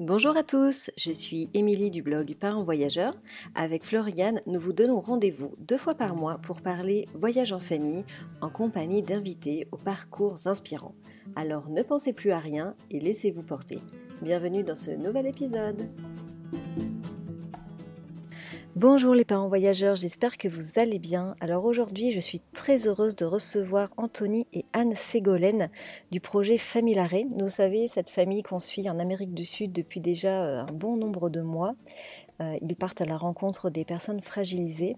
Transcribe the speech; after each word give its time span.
Bonjour 0.00 0.36
à 0.36 0.42
tous, 0.42 0.90
je 0.96 1.12
suis 1.12 1.48
Émilie 1.54 1.92
du 1.92 2.02
blog 2.02 2.34
Parents 2.34 2.64
Voyageurs. 2.64 3.16
Avec 3.54 3.84
Floriane, 3.84 4.40
nous 4.48 4.58
vous 4.58 4.72
donnons 4.72 4.98
rendez-vous 4.98 5.52
deux 5.60 5.78
fois 5.78 5.94
par 5.94 6.16
mois 6.16 6.38
pour 6.38 6.62
parler 6.62 7.06
voyage 7.14 7.52
en 7.52 7.60
famille 7.60 8.04
en 8.40 8.50
compagnie 8.50 9.02
d'invités 9.02 9.68
aux 9.70 9.76
parcours 9.76 10.48
inspirants. 10.48 10.96
Alors 11.36 11.70
ne 11.70 11.82
pensez 11.82 12.12
plus 12.12 12.32
à 12.32 12.40
rien 12.40 12.74
et 12.90 12.98
laissez-vous 12.98 13.44
porter. 13.44 13.78
Bienvenue 14.20 14.64
dans 14.64 14.74
ce 14.74 14.90
nouvel 14.90 15.26
épisode. 15.28 15.88
Bonjour 18.76 19.14
les 19.14 19.24
parents 19.24 19.46
voyageurs, 19.46 19.94
j'espère 19.94 20.36
que 20.36 20.48
vous 20.48 20.80
allez 20.80 20.98
bien. 20.98 21.36
Alors 21.40 21.64
aujourd'hui, 21.64 22.10
je 22.10 22.18
suis 22.18 22.40
très 22.40 22.88
heureuse 22.88 23.14
de 23.14 23.24
recevoir 23.24 23.90
Anthony 23.96 24.48
et 24.52 24.64
Anne 24.72 24.96
Ségolène 24.96 25.70
du 26.10 26.18
projet 26.18 26.58
Familare. 26.58 27.22
Vous 27.38 27.48
savez, 27.48 27.86
cette 27.86 28.10
famille 28.10 28.42
qu'on 28.42 28.58
suit 28.58 28.90
en 28.90 28.98
Amérique 28.98 29.32
du 29.32 29.44
Sud 29.44 29.70
depuis 29.70 30.00
déjà 30.00 30.42
euh, 30.42 30.62
un 30.62 30.72
bon 30.72 30.96
nombre 30.96 31.30
de 31.30 31.40
mois. 31.40 31.76
Euh, 32.40 32.58
ils 32.62 32.74
partent 32.74 33.00
à 33.00 33.04
la 33.04 33.16
rencontre 33.16 33.70
des 33.70 33.84
personnes 33.84 34.20
fragilisées. 34.20 34.96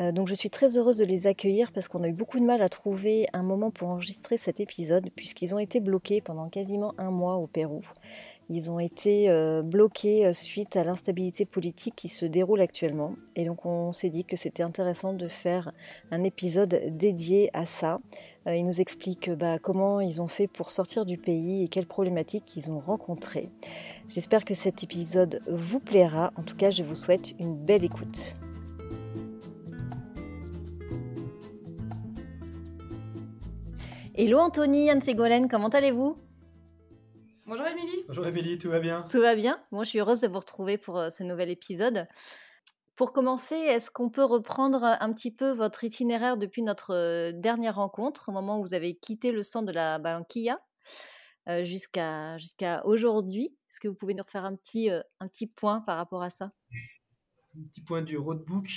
Euh, 0.00 0.10
donc 0.10 0.28
je 0.28 0.34
suis 0.34 0.48
très 0.48 0.78
heureuse 0.78 0.96
de 0.96 1.04
les 1.04 1.26
accueillir 1.26 1.70
parce 1.72 1.88
qu'on 1.88 2.02
a 2.04 2.08
eu 2.08 2.14
beaucoup 2.14 2.40
de 2.40 2.44
mal 2.44 2.62
à 2.62 2.70
trouver 2.70 3.26
un 3.34 3.42
moment 3.42 3.70
pour 3.70 3.88
enregistrer 3.88 4.38
cet 4.38 4.58
épisode 4.58 5.10
puisqu'ils 5.14 5.54
ont 5.54 5.58
été 5.58 5.80
bloqués 5.80 6.22
pendant 6.22 6.48
quasiment 6.48 6.94
un 6.96 7.10
mois 7.10 7.36
au 7.36 7.46
Pérou. 7.46 7.82
Ils 8.54 8.70
ont 8.70 8.78
été 8.78 9.30
euh, 9.30 9.62
bloqués 9.62 10.26
euh, 10.26 10.34
suite 10.34 10.76
à 10.76 10.84
l'instabilité 10.84 11.46
politique 11.46 11.94
qui 11.96 12.08
se 12.08 12.26
déroule 12.26 12.60
actuellement. 12.60 13.14
Et 13.34 13.46
donc 13.46 13.64
on 13.64 13.92
s'est 13.92 14.10
dit 14.10 14.26
que 14.26 14.36
c'était 14.36 14.62
intéressant 14.62 15.14
de 15.14 15.26
faire 15.26 15.72
un 16.10 16.22
épisode 16.22 16.82
dédié 16.90 17.48
à 17.54 17.64
ça. 17.64 17.98
Euh, 18.46 18.54
ils 18.54 18.66
nous 18.66 18.82
expliquent 18.82 19.30
bah, 19.30 19.58
comment 19.58 20.02
ils 20.02 20.20
ont 20.20 20.28
fait 20.28 20.48
pour 20.48 20.70
sortir 20.70 21.06
du 21.06 21.16
pays 21.16 21.64
et 21.64 21.68
quelles 21.68 21.86
problématiques 21.86 22.54
ils 22.54 22.70
ont 22.70 22.78
rencontrées. 22.78 23.48
J'espère 24.06 24.44
que 24.44 24.52
cet 24.52 24.82
épisode 24.82 25.40
vous 25.48 25.80
plaira. 25.80 26.30
En 26.36 26.42
tout 26.42 26.56
cas, 26.56 26.68
je 26.68 26.82
vous 26.82 26.94
souhaite 26.94 27.32
une 27.40 27.56
belle 27.56 27.84
écoute. 27.84 28.36
Hello 34.14 34.40
Anthony, 34.40 34.90
Anne 34.90 35.00
Ségolène, 35.00 35.48
comment 35.48 35.68
allez-vous? 35.68 36.18
Bonjour 37.44 37.66
Émilie. 37.66 38.04
Bonjour 38.06 38.24
Émilie, 38.24 38.56
tout 38.56 38.70
va 38.70 38.78
bien? 38.78 39.02
Tout 39.10 39.20
va 39.20 39.34
bien. 39.34 39.60
Moi, 39.72 39.82
je 39.82 39.88
suis 39.88 39.98
heureuse 39.98 40.20
de 40.20 40.28
vous 40.28 40.38
retrouver 40.38 40.78
pour 40.78 40.96
euh, 40.96 41.10
ce 41.10 41.24
nouvel 41.24 41.50
épisode. 41.50 42.06
Pour 42.94 43.12
commencer, 43.12 43.56
est-ce 43.56 43.90
qu'on 43.90 44.10
peut 44.10 44.24
reprendre 44.24 44.84
un 44.84 45.12
petit 45.12 45.32
peu 45.32 45.50
votre 45.50 45.82
itinéraire 45.82 46.36
depuis 46.36 46.62
notre 46.62 46.94
euh, 46.94 47.32
dernière 47.32 47.74
rencontre, 47.74 48.28
au 48.28 48.32
moment 48.32 48.60
où 48.60 48.62
vous 48.62 48.74
avez 48.74 48.94
quitté 48.94 49.32
le 49.32 49.42
centre 49.42 49.66
de 49.66 49.72
la 49.72 49.98
Barranquilla 49.98 50.64
euh, 51.48 51.64
jusqu'à 51.64 52.38
jusqu'à 52.38 52.86
aujourd'hui? 52.86 53.56
Est-ce 53.68 53.80
que 53.80 53.88
vous 53.88 53.96
pouvez 53.96 54.14
nous 54.14 54.22
refaire 54.22 54.44
un 54.44 54.54
petit, 54.54 54.88
un 54.90 55.26
petit 55.26 55.48
point 55.48 55.80
par 55.80 55.96
rapport 55.96 56.22
à 56.22 56.30
ça? 56.30 56.52
Un 57.58 57.64
petit 57.68 57.80
point 57.80 58.02
du 58.02 58.16
roadbook. 58.18 58.70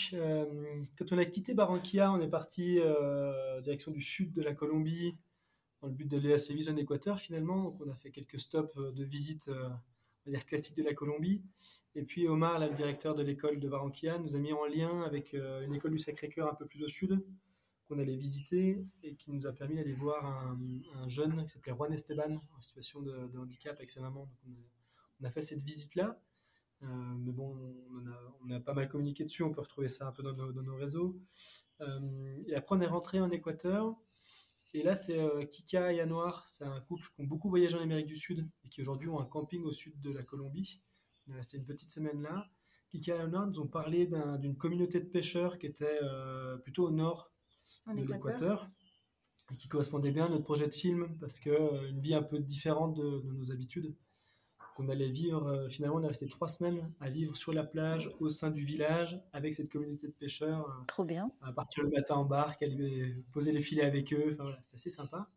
quand 0.97 1.11
on 1.11 1.19
a 1.19 1.25
quitté 1.25 1.53
Barranquilla, 1.53 2.11
on 2.11 2.19
est 2.19 2.29
parti 2.29 2.79
en 2.81 3.61
direction 3.61 3.91
du 3.91 4.01
sud 4.01 4.33
de 4.33 4.41
la 4.41 4.55
Colombie, 4.55 5.15
dans 5.85 5.91
le 5.91 5.95
but 5.95 6.07
d'aller 6.07 6.33
à 6.33 6.39
Séville 6.39 6.69
en 6.69 6.75
Équateur 6.77 7.19
finalement. 7.19 7.63
Donc 7.63 7.81
on 7.85 7.89
a 7.89 7.95
fait 7.95 8.09
quelques 8.09 8.39
stops 8.39 8.75
euh, 8.77 8.91
de 8.91 9.03
visite 9.03 9.49
euh, 9.49 9.69
on 9.69 10.31
va 10.31 10.37
dire 10.37 10.45
classique 10.45 10.75
de 10.75 10.83
la 10.83 10.95
Colombie. 10.95 11.43
Et 11.93 12.01
puis 12.01 12.27
Omar, 12.27 12.59
le 12.59 12.73
directeur 12.73 13.13
de 13.13 13.21
l'école 13.21 13.59
de 13.59 13.69
Barranquilla, 13.69 14.17
nous 14.17 14.35
a 14.35 14.39
mis 14.39 14.51
en 14.51 14.65
lien 14.65 15.03
avec 15.03 15.35
euh, 15.35 15.63
une 15.63 15.75
école 15.75 15.91
du 15.91 15.99
Sacré-Cœur 15.99 16.49
un 16.51 16.55
peu 16.55 16.65
plus 16.65 16.83
au 16.83 16.87
sud 16.87 17.23
qu'on 17.87 17.99
allait 17.99 18.15
visiter 18.15 18.83
et 19.03 19.13
qui 19.13 19.29
nous 19.29 19.45
a 19.45 19.53
permis 19.53 19.75
d'aller 19.75 19.93
voir 19.93 20.25
un, 20.25 21.07
jeune 21.07 21.45
qui 21.45 21.51
s'appelait 21.51 21.73
Juan 21.73 21.93
Esteban 21.93 22.41
en 22.57 22.61
situation 22.63 22.99
de, 23.03 23.37
handicap 23.37 23.75
avec 23.75 23.91
sa 23.91 24.01
maman. 24.01 24.27
on, 25.21 25.23
a, 25.23 25.29
fait 25.29 25.43
cette 25.43 25.61
visite-là. 25.61 26.19
mais 26.81 27.31
bon, 27.31 27.55
on 28.43 28.49
a, 28.49 28.59
pas 28.59 28.73
mal 28.73 28.89
communiqué 28.89 29.23
dessus, 29.23 29.43
on 29.43 29.51
peut 29.51 29.61
retrouver 29.61 29.89
ça 29.89 30.07
un 30.07 30.11
peu 30.11 30.23
dans 30.23 30.33
nos, 30.33 30.75
réseaux. 30.75 31.15
et 32.47 32.55
après, 32.55 32.75
on 32.75 32.81
est 32.81 32.87
rentré 32.87 33.19
en 33.21 33.29
Équateur 33.29 33.95
et 34.75 34.83
là, 34.83 34.95
c'est 34.95 35.17
euh, 35.17 35.45
Kika 35.45 35.93
et 35.93 35.97
Yanoir, 35.97 36.43
c'est 36.47 36.65
un 36.65 36.81
couple 36.81 37.07
qui 37.15 37.21
ont 37.21 37.25
beaucoup 37.25 37.49
voyagé 37.49 37.77
en 37.77 37.81
Amérique 37.81 38.07
du 38.07 38.17
Sud 38.17 38.45
et 38.65 38.69
qui 38.69 38.81
aujourd'hui 38.81 39.07
ont 39.07 39.19
un 39.19 39.25
camping 39.25 39.63
au 39.63 39.71
sud 39.71 39.99
de 40.01 40.11
la 40.11 40.21
Colombie. 40.21 40.81
On 41.27 41.31
est 41.31 41.37
resté 41.37 41.57
une 41.57 41.65
petite 41.65 41.91
semaine 41.91 42.21
là. 42.21 42.45
Kika 42.89 43.15
et 43.15 43.17
Yanoir 43.19 43.47
nous 43.47 43.59
ont 43.61 43.67
parlé 43.67 44.09
d'une 44.39 44.57
communauté 44.57 44.99
de 44.99 45.05
pêcheurs 45.05 45.57
qui 45.57 45.65
était 45.65 45.99
euh, 46.03 46.57
plutôt 46.57 46.87
au 46.87 46.91
nord 46.91 47.31
de 47.87 48.01
l'Équateur 48.01 48.69
et 49.51 49.55
qui 49.55 49.69
correspondait 49.69 50.11
bien 50.11 50.25
à 50.25 50.29
notre 50.29 50.43
projet 50.43 50.67
de 50.67 50.73
film 50.73 51.17
parce 51.19 51.39
que 51.39 51.49
euh, 51.49 51.89
une 51.89 52.01
vie 52.01 52.13
un 52.13 52.23
peu 52.23 52.39
différente 52.39 52.95
de 52.95 53.21
nos 53.31 53.51
habitudes 53.51 53.95
qu'on 54.75 54.89
allait 54.89 55.09
vivre. 55.09 55.47
Euh, 55.47 55.69
finalement, 55.69 55.97
on 55.97 56.03
est 56.03 56.07
resté 56.07 56.27
trois 56.27 56.49
semaines 56.49 56.91
à 56.99 57.09
vivre 57.09 57.35
sur 57.35 57.53
la 57.53 57.63
plage, 57.63 58.11
au 58.19 58.29
sein 58.29 58.51
du 58.51 58.63
village, 58.63 59.19
avec 59.33 59.53
cette 59.55 59.71
communauté 59.71 60.07
de 60.07 60.11
pêcheurs. 60.11 60.67
Euh, 60.67 60.83
Trop 60.85 61.05
bien. 61.05 61.31
À 61.41 61.51
partir 61.51 61.83
le 61.83 61.89
matin 61.89 62.15
en 62.15 62.25
barque, 62.25 62.61
aller 62.61 63.15
poser 63.33 63.53
les 63.53 63.61
filets 63.61 63.85
avec 63.85 64.13
eux. 64.13 64.31
Enfin 64.33 64.43
voilà, 64.43 64.59
c'était 64.61 64.75
assez 64.75 64.89
sympa. 64.91 65.29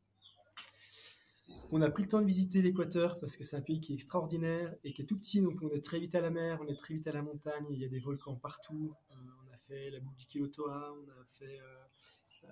On 1.71 1.81
a 1.83 1.91
pris 1.91 2.03
le 2.03 2.09
temps 2.09 2.21
de 2.21 2.27
visiter 2.27 2.63
l'Équateur 2.63 3.21
parce 3.21 3.37
que 3.37 3.45
c'est 3.45 3.57
un 3.57 3.61
pays 3.61 3.81
qui 3.81 3.93
est 3.93 3.95
extraordinaire 3.95 4.75
et 4.85 4.93
qui 4.93 5.03
est 5.03 5.05
tout 5.05 5.19
petit, 5.19 5.41
donc 5.41 5.59
on 5.63 5.71
est 5.71 5.85
très 5.85 5.99
vite 5.99 6.15
à 6.15 6.21
la 6.21 6.31
mer, 6.31 6.59
on 6.63 6.67
est 6.67 6.79
très 6.79 6.95
vite 6.95 7.07
à 7.07 7.13
la 7.13 7.23
montagne, 7.23 7.67
il 7.71 7.79
y 7.79 7.85
a 7.85 7.89
des 7.89 8.01
volcans 8.01 8.37
partout. 8.37 8.95
Euh, 9.11 9.15
on 9.45 9.55
a 9.55 9.59
fait 9.59 9.91
la 9.91 10.01
boucle 10.01 10.17
du 10.17 10.27
Kilotoa, 10.27 10.95
on 10.95 11.11
a 11.11 11.25
fait 11.27 11.59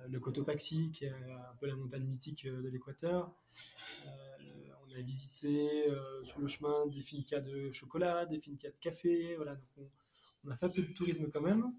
le 0.08 0.20
Cotopaxi, 0.20 0.90
qui 0.92 1.06
est 1.06 1.10
un 1.10 1.56
peu 1.58 1.66
la 1.66 1.76
montagne 1.76 2.04
mythique 2.04 2.46
de 2.46 2.68
l'Équateur 2.68 3.32
a 4.94 5.00
visité 5.00 5.90
euh, 5.90 6.24
sur 6.24 6.40
le 6.40 6.46
chemin 6.46 6.86
des 6.86 7.00
fincas 7.00 7.40
de 7.40 7.72
chocolat, 7.72 8.26
des 8.26 8.40
fincas 8.40 8.70
de 8.70 8.76
café. 8.80 9.34
Voilà, 9.36 9.54
donc 9.54 9.90
on, 10.44 10.50
a 10.50 10.56
fait 10.56 10.66
un 10.66 10.70
peu 10.70 10.82
de 10.82 10.92
tourisme 10.92 11.30
quand 11.32 11.40
même. 11.40 11.72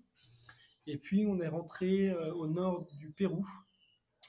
Et 0.85 0.97
puis 0.97 1.25
on 1.27 1.39
est 1.39 1.47
rentré 1.47 2.09
euh, 2.09 2.33
au 2.33 2.47
nord 2.47 2.87
du 2.97 3.11
Pérou. 3.11 3.45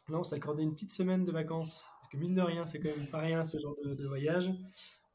Là, 0.08 0.18
on 0.18 0.24
s'est 0.24 0.36
accordé 0.36 0.62
une 0.62 0.72
petite 0.72 0.92
semaine 0.92 1.24
de 1.24 1.32
vacances. 1.32 1.86
Parce 2.00 2.12
que 2.12 2.16
mine 2.16 2.34
de 2.34 2.40
rien, 2.40 2.66
c'est 2.66 2.80
quand 2.80 2.96
même 2.96 3.08
pas 3.08 3.20
rien 3.20 3.44
ce 3.44 3.58
genre 3.58 3.76
de, 3.84 4.06
voyage. 4.06 4.50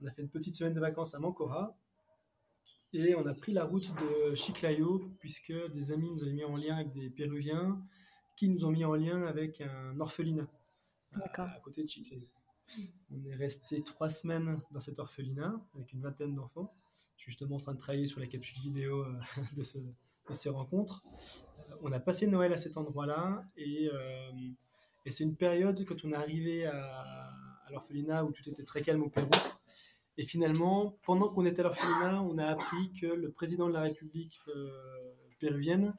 On 0.02 0.06
a 0.06 0.12
fait 0.12 0.22
une 0.22 0.30
petite 0.30 0.56
semaine 0.56 0.74
de 0.74 0.80
vacances 0.80 1.16
à 1.16 1.20
Mancora. 1.20 1.76
Et 2.94 3.16
on 3.16 3.26
a 3.26 3.34
pris 3.34 3.54
la 3.54 3.66
route 3.66 3.90
de 3.96 4.36
Chiclayo, 4.36 5.12
puisque 5.20 5.54
des 5.74 5.92
amis 5.92 6.12
nous 6.12 6.22
avaient 6.24 6.34
mis 6.34 6.44
en 6.44 6.58
lien 6.58 6.76
avec 6.76 6.94
des 6.94 7.10
Péruviens 7.10 7.82
qui 8.36 8.50
nous 8.50 8.66
ont 8.66 8.72
mis 8.72 8.86
en 8.86 8.94
lien 8.94 9.24
avec 9.24 9.62
un 9.62 10.00
orphelinat 10.00 10.48
à, 11.14 11.44
à 11.44 11.60
côté 11.62 11.84
de 11.84 11.90
Chiclayo. 11.90 12.28
On 13.12 13.24
est 13.26 13.36
resté 13.36 13.84
trois 13.84 14.10
semaines 14.10 14.60
dans 14.72 14.80
cet 14.80 15.00
orphelinat 15.00 15.54
avec 15.76 15.94
une 15.94 16.02
vingtaine 16.02 16.34
d'enfants. 16.34 16.74
Je 17.18 17.24
suis 17.24 17.32
justement 17.32 17.58
en 17.58 17.60
train 17.60 17.74
de 17.74 17.80
travailler 17.80 18.08
sur 18.08 18.20
la 18.20 18.28
capsule 18.28 18.62
vidéo 18.62 19.04
euh, 19.04 19.14
de, 19.58 20.34
ces 20.34 20.50
rencontres. 20.50 21.04
Euh, 21.70 21.76
on 21.82 21.92
a 21.92 22.00
passé 22.00 22.28
Noël 22.28 22.52
à 22.54 22.58
cet 22.58 22.78
endroit-là 22.78 23.42
euh, 23.58 24.32
et, 25.06 25.12
c'est 25.12 25.24
une 25.24 25.36
période 25.36 25.86
quand 25.86 26.04
on 26.06 26.12
est 26.12 26.16
arrivé 26.16 26.66
à, 26.66 27.30
l'orphelinat 27.72 28.24
où 28.24 28.32
tout 28.32 28.48
était 28.48 28.64
très 28.64 28.82
calme 28.82 29.04
au 29.04 29.10
Pérou. 29.10 29.30
Et 30.18 30.24
finalement, 30.24 30.98
pendant 31.04 31.28
qu'on 31.28 31.46
était 31.46 31.62
à 31.62 31.64
l'orphelinat, 31.64 32.22
on 32.22 32.38
a 32.38 32.46
appris 32.46 32.94
que 32.94 33.08
le 33.08 33.32
président 33.32 33.68
de 33.68 33.74
la 33.74 33.82
République 33.82 34.40
péruvienne 35.40 35.94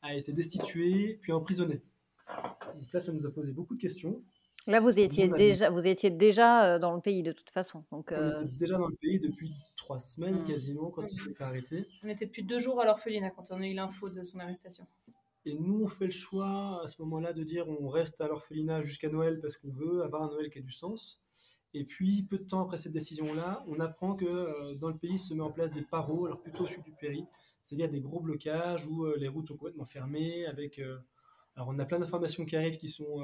a 0.00 0.14
été 0.14 0.32
destitué 0.32 1.18
puis 1.20 1.32
emprisonné. 1.32 1.82
Donc 2.74 2.92
là, 2.92 3.00
ça 3.00 3.12
nous 3.12 3.26
a 3.26 3.30
posé 3.30 3.52
beaucoup 3.52 3.74
de 3.74 3.80
questions. 3.80 4.22
Là, 4.68 4.80
vous 4.80 5.00
étiez, 5.00 5.28
déjà, 5.28 5.70
vous 5.70 5.86
étiez 5.86 6.10
déjà 6.10 6.78
dans 6.78 6.94
le 6.94 7.00
pays 7.00 7.22
de 7.22 7.32
toute 7.32 7.48
façon. 7.48 7.84
Donc, 7.90 8.12
On 8.14 8.42
était 8.42 8.58
déjà 8.58 8.76
dans 8.76 8.88
le 8.88 8.96
pays 8.96 9.18
depuis 9.18 9.50
trois 9.76 9.98
semaines 9.98 10.42
mmh. 10.42 10.44
quasiment 10.44 10.90
quand 10.90 11.06
il 11.10 11.18
s'est 11.18 11.32
fait 11.32 11.42
arrêter. 11.42 11.86
On 12.04 12.08
était 12.08 12.26
depuis 12.26 12.44
deux 12.44 12.58
jours 12.58 12.78
à 12.78 12.84
l'orphelinat 12.84 13.30
quand 13.30 13.50
on 13.50 13.62
a 13.62 13.66
eu 13.66 13.72
l'info 13.72 14.10
de 14.10 14.22
son 14.22 14.38
arrestation. 14.40 14.86
Et 15.46 15.54
nous, 15.54 15.84
on 15.84 15.86
fait 15.86 16.04
le 16.04 16.10
choix 16.10 16.82
à 16.82 16.86
ce 16.86 17.00
moment-là 17.00 17.32
de 17.32 17.44
dire 17.44 17.66
on 17.66 17.88
reste 17.88 18.20
à 18.20 18.28
l'orphelinat 18.28 18.82
jusqu'à 18.82 19.08
Noël 19.08 19.40
parce 19.40 19.56
qu'on 19.56 19.70
veut 19.70 20.02
avoir 20.02 20.24
un 20.24 20.28
Noël 20.28 20.50
qui 20.50 20.58
ait 20.58 20.62
du 20.62 20.72
sens. 20.72 21.22
Et 21.72 21.84
puis, 21.84 22.24
peu 22.24 22.36
de 22.36 22.44
temps 22.44 22.62
après 22.62 22.76
cette 22.76 22.92
décision-là, 22.92 23.64
on 23.68 23.80
apprend 23.80 24.16
que 24.16 24.74
dans 24.78 24.90
le 24.90 24.98
pays 24.98 25.18
se 25.18 25.32
met 25.32 25.40
en 25.40 25.50
place 25.50 25.72
des 25.72 25.80
paros, 25.80 26.26
alors 26.26 26.42
plutôt 26.42 26.64
au 26.64 26.66
sud 26.66 26.82
du 26.82 26.92
pays, 26.92 27.24
c'est-à-dire 27.64 27.88
des 27.88 28.00
gros 28.00 28.20
blocages 28.20 28.86
où 28.86 29.06
les 29.14 29.28
routes 29.28 29.48
sont 29.48 29.56
complètement 29.56 29.86
fermées. 29.86 30.44
Avec, 30.44 30.78
alors, 31.56 31.68
on 31.68 31.78
a 31.78 31.86
plein 31.86 31.98
d'informations 31.98 32.44
qui 32.44 32.56
arrivent 32.56 32.76
qui 32.76 32.88
sont 32.88 33.22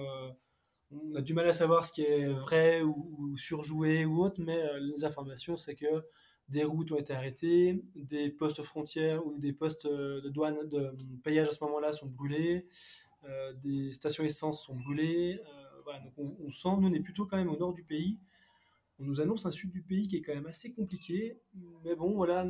on 1.02 1.14
a 1.14 1.20
du 1.20 1.35
mal 1.35 1.49
à 1.49 1.52
savoir 1.52 1.85
ce 1.85 1.93
qui 1.93 2.02
est 2.02 2.26
vrai 2.26 2.82
ou, 2.82 3.37
surjoué 3.37 4.05
ou 4.05 4.23
autre, 4.23 4.41
mais 4.41 4.58
euh, 4.58 4.79
les 4.81 5.05
informations, 5.05 5.56
c'est 5.56 5.75
que 5.75 6.05
des 6.49 6.64
routes 6.64 6.93
ont 6.93 6.99
été 6.99 7.12
arrêtées, 7.12 7.82
des 7.94 8.31
postes 8.31 8.62
frontières 8.62 9.26
ou 9.26 9.38
des 9.38 9.52
postes 9.52 9.87
euh, 9.87 10.20
de 10.20 10.29
douane, 10.29 10.69
de 10.69 10.94
payage 11.23 11.49
à 11.49 11.52
ce 11.52 11.64
moment-là 11.64 11.93
sont 11.93 12.06
brûlés, 12.06 12.67
euh, 13.25 13.52
des 13.55 13.93
stations 13.93 14.25
essence 14.25 14.64
sont 14.64 14.75
brûlées. 14.75 15.41
voilà, 15.85 16.00
donc 16.00 16.12
on, 16.19 16.50
sent, 16.50 16.69
nous 16.81 16.88
on 16.88 16.93
est 16.93 17.00
plutôt 17.00 17.26
quand 17.26 17.37
même 17.37 17.50
au 17.50 17.56
nord 17.56 17.73
du 17.73 17.82
pays. 17.82 18.19
On 19.00 19.05
nous 19.05 19.20
annonce 19.20 19.44
un 19.44 19.50
sud 19.50 19.73
du 19.73 19.82
pays 19.82 20.06
qui 20.06 20.17
est 20.17 20.23
quand 20.23 20.35
même 20.35 20.46
assez 20.46 20.73
compliqué, 20.73 21.41
mais 21.85 21.96
bon, 21.96 22.14
voilà, 22.14 22.46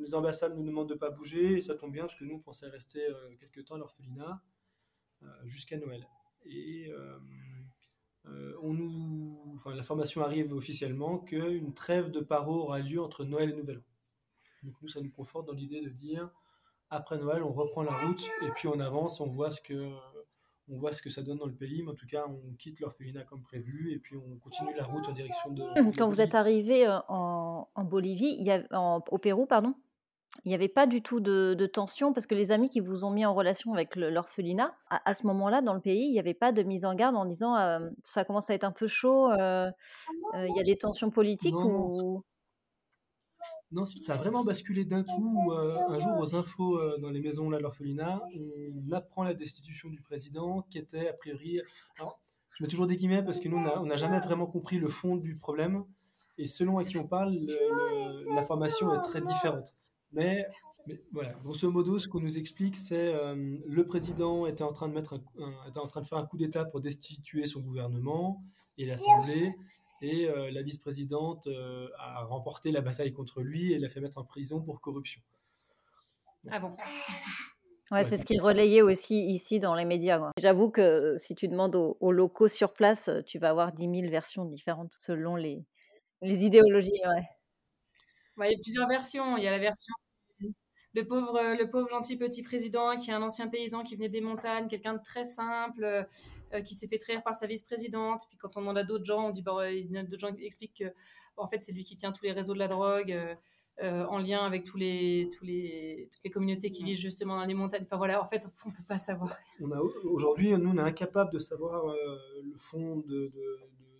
les 0.00 0.14
ambassades 0.14 0.56
nous 0.56 0.64
demandent 0.64 0.88
de 0.88 0.94
pas 0.94 1.10
bouger, 1.10 1.58
et 1.58 1.60
ça 1.60 1.76
tombe 1.76 1.92
bien 1.92 2.02
parce 2.02 2.16
que 2.16 2.24
nous 2.24 2.34
on 2.34 2.40
pensait 2.40 2.66
rester 2.66 3.06
quelques 3.38 3.64
temps 3.64 3.76
à 3.76 3.78
l'orphelinat 3.78 4.42
jusqu'à 5.44 5.78
Noël. 5.78 6.04
On 8.62 8.72
nous, 8.72 9.38
enfin, 9.54 9.74
l'information 9.74 10.22
arrive 10.22 10.52
officiellement 10.52 11.18
qu'une 11.18 11.74
trêve 11.74 12.10
de 12.10 12.20
paro 12.20 12.62
aura 12.62 12.78
lieu 12.78 13.02
entre 13.02 13.24
Noël 13.24 13.50
et 13.50 13.54
Nouvel 13.54 13.78
An. 13.78 13.82
Donc 14.64 14.74
nous, 14.80 14.88
ça 14.88 15.00
nous 15.00 15.10
conforte 15.10 15.46
dans 15.46 15.52
l'idée 15.52 15.82
de 15.82 15.90
dire, 15.90 16.30
après 16.90 17.18
Noël, 17.18 17.42
on 17.42 17.52
reprend 17.52 17.82
la 17.82 17.92
route 17.92 18.24
et 18.42 18.50
puis 18.56 18.68
on 18.68 18.80
avance, 18.80 19.20
on 19.20 19.26
voit 19.26 19.50
ce 19.50 19.60
que, 19.60 19.90
on 20.68 20.76
voit 20.76 20.92
ce 20.92 21.02
que 21.02 21.10
ça 21.10 21.22
donne 21.22 21.38
dans 21.38 21.46
le 21.46 21.54
pays, 21.54 21.82
mais 21.82 21.90
en 21.90 21.94
tout 21.94 22.06
cas, 22.06 22.24
on 22.26 22.54
quitte 22.54 22.80
l'orphelinat 22.80 23.24
comme 23.24 23.42
prévu 23.42 23.92
et 23.92 23.98
puis 23.98 24.16
on 24.16 24.38
continue 24.38 24.74
la 24.74 24.84
route 24.84 25.06
en 25.08 25.12
direction 25.12 25.50
de. 25.52 25.62
Quand 25.98 26.08
vous 26.08 26.20
êtes 26.20 26.34
arrivé 26.34 26.86
en, 27.08 27.68
en 27.74 27.84
Bolivie, 27.84 28.36
il 28.38 28.46
y 28.46 28.50
a, 28.50 28.64
au 29.10 29.18
Pérou, 29.18 29.46
pardon, 29.46 29.74
il 30.44 30.48
n'y 30.48 30.54
avait 30.54 30.68
pas 30.68 30.86
du 30.86 31.00
tout 31.00 31.20
de, 31.20 31.66
tension 31.72 32.12
parce 32.12 32.26
que 32.26 32.34
les 32.34 32.50
amis 32.50 32.68
qui 32.68 32.80
vous 32.80 33.04
ont 33.04 33.10
mis 33.10 33.24
en 33.24 33.34
relation 33.34 33.72
avec 33.72 33.96
l'orphelinat, 33.96 34.74
à, 34.90 35.14
ce 35.14 35.26
moment-là, 35.26 35.62
dans 35.62 35.74
le 35.74 35.80
pays, 35.80 36.06
il 36.06 36.12
n'y 36.12 36.18
avait 36.18 36.34
pas 36.34 36.52
de 36.52 36.62
mise 36.62 36.84
en 36.84 36.94
garde 36.94 37.16
en 37.16 37.24
disant 37.24 37.56
ça 38.02 38.24
commence 38.24 38.50
à 38.50 38.54
être 38.54 38.64
un 38.64 38.72
peu 38.72 38.86
chaud, 38.86 39.30
il 39.32 40.52
y 40.56 40.60
a 40.60 40.64
des 40.64 40.76
tensions 40.76 41.10
politiques 41.10 41.54
ou... 41.54 42.22
Non, 43.72 43.84
ça 43.84 44.14
a 44.14 44.16
vraiment 44.16 44.44
basculé 44.44 44.84
d'un 44.84 45.02
coup. 45.02 45.52
un 45.52 45.98
jour, 45.98 46.18
aux 46.18 46.34
infos 46.34 46.78
dans 46.98 47.10
les 47.10 47.20
maisons 47.20 47.48
là, 47.48 47.58
de 47.58 47.62
l'orphelinat, 47.62 48.22
on 48.86 48.92
apprend 48.92 49.22
la 49.22 49.34
destitution 49.34 49.88
du 49.88 50.00
président 50.00 50.62
qui 50.70 50.78
était 50.78 51.08
a 51.08 51.12
priori. 51.12 51.60
Alors, 51.98 52.20
je 52.50 52.62
mets 52.62 52.68
toujours 52.68 52.86
des 52.86 52.96
guillemets 52.96 53.24
parce 53.24 53.40
que 53.40 53.48
nous, 53.48 53.56
on 53.56 53.86
n'a 53.86 53.96
jamais 53.96 54.20
vraiment 54.20 54.46
compris 54.46 54.78
le 54.78 54.88
fond 54.88 55.16
du 55.16 55.34
problème. 55.36 55.84
Et 56.36 56.46
selon 56.46 56.78
à 56.78 56.84
qui 56.84 56.98
on 56.98 57.06
parle, 57.06 57.34
l'information 58.34 58.92
est 58.94 59.00
très 59.00 59.20
différente. 59.20 59.74
Mais, 60.14 60.46
voilà, 61.12 61.32
grosso 61.42 61.70
modo, 61.70 61.98
ce 61.98 62.06
qu'on 62.06 62.20
nous 62.20 62.38
explique, 62.38 62.76
c'est 62.76 63.14
euh, 63.14 63.58
le 63.66 63.86
président 63.86 64.46
était 64.46 64.62
en 64.62 64.72
train 64.72 64.88
de 64.88 64.94
mettre 64.94 65.20
était 65.68 65.80
en 65.80 65.88
train 65.88 66.02
de 66.02 66.06
faire 66.06 66.18
un 66.18 66.26
coup 66.26 66.36
d'État 66.36 66.64
pour 66.64 66.80
destituer 66.80 67.46
son 67.46 67.60
gouvernement 67.60 68.42
et 68.78 68.86
l'Assemblée, 68.86 69.54
et 70.02 70.28
euh, 70.28 70.50
la 70.52 70.62
vice-présidente 70.62 71.48
euh, 71.48 71.88
a 71.98 72.24
remporté 72.24 72.70
la 72.70 72.80
bataille 72.80 73.12
contre 73.12 73.42
lui 73.42 73.72
et 73.72 73.78
l'a 73.78 73.88
fait 73.88 74.00
mettre 74.00 74.18
en 74.18 74.24
prison 74.24 74.60
pour 74.60 74.80
corruption. 74.80 75.20
Ah 76.50 76.60
bon 76.60 76.76
Ouais, 77.90 78.04
c'est 78.04 78.16
ce 78.16 78.24
qui 78.24 78.34
est 78.34 78.40
relayé 78.40 78.82
aussi 78.82 79.26
ici 79.26 79.58
dans 79.58 79.74
les 79.74 79.84
médias. 79.84 80.30
J'avoue 80.38 80.70
que 80.70 81.16
si 81.18 81.34
tu 81.34 81.48
demandes 81.48 81.76
aux, 81.76 82.12
locaux 82.12 82.48
sur 82.48 82.72
place, 82.72 83.10
tu 83.26 83.38
vas 83.38 83.50
avoir 83.50 83.72
10 83.72 84.00
000 84.00 84.10
versions 84.10 84.44
différentes 84.44 84.94
selon 84.94 85.36
les, 85.36 85.64
les 86.22 86.44
idéologies. 86.44 87.00
Ouais. 87.06 88.48
il 88.48 88.52
y 88.52 88.54
a 88.54 88.58
plusieurs 88.62 88.88
versions. 88.88 89.36
Il 89.36 89.44
y 89.44 89.48
a 89.48 89.50
la 89.50 89.58
version 89.58 89.94
le 90.94 91.06
pauvre, 91.06 91.36
euh, 91.36 91.54
le 91.56 91.68
pauvre 91.68 91.88
gentil 91.88 92.16
petit 92.16 92.42
président 92.42 92.96
qui 92.96 93.10
est 93.10 93.14
un 93.14 93.22
ancien 93.22 93.48
paysan 93.48 93.82
qui 93.82 93.96
venait 93.96 94.08
des 94.08 94.20
montagnes, 94.20 94.68
quelqu'un 94.68 94.94
de 94.94 95.02
très 95.02 95.24
simple, 95.24 95.84
euh, 96.54 96.60
qui 96.62 96.74
s'est 96.74 96.88
fait 96.88 96.98
trahir 96.98 97.22
par 97.22 97.34
sa 97.34 97.46
vice-présidente. 97.46 98.22
Puis 98.28 98.38
quand 98.38 98.56
on 98.56 98.60
demande 98.60 98.78
à 98.78 98.84
d'autres 98.84 99.04
gens, 99.04 99.28
on 99.28 99.30
dit, 99.30 99.42
bah, 99.42 99.64
d'autres 100.04 100.20
gens 100.20 100.34
expliquent 100.36 100.78
que, 100.78 100.92
en 101.36 101.48
fait, 101.48 101.62
c'est 101.62 101.72
lui 101.72 101.84
qui 101.84 101.96
tient 101.96 102.12
tous 102.12 102.24
les 102.24 102.32
réseaux 102.32 102.54
de 102.54 102.60
la 102.60 102.68
drogue. 102.68 103.36
Euh, 103.82 104.04
en 104.06 104.18
lien 104.18 104.46
avec 104.46 104.62
tous 104.62 104.76
les, 104.76 105.28
tous 105.36 105.44
les, 105.44 106.08
toutes 106.12 106.22
les 106.22 106.30
communautés 106.30 106.70
qui 106.70 106.84
vivent 106.84 106.96
justement 106.96 107.36
dans 107.36 107.44
les 107.44 107.54
montagnes. 107.54 107.82
Enfin 107.82 107.96
voilà, 107.96 108.22
en 108.22 108.28
fait, 108.28 108.46
on 108.64 108.68
ne 108.68 108.72
peut 108.72 108.84
pas 108.86 108.98
savoir. 108.98 109.36
Aujourd'hui, 110.04 110.56
nous, 110.56 110.70
on 110.70 110.78
est 110.78 110.80
incapable 110.80 111.32
de 111.32 111.40
savoir 111.40 111.84
le 111.86 112.56
fond 112.56 112.98
de, 112.98 113.32
de, 113.34 113.58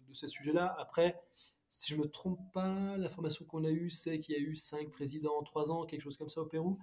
de 0.09 0.15
ces 0.15 0.29
sujets-là. 0.29 0.77
Après, 0.79 1.21
si 1.79 1.93
je 1.93 1.99
me 1.99 2.07
trompe 2.07 2.41
pas, 2.53 2.97
l'information 2.97 3.45
qu'on 3.45 3.65
a 3.65 3.71
eue, 3.71 3.91
c'est 3.91 4.19
qu'il 4.19 4.35
y 4.35 4.39
a 4.39 4.41
eu 4.41 4.57
cinq 4.57 4.91
présidents 4.91 5.37
en 5.39 5.43
trois 5.43 5.71
ans, 5.73 5.85
quelque 5.85 6.03
chose 6.03 6.17
comme 6.17 6.29
ça 6.29 6.41
au 6.41 6.47
Pérou. 6.47 6.79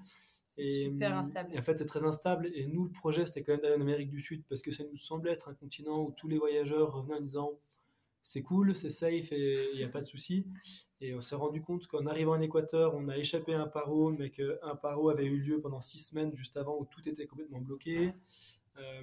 Et, 0.57 0.83
super 0.85 1.17
instable. 1.17 1.53
Et 1.53 1.59
en 1.59 1.61
fait, 1.61 1.77
c'est 1.77 1.85
très 1.85 2.03
instable. 2.03 2.51
Et 2.53 2.67
nous, 2.67 2.83
le 2.83 2.91
projet, 2.91 3.25
c'était 3.25 3.41
quand 3.41 3.53
même 3.53 3.61
d'aller 3.61 3.75
en 3.75 3.81
Amérique 3.81 4.09
du 4.09 4.21
Sud 4.21 4.43
parce 4.49 4.61
que 4.61 4.71
ça 4.71 4.83
nous 4.83 4.97
semblait 4.97 5.31
être 5.31 5.47
un 5.47 5.53
continent 5.53 5.97
où 5.97 6.11
tous 6.11 6.27
les 6.27 6.37
voyageurs 6.37 6.93
revenaient 6.93 7.15
en 7.15 7.21
disant 7.21 7.51
c'est 8.23 8.43
cool, 8.43 8.75
c'est 8.75 8.89
safe 8.89 9.31
et 9.31 9.71
il 9.73 9.77
n'y 9.77 9.83
a 9.83 9.89
pas 9.89 10.01
de 10.01 10.05
souci. 10.05 10.45
Et 10.99 11.15
on 11.15 11.21
s'est 11.21 11.35
rendu 11.35 11.61
compte 11.61 11.87
qu'en 11.87 12.05
arrivant 12.05 12.33
en 12.33 12.41
Équateur, 12.41 12.93
on 12.95 13.07
a 13.07 13.17
échappé 13.17 13.53
à 13.53 13.61
un 13.61 13.67
paro, 13.67 14.11
mais 14.11 14.29
qu'un 14.29 14.75
paro 14.75 15.09
avait 15.09 15.25
eu 15.25 15.37
lieu 15.37 15.59
pendant 15.61 15.81
six 15.81 15.99
semaines 15.99 16.35
juste 16.35 16.57
avant 16.57 16.77
où 16.77 16.85
tout 16.85 17.07
était 17.07 17.25
complètement 17.25 17.59
bloqué. 17.59 18.13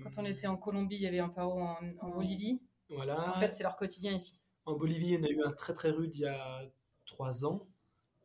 Quand 0.02 0.10
on 0.18 0.24
était 0.24 0.46
en 0.46 0.56
Colombie, 0.56 0.96
il 0.96 1.02
y 1.02 1.06
avait 1.06 1.18
un 1.18 1.28
paro 1.28 1.60
en, 1.60 1.78
en 2.00 2.10
Bolivie. 2.10 2.60
Voilà. 2.90 3.36
En 3.36 3.40
fait, 3.40 3.50
c'est 3.50 3.62
leur 3.62 3.76
quotidien 3.76 4.12
ici. 4.12 4.40
En 4.68 4.76
Bolivie, 4.76 5.06
il 5.06 5.14
y 5.14 5.16
en 5.16 5.22
a 5.22 5.30
eu 5.30 5.42
un 5.42 5.52
très 5.52 5.72
très 5.72 5.90
rude 5.90 6.14
il 6.14 6.20
y 6.20 6.26
a 6.26 6.60
trois 7.06 7.46
ans, 7.46 7.66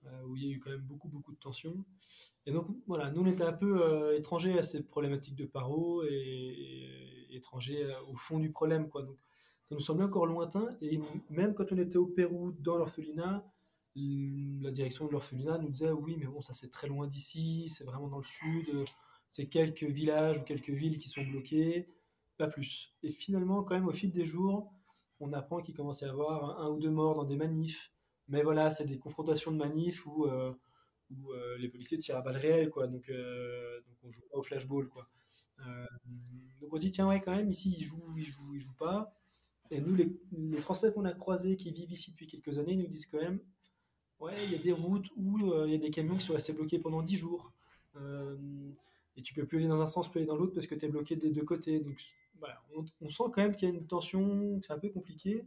euh, 0.06 0.24
où 0.25 0.36
il 0.36 0.44
y 0.44 0.51
a 0.51 0.51
eu 0.51 0.60
quand 0.60 0.72
même 0.72 0.81
beaucoup 0.81 1.07
beaucoup 1.07 1.31
de 1.31 1.38
tensions. 1.38 1.86
Et 2.45 2.51
donc 2.51 2.68
voilà, 2.86 3.10
nous 3.12 3.22
on 3.22 3.25
était 3.25 3.45
un 3.45 3.54
peu 3.54 3.81
euh, 3.81 4.18
étrangers 4.18 4.60
à 4.60 4.63
ces 4.63 4.84
problématiques 4.84 5.38
de 5.38 5.45
paro 5.45 6.04
et, 6.04 7.30
étrangers 7.31 7.86
euh, 7.86 7.94
au 8.10 8.16
fond 8.16 8.40
du 8.40 8.51
problème. 8.51 8.90
Quoi. 8.90 9.04
Donc 9.04 9.16
ça 9.69 9.75
nous 9.75 9.80
semblait 9.80 10.04
encore 10.04 10.25
lointain. 10.25 10.68
Et 10.81 11.00
même 11.30 11.54
quand 11.54 11.72
on 11.72 11.78
était 11.78 11.95
au 11.95 12.07
Pérou 12.07 12.51
dans 12.60 12.75
l'orphelinat, 12.75 13.46
la 13.96 14.72
direction 14.72 15.07
de 15.07 15.13
l'orphelinat 15.13 15.60
nous 15.60 15.69
disait 15.69 15.92
oui, 15.92 16.18
mais 16.19 16.25
bon, 16.25 16.42
ça 16.42 16.51
c'est 16.51 16.72
très 16.72 16.88
loin 16.88 17.07
d'ici, 17.07 17.69
c'est 17.69 17.86
vraiment 17.86 18.10
dans 18.10 18.18
le 18.18 18.24
sud, 18.25 18.68
c'est 19.30 19.48
quelques 19.48 19.84
villages 19.84 20.39
ou 20.39 20.44
quelques 20.44 20.72
villes 20.72 20.98
qui 20.98 21.07
sont 21.07 21.24
bloquées, 21.31 21.88
pas 22.38 22.48
plus. 22.48 22.94
Et 23.01 23.12
finalement, 23.12 23.63
quand 23.63 23.75
même, 23.75 23.88
au 23.88 23.94
fil 23.94 24.12
des 24.12 24.25
jours, 24.25 24.74
on 25.19 25.33
apprend 25.33 25.62
qu'il 25.62 25.75
commence 25.75 26.04
à 26.04 26.07
y 26.07 26.10
avoir 26.10 26.60
un 26.62 26.69
ou 26.69 26.80
deux 26.80 26.89
morts 26.89 27.15
dans 27.15 27.24
des 27.24 27.36
manifs. 27.36 27.92
Mais 28.27 28.42
voilà, 28.44 28.69
c'est 28.69 28.86
des 28.86 28.98
confrontations 28.98 29.51
de 29.51 29.57
manifs 29.57 30.06
où, 30.06 30.25
euh, 30.25 30.54
euh, 31.30 31.57
les 31.57 31.69
policiers 31.69 31.98
tirent 31.98 32.18
à 32.18 32.21
balles 32.21 32.38
réelles, 32.38 32.69
quoi. 32.69 32.88
Donc, 32.88 33.10
euh, 33.10 33.80
donc 33.81 33.98
on 34.04 34.12
joue 34.12 34.21
pas 34.31 34.38
au 34.38 34.42
flashball, 34.42 34.88
quoi. 34.89 35.10
donc 36.60 36.74
on 36.74 36.77
dit, 36.77 36.92
tiens, 36.92 37.07
ouais, 37.07 37.21
quand 37.21 37.36
même, 37.36 37.50
ici, 37.50 37.75
ils 37.77 37.83
jouent, 37.83 38.13
ils 38.18 38.25
jouent, 38.25 38.54
ils 38.56 38.60
jouent 38.60 38.77
pas. 38.77 39.13
Et 39.71 39.81
nous, 39.81 39.95
les, 39.95 40.10
Français 40.57 40.92
qu'on 40.94 41.06
a 41.06 41.13
croisés, 41.13 41.56
qui 41.57 41.71
vivent 41.71 41.92
ici 41.92 42.12
depuis 42.12 42.27
quelques 42.27 42.60
années, 42.60 42.75
nous 42.75 42.88
disent 42.88 43.07
quand 43.07 43.19
même, 43.19 43.39
ouais, 44.19 44.33
il 44.45 44.51
y 44.51 44.56
a 44.56 44.60
des 44.60 44.71
routes 44.71 45.10
où 45.15 45.38
il 45.65 45.71
y 45.71 45.75
a 45.75 45.77
des 45.77 45.92
camions 45.92 46.15
qui 46.15 46.25
sont 46.25 46.33
restés 46.33 46.54
bloqués 46.54 46.80
pendant 46.80 47.01
10 47.01 47.18
jours. 47.18 47.54
et 49.15 49.21
tu 49.21 49.33
peux 49.33 49.45
plus 49.45 49.60
aller 49.60 49.68
dans 49.68 49.81
un 49.81 49.88
sens, 49.88 50.10
plus 50.10 50.19
aller 50.19 50.27
dans 50.27 50.38
l'autre 50.38 50.54
parce 50.54 50.68
que 50.68 50.75
tu 50.75 50.86
es 50.86 50.89
bloqué 50.89 51.15
des 51.15 51.31
deux 51.31 51.44
côtés. 51.45 51.83
On, 53.02 53.10
sent 53.10 53.24
quand 53.34 53.38
même 53.38 53.56
qu'il 53.56 53.70
y 53.70 53.72
a 53.72 53.76
une 53.76 53.88
tension, 53.88 54.60
que 54.60 54.66
c'est 54.66 54.74
un 54.74 54.80
peu 54.80 54.90
compliqué. 54.90 55.46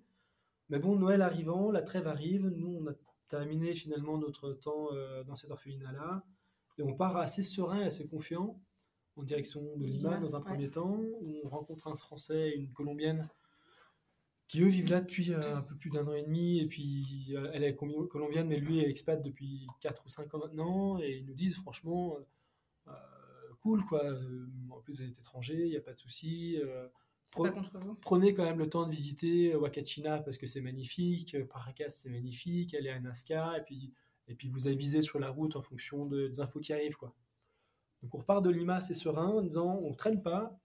Mais 0.69 0.79
bon, 0.79 0.97
Noël 0.97 1.23
arrivant, 1.23 1.71
la 1.71 1.83
trêve 1.83 2.07
arrive. 2.07 2.47
Nous, 2.49 2.79
on 2.81 2.87
a 2.89 2.95
terminé 3.29 3.75
finalement 3.75 4.19
notre 4.19 4.53
temps 4.53 4.93
euh, 4.93 5.25
dans 5.25 5.37
cet 5.37 5.51
orphelinat-là. 5.51 6.25
Et 6.79 6.83
on 6.83 6.95
part 6.95 7.17
assez 7.17 7.43
serein, 7.43 7.81
assez 7.83 8.07
confiant 8.07 8.61
en 9.17 9.23
direction 9.23 9.63
de 9.77 9.87
Lima 9.87 10.19
dans 10.19 10.37
un 10.37 10.41
premier 10.41 10.71
temps. 10.71 11.01
On 11.45 11.49
rencontre 11.49 11.89
un 11.89 11.97
Français 11.97 12.51
et 12.51 12.57
une 12.57 12.73
Colombienne 12.73 13.29
qui 14.49 14.61
eux 14.63 14.69
vivent 14.69 14.91
là 14.91 15.01
depuis 15.01 15.33
euh, 15.33 15.57
un 15.57 15.63
peu 15.63 15.75
plus 15.75 15.91
d'un 15.91 16.07
an 16.07 16.15
et 16.15 16.23
demi. 16.23 16.61
Et 16.61 16.67
puis 16.67 17.35
euh, 17.35 17.51
elle 17.53 17.65
est 17.65 17.75
colombienne, 17.75 18.49
mais 18.49 18.59
lui 18.59 18.81
est 18.81 18.89
expat 18.89 19.23
depuis 19.23 19.67
4 19.81 20.07
ou 20.07 20.09
5 20.09 20.35
ans 20.35 20.39
maintenant. 20.39 20.99
Et 21.01 21.19
ils 21.19 21.27
nous 21.27 21.35
disent 21.35 21.57
franchement, 21.57 22.19
cool, 23.67 23.85
quoi. 23.85 24.05
Euh, 24.05 24.47
en 24.71 24.81
plus, 24.81 24.95
vous 24.95 25.03
êtes 25.03 25.19
étranger, 25.19 25.57
il 25.59 25.71
n'y 25.71 25.77
a 25.77 25.81
pas 25.81 25.93
de 25.93 25.99
souci. 25.99 26.57
Euh, 26.63 26.87
prenez 28.01 28.33
quand 28.33 28.45
même 28.45 28.59
le 28.59 28.69
temps 28.69 28.87
de 28.87 28.91
visiter 28.93 29.57
Wakachina 29.57 30.21
parce 30.21 30.39
que 30.39 30.47
c'est 30.47 30.61
magnifique, 30.61 31.37
Paracas 31.49 31.89
c'est 31.89 32.09
magnifique, 32.11 32.75
aller 32.75 32.91
à 32.91 33.01
Nazca, 33.01 33.59
et 33.59 33.63
puis, 33.63 33.93
et 34.29 34.37
puis 34.37 34.49
vous 34.49 34.69
avisez 34.69 35.03
sur 35.03 35.19
la 35.19 35.31
route 35.31 35.57
en 35.57 35.63
fonction 35.63 36.07
des 36.07 36.39
infos 36.39 36.61
qui 36.61 36.73
arrivent. 36.73 36.97
Quoi. 36.97 37.13
Donc 38.03 38.15
on 38.15 38.19
repart 38.19 38.45
de 38.45 38.51
Lima 38.51 38.77
assez 38.77 38.95
serein 38.95 39.27
en 39.27 39.43
disant 39.43 39.81
on 39.83 39.93
traîne 39.93 40.23
pas, 40.23 40.57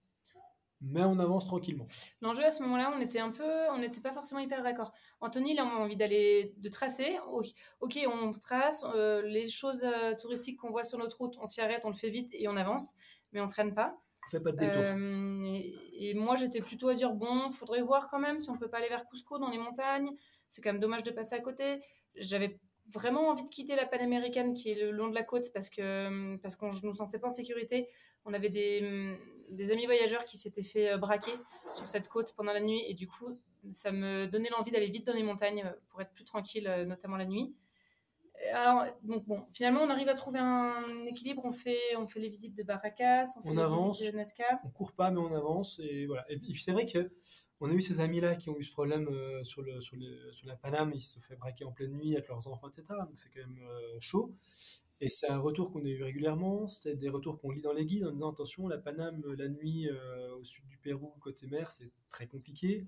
mais 0.82 1.04
on 1.04 1.20
avance 1.20 1.46
tranquillement. 1.46 1.88
L'enjeu 2.22 2.44
à 2.44 2.50
ce 2.50 2.64
moment-là, 2.64 2.92
on 2.96 3.00
était 3.00 3.20
un 3.20 3.30
peu, 3.30 3.70
on 3.72 3.78
n'était 3.78 4.02
pas 4.02 4.14
forcément 4.14 4.42
hyper 4.42 4.64
d'accord. 4.64 4.92
Anthony, 5.22 5.54
il 5.54 5.60
a 5.60 5.66
envie 5.66 5.96
d'aller, 5.96 6.54
de 6.58 6.70
tracer. 6.70 7.18
Ok, 7.80 8.00
on 8.12 8.32
trace 8.32 8.84
euh, 8.96 9.22
les 9.22 9.48
choses 9.48 9.84
euh, 9.84 10.16
touristiques 10.16 10.58
qu'on 10.58 10.72
voit 10.72 10.84
sur 10.84 10.98
notre 10.98 11.18
route, 11.18 11.36
on 11.40 11.46
s'y 11.46 11.62
arrête, 11.62 11.86
on 11.86 11.90
le 11.90 11.96
fait 11.96 12.10
vite 12.10 12.34
et 12.34 12.48
on 12.48 12.58
avance, 12.58 12.96
mais 13.32 13.42
on 13.42 13.48
traîne 13.48 13.74
pas. 13.74 13.96
On 14.28 14.32
fait 14.32 14.40
pas 14.40 14.52
de 14.52 14.58
détour. 14.58 14.82
Euh, 14.82 15.60
et, 15.94 16.14
moi, 16.16 16.36
j'étais 16.36 16.62
plutôt 16.62 16.90
à 16.90 16.96
dire 16.96 17.14
bon, 17.14 17.50
faudrait 17.52 17.82
voir 17.82 18.10
quand 18.10 18.20
même 18.20 18.40
si 18.40 18.50
on 18.50 18.58
peut 18.58 18.70
pas 18.70 18.78
aller 18.78 18.90
vers 18.90 19.06
Cusco 19.06 19.38
dans 19.38 19.50
les 19.50 19.60
montagnes. 19.60 20.12
C'est 20.50 20.62
quand 20.62 20.72
même 20.72 20.82
dommage 20.82 21.04
de 21.04 21.12
passer 21.12 21.36
à 21.36 21.40
côté. 21.40 21.82
J'avais 22.16 22.60
vraiment 22.88 23.30
envie 23.30 23.44
de 23.44 23.50
quitter 23.50 23.76
la 23.76 23.86
Panaméricaine 23.86 24.54
qui 24.54 24.72
est 24.72 24.76
le 24.76 24.92
long 24.92 25.08
de 25.08 25.16
la 25.16 25.24
côte 25.24 25.54
parce 25.54 25.70
que 25.70 26.36
parce 26.38 26.56
qu'on 26.56 26.68
ne 26.70 26.86
nous 26.86 26.94
sentait 26.94 27.20
pas 27.20 27.28
en 27.28 27.34
sécurité. 27.34 27.88
On 28.26 28.34
avait 28.34 28.50
des, 28.50 29.18
des 29.52 29.72
amis 29.72 29.86
voyageurs 29.86 30.26
qui 30.26 30.38
s'étaient 30.38 30.64
fait 30.64 30.92
euh, 30.92 30.98
braquer 30.98 31.34
sur 31.76 31.88
cette 31.88 32.08
côte 32.08 32.34
pendant 32.36 32.54
la 32.54 32.62
nuit 32.62 32.84
et 32.88 32.94
du 32.94 33.08
coup 33.08 33.40
ça 33.72 33.92
me 33.92 34.26
donnait 34.26 34.50
l'envie 34.50 34.72
d'aller 34.72 34.90
vite 34.90 35.06
dans 35.06 35.14
les 35.14 35.24
montagnes 35.24 35.64
euh, 35.66 35.74
pour 35.90 36.02
être 36.02 36.12
plus 36.14 36.26
tranquille, 36.26 36.68
euh, 36.68 36.86
notamment 36.86 37.18
la 37.18 37.26
nuit. 37.26 37.56
Alors, 38.54 38.86
donc 39.04 39.24
bon, 39.28 39.46
finalement, 39.52 39.82
on 39.82 39.90
arrive 39.92 40.10
à 40.10 40.16
trouver 40.16 40.40
un 40.40 41.06
équilibre. 41.06 41.44
On 41.46 41.52
fait, 41.52 41.96
on 41.96 42.08
fait 42.08 42.20
les 42.20 42.30
visites 42.30 42.56
de 42.56 42.64
Barracas, 42.64 43.26
on 43.38 43.44
fait 43.44 43.52
les 43.52 43.60
avance, 43.60 44.00
visites 44.00 44.14
de 44.14 44.18
Nazca. 44.18 44.60
On 44.66 44.70
court 44.70 44.94
pas, 44.94 45.12
mais 45.12 45.20
on 45.20 45.36
avance. 45.36 45.80
Et 45.84 46.08
voilà. 46.08 46.26
Et, 46.28 46.40
c'est 46.56 46.72
vrai 46.72 46.88
que 46.88 47.12
on 47.60 47.70
a 47.70 47.74
eu 47.74 47.82
ces 47.82 48.00
amis-là 48.00 48.36
qui 48.36 48.50
ont 48.50 48.58
eu 48.58 48.64
ce 48.64 48.72
problème 48.72 49.08
sur, 49.44 49.62
le, 49.62 49.80
sur, 49.80 49.96
le, 49.96 50.32
sur, 50.32 50.48
la 50.48 50.56
Paname. 50.56 50.92
Ils 50.96 51.04
se 51.04 51.14
sont 51.14 51.22
fait 51.22 51.36
braquer 51.36 51.66
en 51.66 51.72
pleine 51.72 51.92
nuit 51.92 52.16
avec 52.16 52.30
leurs 52.30 52.48
enfants, 52.48 52.68
etc. 52.68 52.84
Donc 52.90 53.20
c'est 53.20 53.30
quand 53.30 53.48
même 53.48 53.64
chaud. 54.00 54.34
Et 55.04 55.10
c'est 55.10 55.28
un 55.30 55.40
retour 55.40 55.72
qu'on 55.72 55.84
a 55.84 55.88
eu 55.90 56.04
régulièrement, 56.04 56.68
c'est 56.68 56.94
des 56.96 57.10
retours 57.10 57.40
qu'on 57.42 57.52
lit 57.52 57.62
dans 57.62 57.74
les 57.74 57.86
guides 57.86 58.06
en 58.06 58.12
disant 58.12 58.32
attention, 58.32 58.68
la 58.68 58.78
Paname, 58.78 59.22
la 59.36 59.48
nuit, 59.50 59.90
au 60.40 60.44
sud 60.44 60.66
du 60.68 60.78
Pérou, 60.78 61.10
côté 61.24 61.48
mer, 61.48 61.72
c'est 61.72 61.92
très 62.10 62.28
compliqué. 62.28 62.86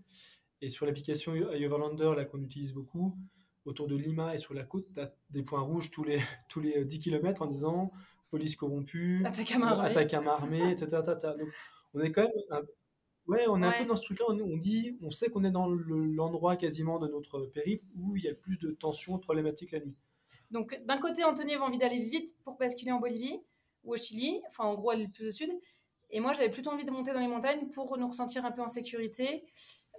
Et 0.62 0.70
sur 0.70 0.86
l'application 0.86 1.34
Overlander, 1.34 2.14
là 2.16 2.26
qu'on 2.26 2.42
utilise 2.42 2.72
beaucoup, 2.74 3.18
autour 3.66 3.88
de 3.88 3.96
Lima 3.96 4.34
et 4.36 4.38
sur 4.38 4.54
la 4.54 4.64
côte, 4.64 4.86
tu 4.94 5.00
as 5.00 5.14
des 5.32 5.42
points 5.42 5.62
rouges 5.62 5.90
tous 5.90 6.04
les, 6.04 6.18
tous 6.50 6.60
les 6.60 6.86
10 6.86 7.00
km 7.00 7.42
en 7.42 7.48
disant 7.48 7.92
police 8.30 8.56
corrompue, 8.56 9.22
Attaque 9.86 10.14
à 10.14 10.22
main 10.22 10.32
armée, 10.34 10.72
etc. 10.72 11.02
etc. 11.04 11.34
Donc, 11.40 11.50
on 11.96 12.00
est 12.02 12.12
quand 12.12 12.24
même. 12.24 12.32
un- 12.52 12.62
Ouais, 13.26 13.46
on 13.48 13.62
est 13.64 13.66
un 13.66 13.72
peu 13.80 13.86
dans 13.86 13.96
ce 13.96 14.04
truc-là. 14.04 14.26
On, 14.28 14.38
on 14.40 14.58
dit, 14.58 14.98
on 15.02 15.10
sait 15.10 15.30
qu'on 15.30 15.46
est 15.46 15.52
dans 15.52 15.68
le- 15.70 16.06
l'endroit 16.14 16.58
quasiment 16.58 17.00
de 17.00 17.08
notre 17.08 17.46
périple 17.46 17.86
où 17.96 18.18
il 18.18 18.24
y 18.24 18.28
a 18.28 18.34
plus 18.36 18.58
de 18.58 18.72
tensions, 18.72 19.18
problématiques 19.18 19.72
la 19.72 19.80
nuit. 19.80 19.96
Donc, 20.54 20.80
d'un 20.86 20.98
côté, 21.00 21.24
Anthony 21.26 21.56
avait 21.56 21.64
envie 21.64 21.78
d'aller 21.78 22.00
vite 22.00 22.38
pour 22.46 22.56
basculer 22.58 22.92
en 22.94 23.00
Bolivie 23.00 23.42
ou 23.84 23.94
au 23.94 23.98
Chili, 23.98 24.42
enfin, 24.48 24.64
en 24.64 24.76
gros, 24.76 24.92
aller 24.92 25.04
le 25.06 25.12
plus 25.12 25.28
au 25.28 25.32
sud. 25.32 25.52
Et 26.12 26.20
moi, 26.22 26.32
j'avais 26.32 26.50
plutôt 26.50 26.70
envie 26.70 26.86
de 26.86 26.92
monter 26.92 27.12
dans 27.12 27.20
les 27.20 27.28
montagnes 27.28 27.68
pour 27.72 27.98
nous 27.98 28.08
ressentir 28.08 28.46
un 28.46 28.52
peu 28.52 28.62
en 28.62 28.68
sécurité. 28.68 29.44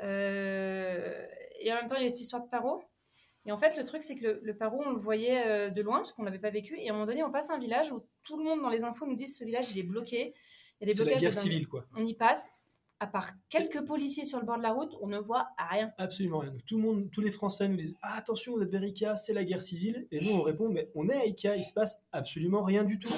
Euh, 0.03 1.27
Et 1.61 1.73
en 1.73 1.77
même 1.77 1.87
temps, 1.87 1.97
il 1.97 2.03
y 2.03 2.07
a 2.07 2.09
cette 2.09 2.21
histoire 2.21 2.43
de 2.43 2.49
paro. 2.49 2.83
Et 3.47 3.53
en 3.53 3.59
fait, 3.59 3.77
le 3.77 3.83
truc, 3.85 4.03
c'est 4.05 4.15
que 4.15 4.25
le, 4.25 4.41
le 4.43 4.57
paro, 4.57 4.81
on 4.87 4.91
le 4.91 4.97
voyait 4.97 5.47
euh, 5.47 5.71
de 5.71 5.83
loin, 5.83 5.99
parce 5.99 6.13
qu'on 6.13 6.23
l'avait 6.23 6.39
pas 6.39 6.51
vécu. 6.51 6.79
Et 6.79 6.89
à 6.89 6.93
un 6.93 6.95
moment 6.95 7.07
donné, 7.07 7.23
on 7.25 7.31
passe 7.31 7.51
un 7.51 7.59
village 7.59 7.93
où 7.93 8.03
tout 8.23 8.39
le 8.39 8.45
monde 8.45 8.63
dans 8.63 8.71
les 8.71 8.85
infos 8.85 9.07
nous 9.07 9.17
dit 9.17 9.27
ce 9.27 9.45
village, 9.45 9.71
il 9.73 9.79
est 9.79 9.83
bloqué. 9.83 10.35
Il 10.81 10.89
y 10.89 10.91
a 10.91 10.93
des 10.93 10.95
C'est 10.95 11.01
la 11.05 11.11
blocages. 11.13 11.21
guerre 11.23 11.33
civile, 11.43 11.69
quoi. 11.69 11.85
On 11.97 12.05
y 12.07 12.15
passe. 12.15 12.53
À 13.01 13.07
part 13.07 13.33
quelques 13.51 13.85
policiers 13.85 14.25
sur 14.25 14.39
le 14.39 14.47
bord 14.47 14.57
de 14.57 14.63
la 14.63 14.73
route, 14.73 14.97
on 15.01 15.09
ne 15.09 15.19
voit 15.19 15.49
rien. 15.59 15.93
Absolument 15.99 16.39
rien. 16.39 16.55
Tout 16.67 16.77
le 16.77 16.83
monde, 16.83 17.11
tous 17.11 17.21
les 17.21 17.33
Français 17.33 17.69
nous 17.69 17.77
disent 17.77 17.97
ah, 18.03 18.17
attention, 18.17 18.57
vous 18.57 18.63
êtes 18.63 18.71
vers 18.71 18.85
Ica, 18.85 19.17
c'est 19.17 19.33
la 19.33 19.45
guerre 19.45 19.63
civile. 19.63 20.07
Et 20.11 20.25
nous, 20.25 20.33
on 20.33 20.43
répond 20.43 20.69
mais 20.69 20.91
on 20.95 21.09
est 21.09 21.17
à 21.17 21.27
Ica, 21.27 21.57
il 21.57 21.65
se 21.65 21.73
passe 21.73 22.03
absolument 22.13 22.63
rien 22.63 22.85
du 22.85 22.99
tout. 22.99 23.13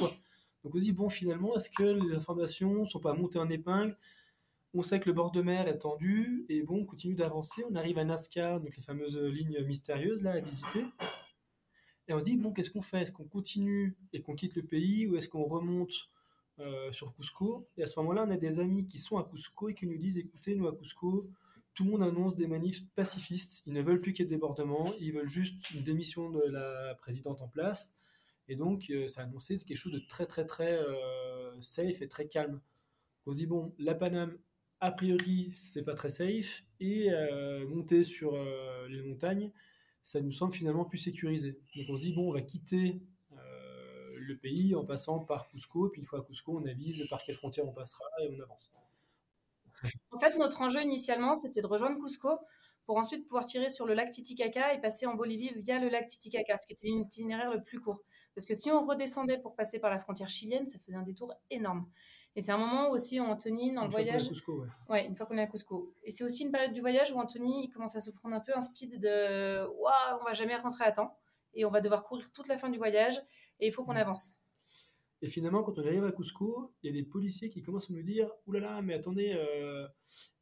Donc 0.65 0.75
on 0.75 0.79
se 0.79 0.85
dit 0.85 0.93
bon, 0.93 1.09
finalement, 1.09 1.55
est-ce 1.57 1.71
que 1.71 1.85
les 1.85 2.15
informations 2.15 2.85
sont 2.87 3.01
pas 3.01 3.15
montées 3.15 3.39
en 3.39 3.49
épingle? 3.51 3.97
On 4.75 4.83
sait 4.83 4.99
que 4.99 5.07
le 5.07 5.13
bord 5.13 5.31
de 5.31 5.41
mer 5.41 5.69
est 5.69 5.79
tendu 5.79 6.45
et 6.49 6.63
bon, 6.63 6.81
on 6.81 6.85
continue 6.85 7.15
d'avancer. 7.15 7.63
On 7.71 7.77
arrive 7.77 7.99
à 7.99 8.05
Nazca, 8.05 8.59
donc 8.59 8.77
les 8.77 8.83
fameuses 8.83 9.17
lignes 9.17 9.63
mystérieuses 9.65 10.23
là 10.23 10.33
à 10.33 10.41
visiter. 10.41 10.85
Et 12.09 12.15
on 12.15 12.19
se 12.19 12.25
dit 12.25 12.37
bon, 12.37 12.53
qu'est-ce 12.53 12.71
qu'on 12.71 12.83
fait? 12.83 13.03
Est-ce 13.03 13.13
qu'on 13.13 13.25
continue 13.25 13.97
et 14.13 14.23
qu'on 14.23 14.35
quitte 14.35 14.55
le 14.57 14.63
pays 14.63 15.07
ou 15.07 15.17
est-ce 15.17 15.29
qu'on 15.29 15.45
remonte 15.45 15.93
euh, 16.59 16.91
sur 16.91 17.15
Cusco 17.15 17.69
Et 17.77 17.83
à 17.83 17.87
ce 17.87 17.99
moment-là, 18.01 18.25
on 18.27 18.31
a 18.31 18.37
des 18.39 18.61
amis 18.61 18.89
qui 18.89 18.99
sont 18.99 19.19
à 19.19 19.25
Cusco 19.25 19.69
et 19.69 19.75
qui 19.75 19.87
nous 19.87 19.99
disent 19.99 20.17
écoutez, 20.17 20.55
nous 20.55 20.67
à 20.67 20.75
Cusco, 20.75 21.29
tout 21.75 21.85
le 21.85 21.91
monde 21.91 22.03
annonce 22.03 22.37
des 22.37 22.47
manifs 22.47 22.83
pacifistes. 22.95 23.63
Ils 23.67 23.75
ne 23.75 23.83
veulent 23.83 24.01
plus 24.01 24.15
qu'il 24.15 24.25
y 24.25 24.27
ait 24.27 24.31
de 24.31 24.35
débordement. 24.35 24.95
Ils 24.99 25.13
veulent 25.13 25.29
juste 25.29 25.71
une 25.73 25.83
démission 25.83 26.31
de 26.31 26.41
la 26.41 26.95
présidente 26.95 27.43
en 27.43 27.49
place. 27.49 27.95
Et 28.49 28.57
donc, 28.57 28.89
euh, 28.91 29.07
ça 29.07 29.21
a 29.21 29.25
annoncé 29.25 29.59
quelque 29.59 29.77
chose 29.77 29.93
de 29.93 29.99
très, 29.99 30.25
très, 30.25 30.47
très 30.47 30.79
euh, 30.79 31.61
safe 31.61 32.01
et 32.01 32.09
très 32.09 32.27
calme. 32.27 32.61
On 33.27 33.33
se 33.33 33.37
dit, 33.37 33.47
bon, 33.47 33.75
la 33.79 33.95
Paname, 33.95 34.39
a 34.81 34.93
priori, 34.93 35.53
c'est 35.57 35.85
pas 35.85 35.95
très 35.95 36.11
safe. 36.11 36.63
Et 36.81 37.11
monter 37.69 38.05
sur 38.05 38.39
les 38.89 39.03
montagnes, 39.03 39.51
ça 40.03 40.21
nous 40.21 40.31
semble 40.31 40.53
finalement 40.53 40.85
plus 40.85 40.99
sécurisé. 40.99 41.59
Donc, 41.75 41.87
on 41.89 41.99
se 41.99 42.05
dit, 42.05 42.13
bon, 42.13 42.29
on 42.29 42.33
va 42.33 42.43
quitter 42.43 43.01
le 44.27 44.37
pays 44.37 44.75
en 44.75 44.85
passant 44.85 45.21
par 45.21 45.49
Cusco. 45.49 45.89
Puis, 45.89 46.01
une 46.01 46.07
fois 46.07 46.21
à 46.21 46.23
Cusco, 46.23 46.59
on 46.59 46.67
avise 46.67 47.07
par 47.09 47.23
quelle 47.23 47.37
frontière 47.37 47.67
on 47.67 47.73
passera 47.73 48.05
et 48.21 48.29
on 48.29 48.43
avance. 48.43 48.73
En 50.11 50.19
fait, 50.19 50.37
notre 50.39 50.63
enjeu 50.63 50.83
initialement, 50.83 51.35
c'était 51.35 51.61
de 51.61 51.67
rejoindre 51.67 52.01
Cusco 52.01 52.39
pour 52.87 52.97
ensuite 52.97 53.27
pouvoir 53.27 53.45
tirer 53.45 53.69
sur 53.69 53.85
le 53.85 53.95
lac 53.95 54.11
Titicaca 54.11 54.73
et 54.73 54.81
passer 54.81 55.07
en 55.07 55.15
Bolivie 55.15 55.53
via 55.57 55.79
le 55.79 55.89
lac 55.89 56.07
Titicaca, 56.07 56.57
ce 56.57 56.67
qui 56.67 56.73
était 56.73 56.89
l'itinéraire 56.89 57.51
le 57.51 57.61
plus 57.61 57.81
court. 57.81 58.01
Parce 58.35 58.47
que 58.47 58.55
si 58.55 58.71
on 58.71 58.87
redescendait 58.87 59.39
pour 59.39 59.57
passer 59.57 59.81
par 59.81 59.91
la 59.91 59.99
frontière 59.99 60.29
chilienne, 60.29 60.67
ça 60.67 60.79
faisait 60.79 60.97
un 60.97 61.03
détour 61.03 61.35
énorme. 61.51 61.89
Et 62.37 62.43
c'est 62.43 62.53
un 62.53 62.59
moment 62.59 62.91
où 62.91 62.93
aussi 62.93 63.19
Anthony, 63.19 63.73
dans 63.73 63.83
le 63.83 63.87
Une 63.87 63.93
voyage, 63.93 64.29
Cusco, 64.29 64.61
ouais. 64.61 64.69
ouais, 64.91 65.07
une 65.07 65.17
fois 65.17 65.27
qu'on 65.27 65.39
est 65.39 65.43
à 65.43 65.47
Cusco. 65.47 65.95
Et 66.05 66.11
c'est 66.11 66.23
aussi 66.23 66.45
une 66.45 66.53
période 66.53 66.73
du 66.73 66.81
voyage 66.81 67.11
où 67.13 67.19
Anthony 67.19 67.65
il 67.65 67.71
commence 67.71 67.97
à 67.97 68.01
se 68.01 68.11
prendre 68.11 68.37
un 68.37 68.41
peu 68.41 68.53
un 68.55 68.61
speed 68.61 69.01
de 69.01 69.67
waouh, 69.67 70.21
on 70.21 70.25
va 70.25 70.35
jamais 70.35 70.55
rentrer 70.57 70.85
à 70.85 70.93
temps 70.93 71.17
et 71.57 71.65
on 71.65 71.71
va 71.71 71.81
devoir 71.81 72.05
courir 72.05 72.31
toute 72.33 72.47
la 72.49 72.57
fin 72.57 72.69
du 72.69 72.79
voyage 72.79 73.21
et 73.59 73.67
il 73.67 73.73
faut 73.73 73.85
qu'on 73.85 73.97
avance. 73.97 74.41
Et 75.23 75.29
finalement, 75.29 75.63
quand 75.63 75.79
on 75.79 75.87
arrive 75.87 76.05
à 76.05 76.13
Cusco, 76.13 76.75
il 76.83 76.87
y 76.87 76.91
a 76.91 76.93
des 76.93 77.07
policiers 77.07 77.49
qui 77.49 77.63
commencent 77.63 77.91
à 77.91 77.95
nous 77.95 78.03
dire 78.03 78.31
oulala, 78.47 78.67
là 78.67 78.75
là, 78.77 78.83
mais 78.83 78.95
attendez, 78.95 79.33
euh, 79.35 79.89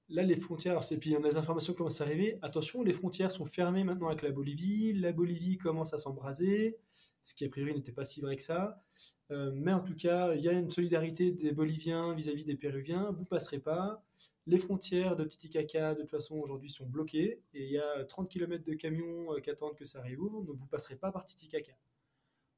là 0.09 0.23
les 0.23 0.37
frontières, 0.37 0.83
c'est 0.83 0.99
puis 0.99 1.16
des 1.16 1.37
informations 1.37 1.73
qui 1.73 1.78
commencent 1.78 2.00
à 2.00 2.04
arriver. 2.04 2.38
Attention, 2.42 2.83
les 2.83 2.92
frontières 2.92 3.30
sont 3.30 3.47
fermées 3.47 3.85
maintenant 3.85 4.09
avec 4.09 4.23
la 4.23 4.30
Bolivie. 4.30 4.92
La 4.92 5.12
Bolivie 5.12 5.59
commence 5.59 5.94
à 5.94 5.99
s'embraser, 5.99 6.76
ce 7.23 7.35
qui 7.35 7.44
a 7.44 7.49
priori 7.49 7.73
n'était 7.73 7.92
pas 7.92 8.04
si 8.04 8.21
vrai 8.21 8.37
que 8.37 8.42
ça. 8.42 8.83
Euh, 9.30 9.52
mais 9.54 9.73
en 9.73 9.80
tout 9.80 9.94
cas, 9.94 10.35
il 10.35 10.42
y 10.42 10.49
a 10.49 10.52
une 10.52 10.71
solidarité 10.71 11.30
des 11.30 11.52
Boliviens 11.52 12.12
vis-à-vis 12.14 12.44
des 12.44 12.56
Péruviens. 12.56 13.12
Vous 13.12 13.25
passerez 13.25 13.61
pas. 13.61 14.04
Les 14.46 14.58
frontières 14.58 15.16
de 15.16 15.24
Titicaca, 15.24 15.94
de 15.94 16.02
toute 16.02 16.10
façon, 16.10 16.36
aujourd'hui 16.36 16.70
sont 16.70 16.86
bloquées. 16.86 17.40
Et 17.54 17.64
il 17.64 17.70
y 17.70 17.78
a 17.78 18.04
30 18.04 18.28
km 18.28 18.64
de 18.64 18.74
camions 18.74 19.32
euh, 19.32 19.40
qui 19.40 19.50
attendent 19.50 19.76
que 19.76 19.86
ça 19.86 20.02
réouvre. 20.02 20.42
Donc 20.42 20.56
vous 20.56 20.66
passerez 20.66 20.96
pas 20.96 21.10
par 21.10 21.24
Titicaca. 21.24 21.72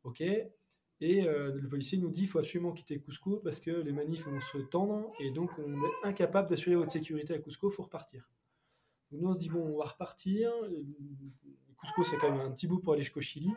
Ok? 0.02 0.22
Et 1.00 1.26
euh, 1.26 1.52
le 1.52 1.68
policier 1.68 1.98
nous 1.98 2.10
dit 2.10 2.22
qu'il 2.22 2.30
faut 2.30 2.38
absolument 2.38 2.72
quitter 2.72 2.98
Cusco 3.00 3.36
parce 3.38 3.60
que 3.60 3.70
les 3.70 3.92
manifs 3.92 4.24
vont 4.26 4.40
se 4.40 4.58
tendre 4.58 5.08
et 5.20 5.30
donc 5.30 5.50
on 5.58 5.74
est 5.74 6.04
incapable 6.04 6.48
d'assurer 6.48 6.74
votre 6.74 6.90
sécurité 6.90 7.34
à 7.34 7.38
Cusco, 7.38 7.70
il 7.70 7.74
faut 7.74 7.82
repartir. 7.82 8.30
Nous 9.12 9.28
on 9.28 9.34
se 9.34 9.38
dit 9.38 9.50
bon, 9.50 9.60
on 9.60 9.76
va 9.76 9.84
repartir. 9.84 10.50
Euh, 10.64 10.82
Cusco 11.78 12.02
c'est 12.02 12.16
quand 12.16 12.30
même 12.30 12.40
un 12.40 12.50
petit 12.50 12.66
bout 12.66 12.80
pour 12.80 12.94
aller 12.94 13.02
jusqu'au 13.02 13.20
Chili. 13.20 13.50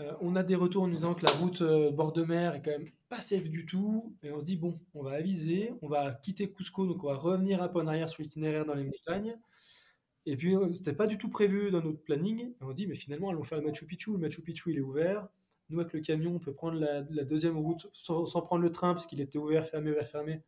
Euh, 0.00 0.12
on 0.20 0.34
a 0.34 0.42
des 0.42 0.56
retours 0.56 0.82
en 0.82 0.88
nous 0.88 0.96
disant 0.96 1.14
que 1.14 1.24
la 1.24 1.30
route 1.32 1.60
euh, 1.60 1.92
bord 1.92 2.12
de 2.12 2.24
mer 2.24 2.56
est 2.56 2.62
quand 2.62 2.72
même 2.72 2.90
pas 3.08 3.20
safe 3.20 3.44
du 3.44 3.64
tout 3.64 4.16
et 4.24 4.32
on 4.32 4.40
se 4.40 4.44
dit 4.44 4.56
bon, 4.56 4.80
on 4.92 5.04
va 5.04 5.12
aviser, 5.12 5.72
on 5.82 5.88
va 5.88 6.12
quitter 6.14 6.50
Cusco, 6.50 6.86
donc 6.86 7.04
on 7.04 7.06
va 7.06 7.14
revenir 7.14 7.62
un 7.62 7.68
peu 7.68 7.78
en 7.78 7.86
arrière 7.86 8.08
sur 8.08 8.22
l'itinéraire 8.22 8.66
dans 8.66 8.74
les 8.74 8.82
montagnes. 8.84 9.38
Et 10.26 10.36
puis, 10.36 10.56
euh, 10.56 10.72
c'était 10.74 10.94
pas 10.94 11.06
du 11.06 11.18
tout 11.18 11.28
prévu 11.28 11.70
dans 11.70 11.82
notre 11.82 12.02
planning. 12.02 12.54
On 12.60 12.70
se 12.70 12.74
dit, 12.74 12.86
mais 12.86 12.94
finalement, 12.94 13.30
allons 13.30 13.44
faire 13.44 13.58
le 13.58 13.64
Machu 13.66 13.86
Picchu. 13.86 14.12
Le 14.12 14.18
Machu 14.18 14.42
Picchu, 14.42 14.72
il 14.72 14.78
est 14.78 14.80
ouvert. 14.80 15.28
Nous, 15.68 15.80
avec 15.80 15.92
le 15.92 16.00
camion, 16.00 16.34
on 16.34 16.38
peut 16.38 16.54
prendre 16.54 16.78
la, 16.78 17.02
deuxième 17.02 17.58
route 17.58 17.88
sans, 17.92 18.24
prendre 18.42 18.62
le 18.62 18.70
train, 18.70 18.94
parce 18.94 19.06
qu'il 19.06 19.20
était 19.20 19.38
ouvert, 19.38 19.66
fermé, 19.66 19.90
ouvert, 19.90 20.08
fermé. 20.08 20.42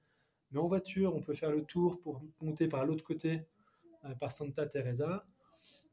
Mais 0.51 0.61
en 0.61 0.67
voiture, 0.67 1.15
on 1.15 1.21
peut 1.21 1.35
faire 1.35 1.51
le 1.51 1.65
tour 1.65 2.01
pour 2.01 2.23
monter 2.41 2.69
par 2.69 2.87
l'autre 2.87 3.05
côté, 3.05 3.43
par 4.21 4.33
Santa 4.33 4.67
Teresa. 4.67 5.27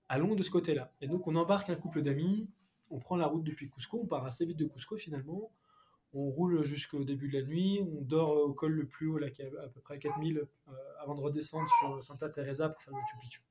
Allons 0.08 0.36
de 0.36 0.44
ce 0.44 0.52
côté-là. 0.52 0.94
Et 1.02 1.08
donc, 1.08 1.28
on 1.28 1.36
embarque 1.36 1.70
un 1.70 1.76
couple 1.76 2.02
d'amis. 2.04 2.48
On 2.94 3.00
prend 3.00 3.16
la 3.16 3.26
route 3.26 3.44
depuis 3.44 3.70
Cusco. 3.70 4.00
On 4.04 4.06
part 4.06 4.26
assez 4.26 4.46
vite 4.46 4.58
de 4.58 4.66
Cusco, 4.66 4.98
finalement. 4.98 5.50
On 6.14 6.30
roule 6.30 6.64
jusqu'au 6.64 7.04
début 7.04 7.28
de 7.28 7.40
la 7.40 7.46
nuit. 7.46 7.82
On 7.82 8.02
dort 8.02 8.30
au 8.38 8.54
col 8.54 8.72
le 8.72 8.86
plus 8.86 9.08
haut, 9.08 9.18
là, 9.18 9.32
qui 9.32 9.42
est 9.42 9.52
à 9.58 9.68
peu 9.68 9.82
près 9.82 9.98
4000, 9.98 10.38
euh, 10.38 10.72
avant 11.00 11.16
de 11.16 11.22
redescendre 11.22 11.68
sur 11.80 12.04
Santa 12.04 12.30
Teresa 12.30 12.70
pour 12.70 12.82
faire 12.82 12.94
le 12.94 13.00
Machu. 13.00 13.42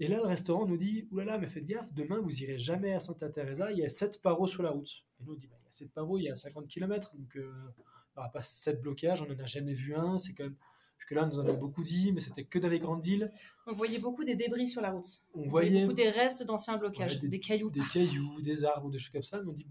Et 0.00 0.08
là, 0.08 0.16
le 0.16 0.26
restaurant 0.26 0.66
nous 0.66 0.76
dit 0.76 1.06
Oulala, 1.12 1.38
mais 1.38 1.48
faites 1.48 1.66
gaffe, 1.66 1.92
demain 1.92 2.18
vous 2.18 2.42
irez 2.42 2.58
jamais 2.58 2.94
à 2.94 3.00
Santa 3.00 3.28
Teresa, 3.28 3.70
il 3.70 3.78
y 3.78 3.84
a 3.84 3.88
7 3.88 4.22
paros 4.22 4.48
sur 4.48 4.62
la 4.62 4.70
route. 4.70 5.04
Et 5.20 5.24
nous, 5.24 5.34
on 5.34 5.36
dit 5.36 5.46
bah, 5.46 5.56
Il 5.60 5.64
y 5.64 5.68
a 5.68 5.70
7 5.70 5.92
paros, 5.92 6.18
il 6.18 6.24
y 6.24 6.30
a 6.30 6.34
50 6.34 6.66
km, 6.66 7.14
donc 7.14 7.36
euh, 7.36 7.52
il 7.52 8.16
n'y 8.16 8.18
aura 8.18 8.30
pas 8.30 8.42
7 8.42 8.80
blocages, 8.80 9.22
on 9.22 9.26
n'en 9.26 9.38
a 9.38 9.46
jamais 9.46 9.74
vu 9.74 9.94
un. 9.94 10.18
C'est 10.18 10.32
quand 10.32 10.44
même. 10.44 10.56
Jusque-là, 11.04 11.24
on 11.24 11.26
nous 11.26 11.38
en 11.40 11.46
a 11.46 11.52
beaucoup 11.52 11.82
dit, 11.82 12.12
mais 12.12 12.20
c'était 12.20 12.44
que 12.44 12.58
dans 12.58 12.68
les 12.68 12.78
grandes 12.78 13.02
villes. 13.02 13.30
On 13.66 13.72
voyait 13.72 13.98
beaucoup 13.98 14.24
des 14.24 14.36
débris 14.36 14.66
sur 14.66 14.80
la 14.80 14.90
route. 14.90 15.06
On 15.34 15.42
voyait 15.46 15.82
beaucoup 15.82 15.92
des 15.92 16.08
restes 16.08 16.42
d'anciens 16.44 16.78
blocages, 16.78 17.18
des- 17.20 17.28
des, 17.28 17.40
cailloux. 17.40 17.70
des 17.70 17.82
cailloux, 17.92 18.40
des 18.40 18.64
arbres, 18.64 18.90
des 18.90 18.98
choses 18.98 19.10
comme 19.12 19.22
ça. 19.22 19.42
On 19.46 19.52
dit 19.52 19.66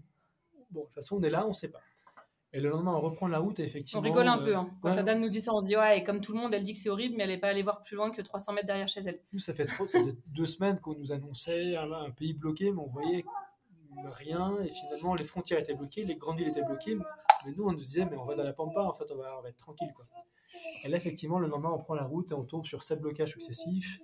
Bon, 0.70 0.80
de 0.82 0.86
toute 0.86 0.94
façon, 0.94 1.16
on 1.16 1.22
est 1.22 1.30
là, 1.30 1.44
on 1.44 1.48
ne 1.48 1.54
sait 1.54 1.68
pas. 1.68 1.80
Et 2.52 2.60
le 2.60 2.68
lendemain, 2.68 2.92
on 2.94 3.00
reprend 3.00 3.26
la 3.26 3.40
route 3.40 3.58
et 3.58 3.64
On 3.64 3.66
effectivement. 3.66 4.00
rigole 4.02 4.28
un 4.28 4.40
euh, 4.40 4.44
peu. 4.44 4.54
hein. 4.56 4.70
Quand 4.80 4.90
ouais, 4.90 4.96
la 4.96 5.02
dame 5.02 5.20
nous 5.20 5.28
dit 5.28 5.40
ça, 5.40 5.52
on 5.52 5.62
dit 5.62 5.76
ouais, 5.76 5.98
et 5.98 6.04
comme 6.04 6.20
tout 6.20 6.32
le 6.32 6.38
monde, 6.38 6.54
elle 6.54 6.62
dit 6.62 6.72
que 6.72 6.78
c'est 6.78 6.88
horrible, 6.88 7.16
mais 7.16 7.24
elle 7.24 7.30
n'est 7.30 7.40
pas 7.40 7.48
allée 7.48 7.62
voir 7.64 7.82
plus 7.82 7.96
loin 7.96 8.10
que 8.12 8.22
300 8.22 8.52
mètres 8.52 8.66
derrière 8.68 8.86
chez 8.88 9.00
elle. 9.00 9.18
Nous, 9.32 9.40
ça 9.40 9.54
fait 9.54 9.64
trop, 9.64 9.86
ça 9.86 9.98
faisait 9.98 10.16
deux 10.36 10.46
semaines 10.46 10.78
qu'on 10.78 10.94
nous 10.94 11.10
annonçait 11.10 11.74
un, 11.76 11.90
un 11.90 12.10
pays 12.10 12.32
bloqué, 12.32 12.70
mais 12.70 12.80
on 12.80 12.86
voyait 12.88 13.24
rien. 14.12 14.58
Et 14.62 14.68
finalement, 14.68 15.14
les 15.14 15.24
frontières 15.24 15.58
étaient 15.58 15.74
bloquées, 15.74 16.04
les 16.04 16.16
grandes 16.16 16.38
villes 16.38 16.48
étaient 16.48 16.64
bloquées. 16.64 16.96
Mais 17.46 17.52
nous, 17.56 17.64
on 17.64 17.72
nous 17.72 17.78
disait, 17.80 18.04
mais 18.06 18.16
on 18.16 18.24
va 18.24 18.34
dans 18.36 18.44
la 18.44 18.52
pampa, 18.52 18.80
en 18.82 18.92
fait, 18.94 19.04
on 19.10 19.16
va, 19.16 19.38
on 19.38 19.42
va 19.42 19.48
être 19.48 19.56
tranquille. 19.58 19.92
Quoi. 19.94 20.04
Et 20.84 20.88
là, 20.88 20.96
effectivement, 20.96 21.38
le 21.38 21.48
lendemain, 21.48 21.70
on 21.72 21.78
prend 21.78 21.94
la 21.94 22.04
route 22.04 22.30
et 22.30 22.34
on 22.34 22.44
tombe 22.44 22.64
sur 22.64 22.82
sept 22.82 23.00
blocages 23.00 23.30
successifs, 23.30 23.98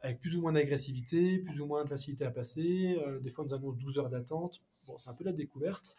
avec 0.00 0.20
plus 0.20 0.36
ou 0.36 0.40
moins 0.40 0.52
d'agressivité, 0.52 1.38
plus 1.38 1.60
ou 1.60 1.66
moins 1.66 1.84
de 1.84 1.88
facilité 1.88 2.24
à 2.24 2.30
passer. 2.30 2.98
Euh, 3.06 3.20
des 3.20 3.30
fois, 3.30 3.44
on 3.44 3.48
nous 3.48 3.54
annonce 3.54 3.76
12 3.76 3.98
heures 3.98 4.08
d'attente. 4.10 4.60
Bon, 4.86 4.96
c'est 4.98 5.10
un 5.10 5.14
peu 5.14 5.24
la 5.24 5.32
découverte. 5.32 5.98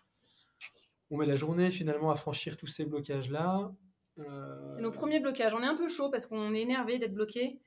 On 1.12 1.18
met 1.18 1.26
la 1.26 1.36
journée 1.36 1.70
finalement 1.70 2.10
à 2.10 2.16
franchir 2.16 2.58
tous 2.58 2.68
ces 2.68 2.86
blocages-là. 2.86 3.72
Euh, 4.20 4.70
C'est 4.76 4.82
nos 4.82 4.92
premiers 4.92 5.20
blocages. 5.20 5.54
On 5.54 5.62
est 5.62 5.66
un 5.68 5.76
peu 5.76 5.88
chaud 5.88 6.10
parce 6.10 6.26
qu'on 6.26 6.54
est 6.54 6.62
énervé 6.62 6.98
d'être 7.00 7.14
bloqué. 7.14 7.60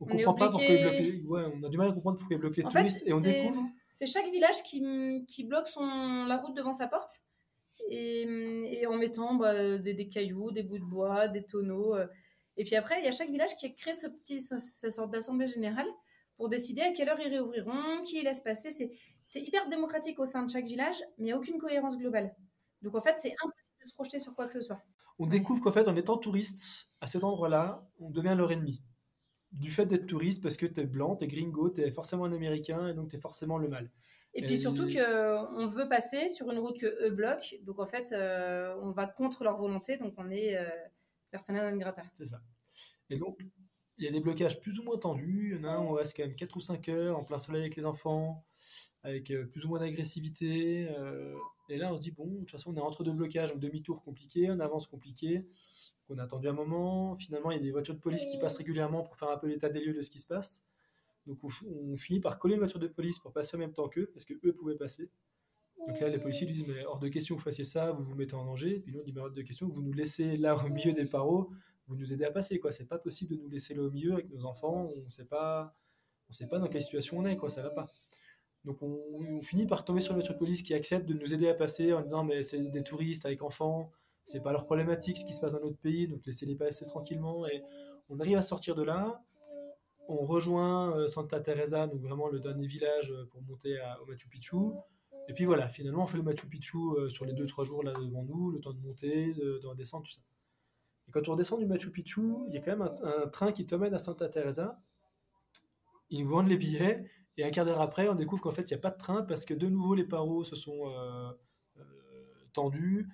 On 0.00 0.06
on 0.06 0.10
est 0.10 0.22
comprend 0.22 0.34
pas 0.46 0.50
pourquoi 0.50 0.76
bloquent 0.76 0.98
les- 0.98 1.24
Ouais, 1.26 1.42
on 1.54 1.62
a 1.64 1.68
du 1.68 1.76
mal 1.76 1.88
à 1.88 1.92
comprendre 1.92 2.18
pourquoi 2.18 2.38
bloquent 2.38 2.56
les 2.56 2.62
touristes 2.64 3.02
et 3.06 3.12
on 3.12 3.20
découvre. 3.20 3.62
C'est 3.92 4.06
chaque 4.06 4.30
village 4.30 4.62
qui, 4.62 5.24
qui 5.26 5.44
bloque 5.44 5.68
la 5.76 6.36
route 6.36 6.56
devant 6.56 6.72
sa 6.72 6.86
porte 6.86 7.22
et, 7.90 8.84
en 8.86 8.96
mettant 8.96 9.34
bah, 9.34 9.78
des, 9.78 10.08
cailloux, 10.08 10.50
des 10.50 10.62
bouts 10.62 10.78
de 10.78 10.84
bois, 10.84 11.28
des 11.28 11.44
tonneaux. 11.44 11.94
euh. 11.94 12.06
Et 12.56 12.64
puis 12.64 12.76
après, 12.76 13.00
il 13.00 13.04
y 13.04 13.08
a 13.08 13.12
chaque 13.12 13.30
village 13.30 13.54
qui 13.56 13.66
a 13.66 13.70
créé 13.70 13.94
ce 13.94 14.06
petit, 14.06 14.40
ce- 14.40 14.90
sorte 14.90 15.10
d'assemblée 15.10 15.46
générale 15.46 15.86
pour 16.36 16.48
décider 16.48 16.82
à 16.82 16.92
quelle 16.92 17.08
heure 17.08 17.20
ils 17.20 17.28
réouvriront, 17.28 18.02
qui 18.04 18.18
ils 18.18 18.24
laissent 18.24 18.40
passer. 18.40 18.70
C'est 18.70 19.40
hyper 19.40 19.68
démocratique 19.68 20.18
au 20.18 20.24
sein 20.24 20.42
de 20.42 20.50
chaque 20.50 20.64
village, 20.66 21.00
mais 21.18 21.24
il 21.24 21.24
n'y 21.24 21.32
a 21.32 21.38
aucune 21.38 21.58
cohérence 21.58 21.96
globale. 21.98 22.34
Donc 22.82 22.94
en 22.94 23.00
fait, 23.00 23.16
c'est 23.18 23.34
impossible 23.44 23.76
de 23.82 23.86
se 23.88 23.94
projeter 23.94 24.18
sur 24.18 24.34
quoi 24.34 24.46
que 24.46 24.52
ce 24.52 24.60
soit. 24.60 24.80
On 25.18 25.26
découvre 25.26 25.60
qu'en 25.62 25.72
fait, 25.72 25.88
en 25.88 25.96
étant 25.96 26.16
touriste 26.16 26.88
à 27.00 27.06
cet 27.06 27.24
endroit-là, 27.24 27.88
on 27.98 28.10
devient 28.10 28.34
leur 28.36 28.52
ennemi. 28.52 28.80
Du 29.52 29.70
fait 29.70 29.86
d'être 29.86 30.06
touriste 30.06 30.42
parce 30.42 30.56
que 30.56 30.66
tu 30.66 30.80
es 30.80 30.84
blanc, 30.84 31.16
tu 31.16 31.24
es 31.24 31.28
gringo, 31.28 31.70
tu 31.70 31.80
es 31.80 31.90
forcément 31.90 32.24
un 32.24 32.32
américain 32.32 32.88
et 32.88 32.94
donc 32.94 33.10
tu 33.10 33.16
es 33.16 33.18
forcément 33.18 33.58
le 33.58 33.68
mal. 33.68 33.90
Et 34.34 34.42
puis 34.42 34.58
surtout 34.58 34.88
qu'on 34.88 35.66
veut 35.66 35.88
passer 35.88 36.28
sur 36.28 36.50
une 36.50 36.58
route 36.58 36.78
que 36.78 37.06
eux 37.06 37.10
bloquent, 37.10 37.56
donc 37.62 37.78
en 37.78 37.86
fait 37.86 38.14
on 38.82 38.90
va 38.90 39.06
contre 39.06 39.42
leur 39.42 39.56
volonté, 39.56 39.96
donc 39.96 40.14
on 40.18 40.30
est 40.30 40.56
personnel 41.30 41.72
non 41.72 41.78
grata. 41.78 42.02
C'est 42.14 42.26
ça. 42.26 42.40
Et 43.10 43.16
donc 43.16 43.38
il 43.96 44.04
y 44.04 44.08
a 44.08 44.12
des 44.12 44.20
blocages 44.20 44.60
plus 44.60 44.78
ou 44.78 44.84
moins 44.84 44.98
tendus, 44.98 45.54
il 45.54 45.56
y 45.56 45.60
en 45.60 45.68
a 45.68 45.72
un 45.72 45.78
où 45.78 45.88
on 45.88 45.92
reste 45.94 46.16
quand 46.16 46.24
même 46.24 46.36
4 46.36 46.56
ou 46.56 46.60
5 46.60 46.88
heures 46.90 47.18
en 47.18 47.24
plein 47.24 47.38
soleil 47.38 47.62
avec 47.62 47.74
les 47.74 47.84
enfants, 47.84 48.44
avec 49.02 49.32
plus 49.50 49.64
ou 49.64 49.68
moins 49.68 49.80
d'agressivité. 49.80 50.88
et 51.70 51.76
là 51.78 51.92
on 51.92 51.96
se 51.96 52.02
dit 52.02 52.12
bon, 52.12 52.26
de 52.26 52.38
toute 52.40 52.50
façon 52.50 52.72
on 52.72 52.76
est 52.76 52.80
entre 52.80 53.02
deux 53.02 53.12
blocages, 53.12 53.52
un 53.52 53.56
demi-tour 53.56 54.02
compliqué, 54.04 54.48
un 54.48 54.60
avance 54.60 54.86
compliqué 54.86 55.46
on 56.10 56.18
a 56.18 56.24
attendu 56.24 56.48
un 56.48 56.52
moment. 56.52 57.16
Finalement, 57.16 57.50
il 57.50 57.56
y 57.56 57.60
a 57.60 57.62
des 57.62 57.70
voitures 57.70 57.94
de 57.94 58.00
police 58.00 58.26
qui 58.26 58.38
passent 58.38 58.56
régulièrement 58.56 59.02
pour 59.02 59.16
faire 59.16 59.30
un 59.30 59.36
peu 59.36 59.46
l'état 59.46 59.68
des 59.68 59.80
lieux 59.80 59.94
de 59.94 60.02
ce 60.02 60.10
qui 60.10 60.18
se 60.18 60.26
passe. 60.26 60.64
Donc 61.26 61.38
on, 61.44 61.96
finit 61.96 62.20
par 62.20 62.38
coller 62.38 62.54
une 62.54 62.60
voiture 62.60 62.80
de 62.80 62.88
police 62.88 63.18
pour 63.18 63.32
passer 63.32 63.56
en 63.56 63.60
même 63.60 63.72
temps 63.72 63.88
qu'eux, 63.88 64.10
parce 64.12 64.24
que 64.24 64.34
eux 64.44 64.54
pouvaient 64.54 64.76
passer. 64.76 65.10
Donc 65.86 66.00
là, 66.00 66.08
les 66.08 66.18
policiers 66.18 66.46
disent 66.46 66.66
mais 66.66 66.84
hors 66.86 66.98
de 66.98 67.08
question 67.08 67.34
que 67.36 67.40
vous 67.40 67.44
fassiez 67.44 67.64
ça, 67.64 67.92
vous 67.92 68.02
vous 68.02 68.14
mettez 68.14 68.34
en 68.34 68.44
danger. 68.44 68.76
Et 68.76 68.80
puis 68.80 68.92
nous 68.92 69.00
on 69.00 69.04
dit 69.04 69.12
mais 69.12 69.20
hors 69.20 69.30
de 69.30 69.42
question 69.42 69.68
que 69.68 69.74
vous 69.74 69.82
nous 69.82 69.92
laissez 69.92 70.38
là 70.38 70.56
au 70.56 70.68
milieu 70.70 70.92
des 70.92 71.04
barreaux, 71.04 71.50
vous 71.86 71.96
nous 71.96 72.12
aidez 72.12 72.24
à 72.24 72.30
passer 72.30 72.58
quoi. 72.58 72.72
C'est 72.72 72.86
pas 72.86 72.98
possible 72.98 73.36
de 73.36 73.42
nous 73.42 73.48
laisser 73.48 73.74
là 73.74 73.82
au 73.82 73.90
milieu 73.90 74.14
avec 74.14 74.30
nos 74.30 74.46
enfants. 74.46 74.90
On 75.06 75.10
sait 75.10 75.26
pas, 75.26 75.76
on 76.30 76.32
sait 76.32 76.48
pas 76.48 76.58
dans 76.58 76.68
quelle 76.68 76.82
situation 76.82 77.18
on 77.18 77.26
est 77.26 77.36
quoi. 77.36 77.50
Ça 77.50 77.62
va 77.62 77.70
pas. 77.70 77.86
Donc 78.64 78.82
on, 78.82 78.98
on 79.12 79.42
finit 79.42 79.66
par 79.66 79.84
tomber 79.84 80.00
sur 80.00 80.12
une 80.12 80.20
voiture 80.20 80.34
de 80.34 80.38
police 80.38 80.62
qui 80.62 80.72
accepte 80.72 81.06
de 81.06 81.14
nous 81.14 81.34
aider 81.34 81.48
à 81.48 81.54
passer 81.54 81.92
en 81.92 82.00
disant 82.00 82.24
mais 82.24 82.42
c'est 82.42 82.58
des 82.58 82.82
touristes 82.82 83.26
avec 83.26 83.42
enfants 83.42 83.92
c'est 84.28 84.42
pas 84.42 84.52
leur 84.52 84.66
problématique 84.66 85.16
ce 85.16 85.24
qui 85.24 85.32
se 85.32 85.40
passe 85.40 85.54
dans 85.54 85.60
notre 85.60 85.78
pays, 85.78 86.06
donc 86.06 86.24
laissez-les 86.26 86.54
passer 86.54 86.84
tranquillement. 86.84 87.46
Et 87.46 87.62
on 88.10 88.20
arrive 88.20 88.36
à 88.36 88.42
sortir 88.42 88.74
de 88.74 88.82
là. 88.82 89.24
On 90.06 90.26
rejoint 90.26 90.94
euh, 90.96 91.08
Santa 91.08 91.40
Teresa, 91.40 91.86
donc 91.86 92.02
vraiment 92.02 92.28
le 92.28 92.38
dernier 92.38 92.66
village 92.66 93.10
euh, 93.10 93.26
pour 93.30 93.40
monter 93.42 93.78
au 94.02 94.06
Machu 94.06 94.28
Picchu. 94.28 94.56
Et 95.28 95.32
puis 95.32 95.46
voilà, 95.46 95.68
finalement, 95.68 96.02
on 96.02 96.06
fait 96.06 96.18
le 96.18 96.22
Machu 96.22 96.46
Picchu 96.46 96.76
euh, 96.76 97.08
sur 97.08 97.24
les 97.24 97.32
2-3 97.32 97.64
jours 97.64 97.82
là 97.82 97.94
devant 97.94 98.22
nous, 98.22 98.50
le 98.50 98.60
temps 98.60 98.74
de 98.74 98.80
monter, 98.80 99.32
de, 99.32 99.66
redescendre, 99.66 100.04
tout 100.04 100.12
ça. 100.12 100.20
Et 101.08 101.10
quand 101.10 101.26
on 101.28 101.32
redescend 101.32 101.58
du 101.58 101.66
Machu 101.66 101.90
Picchu, 101.90 102.20
il 102.48 102.54
y 102.54 102.58
a 102.58 102.60
quand 102.60 102.76
même 102.76 102.90
un, 103.02 103.28
train 103.28 103.52
qui 103.52 103.64
t'emmène 103.64 103.94
à 103.94 103.98
Santa 103.98 104.28
Teresa. 104.28 104.78
Ils 106.10 106.22
nous 106.24 106.28
vendent 106.28 106.48
les 106.48 106.58
billets, 106.58 107.10
et 107.38 107.44
un 107.44 107.50
quart 107.50 107.64
d'heure 107.64 107.80
après, 107.80 108.10
on 108.10 108.14
découvre 108.14 108.42
qu'en 108.42 108.50
fait, 108.50 108.70
il 108.70 108.74
n'y 108.74 108.78
a 108.78 108.80
pas 108.80 108.90
de 108.90 108.98
train 108.98 109.22
parce 109.22 109.46
que 109.46 109.54
de 109.54 109.68
nouveau, 109.68 109.94
les 109.94 110.04
barreaux 110.04 110.44
se 110.44 110.56
sont 110.56 110.84
tendus. 112.52 113.08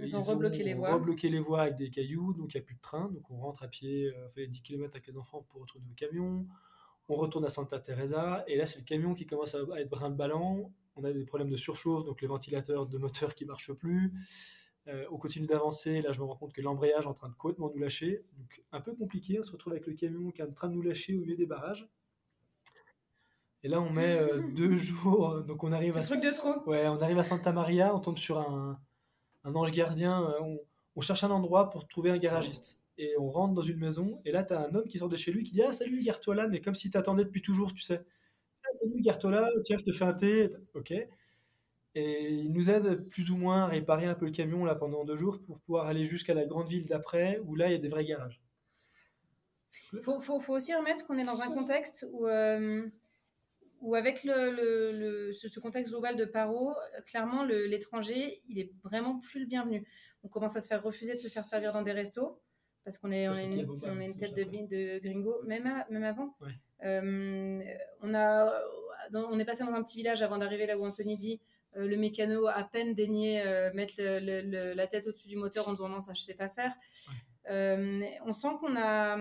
Ils, 0.00 0.16
ont 0.16 0.22
rebloqué 0.22 0.62
les 0.62 0.74
voies. 0.74 0.94
rebloqué 0.94 1.28
les 1.28 1.40
voies 1.40 1.62
avec 1.62 1.76
des 1.76 1.90
cailloux, 1.90 2.32
donc 2.32 2.54
il 2.54 2.58
n'y 2.58 2.62
a 2.62 2.64
plus 2.64 2.74
de 2.74 2.80
train. 2.80 3.10
Donc 3.10 3.30
on 3.30 3.36
rentre 3.36 3.62
à 3.62 3.68
pied, 3.68 4.12
on 4.26 4.30
fait 4.30 4.46
10 4.46 4.62
km 4.62 4.94
avec 4.94 5.06
les 5.06 5.16
enfants 5.16 5.46
pour 5.50 5.60
retrouver 5.60 5.84
nos 5.86 5.94
camions. 5.94 6.46
On 7.08 7.14
retourne 7.14 7.44
à 7.44 7.50
Santa 7.50 7.78
Teresa, 7.78 8.44
et 8.46 8.56
là 8.56 8.64
c'est 8.66 8.78
le 8.78 8.84
camion 8.84 9.14
qui 9.14 9.26
commence 9.26 9.54
à 9.54 9.60
être 9.78 9.90
brin 9.90 10.10
de 10.10 10.16
ballon. 10.16 10.72
On 10.96 11.04
a 11.04 11.12
des 11.12 11.24
problèmes 11.24 11.50
de 11.50 11.56
surchauffe, 11.56 12.04
donc 12.04 12.22
les 12.22 12.28
ventilateurs 12.28 12.86
de 12.86 12.98
moteur 12.98 13.34
qui 13.34 13.44
ne 13.44 13.48
marchent 13.48 13.72
plus. 13.72 14.12
Euh, 14.88 15.04
on 15.10 15.16
continue 15.16 15.46
d'avancer, 15.46 16.02
là 16.02 16.12
je 16.12 16.18
me 16.18 16.24
rends 16.24 16.36
compte 16.36 16.52
que 16.52 16.60
l'embrayage 16.60 17.04
est 17.04 17.08
en 17.08 17.14
train 17.14 17.28
de 17.28 17.34
complètement 17.34 17.70
nous 17.72 17.80
lâcher. 17.80 18.24
Donc 18.38 18.62
un 18.72 18.80
peu 18.80 18.94
compliqué, 18.94 19.38
on 19.38 19.42
se 19.42 19.52
retrouve 19.52 19.72
avec 19.72 19.86
le 19.86 19.94
camion 19.94 20.30
qui 20.30 20.42
est 20.42 20.44
en 20.44 20.52
train 20.52 20.68
de 20.68 20.74
nous 20.74 20.82
lâcher 20.82 21.14
au 21.14 21.20
milieu 21.20 21.36
des 21.36 21.46
barrages. 21.46 21.88
Et 23.62 23.68
là 23.68 23.80
on 23.80 23.90
met 23.90 24.18
euh, 24.18 24.42
deux 24.54 24.76
jours, 24.76 25.42
donc 25.42 25.62
on 25.62 25.72
arrive 25.72 25.96
à... 25.96 26.02
truc 26.02 26.22
de 26.22 26.30
trop 26.30 26.68
Ouais, 26.68 26.88
on 26.88 27.00
arrive 27.00 27.18
à 27.18 27.24
Santa 27.24 27.52
Maria, 27.52 27.94
on 27.94 28.00
tombe 28.00 28.18
sur 28.18 28.38
un, 28.38 28.80
un 29.44 29.54
ange 29.54 29.72
gardien. 29.72 30.28
Euh, 30.30 30.56
on, 30.96 31.00
cherche 31.00 31.24
un 31.24 31.30
endroit 31.30 31.70
pour 31.70 31.88
trouver 31.88 32.10
un 32.10 32.18
garagiste. 32.18 32.82
Et 32.98 33.14
on 33.18 33.30
rentre 33.30 33.54
dans 33.54 33.62
une 33.62 33.78
maison, 33.78 34.20
et 34.24 34.32
là, 34.32 34.44
tu 34.44 34.52
as 34.52 34.60
un 34.60 34.74
homme 34.74 34.86
qui 34.86 34.98
sort 34.98 35.08
de 35.08 35.16
chez 35.16 35.32
lui 35.32 35.44
qui 35.44 35.52
dit 35.52 35.62
Ah, 35.62 35.72
salut, 35.72 36.02
gare-toi 36.02 36.34
là, 36.34 36.46
mais 36.48 36.60
comme 36.60 36.74
si 36.74 36.90
t'attendais 36.90 37.24
depuis 37.24 37.42
toujours, 37.42 37.72
tu 37.72 37.82
sais. 37.82 38.04
Ah, 38.64 38.72
salut, 38.74 39.00
gare-toi 39.00 39.30
là, 39.30 39.48
tiens, 39.64 39.76
je 39.78 39.84
te 39.84 39.92
fais 39.92 40.04
un 40.04 40.12
thé. 40.12 40.50
Ok. 40.74 40.92
Et 41.94 42.30
il 42.30 42.52
nous 42.52 42.70
aide 42.70 43.08
plus 43.08 43.30
ou 43.30 43.36
moins 43.36 43.64
à 43.64 43.66
réparer 43.66 44.06
un 44.06 44.14
peu 44.14 44.24
le 44.24 44.30
camion 44.32 44.64
là 44.64 44.74
pendant 44.74 45.04
deux 45.04 45.16
jours 45.16 45.40
pour 45.42 45.58
pouvoir 45.60 45.86
aller 45.86 46.04
jusqu'à 46.04 46.32
la 46.32 46.46
grande 46.46 46.68
ville 46.68 46.86
d'après 46.86 47.38
où 47.44 47.54
là 47.54 47.68
il 47.68 47.72
y 47.72 47.74
a 47.74 47.78
des 47.78 47.88
vrais 47.88 48.04
garages. 48.04 48.40
Il 49.92 50.00
faut, 50.00 50.54
aussi 50.54 50.74
remettre 50.74 51.06
qu'on 51.06 51.18
est 51.18 51.24
dans 51.24 51.42
un 51.42 51.48
contexte 51.48 52.06
où 52.10 52.26
euh, 52.26 52.86
où 53.82 53.94
avec 53.94 54.24
le, 54.24 55.32
ce, 55.32 55.60
contexte 55.60 55.92
global 55.92 56.16
de 56.16 56.24
paro, 56.24 56.74
clairement, 57.04 57.44
l'étranger, 57.44 58.40
il 58.48 58.58
est 58.58 58.70
vraiment 58.82 59.18
plus 59.18 59.40
le 59.40 59.46
bienvenu. 59.46 59.86
On 60.24 60.28
commence 60.28 60.56
à 60.56 60.60
se 60.60 60.68
faire 60.68 60.82
refuser 60.82 61.14
de 61.14 61.18
se 61.18 61.28
faire 61.28 61.44
servir 61.44 61.72
dans 61.72 61.82
des 61.82 61.92
restos 61.92 62.40
parce 62.84 62.98
qu'on 62.98 63.10
est, 63.12 63.28
on, 63.28 63.34
est 63.34 63.44
une, 63.44 64.16
tête 64.16 64.34
de, 64.34 64.42
de, 64.42 64.98
gringo, 64.98 65.42
même, 65.44 65.84
même 65.88 66.04
avant. 66.04 66.34
Euh, 66.84 67.60
on, 68.00 68.14
a, 68.14 68.60
on 69.14 69.38
est 69.38 69.44
passé 69.44 69.64
dans 69.64 69.72
un 69.72 69.82
petit 69.82 69.96
village 69.96 70.22
avant 70.22 70.38
d'arriver 70.38 70.66
là 70.66 70.76
où 70.76 70.84
Anthony 70.84 71.16
dit 71.16 71.40
euh, 71.76 71.86
le 71.86 71.96
mécano 71.96 72.48
a 72.48 72.64
peine 72.64 72.94
daigné 72.94 73.40
euh, 73.42 73.72
mettre 73.72 73.94
la 73.98 74.86
tête 74.88 75.06
au-dessus 75.06 75.28
du 75.28 75.36
moteur 75.36 75.68
en 75.68 75.72
disant 75.72 75.88
non, 75.88 76.00
ça 76.00 76.12
je 76.12 76.22
sais 76.22 76.34
pas 76.34 76.48
faire. 76.48 76.74
on 77.48 78.32
sent 78.32 78.48
qu'on 78.60 78.76
a, 78.76 79.18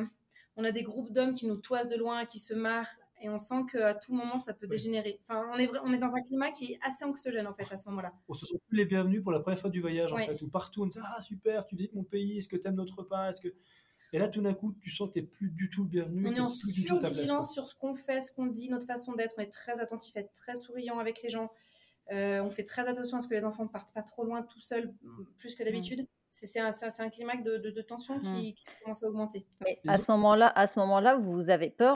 on 0.55 0.63
a 0.63 0.71
des 0.71 0.83
groupes 0.83 1.11
d'hommes 1.11 1.35
qui 1.35 1.45
nous 1.45 1.57
toisent 1.57 1.87
de 1.87 1.97
loin, 1.97 2.25
qui 2.25 2.39
se 2.39 2.53
marrent 2.53 2.97
et 3.21 3.29
on 3.29 3.37
sent 3.37 3.63
qu'à 3.71 3.93
tout 3.93 4.13
moment 4.13 4.39
ça 4.39 4.53
peut 4.53 4.67
dégénérer. 4.67 5.19
Enfin, 5.27 5.45
on 5.53 5.57
est, 5.57 5.69
on 5.83 5.93
est 5.93 5.97
dans 5.97 6.15
un 6.15 6.21
climat 6.21 6.51
qui 6.51 6.73
est 6.73 6.79
assez 6.81 7.05
anxiogène 7.05 7.47
en 7.47 7.53
fait 7.53 7.71
à 7.71 7.75
ce 7.75 7.89
moment-là. 7.89 8.13
On 8.27 8.33
se 8.33 8.45
sent 8.45 8.59
plus 8.67 8.77
les 8.77 8.85
bienvenus 8.85 9.21
pour 9.21 9.31
la 9.31 9.39
première 9.39 9.59
fois 9.59 9.69
du 9.69 9.81
voyage 9.81 10.11
en 10.13 10.17
fait, 10.17 10.41
où 10.41 10.47
partout 10.47 10.83
on 10.83 10.87
dit 10.87 10.99
ah 11.01 11.21
super, 11.21 11.65
tu 11.65 11.75
visites 11.75 11.93
mon 11.93 12.03
pays, 12.03 12.39
est-ce 12.39 12.47
que 12.47 12.57
tu 12.57 12.67
aimes 12.67 12.75
notre 12.75 12.97
repas, 12.97 13.29
est-ce 13.29 13.41
que 13.41 13.53
et 14.13 14.19
là 14.19 14.27
tout 14.27 14.41
d'un 14.41 14.53
coup 14.53 14.73
tu 14.73 14.89
sens 14.89 15.07
que 15.09 15.13
tu 15.13 15.21
n'es 15.21 15.27
plus 15.27 15.49
du 15.49 15.69
tout 15.69 15.83
le 15.83 15.89
bienvenu. 15.89 16.27
On 16.27 16.35
est 16.35 16.39
en 16.39 16.49
survigilance 16.49 17.53
sur 17.53 17.67
ce 17.67 17.75
qu'on 17.75 17.95
fait, 17.95 18.21
ce 18.21 18.31
qu'on 18.31 18.47
dit, 18.47 18.69
notre 18.69 18.87
façon 18.87 19.13
d'être. 19.13 19.35
On 19.37 19.41
est 19.41 19.53
très 19.53 19.79
attentif, 19.79 20.15
être 20.17 20.33
très 20.33 20.55
souriant 20.55 20.99
avec 20.99 21.21
les 21.21 21.29
gens. 21.29 21.51
Euh, 22.11 22.41
on 22.41 22.49
fait 22.49 22.65
très 22.65 22.87
attention 22.87 23.17
à 23.17 23.21
ce 23.21 23.27
que 23.27 23.35
les 23.35 23.45
enfants 23.45 23.63
ne 23.63 23.69
partent 23.69 23.93
pas 23.93 24.01
trop 24.01 24.25
loin 24.25 24.41
tout 24.41 24.59
seuls, 24.59 24.93
plus 25.37 25.55
que 25.55 25.63
d'habitude. 25.63 26.05
C'est 26.33 26.59
un, 26.59 26.71
un, 26.99 27.09
climat 27.09 27.35
de, 27.37 27.57
de, 27.57 27.81
tension 27.81 28.17
qui, 28.19 28.53
qui, 28.53 28.65
commence 28.81 29.03
à 29.03 29.07
augmenter. 29.07 29.45
Mais 29.61 29.79
à 29.87 29.97
ce 29.97 30.09
moment-là, 30.11 30.47
à 30.55 30.65
ce 30.65 30.79
moment-là, 30.79 31.17
vous 31.17 31.49
avez 31.49 31.69
peur 31.69 31.95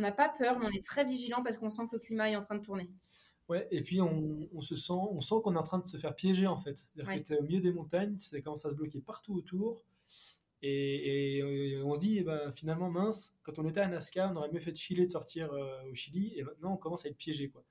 on 0.00 0.02
n'a 0.02 0.12
pas 0.12 0.30
peur, 0.30 0.58
mais 0.58 0.66
on 0.66 0.70
est 0.70 0.84
très 0.84 1.04
vigilant 1.04 1.42
parce 1.42 1.58
qu'on 1.58 1.68
sent 1.68 1.82
que 1.90 1.96
le 1.96 1.98
climat 1.98 2.30
est 2.30 2.36
en 2.36 2.40
train 2.40 2.56
de 2.56 2.64
tourner. 2.64 2.88
Ouais, 3.50 3.68
et 3.70 3.82
puis 3.82 4.00
on, 4.00 4.60
se 4.60 4.76
sent, 4.76 4.92
on 4.92 5.20
sent 5.20 5.34
qu'on 5.44 5.54
est 5.54 5.58
en 5.58 5.62
train 5.62 5.78
de 5.78 5.86
se 5.86 5.96
faire 5.96 6.14
piéger 6.14 6.46
en 6.46 6.56
fait. 6.56 6.78
C'est-à-dire 6.78 7.22
que 7.22 7.34
au 7.34 7.42
milieu 7.42 7.60
des 7.60 7.72
montagnes, 7.72 8.16
ça 8.16 8.40
commence 8.40 8.64
à 8.64 8.70
se 8.70 8.76
bloquer 8.76 9.00
partout 9.00 9.34
autour. 9.34 9.84
Et, 10.62 11.42
on 11.84 11.94
se 11.94 12.00
dit, 12.00 12.18
eh 12.18 12.22
ben, 12.22 12.52
finalement, 12.52 12.90
mince, 12.90 13.36
quand 13.42 13.58
on 13.58 13.68
était 13.68 13.80
à 13.80 13.88
Nazca, 13.88 14.30
on 14.32 14.36
aurait 14.36 14.50
mieux 14.52 14.60
fait 14.60 14.72
de 14.72 14.78
filer 14.78 15.04
de 15.04 15.10
sortir 15.10 15.52
euh, 15.52 15.82
au 15.90 15.94
Chili, 15.94 16.32
et 16.36 16.42
maintenant 16.42 16.74
on 16.74 16.76
commence 16.76 17.04
à 17.06 17.08
être 17.08 17.16
piégé. 17.16 17.48
Quoi. 17.48 17.64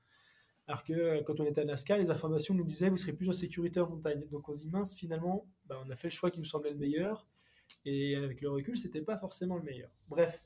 Alors 0.68 0.84
que 0.84 0.94
euh, 0.94 1.22
quand 1.24 1.40
on 1.40 1.46
était 1.46 1.62
à 1.62 1.66
Nazca, 1.66 1.98
les 1.98 2.12
informations 2.12 2.54
nous 2.54 2.66
disaient, 2.66 2.90
vous 2.90 2.98
serez 2.98 3.14
plus 3.14 3.30
en 3.30 3.34
sécurité 3.34 3.80
en 3.80 3.90
montagne. 3.90 4.28
Donc 4.32 4.50
on 4.50 4.56
se 4.56 4.64
dit, 4.64 4.70
mince, 4.70 4.96
finalement, 4.96 5.48
ben, 5.66 5.78
on 5.86 5.90
a 5.90 5.96
fait 5.96 6.10
le 6.10 6.14
choix 6.14 6.30
qui 6.30 6.40
nous 6.40 6.46
semblait 6.46 6.72
le 6.72 6.78
meilleur, 6.78 7.26
et 7.86 8.16
avec 8.16 8.42
le 8.42 8.50
recul, 8.50 8.78
c'était 8.78 9.02
pas 9.02 9.18
forcément 9.18 9.56
le 9.56 9.64
meilleur. 9.64 9.92
Bref, 10.10 10.44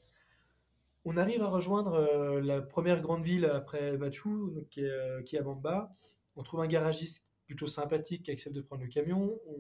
on 1.06 1.18
arrive 1.18 1.42
à 1.42 1.48
rejoindre 1.48 1.94
euh, 1.94 2.42
la 2.42 2.62
première 2.62 3.02
grande 3.02 3.24
ville 3.24 3.46
après 3.46 3.98
Machu, 3.98 4.30
qui, 4.70 4.82
est, 4.82 4.90
euh, 4.90 5.22
qui 5.24 5.38
Bamba. 5.40 5.94
On 6.36 6.44
trouve 6.44 6.62
un 6.62 6.68
garagiste 6.68 7.28
plutôt 7.46 7.68
sympathique 7.68 8.24
qui 8.24 8.32
accepte 8.32 8.56
de 8.56 8.62
prendre 8.62 8.84
le 8.84 8.88
camion. 8.88 9.40
On 9.48 9.60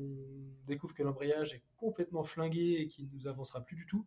découvre 0.66 0.94
que 0.94 1.04
l'embrayage 1.04 1.54
est 1.54 1.64
complètement 1.76 2.24
flingué 2.24 2.78
et 2.80 2.88
qu'il 2.88 3.08
ne 3.08 3.14
nous 3.14 3.28
avancera 3.28 3.62
plus 3.62 3.76
du 3.76 3.86
tout. 3.86 4.06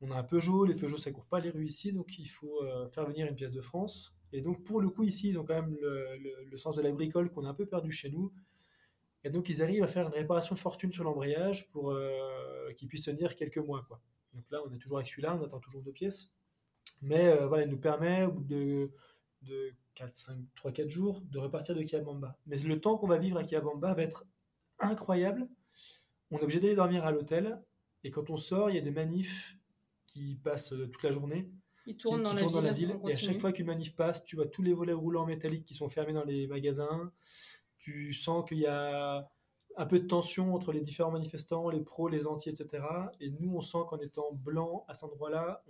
On 0.00 0.10
a 0.10 0.16
un 0.16 0.24
Peugeot, 0.24 0.64
les 0.64 0.74
Peugeot 0.74 0.98
ça 0.98 1.12
court 1.12 1.26
pas 1.26 1.38
les 1.38 1.50
rues 1.50 1.66
ici, 1.66 1.92
donc 1.92 2.18
il 2.18 2.26
faut 2.26 2.60
euh, 2.64 2.88
faire 2.88 3.06
venir 3.06 3.28
une 3.28 3.36
pièce 3.36 3.52
de 3.52 3.60
France. 3.60 4.16
Et 4.32 4.40
donc 4.40 4.64
pour 4.64 4.80
le 4.80 4.88
coup 4.88 5.04
ici, 5.04 5.28
ils 5.28 5.38
ont 5.38 5.44
quand 5.44 5.54
même 5.54 5.76
le, 5.80 6.56
sens 6.56 6.74
de 6.74 6.82
la 6.82 6.90
bricole 6.90 7.30
qu'on 7.30 7.44
a 7.44 7.50
un 7.50 7.54
peu 7.54 7.66
perdu 7.66 7.92
chez 7.92 8.10
nous. 8.10 8.32
Et 9.22 9.30
donc 9.30 9.48
ils 9.48 9.62
arrivent 9.62 9.84
à 9.84 9.88
faire 9.88 10.08
une 10.08 10.12
réparation 10.12 10.56
de 10.56 10.60
fortune 10.60 10.92
sur 10.92 11.04
l'embrayage 11.04 11.70
pour 11.70 11.96
qu'il 12.76 12.88
puisse 12.88 13.04
tenir 13.04 13.36
quelques 13.36 13.58
mois. 13.58 13.86
Donc 14.34 14.44
là, 14.50 14.60
on 14.66 14.72
est 14.72 14.78
toujours 14.78 14.98
avec 14.98 15.08
celui-là, 15.08 15.36
on 15.40 15.44
attend 15.44 15.60
toujours 15.60 15.82
deux 15.82 15.92
pièces. 15.92 16.30
Mais 17.00 17.28
euh, 17.28 17.46
voilà, 17.46 17.64
il 17.64 17.70
nous 17.70 17.78
permet, 17.78 18.24
au 18.24 18.32
bout 18.32 18.44
de, 18.44 18.90
de 19.42 19.72
4, 19.94 20.14
5, 20.14 20.38
3, 20.54 20.72
4 20.72 20.88
jours, 20.88 21.20
de 21.22 21.38
repartir 21.38 21.74
de 21.74 21.82
Kiabamba. 21.82 22.38
Mais 22.46 22.56
le 22.58 22.80
temps 22.80 22.96
qu'on 22.96 23.08
va 23.08 23.18
vivre 23.18 23.38
à 23.38 23.44
Kiabamba 23.44 23.94
va 23.94 24.02
être 24.02 24.24
incroyable. 24.78 25.48
On 26.30 26.38
est 26.38 26.42
obligé 26.42 26.60
d'aller 26.60 26.74
dormir 26.74 27.04
à 27.04 27.12
l'hôtel. 27.12 27.60
Et 28.04 28.10
quand 28.10 28.30
on 28.30 28.36
sort, 28.36 28.70
il 28.70 28.76
y 28.76 28.78
a 28.78 28.82
des 28.82 28.90
manifs 28.90 29.56
qui 30.06 30.36
passent 30.42 30.72
euh, 30.72 30.88
toute 30.88 31.02
la 31.02 31.10
journée. 31.10 31.50
Ils 31.86 31.96
tournent, 31.96 32.22
dans, 32.22 32.32
la 32.32 32.72
ville, 32.72 32.96
Et 33.08 33.12
à 33.12 33.16
chaque 33.16 33.40
fois 33.40 33.52
qu'une 33.52 33.66
manif 33.66 33.96
passe, 33.96 34.24
tu 34.24 34.36
vois 34.36 34.46
tous 34.46 34.62
les 34.62 34.72
volets 34.72 34.92
roulants 34.92 35.26
métalliques 35.26 35.64
qui 35.64 35.74
sont 35.74 35.88
fermés 35.88 36.12
dans 36.12 36.24
les 36.24 36.46
magasins. 36.46 37.12
Tu 37.78 38.12
sens 38.12 38.48
qu'il 38.48 38.58
y 38.58 38.66
a 38.66 39.28
un 39.76 39.86
peu 39.86 39.98
de 39.98 40.06
tension 40.06 40.54
entre 40.54 40.72
les 40.72 40.80
différents 40.80 41.10
manifestants, 41.10 41.68
les 41.70 41.80
pros, 41.80 42.08
les 42.08 42.26
anti, 42.26 42.48
etc. 42.48 42.84
Et 43.20 43.30
nous, 43.30 43.54
on 43.54 43.60
sent 43.60 43.78
qu'en 43.88 43.98
étant 43.98 44.32
blanc 44.32 44.84
à 44.88 44.94
cet 44.94 45.04
endroit-là, 45.04 45.64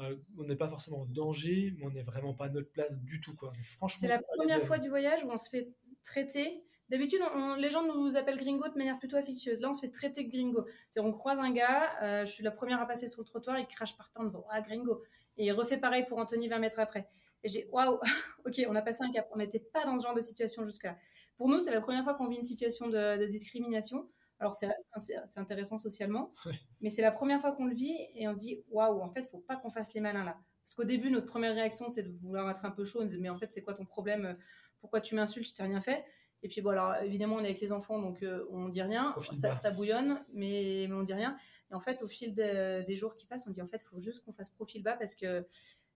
euh, 0.00 0.16
on 0.38 0.44
n'est 0.44 0.56
pas 0.56 0.68
forcément 0.68 1.02
en 1.02 1.06
danger, 1.06 1.74
mais 1.76 1.84
on 1.86 1.90
n'est 1.90 2.02
vraiment 2.02 2.34
pas 2.34 2.46
à 2.46 2.48
notre 2.48 2.70
place 2.70 3.00
du 3.00 3.20
tout. 3.20 3.34
Quoi. 3.36 3.52
C'est 3.88 4.08
la 4.08 4.20
première 4.20 4.62
fois 4.62 4.78
du 4.78 4.88
voyage 4.88 5.24
où 5.24 5.30
on 5.30 5.36
se 5.36 5.48
fait 5.48 5.72
traiter 6.04 6.64
D'habitude, 6.94 7.22
les 7.58 7.70
gens 7.70 7.82
nous 7.82 8.14
appellent 8.14 8.36
gringo 8.36 8.68
de 8.68 8.78
manière 8.78 9.00
plutôt 9.00 9.16
affectueuse. 9.16 9.60
Là, 9.60 9.70
on 9.70 9.72
se 9.72 9.80
fait 9.80 9.90
traiter 9.90 10.22
de 10.22 10.30
gringo. 10.30 10.64
on 10.96 11.10
croise 11.10 11.40
un 11.40 11.50
gars, 11.50 11.90
euh, 12.00 12.24
je 12.24 12.30
suis 12.30 12.44
la 12.44 12.52
première 12.52 12.80
à 12.80 12.86
passer 12.86 13.08
sur 13.08 13.20
le 13.20 13.24
trottoir, 13.24 13.58
il 13.58 13.66
crache 13.66 13.96
par 13.96 14.12
terre 14.12 14.22
en 14.22 14.26
disant 14.26 14.46
Ah, 14.48 14.60
gringo. 14.60 15.02
Et 15.36 15.46
il 15.46 15.50
refait 15.50 15.76
pareil 15.76 16.06
pour 16.06 16.18
Anthony 16.18 16.46
20 16.46 16.60
mètres 16.60 16.78
après. 16.78 17.08
Et 17.42 17.48
j'ai 17.48 17.68
Waouh, 17.72 17.98
ok, 18.46 18.62
on 18.68 18.76
a 18.76 18.80
passé 18.82 19.02
un 19.02 19.10
cap. 19.10 19.28
On 19.32 19.38
n'était 19.38 19.58
pas 19.58 19.84
dans 19.84 19.98
ce 19.98 20.04
genre 20.04 20.14
de 20.14 20.20
situation 20.20 20.64
jusque-là. 20.64 20.96
Pour 21.36 21.48
nous, 21.48 21.58
c'est 21.58 21.72
la 21.72 21.80
première 21.80 22.04
fois 22.04 22.14
qu'on 22.14 22.28
vit 22.28 22.36
une 22.36 22.44
situation 22.44 22.86
de, 22.86 23.26
discrimination. 23.26 24.08
Alors, 24.38 24.54
c'est 24.54 24.68
intéressant 25.34 25.78
socialement, 25.78 26.32
mais 26.80 26.90
c'est 26.90 27.02
la 27.02 27.10
première 27.10 27.40
fois 27.40 27.50
qu'on 27.50 27.66
le 27.66 27.74
vit 27.74 27.96
et 28.14 28.28
on 28.28 28.34
se 28.36 28.38
dit 28.38 28.62
Waouh, 28.70 29.00
en 29.00 29.10
fait, 29.10 29.22
il 29.22 29.26
ne 29.26 29.30
faut 29.30 29.38
pas 29.38 29.56
qu'on 29.56 29.68
fasse 29.68 29.94
les 29.94 30.00
malins 30.00 30.24
là. 30.24 30.38
Parce 30.64 30.76
qu'au 30.76 30.84
début, 30.84 31.10
notre 31.10 31.26
première 31.26 31.54
réaction, 31.54 31.88
c'est 31.88 32.04
de 32.04 32.10
vouloir 32.10 32.48
être 32.50 32.64
un 32.64 32.70
peu 32.70 32.84
chaud. 32.84 33.00
On 33.02 33.04
se 33.04 33.16
dit, 33.16 33.20
mais 33.20 33.30
en 33.30 33.36
fait, 33.36 33.50
c'est 33.52 33.62
quoi 33.62 33.74
ton 33.74 33.84
problème? 33.84 34.38
Pourquoi 34.80 35.00
tu 35.00 35.16
m'insultes? 35.16 35.48
Je 35.48 35.54
t'ai 35.54 35.64
rien 35.64 35.80
fait. 35.80 36.04
Et 36.44 36.48
puis, 36.48 36.60
bon, 36.60 36.70
alors 36.70 36.94
évidemment, 37.02 37.36
on 37.36 37.40
est 37.40 37.46
avec 37.46 37.60
les 37.60 37.72
enfants, 37.72 37.98
donc 37.98 38.22
euh, 38.22 38.46
on 38.50 38.68
dit 38.68 38.82
rien. 38.82 39.14
Ça, 39.60 39.70
bouillonne, 39.70 40.22
mais, 40.34 40.84
mais 40.88 40.94
on 40.94 41.02
dit 41.02 41.14
rien. 41.14 41.36
Et 41.70 41.74
en 41.74 41.80
fait, 41.80 42.02
au 42.02 42.06
fil 42.06 42.34
des 42.34 42.96
jours 42.96 43.16
qui 43.16 43.24
passent, 43.24 43.46
on 43.48 43.50
dit 43.50 43.62
en 43.62 43.66
fait, 43.66 43.80
il 43.82 43.88
faut 43.88 43.98
juste 43.98 44.22
qu'on 44.22 44.32
fasse 44.32 44.50
profil 44.50 44.82
bas 44.82 44.92
parce 44.92 45.14
que, 45.14 45.46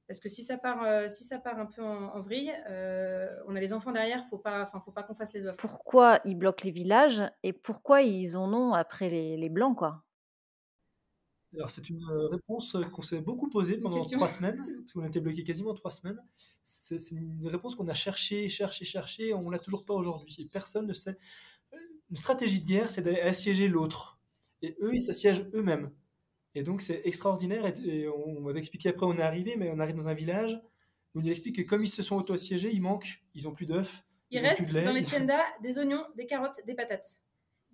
parce 0.06 0.20
que 0.20 0.30
si, 0.30 0.40
ça 0.40 0.56
part, 0.56 0.82
euh, 0.84 1.06
si 1.08 1.24
ça 1.24 1.38
part 1.38 1.58
un 1.58 1.66
peu 1.66 1.82
en, 1.82 2.18
vrille, 2.22 2.54
euh, 2.70 3.28
on 3.46 3.54
a 3.56 3.60
les 3.60 3.74
enfants 3.74 3.92
derrière, 3.92 4.22
il 4.24 4.28
faut 4.30 4.38
pas, 4.38 4.70
faut 4.82 4.90
pas 4.90 5.02
qu'on 5.02 5.14
fasse 5.14 5.34
les 5.34 5.44
offres. 5.44 5.58
Pourquoi 5.58 6.18
ils 6.24 6.34
bloquent 6.34 6.64
les 6.64 6.70
villages 6.70 7.22
et 7.42 7.52
pourquoi 7.52 8.00
ils 8.00 8.34
en 8.34 8.50
ont 8.54 8.72
après 8.72 9.10
les, 9.10 9.36
les 9.36 9.50
blancs, 9.50 9.76
quoi? 9.76 10.02
Alors, 11.54 11.70
c'est 11.70 11.88
une 11.88 12.02
euh, 12.10 12.28
réponse 12.28 12.74
euh, 12.74 12.84
qu'on 12.84 13.02
s'est 13.02 13.20
beaucoup 13.20 13.48
posée 13.48 13.78
pendant 13.78 14.04
trois 14.04 14.28
semaines, 14.28 14.58
parce 14.80 14.92
qu'on 14.92 15.02
a 15.02 15.06
été 15.06 15.20
bloqué 15.20 15.44
quasiment 15.44 15.72
trois 15.72 15.90
semaines. 15.90 16.22
C'est 16.62 16.98
une 17.12 17.46
réponse 17.46 17.74
qu'on 17.74 17.88
a 17.88 17.94
cherché, 17.94 18.48
cherché, 18.48 18.84
cherché, 18.84 19.32
on 19.32 19.48
l'a 19.48 19.58
toujours 19.58 19.84
pas 19.84 19.94
aujourd'hui. 19.94 20.48
Personne 20.52 20.86
ne 20.86 20.92
sait. 20.92 21.18
Une 22.10 22.16
stratégie 22.16 22.60
de 22.60 22.66
guerre, 22.66 22.90
c'est 22.90 23.02
d'aller 23.02 23.20
assiéger 23.20 23.68
l'autre. 23.68 24.18
Et 24.60 24.76
eux, 24.82 24.94
ils 24.94 25.00
s'assiègent 25.00 25.48
eux-mêmes. 25.54 25.90
Et 26.54 26.62
donc, 26.62 26.82
c'est 26.82 27.00
extraordinaire. 27.04 27.64
Et, 27.82 28.08
on 28.08 28.42
va 28.42 28.52
expliquer 28.52 28.90
après, 28.90 29.06
on 29.06 29.16
est 29.16 29.22
arrivé, 29.22 29.56
mais 29.56 29.70
on 29.70 29.78
arrive 29.78 29.96
dans 29.96 30.08
un 30.08 30.14
village 30.14 30.60
où 31.14 31.20
il 31.20 31.30
explique 31.30 31.56
que 31.56 31.62
comme 31.62 31.82
ils 31.82 31.88
se 31.88 32.02
sont 32.02 32.16
auto-assiégés, 32.16 32.70
ils 32.72 32.82
manquent, 32.82 33.22
ils 33.34 33.48
ont 33.48 33.52
plus 33.52 33.66
d'œufs. 33.66 34.04
Il 34.30 34.40
reste 34.40 34.70
dans 34.70 34.92
les 34.92 35.02
tiendas 35.02 35.44
des 35.62 35.78
oignons, 35.78 36.04
des 36.14 36.26
carottes, 36.26 36.60
des 36.66 36.74
patates. 36.74 37.18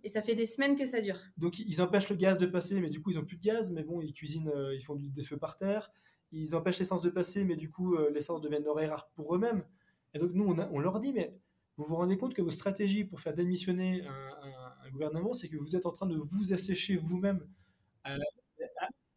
Et 0.05 0.09
ça 0.09 0.21
fait 0.21 0.35
des 0.35 0.45
semaines 0.45 0.77
que 0.77 0.85
ça 0.85 1.01
dure. 1.01 1.19
Donc 1.39 1.59
ils 1.59 1.81
empêchent 1.81 2.11
le 2.11 2.17
gaz 2.17 2.37
de 2.39 2.45
passer, 2.45 2.79
mais 2.79 2.91
du 2.91 3.01
coup 3.01 3.11
ils 3.11 3.19
ont 3.19 3.25
plus 3.25 3.39
de 3.39 3.43
gaz. 3.43 3.73
Mais 3.73 3.83
bon, 3.83 4.03
ils 4.03 4.13
cuisinent, 4.13 4.53
euh, 4.55 4.75
ils 4.75 4.83
font 4.83 4.95
des 4.97 5.23
feux 5.23 5.39
par 5.39 5.57
terre. 5.57 5.91
Ils 6.31 6.55
empêchent 6.55 6.79
l'essence 6.79 7.01
de 7.01 7.09
passer, 7.09 7.45
mais 7.45 7.57
du 7.57 7.71
coup 7.71 7.95
euh, 7.95 8.11
l'essence 8.11 8.43
devient 8.43 8.61
denrée 8.63 8.87
rare 8.87 9.09
pour 9.15 9.35
eux-mêmes. 9.35 9.65
Et 10.13 10.19
donc 10.19 10.33
nous, 10.35 10.45
on, 10.45 10.79
leur 10.79 11.01
dit, 11.01 11.13
mais 11.13 11.35
vous 11.77 11.87
vous 11.87 11.97
rendez 11.97 12.19
compte 12.19 12.35
que 12.35 12.43
vos 12.43 12.51
stratégies 12.51 13.05
pour 13.05 13.21
faire 13.21 13.35
démissionner 13.35 14.07
un, 14.07 14.91
gouvernement, 14.91 15.33
c'est 15.33 15.49
que 15.49 15.57
vous 15.57 15.75
êtes 15.75 15.87
en 15.87 15.91
train 15.91 16.07
de 16.07 16.17
vous 16.17 16.53
assécher 16.53 16.97
vous-même. 16.97 17.45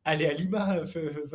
Aller 0.05 0.25
à 0.25 0.33
Lima, 0.33 0.83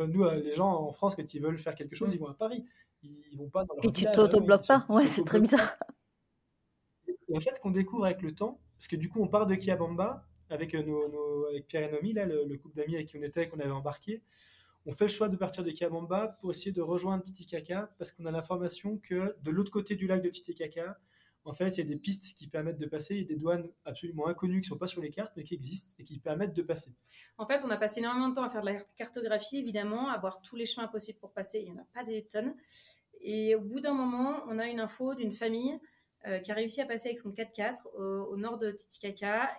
nous, 0.07 0.23
euh, 0.23 0.41
les 0.41 0.53
gens 0.53 0.69
en 0.69 0.91
France, 0.91 1.15
quand 1.15 1.33
ils 1.33 1.41
veulent 1.41 1.59
faire 1.59 1.75
quelque 1.75 1.95
chose, 1.95 2.13
ils 2.13 2.19
vont 2.19 2.27
à 2.27 2.33
Paris. 2.33 2.65
Ils, 3.03 3.37
vont 3.37 3.49
pas 3.49 3.63
dans 3.63 3.75
leur 3.75 3.85
Et 3.85 3.93
tu 3.93 4.05
t'auto-bloques 4.11 4.67
pas? 4.67 4.85
Ouais, 4.89 5.05
c'est 5.05 5.23
très 5.23 5.39
bizarre. 5.39 5.77
Et 7.07 7.37
en 7.37 7.39
fait, 7.39 7.55
ce 7.55 7.59
qu'on 7.59 7.71
découvre 7.71 8.05
avec 8.05 8.21
le 8.21 8.33
temps, 8.33 8.59
parce 8.83 8.89
que 8.89 8.97
du 8.97 9.07
coup, 9.07 9.21
on 9.23 9.29
part 9.29 9.47
de 9.47 9.55
Kiabamba 9.55 10.27
avec, 10.49 10.75
euh, 10.75 11.61
Pierre 11.69 11.87
et 11.87 11.91
Nomi, 11.93 12.11
le, 12.11 12.57
couple 12.57 12.75
d'amis 12.75 12.95
avec 12.95 13.07
qui 13.07 13.17
on 13.17 13.21
était, 13.21 13.47
qu'on 13.47 13.61
avait 13.61 13.71
embarqué. 13.71 14.21
On 14.85 14.91
fait 14.91 15.05
le 15.05 15.09
choix 15.09 15.29
de 15.29 15.37
partir 15.37 15.63
de 15.63 15.71
Kiabamba 15.71 16.37
pour 16.41 16.51
essayer 16.51 16.73
de 16.73 16.81
rejoindre 16.81 17.23
Titicaca 17.23 17.95
parce 17.97 18.11
qu'on 18.11 18.25
a 18.25 18.31
l'information 18.31 18.97
que 18.97 19.37
de 19.41 19.51
l'autre 19.51 19.71
côté 19.71 19.95
du 19.95 20.05
lac 20.05 20.21
de 20.21 20.27
Titicaca, 20.27 20.99
en 21.45 21.53
fait, 21.53 21.69
il 21.69 21.77
y 21.77 21.81
a 21.81 21.85
des 21.85 21.95
pistes 21.95 22.37
qui 22.37 22.47
permettent 22.47 22.77
de 22.77 22.85
passer 22.85 23.15
et 23.15 23.23
des 23.23 23.37
douanes 23.37 23.69
absolument 23.85 24.27
inconnues 24.27 24.59
qui 24.59 24.69
ne 24.69 24.75
sont 24.75 24.79
pas 24.79 24.87
sur 24.87 25.01
les 25.01 25.11
cartes 25.11 25.31
mais 25.37 25.45
qui 25.45 25.53
existent 25.53 25.95
et 25.97 26.03
qui 26.03 26.19
permettent 26.19 26.53
de 26.53 26.61
passer. 26.61 26.91
En 27.37 27.45
fait, 27.45 27.63
on 27.63 27.69
a 27.69 27.77
passé 27.77 28.01
énormément 28.01 28.27
de 28.27 28.35
temps 28.35 28.43
à 28.43 28.49
faire 28.49 28.63
de 28.63 28.65
la 28.65 28.81
cartographie, 28.97 29.59
évidemment, 29.59 30.09
à 30.09 30.17
voir 30.17 30.41
tous 30.41 30.57
les 30.57 30.65
chemins 30.65 30.89
possibles 30.89 31.19
pour 31.19 31.31
passer. 31.31 31.59
Il 31.59 31.71
n'y 31.71 31.79
en 31.79 31.81
a 31.81 31.87
pas 31.93 32.03
des 32.03 32.25
tonnes. 32.25 32.53
Et 33.21 33.55
au 33.55 33.61
bout 33.61 33.79
d'un 33.79 33.93
moment, 33.93 34.43
on 34.49 34.59
a 34.59 34.67
une 34.67 34.81
info 34.81 35.15
d'une 35.15 35.31
famille 35.31 35.79
euh, 36.25 36.39
qui 36.39 36.51
a 36.51 36.55
réussi 36.55 36.81
à 36.81 36.85
passer 36.85 37.09
avec 37.09 37.17
son 37.17 37.31
4x4 37.31 37.87
au, 37.97 38.37
nord 38.37 38.57
de 38.57 38.71
Titicaca. 38.71 39.49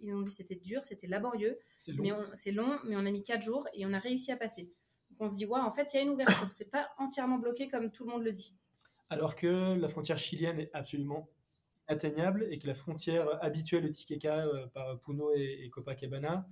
ils 0.00 0.14
ont 0.14 0.22
dit 0.22 0.32
c'était 0.32 0.56
dur, 0.56 0.84
c'était 0.84 1.06
laborieux, 1.06 1.58
c'est 1.78 1.92
long. 1.92 2.24
c'est 2.34 2.52
long, 2.52 2.78
mais 2.86 2.96
on 2.96 3.04
a 3.04 3.10
mis 3.10 3.22
4 3.22 3.42
jours 3.42 3.68
et 3.74 3.84
on 3.84 3.92
a 3.92 3.98
réussi 3.98 4.32
à 4.32 4.36
passer. 4.36 4.70
Donc 5.10 5.20
on 5.20 5.28
se 5.28 5.36
dit, 5.36 5.46
en 5.46 5.70
fait, 5.70 5.92
il 5.92 5.96
y 5.96 6.00
a 6.00 6.02
une 6.02 6.10
ouverture. 6.10 6.48
c'est 6.54 6.70
pas 6.70 6.88
entièrement 6.98 7.38
bloqué 7.38 7.68
comme 7.68 7.90
tout 7.90 8.04
le 8.04 8.10
monde 8.10 8.24
le 8.24 8.32
dit. 8.32 8.56
Alors 9.10 9.36
que 9.36 9.74
la 9.78 9.88
frontière 9.88 10.18
chilienne 10.18 10.58
est 10.58 10.70
absolument 10.72 11.28
atteignable 11.86 12.46
et 12.50 12.58
que 12.58 12.66
la 12.66 12.74
frontière 12.74 13.26
habituelle 13.44 13.82
de 13.82 13.88
Titicaca 13.88 14.46
euh, 14.46 14.66
par 14.68 14.98
Puno 15.00 15.30
et, 15.34 15.68
Copacabana, 15.70 16.48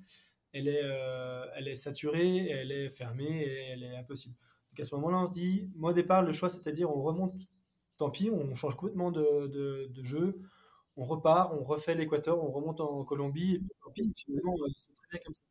elle 0.53 0.69
est, 0.69 0.83
euh, 0.85 1.47
elle 1.57 1.69
est 1.69 1.77
saturée, 1.77 2.49
elle 2.51 2.71
est 2.73 2.91
fermée 2.91 3.43
et 3.43 3.69
elle 3.71 3.83
est 3.83 3.97
impossible. 3.97 4.35
Donc 4.71 4.81
à 4.81 4.85
ce 4.85 4.95
moment-là, 4.97 5.19
on 5.19 5.27
se 5.27 5.33
dit, 5.33 5.71
moi 5.75 5.91
au 5.91 5.95
départ, 5.95 6.23
le 6.23 6.33
choix, 6.33 6.49
c'est-à-dire 6.49 6.91
on 6.91 7.03
remonte 7.03 7.35
tant 7.96 8.11
pis, 8.11 8.31
on 8.31 8.55
change 8.55 8.76
complètement 8.76 9.11
de, 9.11 9.90
jeu, 10.02 10.40
on 10.96 11.05
repart, 11.05 11.52
on 11.55 11.64
refait 11.64 11.94
l'équateur, 11.94 12.42
on 12.42 12.50
remonte 12.50 12.81
en 12.81 13.05
Colombie, 13.05 13.55
et 13.55 13.62
tant 13.85 13.90
pis, 13.92 14.12
finalement, 14.16 14.57
c'est 14.76 14.94
très 14.94 15.09
bien 15.11 15.20
comme 15.24 15.35
ça. 15.35 15.44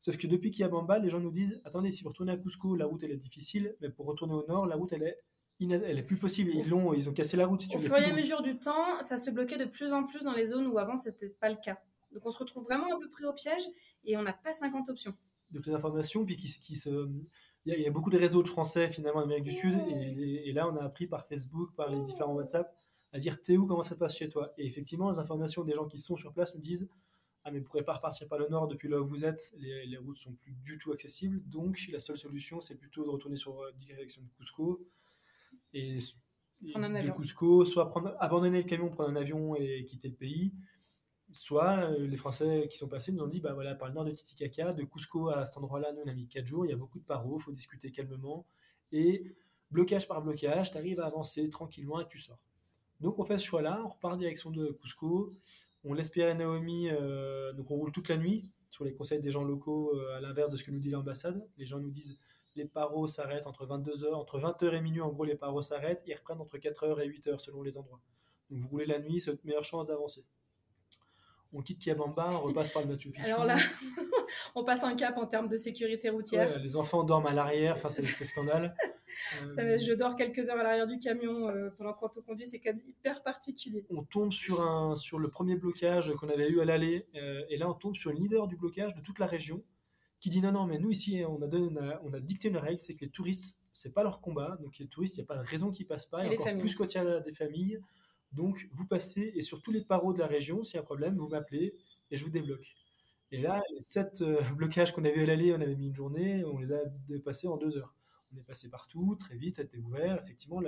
Sauf 0.00 0.18
que 0.18 0.26
depuis 0.26 0.50
Kiabamba, 0.52 0.98
les 0.98 1.08
gens 1.08 1.20
nous 1.20 1.32
disent 1.32 1.60
attendez, 1.64 1.90
si 1.90 2.04
vous 2.04 2.10
retournez 2.10 2.32
à 2.32 2.36
Cusco, 2.36 2.76
la 2.76 2.86
route 2.86 3.02
elle 3.02 3.10
est 3.10 3.16
difficile, 3.16 3.74
mais 3.80 3.88
pour 3.88 4.06
retourner 4.06 4.34
au 4.34 4.46
nord, 4.46 4.66
la 4.66 4.76
route 4.76 4.92
elle 4.92 5.02
est, 5.02 5.16
elle 5.60 5.98
est 5.98 6.02
plus 6.02 6.16
possible. 6.16 6.52
Ils, 6.54 6.74
ont, 6.74 6.92
ils 6.92 7.08
ont 7.08 7.12
cassé 7.12 7.36
la 7.36 7.46
route. 7.46 7.62
Si 7.62 7.68
tu 7.68 7.76
au 7.76 7.80
fur 7.80 7.96
et 7.96 8.04
à 8.04 8.14
mesure 8.14 8.42
du 8.42 8.58
temps, 8.58 9.00
ça 9.00 9.16
se 9.16 9.30
bloquait 9.30 9.58
de 9.58 9.64
plus 9.64 9.92
en 9.92 10.04
plus 10.04 10.20
dans 10.20 10.34
les 10.34 10.46
zones 10.46 10.66
où 10.68 10.78
avant 10.78 10.96
c'était 10.96 11.30
pas 11.30 11.48
le 11.48 11.56
cas. 11.56 11.78
Donc 12.12 12.24
on 12.24 12.30
se 12.30 12.38
retrouve 12.38 12.64
vraiment 12.64 12.86
un 12.94 13.00
peu 13.00 13.10
pris 13.10 13.24
au 13.24 13.32
piège 13.32 13.64
et 14.04 14.16
on 14.16 14.22
n'a 14.22 14.32
pas 14.32 14.52
50 14.52 14.88
options. 14.90 15.14
Donc 15.50 15.66
les 15.66 15.72
informations, 15.72 16.24
puis 16.24 16.36
qui, 16.36 16.48
qui 16.60 16.76
se 16.76 17.08
il 17.66 17.80
y, 17.80 17.86
a 17.86 17.90
beaucoup 17.90 18.10
de 18.10 18.18
réseaux 18.18 18.42
de 18.42 18.48
Français 18.48 18.88
finalement 18.88 19.20
en 19.20 19.24
Amérique 19.24 19.44
du 19.44 19.52
Sud, 19.52 19.74
et, 19.88 20.52
là 20.52 20.68
on 20.68 20.76
a 20.76 20.84
appris 20.84 21.06
par 21.06 21.26
Facebook, 21.26 21.74
par 21.74 21.90
les 21.90 22.00
différents 22.04 22.34
WhatsApp, 22.34 22.72
à 23.12 23.18
dire 23.18 23.42
t'es 23.42 23.56
où, 23.56 23.66
comment 23.66 23.82
ça 23.82 23.94
se 23.94 23.98
passe 23.98 24.16
chez 24.16 24.28
toi? 24.28 24.52
Et 24.56 24.66
effectivement, 24.66 25.10
les 25.10 25.18
informations 25.18 25.64
des 25.64 25.74
gens 25.74 25.86
qui 25.86 25.98
sont 25.98 26.16
sur 26.16 26.32
place 26.32 26.54
nous 26.54 26.60
disent 26.60 26.88
ah 27.44 27.50
mais 27.50 27.58
vous 27.58 27.64
pourrez 27.64 27.84
pas 27.84 27.94
repartir 27.94 28.28
par 28.28 28.38
le 28.38 28.48
nord 28.48 28.68
depuis 28.68 28.88
là 28.88 29.00
où 29.00 29.06
vous 29.06 29.24
êtes, 29.24 29.52
les, 29.58 29.86
les 29.86 29.96
routes 29.96 30.18
sont 30.18 30.32
plus 30.32 30.52
du 30.52 30.78
tout 30.78 30.92
accessibles, 30.92 31.40
donc 31.48 31.80
la 31.92 31.98
seule 31.98 32.16
solution 32.16 32.60
c'est 32.60 32.76
plutôt 32.76 33.04
de 33.04 33.10
retourner 33.10 33.36
sur 33.36 33.60
euh, 33.60 33.72
direction 33.72 34.22
de 34.22 34.28
Cusco 34.36 34.86
et, 35.72 35.98
de 36.60 37.16
Cusco, 37.16 37.64
soit 37.64 37.90
prendre, 37.90 38.14
abandonner 38.18 38.62
le 38.62 38.68
camion, 38.68 38.88
prendre 38.88 39.10
un 39.10 39.16
avion 39.16 39.56
et 39.56 39.84
quitter 39.84 40.08
le 40.08 40.14
pays, 40.14 40.52
soit 41.36 41.90
euh, 41.90 42.06
les 42.06 42.16
Français 42.16 42.66
qui 42.70 42.78
sont 42.78 42.88
passés 42.88 43.12
nous 43.12 43.22
ont 43.22 43.28
dit 43.28 43.40
bah 43.40 43.52
voilà 43.52 43.74
par 43.74 43.88
le 43.88 43.94
nord 43.94 44.04
de 44.04 44.12
Titicaca, 44.12 44.72
de 44.72 44.84
Cusco 44.84 45.28
à 45.28 45.46
cet 45.46 45.58
endroit-là, 45.58 45.92
nous 45.92 46.02
on 46.04 46.08
a 46.08 46.14
mis 46.14 46.26
4 46.26 46.44
jours, 46.44 46.64
il 46.64 46.70
y 46.70 46.74
a 46.74 46.76
beaucoup 46.76 46.98
de 46.98 47.04
paros, 47.04 47.38
il 47.38 47.42
faut 47.42 47.52
discuter 47.52 47.90
calmement 47.90 48.46
et 48.92 49.34
blocage 49.70 50.08
par 50.08 50.22
blocage, 50.22 50.70
tu 50.70 50.78
arrives 50.78 51.00
à 51.00 51.06
avancer 51.06 51.48
tranquillement 51.50 52.00
et 52.00 52.06
tu 52.08 52.18
sors. 52.18 52.38
Donc 53.00 53.18
on 53.18 53.24
fait 53.24 53.38
ce 53.38 53.44
choix-là, 53.44 53.82
on 53.84 53.88
repart 53.88 54.18
direction 54.18 54.50
de 54.50 54.68
Cusco, 54.80 55.36
on 55.84 55.92
laisse 55.92 56.10
Pierre 56.10 56.30
et 56.30 56.34
Naomi, 56.34 56.88
euh, 56.90 57.52
donc 57.52 57.70
on 57.70 57.76
roule 57.76 57.92
toute 57.92 58.08
la 58.08 58.16
nuit 58.16 58.50
sur 58.70 58.84
les 58.84 58.94
conseils 58.94 59.20
des 59.20 59.30
gens 59.30 59.44
locaux 59.44 59.94
euh, 59.94 60.16
à 60.16 60.20
l'inverse 60.20 60.50
de 60.50 60.56
ce 60.56 60.64
que 60.64 60.70
nous 60.70 60.80
dit 60.80 60.90
l'ambassade. 60.90 61.46
Les 61.58 61.66
gens 61.66 61.78
nous 61.78 61.90
disent 61.90 62.18
les 62.54 62.64
paros 62.64 63.06
s'arrêtent 63.06 63.46
entre 63.46 63.66
22h, 63.66 64.14
entre 64.14 64.38
20h 64.38 64.74
et 64.74 64.80
minuit 64.80 65.02
en 65.02 65.10
gros 65.10 65.24
les 65.24 65.36
paros 65.36 65.60
s'arrêtent, 65.60 66.02
ils 66.06 66.14
reprennent 66.14 66.40
entre 66.40 66.56
4h 66.56 67.00
et 67.02 67.08
8h 67.08 67.38
selon 67.38 67.62
les 67.62 67.76
endroits. 67.76 68.00
Donc 68.48 68.60
vous 68.60 68.68
roulez 68.68 68.86
la 68.86 68.98
nuit, 68.98 69.20
c'est 69.20 69.30
votre 69.30 69.44
meilleure 69.44 69.64
chance 69.64 69.86
d'avancer 69.86 70.24
on 71.52 71.62
quitte 71.62 71.78
Kiabamba, 71.78 72.30
on 72.32 72.40
repasse 72.40 72.70
par 72.70 72.82
le 72.82 72.88
Machu 72.88 73.10
Picchu. 73.10 73.26
Alors 73.26 73.44
là, 73.44 73.56
on 74.54 74.64
passe 74.64 74.82
un 74.82 74.94
cap 74.94 75.16
en 75.18 75.26
termes 75.26 75.48
de 75.48 75.56
sécurité 75.56 76.10
routière. 76.10 76.58
les 76.58 76.76
enfants 76.76 77.04
dorment 77.04 77.26
à 77.26 77.32
l'arrière, 77.32 77.74
enfin 77.74 77.88
c'est 77.88 78.02
scandale. 78.24 78.74
Euh, 79.58 79.78
je 79.78 79.92
dors 79.94 80.16
quelques 80.16 80.48
heures 80.50 80.58
à 80.58 80.62
l'arrière 80.62 80.86
du 80.86 80.98
camion 80.98 81.48
euh, 81.48 81.70
pendant 81.78 81.94
qu'on 81.94 82.08
conduit, 82.08 82.46
c'est 82.46 82.58
quand 82.58 82.72
même 82.72 82.82
hyper 82.86 83.22
particulier. 83.22 83.84
On 83.90 84.02
tombe 84.02 84.32
sur, 84.32 84.62
un, 84.62 84.94
sur 84.96 85.18
le 85.18 85.28
premier 85.28 85.56
blocage 85.56 86.12
qu'on 86.14 86.28
avait 86.28 86.48
eu 86.48 86.60
à 86.60 86.64
l'aller, 86.64 87.06
euh, 87.14 87.42
et 87.48 87.56
là 87.56 87.68
on 87.68 87.74
tombe 87.74 87.96
sur 87.96 88.10
une 88.10 88.18
leader 88.18 88.46
du 88.46 88.56
blocage 88.56 88.94
de 88.94 89.00
toute 89.00 89.18
la 89.18 89.26
région 89.26 89.62
qui 90.20 90.30
dit 90.30 90.40
non, 90.40 90.52
non, 90.52 90.66
mais 90.66 90.78
nous 90.78 90.90
ici 90.90 91.22
on 91.26 91.40
a, 91.42 91.46
donné, 91.46 91.80
on 92.04 92.12
a, 92.12 92.20
dicté 92.20 92.48
une 92.48 92.56
règle, 92.56 92.80
c'est 92.80 92.94
que 92.94 93.00
les 93.00 93.10
touristes, 93.10 93.60
c'est 93.72 93.92
pas 93.92 94.02
leur 94.02 94.20
combat, 94.20 94.56
donc 94.60 94.78
les 94.78 94.86
touristes, 94.86 95.16
il 95.16 95.20
n'y 95.20 95.24
a 95.24 95.26
pas 95.26 95.36
de 95.36 95.46
raison 95.46 95.70
qu'ils 95.70 95.86
passent 95.86 96.06
pas, 96.06 96.26
et, 96.26 96.36
encore 96.36 96.54
plus 96.56 96.74
quand 96.74 96.94
il 96.94 96.96
y 96.96 97.00
a 97.00 97.20
des 97.20 97.32
familles. 97.32 97.80
Donc, 98.36 98.68
vous 98.72 98.86
passez 98.86 99.32
et 99.34 99.40
sur 99.40 99.62
tous 99.62 99.72
les 99.72 99.80
paros 99.80 100.12
de 100.12 100.18
la 100.18 100.26
région, 100.26 100.62
s'il 100.62 100.76
y 100.76 100.78
a 100.78 100.82
un 100.82 100.84
problème, 100.84 101.16
vous 101.16 101.28
m'appelez 101.28 101.74
et 102.10 102.16
je 102.16 102.24
vous 102.24 102.30
débloque. 102.30 102.76
Et 103.32 103.38
là, 103.38 103.62
les 103.74 103.82
sept 103.82 104.20
euh, 104.20 104.40
blocages 104.56 104.92
qu'on 104.92 105.04
avait 105.04 105.22
à 105.22 105.26
l'aller, 105.26 105.52
on 105.52 105.60
avait 105.60 105.74
mis 105.74 105.88
une 105.88 105.94
journée, 105.94 106.44
on 106.44 106.58
les 106.58 106.72
a 106.72 106.84
dépassés 107.08 107.48
en 107.48 107.56
deux 107.56 107.76
heures. 107.78 107.94
On 108.32 108.38
est 108.38 108.44
passé 108.44 108.68
partout, 108.68 109.16
très 109.18 109.36
vite, 109.36 109.56
ça 109.56 109.62
a 109.62 109.64
été 109.64 109.78
ouvert. 109.78 110.22
Effectivement, 110.22 110.60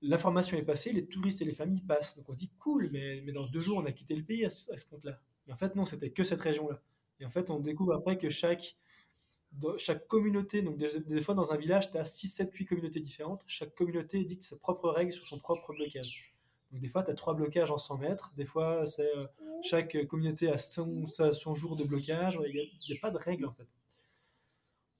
l'information 0.00 0.56
est 0.56 0.64
passée, 0.64 0.92
les 0.92 1.06
touristes 1.06 1.42
et 1.42 1.44
les 1.44 1.52
familles 1.52 1.82
passent. 1.82 2.16
Donc 2.16 2.28
on 2.28 2.32
se 2.32 2.38
dit 2.38 2.50
cool, 2.58 2.88
mais, 2.90 3.20
dans 3.32 3.46
deux 3.46 3.60
jours, 3.60 3.78
on 3.78 3.84
a 3.84 3.92
quitté 3.92 4.16
le 4.16 4.24
pays 4.24 4.44
à 4.44 4.50
ce, 4.50 4.84
compte-là. 4.88 5.18
Mais 5.46 5.52
en 5.52 5.56
fait, 5.56 5.76
non, 5.76 5.84
c'était 5.84 6.10
que 6.10 6.24
cette 6.24 6.40
région-là. 6.40 6.82
Et 7.20 7.26
en 7.26 7.30
fait, 7.30 7.50
on 7.50 7.60
découvre 7.60 7.94
après 7.94 8.16
que 8.16 8.30
chaque, 8.30 8.76
communauté, 10.08 10.62
donc 10.62 10.78
des, 10.78 11.20
fois 11.20 11.34
dans 11.34 11.52
un 11.52 11.56
village, 11.56 11.90
tu 11.90 11.98
as 11.98 12.06
6, 12.06 12.28
7, 12.28 12.54
8 12.54 12.64
communautés 12.64 13.00
différentes. 13.00 13.42
Chaque 13.46 13.74
communauté 13.74 14.24
dicte 14.24 14.44
sa 14.44 14.56
propre 14.56 14.88
règle 14.88 15.12
sur 15.12 15.26
son 15.26 15.38
propre 15.38 15.74
blocage. 15.74 16.31
Donc 16.72 16.80
des 16.80 16.88
fois, 16.88 17.02
tu 17.02 17.10
as 17.10 17.14
trois 17.14 17.34
blocages 17.34 17.70
en 17.70 17.78
100 17.78 17.98
mètres. 17.98 18.32
Des 18.36 18.46
fois, 18.46 18.86
c'est 18.86 19.14
euh, 19.16 19.26
chaque 19.62 20.06
communauté 20.06 20.50
a 20.50 20.58
son, 20.58 21.06
son 21.06 21.54
jour 21.54 21.76
de 21.76 21.84
blocage. 21.84 22.38
Il 22.46 22.70
n'y 22.88 22.96
a, 22.96 23.00
pas 23.00 23.10
de 23.10 23.18
règle 23.18 23.46
en 23.46 23.52
fait. 23.52 23.68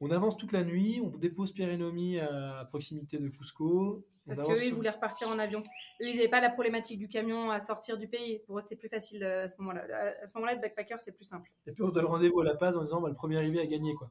On 0.00 0.10
avance 0.10 0.36
toute 0.36 0.52
la 0.52 0.64
nuit, 0.64 1.00
on 1.02 1.16
dépose 1.16 1.52
Pierre 1.52 1.70
et 1.70 1.76
Nomi 1.76 2.18
à 2.18 2.66
proximité 2.68 3.18
de 3.18 3.28
Cusco. 3.28 4.04
Parce 4.26 4.40
qu'eux, 4.40 4.64
ils 4.64 4.74
voulaient 4.74 4.90
repartir 4.90 5.28
en 5.28 5.38
avion. 5.38 5.60
Eux, 5.60 6.08
ils 6.08 6.16
n'avaient 6.16 6.28
pas 6.28 6.40
la 6.40 6.50
problématique 6.50 6.98
du 6.98 7.08
camion 7.08 7.50
à 7.50 7.58
sortir 7.58 7.98
du 7.98 8.06
pays. 8.06 8.40
Pour 8.46 8.58
eux, 8.58 8.60
c'était 8.60 8.76
plus 8.76 8.88
facile 8.88 9.24
euh, 9.24 9.44
à 9.44 9.48
ce 9.48 9.56
moment-là. 9.58 9.82
À 10.22 10.26
ce 10.26 10.34
moment-là, 10.34 10.54
le 10.54 10.60
backpacker, 10.60 10.96
c'est 10.98 11.12
plus 11.12 11.24
simple. 11.24 11.50
Et 11.66 11.72
puis, 11.72 11.82
on 11.82 11.88
donne 11.88 12.04
rendez-vous 12.04 12.40
à 12.40 12.44
La 12.44 12.54
Paz 12.54 12.76
en 12.76 12.82
disant 12.82 13.00
bah, 13.00 13.08
le 13.08 13.14
premier 13.14 13.36
arrivé 13.36 13.60
a 13.60 13.66
gagné. 13.66 13.94
Quoi. 13.94 14.10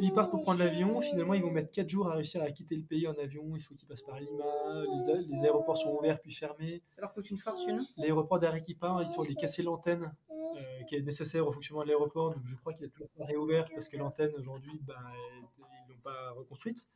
Ils 0.00 0.12
partent 0.12 0.30
pour 0.30 0.42
prendre 0.42 0.58
l'avion. 0.58 1.00
Finalement, 1.00 1.34
ils 1.34 1.42
vont 1.42 1.50
mettre 1.50 1.70
4 1.72 1.88
jours 1.88 2.08
à 2.08 2.14
réussir 2.14 2.42
à 2.42 2.50
quitter 2.50 2.76
le 2.76 2.82
pays 2.82 3.06
en 3.06 3.14
avion. 3.14 3.44
Il 3.54 3.62
faut 3.62 3.74
qu'ils 3.74 3.88
passent 3.88 4.02
par 4.02 4.18
Lima. 4.18 4.44
Les, 5.28 5.44
aéroports 5.44 5.76
sont 5.78 5.94
ouverts 5.96 6.20
puis 6.20 6.32
fermés. 6.32 6.82
Ça 6.90 7.00
leur 7.00 7.12
coûte 7.12 7.30
une 7.30 7.38
fortune. 7.38 7.80
L'aéroport 7.96 8.38
d'Arequipa, 8.38 8.98
ils 9.02 9.08
sont 9.08 9.22
allés 9.22 9.34
casser 9.34 9.62
l'antenne 9.62 10.12
euh, 10.30 10.82
qui 10.88 10.96
est 10.96 11.02
nécessaire 11.02 11.46
au 11.46 11.52
fonctionnement 11.52 11.82
de 11.82 11.88
l'aéroport. 11.88 12.30
Donc, 12.34 12.42
je 12.44 12.56
crois 12.56 12.72
qu'il 12.72 12.86
est 12.86 12.90
toujours 12.90 13.10
pas 13.10 13.24
réouvert 13.24 13.66
parce 13.74 13.88
que 13.88 13.96
l'antenne, 13.96 14.32
aujourd'hui, 14.36 14.80
bah, 14.82 14.96
ils 15.58 15.90
l'ont 15.90 16.00
pas 16.02 16.30
reconstruite. 16.32 16.86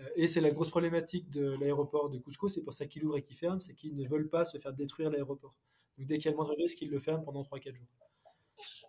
Euh, 0.00 0.08
et 0.16 0.28
c'est 0.28 0.40
la 0.40 0.50
grosse 0.50 0.70
problématique 0.70 1.30
de 1.30 1.56
l'aéroport 1.60 2.10
de 2.10 2.18
Cusco, 2.18 2.48
c'est 2.48 2.62
pour 2.62 2.74
ça 2.74 2.86
qu'ils 2.86 3.04
ouvrent 3.04 3.18
et 3.18 3.22
qu'ils 3.22 3.36
ferment, 3.36 3.60
c'est 3.60 3.74
qu'ils 3.74 3.96
ne 3.96 4.06
veulent 4.08 4.28
pas 4.28 4.44
se 4.44 4.58
faire 4.58 4.72
détruire 4.72 5.10
l'aéroport. 5.10 5.54
Donc 5.98 6.06
dès 6.06 6.18
qu'il 6.18 6.26
y 6.26 6.28
a 6.28 6.30
le 6.32 6.36
moindre 6.36 6.54
risque, 6.56 6.80
ils 6.82 6.90
le 6.90 7.00
ferment 7.00 7.22
pendant 7.22 7.42
3-4 7.42 7.74
jours. 7.74 7.86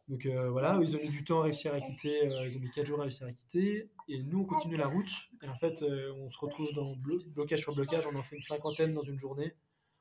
Donc 0.07 0.25
euh, 0.25 0.49
voilà, 0.49 0.79
ils 0.81 0.95
ont 0.95 0.99
mis 0.99 1.09
du 1.09 1.23
temps 1.23 1.39
à 1.41 1.43
réussir 1.43 1.73
à 1.73 1.81
quitter, 1.81 2.27
euh, 2.27 2.47
ils 2.47 2.57
ont 2.57 2.59
mis 2.59 2.71
4 2.71 2.85
jours 2.85 2.99
à 2.99 3.03
réussir 3.03 3.27
à 3.27 3.31
quitter, 3.31 3.89
et 4.07 4.23
nous 4.23 4.41
on 4.41 4.45
continue 4.45 4.77
la 4.77 4.87
route, 4.87 5.09
et 5.41 5.47
en 5.47 5.55
fait 5.55 5.83
on 5.83 6.29
se 6.29 6.37
retrouve 6.37 6.67
dans 6.75 6.95
blocage 7.33 7.59
sur 7.59 7.73
blocage, 7.73 8.05
on 8.07 8.15
en 8.15 8.23
fait 8.23 8.35
une 8.35 8.41
cinquantaine 8.41 8.93
dans 8.93 9.03
une 9.03 9.19
journée. 9.19 9.55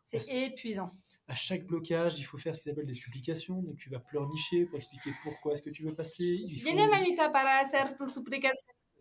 C'est 0.05 0.47
épuisant. 0.47 0.91
À 1.29 1.35
chaque 1.37 1.65
blocage, 1.65 2.19
il 2.19 2.25
faut 2.25 2.39
faire 2.39 2.57
ce 2.57 2.63
qu'ils 2.63 2.73
appellent 2.73 2.87
des 2.87 2.95
supplications, 2.95 3.63
donc 3.63 3.77
tu 3.77 3.89
vas 3.89 4.01
pleurnicher 4.01 4.65
pour 4.65 4.79
expliquer 4.79 5.11
pourquoi 5.23 5.53
est-ce 5.53 5.63
que 5.63 5.71
tu 5.71 5.85
veux 5.85 5.95
passer. 5.95 6.25
Il 6.25 6.61
faut... 6.61 6.75
mamita, 6.75 7.31
para 7.31 7.61
hacer 7.61 7.97
tus 7.97 8.19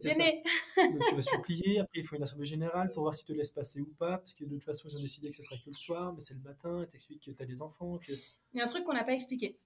Donc 0.02 1.02
tu 1.10 1.16
vas 1.16 1.22
supplier, 1.22 1.80
après 1.80 2.00
il 2.00 2.08
faut 2.08 2.16
une 2.16 2.24
assemblée 2.24 2.46
générale 2.46 2.92
pour 2.92 3.04
voir 3.04 3.16
si 3.16 3.26
te 3.26 3.34
laisse 3.34 3.52
passer 3.52 3.82
ou 3.82 3.94
pas, 3.98 4.18
parce 4.18 4.34
que 4.34 4.46
de 4.46 4.52
toute 4.52 4.64
façon 4.64 4.88
ils 4.90 4.98
ont 4.98 5.02
décidé 5.02 5.30
que 5.30 5.36
ce 5.36 5.44
serait 5.44 5.58
que 5.58 5.70
le 5.70 5.76
soir, 5.76 6.14
mais 6.14 6.22
c'est 6.22 6.36
le 6.36 6.42
matin, 6.42 6.84
et 6.84 6.88
t'expliques 6.88 7.24
que 7.26 7.32
tu 7.32 7.44
as 7.44 7.46
des 7.46 7.62
enfants. 7.62 7.98
Que... 7.98 8.12
Il 8.54 8.60
y 8.60 8.62
a 8.62 8.64
un 8.64 8.68
truc 8.68 8.86
qu'on 8.86 8.94
n'a 8.94 9.04
pas 9.04 9.14
expliqué. 9.14 9.58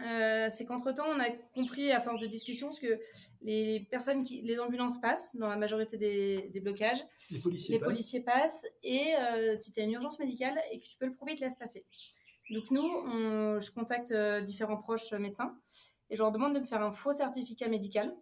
Euh, 0.00 0.48
c'est 0.48 0.64
qu'entre-temps, 0.64 1.06
on 1.06 1.20
a 1.20 1.30
compris 1.54 1.92
à 1.92 2.00
force 2.00 2.20
de 2.20 2.26
discussion 2.26 2.70
que 2.70 2.98
les 3.42 3.86
personnes 3.90 4.24
qui, 4.24 4.42
les 4.42 4.58
ambulances 4.58 5.00
passent 5.00 5.36
dans 5.36 5.48
la 5.48 5.56
majorité 5.56 5.96
des, 5.96 6.60
blocages, 6.60 7.04
les 7.30 7.38
policiers, 7.38 7.78
les 7.78 7.84
policiers 7.84 8.20
passent, 8.20 8.66
et 8.82 9.14
euh, 9.14 9.56
si 9.56 9.72
tu 9.72 9.80
as 9.80 9.84
une 9.84 9.92
urgence 9.92 10.18
médicale 10.18 10.60
et 10.72 10.80
que 10.80 10.84
tu 10.84 10.96
peux 10.98 11.06
le 11.06 11.14
prouver, 11.14 11.32
ils 11.32 11.38
te 11.38 11.44
laissent 11.44 11.56
passer. 11.56 11.84
Donc 12.50 12.70
nous, 12.70 12.82
je 13.60 13.70
contacte 13.70 14.10
euh, 14.10 14.40
différents 14.40 14.76
proches 14.76 15.12
médecins 15.12 15.56
et 16.10 16.16
je 16.16 16.22
leur 16.22 16.32
demande 16.32 16.54
de 16.54 16.60
me 16.60 16.66
faire 16.66 16.82
un 16.82 16.92
faux 16.92 17.12
certificat 17.12 17.68
médical. 17.68 18.14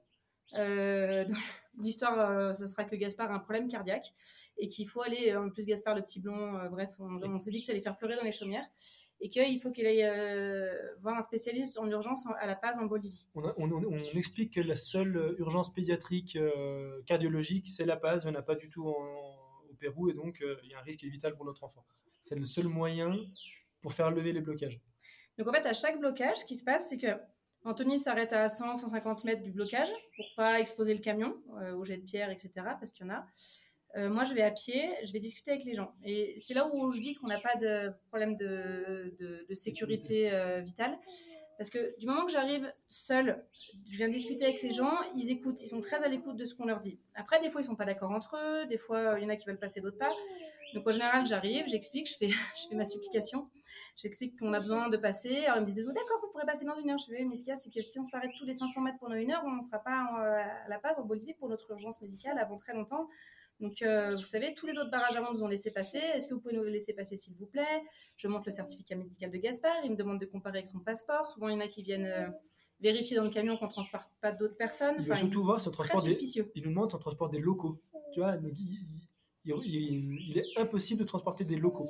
L'histoire, 1.79 2.55
ce 2.55 2.67
sera 2.67 2.85
que 2.85 2.95
Gaspard 2.95 3.33
a 3.33 3.35
un 3.35 3.39
problème 3.39 3.67
cardiaque 3.67 4.13
et 4.59 4.69
qu'il 4.69 4.87
faut 4.87 5.01
aller, 5.01 5.35
en 5.35 5.49
plus 5.49 5.65
Gaspard 5.65 5.95
le 5.95 6.03
petit 6.03 6.21
blond, 6.21 6.69
bref, 6.71 6.91
on, 6.99 7.41
s'est 7.41 7.51
dit 7.51 7.61
que 7.61 7.65
ça 7.65 7.73
allait 7.73 7.81
faire 7.81 7.97
pleurer 7.97 8.17
dans 8.17 8.23
les 8.23 8.33
chaumières 8.33 8.69
et 9.23 9.31
qu'il 9.31 9.61
faut 9.61 9.71
qu'il 9.71 9.87
aille 9.87 10.05
voir 11.01 11.17
un 11.17 11.21
spécialiste 11.21 11.79
en 11.79 11.89
urgence 11.89 12.27
à 12.39 12.47
La 12.47 12.57
Paz 12.57 12.79
en 12.79 12.87
Bolivie. 12.87 13.29
On, 13.35 13.95
explique 14.15 14.55
que 14.55 14.61
la 14.61 14.77
seule 14.77 15.37
urgence 15.39 15.73
pédiatrique 15.73 16.37
cardiologique, 17.07 17.69
c'est 17.71 17.87
La 17.87 17.97
Paz, 17.97 18.27
on 18.27 18.33
n'a 18.33 18.43
pas 18.43 18.57
du 18.57 18.69
tout 18.69 18.85
au 18.85 19.75
Pérou 19.79 20.11
et 20.11 20.13
donc 20.13 20.43
il 20.65 20.71
y 20.71 20.75
a 20.75 20.81
un 20.81 20.83
risque 20.83 21.05
vital 21.05 21.35
pour 21.37 21.45
notre 21.45 21.65
enfant. 21.65 21.85
C'est 22.21 22.37
le 22.37 22.45
seul 22.45 22.67
moyen 22.67 23.17
pour 23.81 23.93
faire 23.93 24.11
lever 24.11 24.33
les 24.33 24.41
blocages. 24.41 24.81
Donc 25.39 25.49
en 25.49 25.53
fait, 25.53 25.67
à 25.67 25.73
chaque 25.73 25.99
blocage, 25.99 26.39
ce 26.39 26.45
qui 26.45 26.57
se 26.57 26.65
passe, 26.65 26.89
c'est 26.89 26.99
que 26.99 27.09
Anthony 27.65 27.99
s'arrête 27.99 28.33
à 28.33 28.47
100-150 28.47 29.25
mètres 29.25 29.43
du 29.43 29.51
blocage 29.51 29.91
pour 30.17 30.27
pas 30.37 30.61
exposer 30.61 30.95
le 30.95 31.01
camion 31.01 31.37
euh, 31.61 31.75
au 31.75 31.85
jet 31.85 31.97
de 31.97 32.05
pierre, 32.05 32.31
etc. 32.31 32.51
Parce 32.57 32.91
qu'il 32.91 33.07
y 33.07 33.11
en 33.11 33.15
a. 33.15 33.27
Euh, 33.97 34.09
moi, 34.09 34.25
je 34.25 34.35
vais 34.35 34.43
à 34.43 34.51
pied, 34.51 34.91
je 35.05 35.13
vais 35.13 35.21
discuter 35.21 35.51
avec 35.51 35.65
les 35.65 35.75
gens. 35.75 35.95
Et 36.05 36.35
c'est 36.39 36.55
là 36.55 36.69
où 36.73 36.93
je 36.93 37.01
dis 37.01 37.15
qu'on 37.15 37.27
n'a 37.27 37.41
pas 37.41 37.57
de 37.57 37.93
problème 38.09 38.37
de, 38.37 39.47
sécurité 39.53 40.33
euh, 40.33 40.61
vitale. 40.61 40.99
Parce 41.59 41.69
que 41.69 41.97
du 41.99 42.07
moment 42.07 42.25
que 42.25 42.33
j'arrive 42.33 42.73
seule, 42.89 43.45
je 43.91 43.97
viens 43.97 44.09
discuter 44.09 44.45
avec 44.45 44.63
les 44.63 44.71
gens, 44.71 44.97
ils 45.15 45.31
écoutent, 45.31 45.63
ils 45.63 45.69
sont 45.69 45.81
très 45.81 46.03
à 46.03 46.09
l'écoute 46.09 46.37
de 46.37 46.45
ce 46.45 46.55
qu'on 46.55 46.65
leur 46.65 46.81
dit. 46.81 46.99
Après, 47.15 47.41
des 47.41 47.51
fois, 47.51 47.61
ils 47.61 47.65
sont 47.65 47.77
pas 47.77 47.85
d'accord 47.85 48.11
entre 48.11 48.37
eux, 48.37 48.67
des 48.67 48.79
fois, 48.79 49.17
il 49.19 49.23
y 49.23 49.27
en 49.27 49.29
a 49.29 49.37
qui 49.37 49.47
veulent 49.47 49.59
passer, 49.59 49.81
d'autres 49.81 49.99
pas. 49.99 50.13
Donc, 50.75 50.89
en 50.89 50.93
général, 50.93 51.27
j'arrive, 51.27 51.67
j'explique, 51.69 52.09
je 52.09 52.17
fais, 52.17 52.29
je 52.57 52.69
fais 52.69 52.75
ma 52.75 52.87
supplication. 52.87 53.49
J'explique 53.97 54.39
qu'on 54.39 54.53
a 54.55 54.59
besoin 54.59 54.89
de 54.89 54.97
passer. 54.97 55.45
Alors, 55.45 55.59
ils 55.59 55.61
me 55.61 55.67
disaient, 55.67 55.85
oh, 55.87 55.93
d'accord, 55.93 56.19
vous 56.23 56.31
pourrez 56.31 56.47
passer 56.47 56.65
dans 56.65 56.77
une 56.77 56.91
heure. 56.91 56.99
Je 56.99 57.13
fais, 57.13 57.25
mais 57.25 57.35
ce 57.35 57.45
qu'il 57.45 57.51
y 57.51 57.53
a, 57.53 57.57
c'est 57.57 57.71
que 57.71 57.83
si 57.83 57.99
on 57.99 58.05
s'arrête 58.05 58.31
tous 58.39 58.47
les 58.47 58.55
500 58.55 58.81
mètres 58.81 58.99
pendant 58.99 59.15
une 59.15 59.31
heure, 59.31 59.43
on 59.45 59.57
ne 59.57 59.63
sera 59.63 59.79
pas 59.79 59.93
à 59.93 60.69
La 60.69 60.79
Paz, 60.79 60.99
en 60.99 61.05
Bolivie, 61.05 61.35
pour 61.35 61.49
notre 61.49 61.71
urgence 61.71 62.01
médicale 62.01 62.39
avant 62.39 62.57
très 62.57 62.73
longtemps. 62.73 63.09
Donc, 63.61 63.83
euh, 63.83 64.17
vous 64.17 64.27
savez, 64.27 64.55
tous 64.55 64.67
les 64.67 64.77
autres 64.79 64.91
barrages 64.91 65.17
avant 65.17 65.33
nous 65.33 65.43
ont 65.43 65.49
laissé 65.49 65.71
passer. 65.71 65.99
Est-ce 65.99 66.27
que 66.27 66.35
vous 66.35 66.41
pouvez 66.41 66.57
nous 66.57 66.65
laisser 66.65 66.95
passer, 66.95 67.17
s'il 67.17 67.35
vous 67.37 67.47
plaît? 67.47 67.85
Je 68.17 68.27
montre 68.29 68.45
le 68.47 68.51
certificat 68.51 68.97
médical 68.97 69.31
de 69.31 69.39
Gaspard. 69.39 69.85
Il 69.85 69.93
me 69.93 69.97
demande 69.97 70.19
de 70.19 70.27
comparer 70.27 70.59
avec 70.59 70.69
son 70.69 70.81
passeport. 70.81 71.27
Souvent, 71.29 71.49
il 71.49 71.55
y 71.55 71.57
en 71.57 71.61
a 71.61 71.69
qui 71.69 71.83
viennent 71.83 72.07
euh, 72.07 72.29
vérifier 72.81 73.17
dans 73.17 73.25
le 73.25 73.31
camion 73.31 73.57
qu'on 73.57 73.67
ne 73.67 73.71
transporte 73.71 74.11
pas 74.21 74.33
d'autres 74.33 74.57
personnes. 74.57 74.97
Il 74.99 75.05
veut 75.05 75.15
surtout 75.15 75.45
voir 75.45 75.61
si 75.61 75.69
on 75.69 75.71
transporte 75.71 76.07
des... 76.07 76.19
Il 76.55 76.63
nous 76.65 76.71
demande 76.71 76.89
si 76.89 76.97
on 76.97 76.99
transporte 76.99 77.33
des 77.33 77.41
locaux. 77.41 77.81
Tu 78.13 78.21
vois, 78.21 78.37
il 79.45 80.37
est 80.37 80.59
impossible 80.59 81.01
de 81.01 81.07
transporter 81.07 81.45
des 81.45 81.57
locaux. 81.57 81.87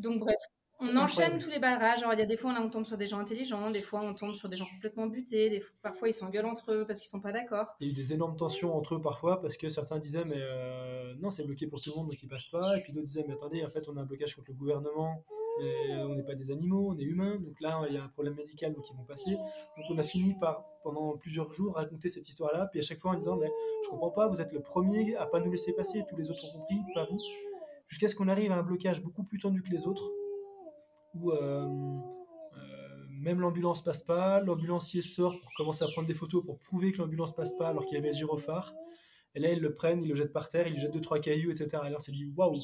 Donc 0.00 0.20
bref, 0.20 0.38
on 0.80 0.96
enchaîne 0.96 1.38
tous 1.38 1.50
les 1.50 1.58
barrages. 1.58 2.00
Alors 2.00 2.14
il 2.14 2.18
y 2.18 2.22
a 2.22 2.26
des 2.26 2.36
fois 2.36 2.54
on, 2.58 2.70
tombe 2.70 2.86
sur 2.86 2.96
des 2.96 3.06
gens 3.06 3.18
intelligents, 3.18 3.70
des 3.70 3.82
fois 3.82 4.00
on 4.02 4.14
tombe 4.14 4.32
sur 4.32 4.48
des 4.48 4.56
gens 4.56 4.66
complètement 4.66 5.06
butés, 5.06 5.50
des 5.50 5.60
fois, 5.60 5.74
parfois 5.82 6.08
ils 6.08 6.14
s'engueulent 6.14 6.46
entre 6.46 6.72
eux 6.72 6.84
parce 6.86 7.00
qu'ils 7.00 7.08
sont 7.08 7.20
pas 7.20 7.32
d'accord. 7.32 7.76
Il 7.80 7.88
y 7.88 7.90
a 7.90 7.92
eu 7.92 7.96
des 7.96 8.14
énormes 8.14 8.36
tensions 8.36 8.74
entre 8.74 8.94
eux 8.94 9.02
parfois 9.02 9.42
parce 9.42 9.56
que 9.56 9.68
certains 9.68 9.98
disaient 9.98 10.24
mais 10.24 10.38
euh, 10.38 11.14
non 11.20 11.30
c'est 11.30 11.44
bloqué 11.44 11.66
pour 11.66 11.82
tout 11.82 11.90
le 11.90 11.96
monde 11.96 12.06
donc 12.06 12.22
ils 12.22 12.28
passent 12.28 12.48
pas 12.48 12.78
et 12.78 12.80
puis 12.82 12.92
d'autres 12.92 13.06
disaient 13.06 13.24
mais 13.28 13.34
attendez 13.34 13.62
en 13.62 13.68
fait 13.68 13.88
on 13.88 13.96
a 13.98 14.00
un 14.00 14.06
blocage 14.06 14.34
contre 14.34 14.50
le 14.50 14.56
gouvernement 14.56 15.22
et 15.62 15.94
on 15.96 16.14
n'est 16.14 16.22
pas 16.22 16.34
des 16.34 16.50
animaux, 16.50 16.92
on 16.94 16.98
est 16.98 17.02
humains 17.02 17.36
donc 17.36 17.60
là 17.60 17.84
il 17.86 17.94
y 17.94 17.98
a 17.98 18.04
un 18.04 18.08
problème 18.08 18.34
médical 18.34 18.72
donc 18.72 18.84
ils 18.90 18.96
vont 18.96 19.04
passer. 19.04 19.32
Donc 19.32 19.84
on 19.90 19.98
a 19.98 20.02
fini 20.02 20.34
par 20.40 20.64
pendant 20.82 21.18
plusieurs 21.18 21.52
jours 21.52 21.74
raconter 21.74 22.08
cette 22.08 22.26
histoire 22.26 22.54
là 22.54 22.66
puis 22.70 22.80
à 22.80 22.82
chaque 22.82 23.00
fois 23.00 23.10
en 23.10 23.16
disant 23.16 23.36
mais 23.36 23.50
je 23.84 23.90
comprends 23.90 24.12
pas 24.12 24.28
vous 24.28 24.40
êtes 24.40 24.52
le 24.52 24.60
premier 24.60 25.14
à 25.16 25.26
pas 25.26 25.40
nous 25.40 25.50
laisser 25.50 25.74
passer 25.74 26.04
tous 26.08 26.16
les 26.16 26.30
autres 26.30 26.42
ont 26.46 26.58
compris 26.58 26.76
pas 26.94 27.04
vous 27.04 27.18
jusqu'à 27.90 28.08
ce 28.08 28.14
qu'on 28.14 28.28
arrive 28.28 28.52
à 28.52 28.56
un 28.56 28.62
blocage 28.62 29.02
beaucoup 29.02 29.24
plus 29.24 29.38
tendu 29.38 29.62
que 29.62 29.70
les 29.70 29.86
autres, 29.86 30.10
où 31.14 31.32
euh, 31.32 31.66
euh, 31.66 33.04
même 33.10 33.40
l'ambulance 33.40 33.82
passe 33.82 34.02
pas, 34.02 34.40
l'ambulancier 34.40 35.02
sort 35.02 35.38
pour 35.40 35.52
commencer 35.54 35.84
à 35.84 35.88
prendre 35.88 36.06
des 36.06 36.14
photos 36.14 36.44
pour 36.44 36.58
prouver 36.60 36.92
que 36.92 36.98
l'ambulance 36.98 37.34
passe 37.34 37.52
pas 37.54 37.68
alors 37.68 37.84
qu'il 37.84 37.96
y 37.96 37.98
avait 37.98 38.10
le 38.10 38.14
gyrophare. 38.14 38.72
Et 39.34 39.40
là, 39.40 39.52
ils 39.52 39.60
le 39.60 39.74
prennent, 39.74 40.02
ils 40.02 40.08
le 40.08 40.14
jettent 40.14 40.32
par 40.32 40.48
terre, 40.48 40.66
ils 40.68 40.72
lui 40.72 40.80
jettent 40.80 40.92
deux, 40.92 41.00
trois 41.00 41.18
cailloux, 41.18 41.50
etc. 41.50 41.82
Et 41.86 41.90
là, 41.90 41.96
on 41.96 41.98
s'est 41.98 42.12
dit, 42.12 42.24
waouh, 42.36 42.60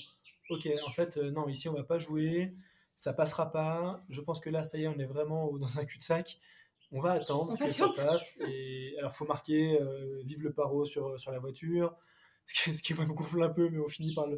ok, 0.50 0.68
en 0.86 0.90
fait, 0.90 1.16
euh, 1.16 1.30
non, 1.30 1.48
ici, 1.48 1.68
on 1.68 1.74
va 1.74 1.84
pas 1.84 1.98
jouer, 1.98 2.54
ça 2.94 3.12
passera 3.12 3.50
pas. 3.50 4.04
Je 4.08 4.20
pense 4.20 4.40
que 4.40 4.48
là, 4.48 4.62
ça 4.62 4.78
y 4.78 4.84
est, 4.84 4.88
on 4.88 4.98
est 4.98 5.06
vraiment 5.06 5.56
dans 5.58 5.78
un 5.78 5.84
cul-de-sac. 5.84 6.38
On 6.92 7.00
va 7.00 7.12
attendre 7.12 7.58
que 7.58 7.66
ça 7.66 7.88
passe. 7.88 8.38
Et 8.48 8.94
alors, 9.00 9.12
faut 9.12 9.26
marquer 9.26 9.78
vive 10.24 10.42
le 10.42 10.52
paro 10.52 10.84
sur, 10.84 11.18
sur 11.18 11.32
la 11.32 11.40
voiture, 11.40 11.96
ce 12.46 12.62
qui, 12.62 12.76
ce 12.76 12.82
qui 12.82 12.94
me 12.94 13.04
gonfle 13.04 13.42
un 13.42 13.48
peu, 13.48 13.68
mais 13.68 13.80
on 13.80 13.88
finit 13.88 14.14
par 14.14 14.28
le, 14.28 14.36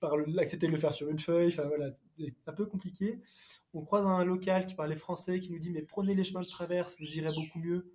par 0.00 0.14
accepter 0.38 0.66
de 0.66 0.72
le 0.72 0.78
faire 0.78 0.92
sur 0.92 1.08
une 1.08 1.18
feuille. 1.18 1.48
Enfin 1.48 1.64
voilà, 1.64 1.90
c'est 2.16 2.34
un 2.46 2.52
peu 2.52 2.66
compliqué. 2.66 3.20
On 3.72 3.82
croise 3.82 4.06
un 4.06 4.24
local 4.24 4.66
qui 4.66 4.74
parlait 4.74 4.96
français 4.96 5.40
qui 5.40 5.50
nous 5.50 5.58
dit 5.58 5.70
mais 5.70 5.82
prenez 5.82 6.14
les 6.14 6.24
chemins 6.24 6.42
de 6.42 6.48
traverse, 6.48 6.96
vous 7.00 7.16
irez 7.16 7.32
beaucoup 7.34 7.58
mieux. 7.58 7.92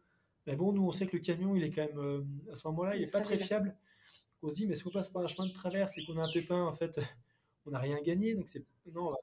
Mais 0.48 0.56
bon, 0.56 0.74
nous 0.74 0.84
on 0.84 0.92
sait 0.92 1.08
que 1.08 1.18
le 1.18 1.22
camion 1.22 1.56
il 1.56 1.64
est 1.64 1.72
quand 1.72 1.86
même 1.86 2.00
euh, 2.00 2.24
à 2.52 2.56
ce 2.56 2.68
moment-là 2.68 2.96
il 2.96 3.04
est 3.04 3.08
pas 3.08 3.22
très 3.22 3.38
fiable. 3.38 3.76
on 4.42 4.50
se 4.50 4.56
dit 4.56 4.68
mais 4.68 4.76
si 4.76 4.88
on 4.88 4.92
passe 4.92 5.12
par 5.12 5.24
un 5.24 5.28
chemin 5.28 5.48
de 5.48 5.54
traverse 5.54 5.98
et 5.98 6.06
qu'on 6.06 6.18
a 6.18 6.24
un 6.24 6.32
pépin 6.32 6.64
en 6.64 6.74
fait 6.74 7.00
on 7.66 7.72
n'a 7.72 7.80
rien 7.80 8.02
gagné 8.02 8.34
donc 8.36 8.50
c'est 8.50 8.66
non 8.94 9.14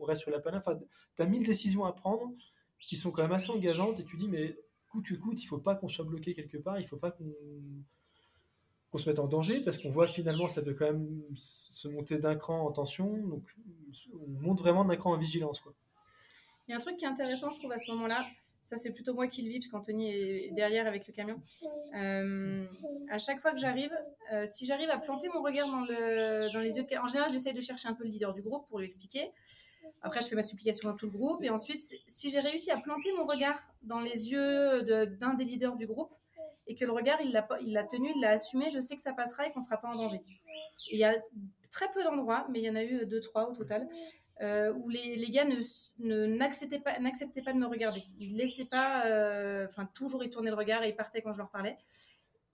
on 0.00 0.04
reste 0.04 0.22
sur 0.22 0.30
la 0.30 0.40
panne. 0.40 0.56
Enfin, 0.56 0.78
tu 1.16 1.22
as 1.22 1.26
mille 1.26 1.46
décisions 1.46 1.84
à 1.84 1.92
prendre 1.92 2.32
qui 2.80 2.96
sont 2.96 3.10
quand 3.10 3.22
même 3.22 3.32
assez 3.32 3.50
engageantes 3.50 4.00
et 4.00 4.04
tu 4.04 4.16
dis 4.16 4.28
mais 4.28 4.58
coûte 4.88 5.06
que 5.06 5.14
coûte 5.14 5.42
il 5.42 5.46
faut 5.46 5.60
pas 5.60 5.74
qu'on 5.74 5.88
soit 5.88 6.04
bloqué 6.04 6.34
quelque 6.34 6.58
part, 6.58 6.80
il 6.80 6.86
faut 6.86 6.96
pas 6.96 7.10
qu'on 7.10 7.32
qu'on 8.94 8.98
se 8.98 9.08
mette 9.08 9.18
en 9.18 9.26
danger 9.26 9.60
parce 9.60 9.78
qu'on 9.78 9.90
voit 9.90 10.06
finalement 10.06 10.46
ça 10.46 10.62
peut 10.62 10.72
quand 10.72 10.84
même 10.84 11.20
se 11.34 11.88
monter 11.88 12.16
d'un 12.18 12.36
cran 12.36 12.64
en 12.64 12.70
tension. 12.70 13.16
Donc 13.26 13.42
on 14.14 14.28
monte 14.40 14.60
vraiment 14.60 14.84
d'un 14.84 14.94
cran 14.94 15.14
en 15.14 15.18
vigilance. 15.18 15.58
Quoi. 15.58 15.74
Il 16.68 16.70
y 16.70 16.74
a 16.74 16.76
un 16.76 16.80
truc 16.80 16.96
qui 16.96 17.04
est 17.04 17.08
intéressant, 17.08 17.50
je 17.50 17.58
trouve, 17.58 17.72
à 17.72 17.76
ce 17.76 17.90
moment-là. 17.90 18.24
Ça, 18.62 18.76
c'est 18.76 18.92
plutôt 18.92 19.12
moi 19.12 19.26
qui 19.26 19.42
le 19.42 19.48
vis, 19.50 19.58
parce 19.58 19.68
qu'Anthony 19.68 20.10
est 20.10 20.52
derrière 20.52 20.86
avec 20.86 21.08
le 21.08 21.12
camion. 21.12 21.42
Euh, 21.96 22.64
à 23.10 23.18
chaque 23.18 23.40
fois 23.40 23.50
que 23.50 23.58
j'arrive, 23.58 23.92
euh, 24.32 24.46
si 24.48 24.64
j'arrive 24.64 24.90
à 24.90 24.98
planter 24.98 25.28
mon 25.34 25.42
regard 25.42 25.66
dans, 25.68 25.80
le, 25.80 26.52
dans 26.52 26.60
les 26.60 26.76
yeux 26.76 26.84
de... 26.84 26.96
En 26.96 27.08
général, 27.08 27.32
j'essaye 27.32 27.52
de 27.52 27.60
chercher 27.60 27.88
un 27.88 27.94
peu 27.94 28.04
le 28.04 28.10
leader 28.10 28.32
du 28.32 28.42
groupe 28.42 28.66
pour 28.68 28.78
lui 28.78 28.86
expliquer. 28.86 29.32
Après, 30.02 30.20
je 30.20 30.28
fais 30.28 30.36
ma 30.36 30.42
supplication 30.42 30.88
dans 30.88 30.96
tout 30.96 31.06
le 31.06 31.12
groupe. 31.12 31.42
Et 31.42 31.50
ensuite, 31.50 31.82
si 32.06 32.30
j'ai 32.30 32.40
réussi 32.40 32.70
à 32.70 32.78
planter 32.78 33.10
mon 33.18 33.24
regard 33.24 33.60
dans 33.82 34.00
les 34.00 34.30
yeux 34.30 34.82
d'un 35.18 35.34
des 35.34 35.44
leaders 35.44 35.76
du 35.76 35.86
groupe, 35.86 36.14
et 36.66 36.74
que 36.74 36.84
le 36.84 36.92
regard, 36.92 37.20
il 37.20 37.32
l'a, 37.32 37.46
il 37.60 37.72
l'a 37.72 37.84
tenu, 37.84 38.10
il 38.14 38.20
l'a 38.20 38.30
assumé, 38.30 38.70
je 38.70 38.80
sais 38.80 38.96
que 38.96 39.02
ça 39.02 39.12
passera 39.12 39.46
et 39.46 39.52
qu'on 39.52 39.60
ne 39.60 39.64
sera 39.64 39.76
pas 39.76 39.88
en 39.88 39.96
danger. 39.96 40.20
il 40.90 40.98
y 40.98 41.04
a 41.04 41.14
très 41.70 41.90
peu 41.92 42.02
d'endroits, 42.02 42.46
mais 42.50 42.60
il 42.60 42.64
y 42.64 42.70
en 42.70 42.76
a 42.76 42.82
eu 42.82 43.06
deux, 43.06 43.20
trois 43.20 43.48
au 43.50 43.54
total, 43.54 43.88
euh, 44.40 44.72
où 44.72 44.88
les, 44.88 45.16
les 45.16 45.30
gars 45.30 45.44
ne, 45.44 46.26
n'acceptaient 46.26 46.80
pas, 46.80 46.98
n'acceptaient 46.98 47.42
pas 47.42 47.52
de 47.52 47.58
me 47.58 47.66
regarder. 47.66 48.02
Ils 48.18 48.36
laissaient 48.36 48.68
pas, 48.70 49.06
euh, 49.06 49.66
enfin 49.68 49.86
toujours 49.94 50.24
ils 50.24 50.30
tournaient 50.30 50.50
le 50.50 50.56
regard 50.56 50.82
et 50.82 50.88
ils 50.88 50.96
partaient 50.96 51.22
quand 51.22 51.32
je 51.32 51.38
leur 51.38 51.50
parlais. 51.50 51.76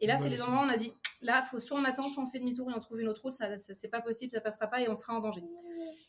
Et 0.03 0.07
là, 0.07 0.17
c'est 0.17 0.31
les 0.31 0.41
endroits 0.41 0.63
où 0.63 0.67
on 0.67 0.71
a 0.71 0.79
dit, 0.79 0.95
là, 1.21 1.43
faut 1.43 1.59
soit 1.59 1.79
on 1.79 1.85
attend, 1.85 2.09
soit 2.09 2.23
on 2.23 2.27
fait 2.27 2.39
demi-tour 2.39 2.71
et 2.71 2.75
on 2.75 2.81
trouve 2.81 3.01
une 3.03 3.09
autre 3.09 3.21
route. 3.21 3.35
Ça, 3.35 3.59
c'est 3.59 3.89
pas 3.89 4.01
possible, 4.01 4.33
ça 4.33 4.41
passera 4.41 4.67
pas 4.67 4.81
et 4.81 4.89
on 4.89 4.97
sera 4.97 5.15
en 5.15 5.21
danger. 5.21 5.43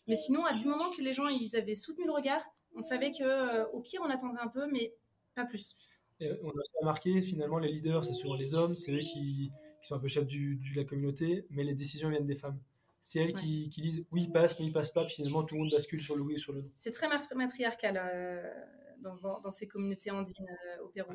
Mais 0.08 0.16
sinon, 0.16 0.46
à 0.46 0.54
du 0.54 0.66
moment 0.66 0.90
que 0.92 1.02
les 1.02 1.14
gens 1.14 1.28
ils 1.28 1.56
avaient 1.58 1.76
soutenu 1.76 2.06
le 2.06 2.14
regard, 2.14 2.42
on 2.74 2.82
savait 2.82 3.12
que 3.12 3.24
euh, 3.24 3.66
au 3.74 3.82
pire 3.82 4.02
on 4.04 4.10
attendrait 4.10 4.42
un 4.42 4.48
peu, 4.48 4.68
mais 4.68 4.94
pas 5.36 5.46
plus. 5.46 5.76
Et 6.22 6.32
on 6.44 6.50
a 6.50 6.62
remarqué 6.80 7.22
finalement 7.22 7.58
les 7.58 7.72
leaders, 7.72 8.06
c'est 8.06 8.14
souvent 8.14 8.36
les 8.36 8.54
hommes, 8.56 8.76
c'est 8.76 8.94
eux 8.94 9.00
qui, 9.00 9.52
qui, 9.82 9.88
sont 9.88 9.96
un 9.96 10.00
peu 10.00 10.08
chefs 10.08 10.28
du, 10.28 10.56
de 10.56 10.78
la 10.78 10.86
communauté, 10.86 11.46
mais 11.50 11.64
les 11.64 11.74
décisions 11.74 12.10
viennent 12.10 12.28
des 12.28 12.36
femmes 12.36 12.60
c'est 13.02 13.20
elles 13.20 13.34
qui, 13.34 13.70
qui, 13.70 13.82
disent 13.82 14.06
oui, 14.12 14.24
il 14.24 14.32
passe, 14.32 14.60
non, 14.60 14.66
il 14.66 14.72
passe 14.72 14.92
pas, 14.92 15.04
puis 15.06 15.16
finalement 15.16 15.44
tout 15.44 15.56
le 15.56 15.62
monde 15.62 15.72
bascule 15.72 16.02
sur 16.02 16.16
le 16.16 16.22
oui 16.22 16.36
ou 16.36 16.38
sur 16.38 16.54
le 16.54 16.62
non. 16.62 16.72
C'est 16.76 16.92
très 16.92 17.08
matriarcal 17.36 18.00
euh, 18.02 18.54
dans, 19.00 19.40
dans, 19.42 19.52
ces 19.52 19.68
communautés 19.68 20.12
andines 20.12 20.48
euh, 20.50 20.84
au 20.84 20.90
Pérou. 20.90 21.14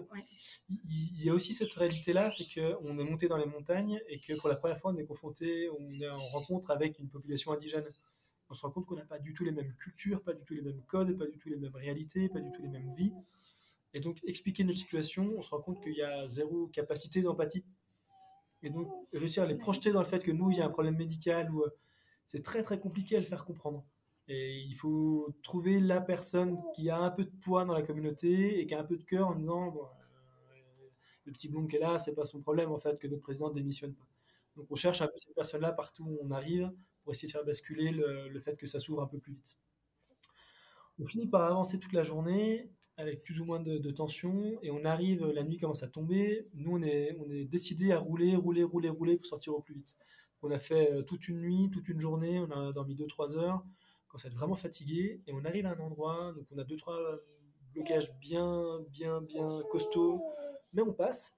Il, 0.69 1.25
y 1.25 1.31
a 1.31 1.35
aussi 1.35 1.53
cette 1.53 1.73
réalité-là, 1.73 2.31
c'est 2.31 2.45
qu'on 2.45 2.99
est 2.99 3.05
monté 3.05 3.29
dans 3.29 3.37
les 3.37 3.47
montagnes 3.47 4.01
et 4.09 4.19
que 4.19 4.35
pour 4.39 4.49
la 4.49 4.57
première 4.57 4.81
fois 4.81 4.93
on 4.93 4.97
est 4.97 5.07
confronté, 5.07 5.69
on 5.79 5.89
est 6.01 6.09
en 6.09 6.19
rencontre 6.19 6.71
avec 6.71 6.99
une 6.99 7.09
population 7.09 7.53
indigène. 7.53 7.87
On 8.49 8.55
se 8.55 8.63
rend 8.63 8.71
compte 8.71 8.87
qu'on 8.87 8.97
n'a 8.97 9.05
pas 9.05 9.19
du 9.19 9.33
tout 9.33 9.45
les 9.45 9.53
mêmes 9.53 9.75
cultures, 9.75 10.23
pas 10.23 10.33
du 10.33 10.45
tout 10.45 10.55
les 10.55 10.63
mêmes 10.63 10.83
codes, 10.83 11.17
pas 11.17 11.27
du 11.27 11.39
tout 11.39 11.49
les 11.49 11.57
mêmes 11.57 11.75
réalités, 11.75 12.29
pas 12.29 12.41
du 12.41 12.51
tout 12.53 12.63
les 12.63 12.69
mêmes 12.69 12.95
vies. 12.97 13.13
Et 13.97 14.01
donc 14.01 14.21
expliquer 14.27 14.63
nos 14.63 14.75
situations, 14.75 15.33
on 15.39 15.41
se 15.41 15.49
rend 15.49 15.63
compte 15.63 15.83
qu'il 15.83 15.95
y 15.95 16.03
a 16.03 16.29
zéro 16.29 16.67
capacité 16.67 17.23
d'empathie 17.23 17.65
et 18.63 18.71
donc, 18.71 18.89
réussir 19.13 19.45
à 19.45 19.47
les 19.47 19.55
projeter 19.55 19.93
dans 19.93 20.01
le 20.01 20.07
fait 20.07 20.19
que 20.19 20.33
nous, 20.33 20.51
il 20.51 20.59
y 20.59 20.61
a 20.61 20.67
un 20.67 20.71
problème 20.71 20.97
médical, 20.97 21.51
euh, 21.55 21.71
c'est 22.27 22.43
très 22.43 22.63
très 22.63 22.81
compliqué 22.81 23.17
à 23.17 23.21
le 23.21 23.25
faire 23.25 23.45
comprendre. 23.45 23.87
Et 24.29 24.59
il 24.59 24.75
faut 24.75 25.35
trouver 25.43 25.79
la 25.81 26.01
personne 26.01 26.61
qui 26.75 26.91
a 26.91 26.99
un 26.99 27.11
peu 27.11 27.25
de 27.25 27.31
poids 27.43 27.65
dans 27.65 27.75
la 27.75 27.83
communauté 27.83 28.61
et 28.61 28.67
qui 28.67 28.75
a 28.75 28.81
un 28.81 28.85
peu 28.85 28.97
de 28.97 29.05
cœur 29.05 29.29
en 29.29 29.37
disant 29.37 29.69
euh, 29.69 30.59
le 31.25 31.33
petit 31.33 31.49
blond 31.49 31.67
qui 31.67 31.77
est 31.77 31.79
là, 31.79 31.99
c'est 31.99 32.15
pas 32.15 32.25
son 32.25 32.41
problème 32.41 32.73
en 32.73 32.81
fait 32.81 32.99
que 32.99 33.07
notre 33.07 33.23
président 33.23 33.51
démissionne 33.51 33.95
pas. 33.95 34.09
Donc 34.57 34.67
on 34.71 34.75
cherche 34.75 35.01
un 35.01 35.07
peu 35.07 35.17
cette 35.17 35.35
personne-là 35.35 35.73
partout 35.73 36.05
où 36.05 36.19
on 36.23 36.31
arrive 36.33 36.73
pour 37.05 37.13
essayer 37.13 37.29
de 37.29 37.33
faire 37.33 37.45
basculer 37.45 37.93
le, 37.93 38.29
le 38.29 38.41
fait 38.41 38.57
que 38.57 38.67
ça 38.67 38.81
s'ouvre 38.81 39.01
un 39.01 39.07
peu 39.07 39.19
plus 39.19 39.33
vite. 39.33 39.57
On 40.99 41.07
finit 41.07 41.29
par 41.29 41.43
avancer 41.43 41.79
toute 41.79 41.93
la 41.93 42.03
journée 42.03 42.69
avec 42.97 43.23
plus 43.23 43.41
ou 43.41 43.45
moins 43.45 43.61
de, 43.61 43.91
tension, 43.91 44.59
et 44.63 44.71
on 44.71 44.85
arrive, 44.85 45.27
la 45.27 45.43
nuit 45.43 45.59
commence 45.59 45.83
à 45.83 45.89
tomber, 45.89 46.47
nous 46.55 46.77
on 46.77 46.83
est, 46.83 47.17
on 47.21 47.27
décidé 47.45 47.93
à 47.93 47.99
rouler, 47.99 48.37
rouler, 48.37 48.63
rouler, 48.63 48.89
rouler 48.89 49.17
pour 49.17 49.27
sortir 49.27 49.55
au 49.55 49.61
plus 49.61 49.75
vite. 49.75 49.95
On 50.43 50.51
a 50.51 50.59
fait 50.59 50.93
euh, 50.93 51.03
toute 51.03 51.29
une 51.29 51.41
nuit, 51.41 51.71
toute 51.71 51.89
une 51.89 52.01
journée, 52.01 52.39
on 52.39 52.51
a 52.51 52.73
dormi 52.73 52.95
2-3 52.95 53.37
heures, 53.37 53.65
quand 54.09 54.19
on 54.25 54.29
est 54.29 54.35
vraiment 54.35 54.57
fatigué, 54.57 55.21
et 55.27 55.33
on 55.33 55.45
arrive 55.45 55.67
à 55.67 55.71
un 55.71 55.79
endroit, 55.79 56.33
donc 56.35 56.47
on 56.51 56.59
a 56.59 56.65
2-3 56.65 57.21
blocages 57.75 58.13
bien, 58.19 58.81
bien, 58.89 59.21
bien 59.21 59.63
costauds, 59.71 60.23
mais 60.73 60.83
on 60.83 60.93
passe, 60.93 61.37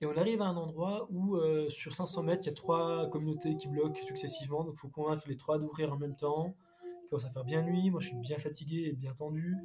et 0.00 0.06
on 0.06 0.16
arrive 0.16 0.42
à 0.42 0.46
un 0.46 0.56
endroit 0.56 1.06
où 1.10 1.36
euh, 1.36 1.70
sur 1.70 1.94
500 1.94 2.24
mètres, 2.24 2.42
il 2.44 2.46
y 2.46 2.50
a 2.50 2.54
trois 2.54 3.08
communautés 3.10 3.56
qui 3.56 3.68
bloquent 3.68 4.04
successivement, 4.06 4.64
donc 4.64 4.74
il 4.76 4.80
faut 4.80 4.88
convaincre 4.88 5.24
les 5.28 5.36
trois 5.36 5.58
d'ouvrir 5.58 5.92
en 5.92 5.96
même 5.96 6.16
temps, 6.16 6.54
il 6.84 7.08
commence 7.08 7.24
à 7.24 7.30
faire 7.30 7.44
bien 7.44 7.62
nuit, 7.62 7.90
moi 7.90 8.00
je 8.00 8.08
suis 8.08 8.16
bien 8.16 8.38
fatigué 8.38 8.88
et 8.88 8.92
bien 8.92 9.14
tendu, 9.14 9.56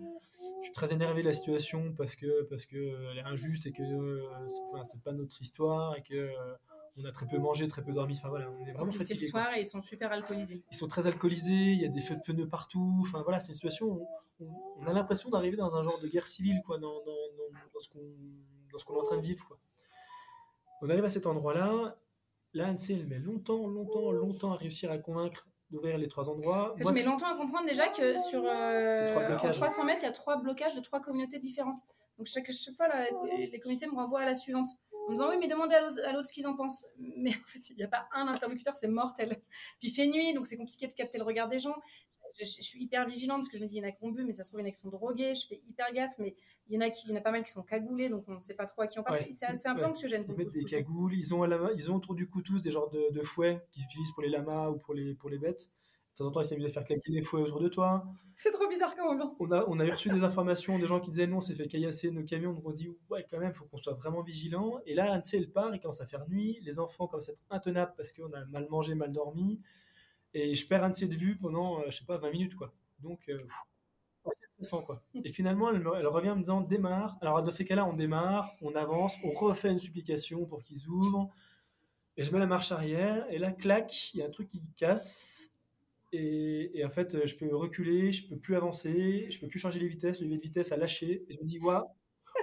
je 0.59 0.65
suis 0.65 0.73
très 0.73 0.93
énervé 0.93 1.21
de 1.21 1.27
la 1.27 1.33
situation 1.33 1.93
parce 1.97 2.15
que 2.15 2.43
parce 2.43 2.65
que 2.65 3.11
elle 3.11 3.17
est 3.17 3.23
injuste 3.23 3.65
et 3.65 3.71
que 3.71 3.83
euh, 3.83 4.21
c'est 4.83 5.01
pas 5.01 5.13
notre 5.13 5.41
histoire 5.41 5.95
et 5.95 6.01
que 6.01 6.13
euh, 6.13 6.55
on 6.97 7.05
a 7.05 7.11
très 7.11 7.27
peu 7.27 7.37
mangé, 7.37 7.67
très 7.67 7.81
peu 7.81 7.93
dormi. 7.93 8.15
Enfin 8.17 8.29
voilà, 8.29 8.51
on 8.51 8.65
est 8.65 8.73
vraiment 8.73 8.91
fatigué. 8.91 9.19
C'est 9.19 9.25
le 9.25 9.29
soir 9.29 9.53
et 9.55 9.61
ils 9.61 9.65
sont 9.65 9.81
super 9.81 10.11
alcoolisés. 10.11 10.63
Ils 10.71 10.77
sont 10.77 10.87
très 10.87 11.07
alcoolisés. 11.07 11.53
Il 11.53 11.81
y 11.81 11.85
a 11.85 11.89
des 11.89 12.01
feux 12.01 12.15
de 12.15 12.21
pneus 12.21 12.47
partout. 12.47 12.97
Enfin 13.01 13.21
voilà, 13.21 13.39
c'est 13.39 13.49
une 13.49 13.55
situation. 13.55 13.87
Où 13.87 14.07
on, 14.77 14.87
a 14.87 14.93
l'impression 14.93 15.29
d'arriver 15.29 15.57
dans 15.57 15.73
un 15.75 15.83
genre 15.83 15.99
de 15.99 16.07
guerre 16.07 16.27
civile 16.27 16.61
quoi, 16.65 16.77
dans, 16.77 17.03
dans, 17.03 17.11
dans, 17.73 17.79
ce 17.79 17.89
qu'on 17.89 17.99
dans 18.71 18.79
ce 18.79 18.85
qu'on 18.85 18.95
est 18.95 18.99
en 18.99 19.03
train 19.03 19.17
de 19.17 19.21
vivre 19.21 19.45
quoi. 19.45 19.59
On 20.81 20.89
arrive 20.89 21.03
à 21.03 21.09
cet 21.09 21.25
endroit-là. 21.25 21.97
Là, 22.53 22.67
Annecy, 22.67 22.93
elle 22.93 23.05
met 23.05 23.19
longtemps, 23.19 23.67
longtemps, 23.67 24.11
longtemps 24.11 24.53
à 24.53 24.55
réussir 24.55 24.91
à 24.91 24.97
convaitre 24.97 25.47
d'ouvrir 25.71 25.97
les 25.97 26.07
trois 26.07 26.29
endroits. 26.29 26.75
je 26.77 26.85
mets 26.91 27.03
longtemps 27.03 27.27
à 27.27 27.35
comprendre 27.35 27.67
déjà 27.67 27.87
que 27.87 28.17
sur 28.19 28.43
euh, 28.45 29.37
300 29.51 29.83
mètres, 29.85 29.99
il 30.01 30.05
y 30.05 30.09
a 30.09 30.11
trois 30.11 30.37
blocages 30.37 30.75
de 30.75 30.81
trois 30.81 30.99
communautés 30.99 31.39
différentes. 31.39 31.79
Donc 32.17 32.27
chaque, 32.27 32.51
chaque 32.51 32.75
fois, 32.75 32.87
les 33.37 33.59
communautés 33.59 33.87
me 33.87 33.95
renvoient 33.95 34.21
à 34.21 34.25
la 34.25 34.35
suivante. 34.35 34.67
En 35.07 35.11
me 35.11 35.15
disant 35.15 35.29
oui, 35.29 35.37
mais 35.39 35.47
demandez 35.47 35.75
à 35.75 36.11
l'autre 36.11 36.27
ce 36.27 36.33
qu'ils 36.33 36.47
en 36.47 36.55
pensent. 36.55 36.85
Mais 36.97 37.31
en 37.31 37.47
fait, 37.47 37.69
il 37.69 37.77
n'y 37.77 37.83
a 37.83 37.87
pas 37.87 38.07
un 38.13 38.27
interlocuteur, 38.27 38.75
c'est 38.75 38.87
mortel. 38.87 39.41
Puis 39.79 39.89
il 39.89 39.91
fait 39.91 40.07
nuit, 40.07 40.33
donc 40.33 40.45
c'est 40.47 40.57
compliqué 40.57 40.87
de 40.87 40.93
capter 40.93 41.17
le 41.17 41.23
regard 41.23 41.47
des 41.47 41.59
gens. 41.59 41.75
Je, 42.39 42.45
suis 42.45 42.81
hyper 42.81 43.07
vigilante 43.07 43.39
parce 43.39 43.49
que 43.49 43.57
je 43.57 43.63
me 43.63 43.69
dis 43.69 43.77
il 43.77 43.83
y 43.83 43.85
en 43.85 43.87
a 43.87 43.91
qui 43.91 44.03
ont 44.03 44.11
bu, 44.11 44.23
mais 44.23 44.31
ça 44.31 44.43
se 44.43 44.49
trouve 44.49 44.61
il 44.61 44.63
y 44.63 44.65
en 44.67 44.69
a 44.69 44.71
qui 44.71 44.79
sont 44.79 44.89
drogués. 44.89 45.35
Je 45.35 45.47
fais 45.47 45.61
hyper 45.67 45.91
gaffe, 45.93 46.13
mais 46.19 46.35
il 46.67 46.75
y 46.75 46.77
en 46.77 46.81
a 46.81 46.89
qui, 46.89 47.05
il 47.05 47.11
y 47.11 47.13
en 47.13 47.17
a 47.17 47.21
pas 47.21 47.31
mal 47.31 47.43
qui 47.43 47.51
sont 47.51 47.63
cagoulés, 47.63 48.09
donc 48.09 48.23
on 48.27 48.35
ne 48.35 48.39
sait 48.39 48.53
pas 48.53 48.65
trop 48.65 48.81
à 48.81 48.87
qui 48.87 48.99
on 48.99 49.03
parle. 49.03 49.19
c'est 49.31 49.67
un 49.67 49.75
peu 49.75 49.85
anxiogène. 49.85 50.25
Ils 50.27 50.35
mettent 50.35 50.53
des 50.53 50.63
cagoules, 50.63 51.15
ils 51.15 51.33
ont, 51.33 51.43
à 51.43 51.47
la 51.47 51.59
ils 51.75 51.91
ont 51.91 51.95
autour 51.95 52.15
du 52.15 52.27
cou 52.27 52.41
tous 52.41 52.61
des 52.61 52.71
genres 52.71 52.89
de, 52.89 53.11
de 53.11 53.21
fouets 53.21 53.61
qu'ils 53.71 53.83
utilisent 53.83 54.11
pour 54.11 54.23
les 54.23 54.29
lamas 54.29 54.69
ou 54.69 54.77
pour 54.77 54.93
les, 54.93 55.13
pour 55.15 55.29
les 55.29 55.37
bêtes 55.37 55.69
temps 56.19 56.27
en 56.27 56.31
temps, 56.31 56.41
ils 56.41 56.45
s'amusent 56.45 56.65
à 56.65 56.69
faire 56.69 56.83
claquer 56.83 57.11
les 57.11 57.21
fouets 57.21 57.41
autour 57.41 57.59
de 57.59 57.69
toi. 57.69 58.05
C'est 58.35 58.51
trop 58.51 58.67
bizarre 58.67 58.95
comme 58.95 59.07
ambiance. 59.07 59.33
On 59.39 59.51
a, 59.51 59.65
on 59.67 59.79
a 59.79 59.85
reçu 59.85 60.09
des 60.09 60.23
informations 60.23 60.77
de 60.77 60.85
gens 60.85 60.99
qui 60.99 61.09
disaient 61.09 61.27
non, 61.27 61.37
on 61.37 61.41
s'est 61.41 61.55
fait 61.55 61.67
caillasser 61.67 62.11
nos 62.11 62.23
camions, 62.23 62.53
donc 62.53 62.63
on 62.65 62.71
se 62.71 62.77
dit 62.77 62.89
ouais, 63.09 63.25
quand 63.29 63.39
même, 63.39 63.51
il 63.53 63.57
faut 63.57 63.65
qu'on 63.65 63.77
soit 63.77 63.93
vraiment 63.93 64.21
vigilant. 64.21 64.79
Et 64.85 64.93
là, 64.93 65.11
Annecy, 65.13 65.37
elle 65.37 65.49
part, 65.49 65.73
il 65.73 65.79
commence 65.79 66.01
à 66.01 66.05
faire 66.05 66.27
nuit, 66.29 66.59
les 66.61 66.79
enfants 66.79 67.07
commencent 67.07 67.29
à 67.29 67.33
être 67.33 67.45
intenables 67.49 67.93
parce 67.95 68.13
qu'on 68.13 68.31
a 68.33 68.45
mal 68.45 68.67
mangé, 68.69 68.95
mal 68.95 69.11
dormi. 69.11 69.59
Et 70.33 70.55
je 70.55 70.67
perds 70.67 70.83
Annecy 70.83 71.07
de 71.07 71.15
vue 71.15 71.37
pendant, 71.37 71.79
euh, 71.79 71.85
je 71.89 71.97
sais 71.97 72.05
pas, 72.05 72.17
20 72.17 72.31
minutes, 72.31 72.55
quoi. 72.55 72.73
Donc, 72.99 73.19
euh, 73.29 73.39
c'est 74.31 74.45
stressant, 74.53 74.83
quoi. 74.83 75.01
Et 75.23 75.31
finalement, 75.31 75.69
elle, 75.69 75.83
elle, 75.97 76.07
revient 76.07 76.29
en 76.31 76.35
me 76.35 76.41
disant 76.41 76.61
démarre. 76.61 77.17
Alors, 77.21 77.41
dans 77.41 77.49
ces 77.49 77.65
cas-là, 77.65 77.85
on 77.85 77.93
démarre, 77.93 78.55
on 78.61 78.75
avance, 78.75 79.15
on 79.23 79.31
refait 79.31 79.71
une 79.71 79.79
supplication 79.79 80.45
pour 80.45 80.61
qu'ils 80.61 80.87
ouvrent. 80.87 81.29
Et 82.17 82.23
je 82.23 82.31
mets 82.31 82.39
la 82.39 82.47
marche 82.47 82.71
arrière, 82.71 83.25
et 83.31 83.37
là, 83.37 83.51
clac, 83.51 84.13
il 84.13 84.19
y 84.19 84.21
a 84.21 84.25
un 84.25 84.29
truc 84.29 84.49
qui 84.49 84.61
casse. 84.75 85.51
Et, 86.11 86.83
en 86.85 86.89
fait, 86.89 87.25
je 87.25 87.35
peux 87.35 87.55
reculer, 87.55 88.11
je 88.11 88.27
peux 88.27 88.37
plus 88.37 88.55
avancer, 88.55 89.27
je 89.31 89.39
peux 89.39 89.47
plus 89.47 89.59
changer 89.59 89.79
les 89.79 89.87
vitesses, 89.87 90.19
le 90.19 90.25
levier 90.25 90.37
de 90.37 90.43
vitesse 90.43 90.71
a 90.71 90.77
lâché. 90.77 91.25
Et 91.29 91.33
je 91.33 91.39
me 91.39 91.45
dis, 91.45 91.59
waouh, 91.59 91.85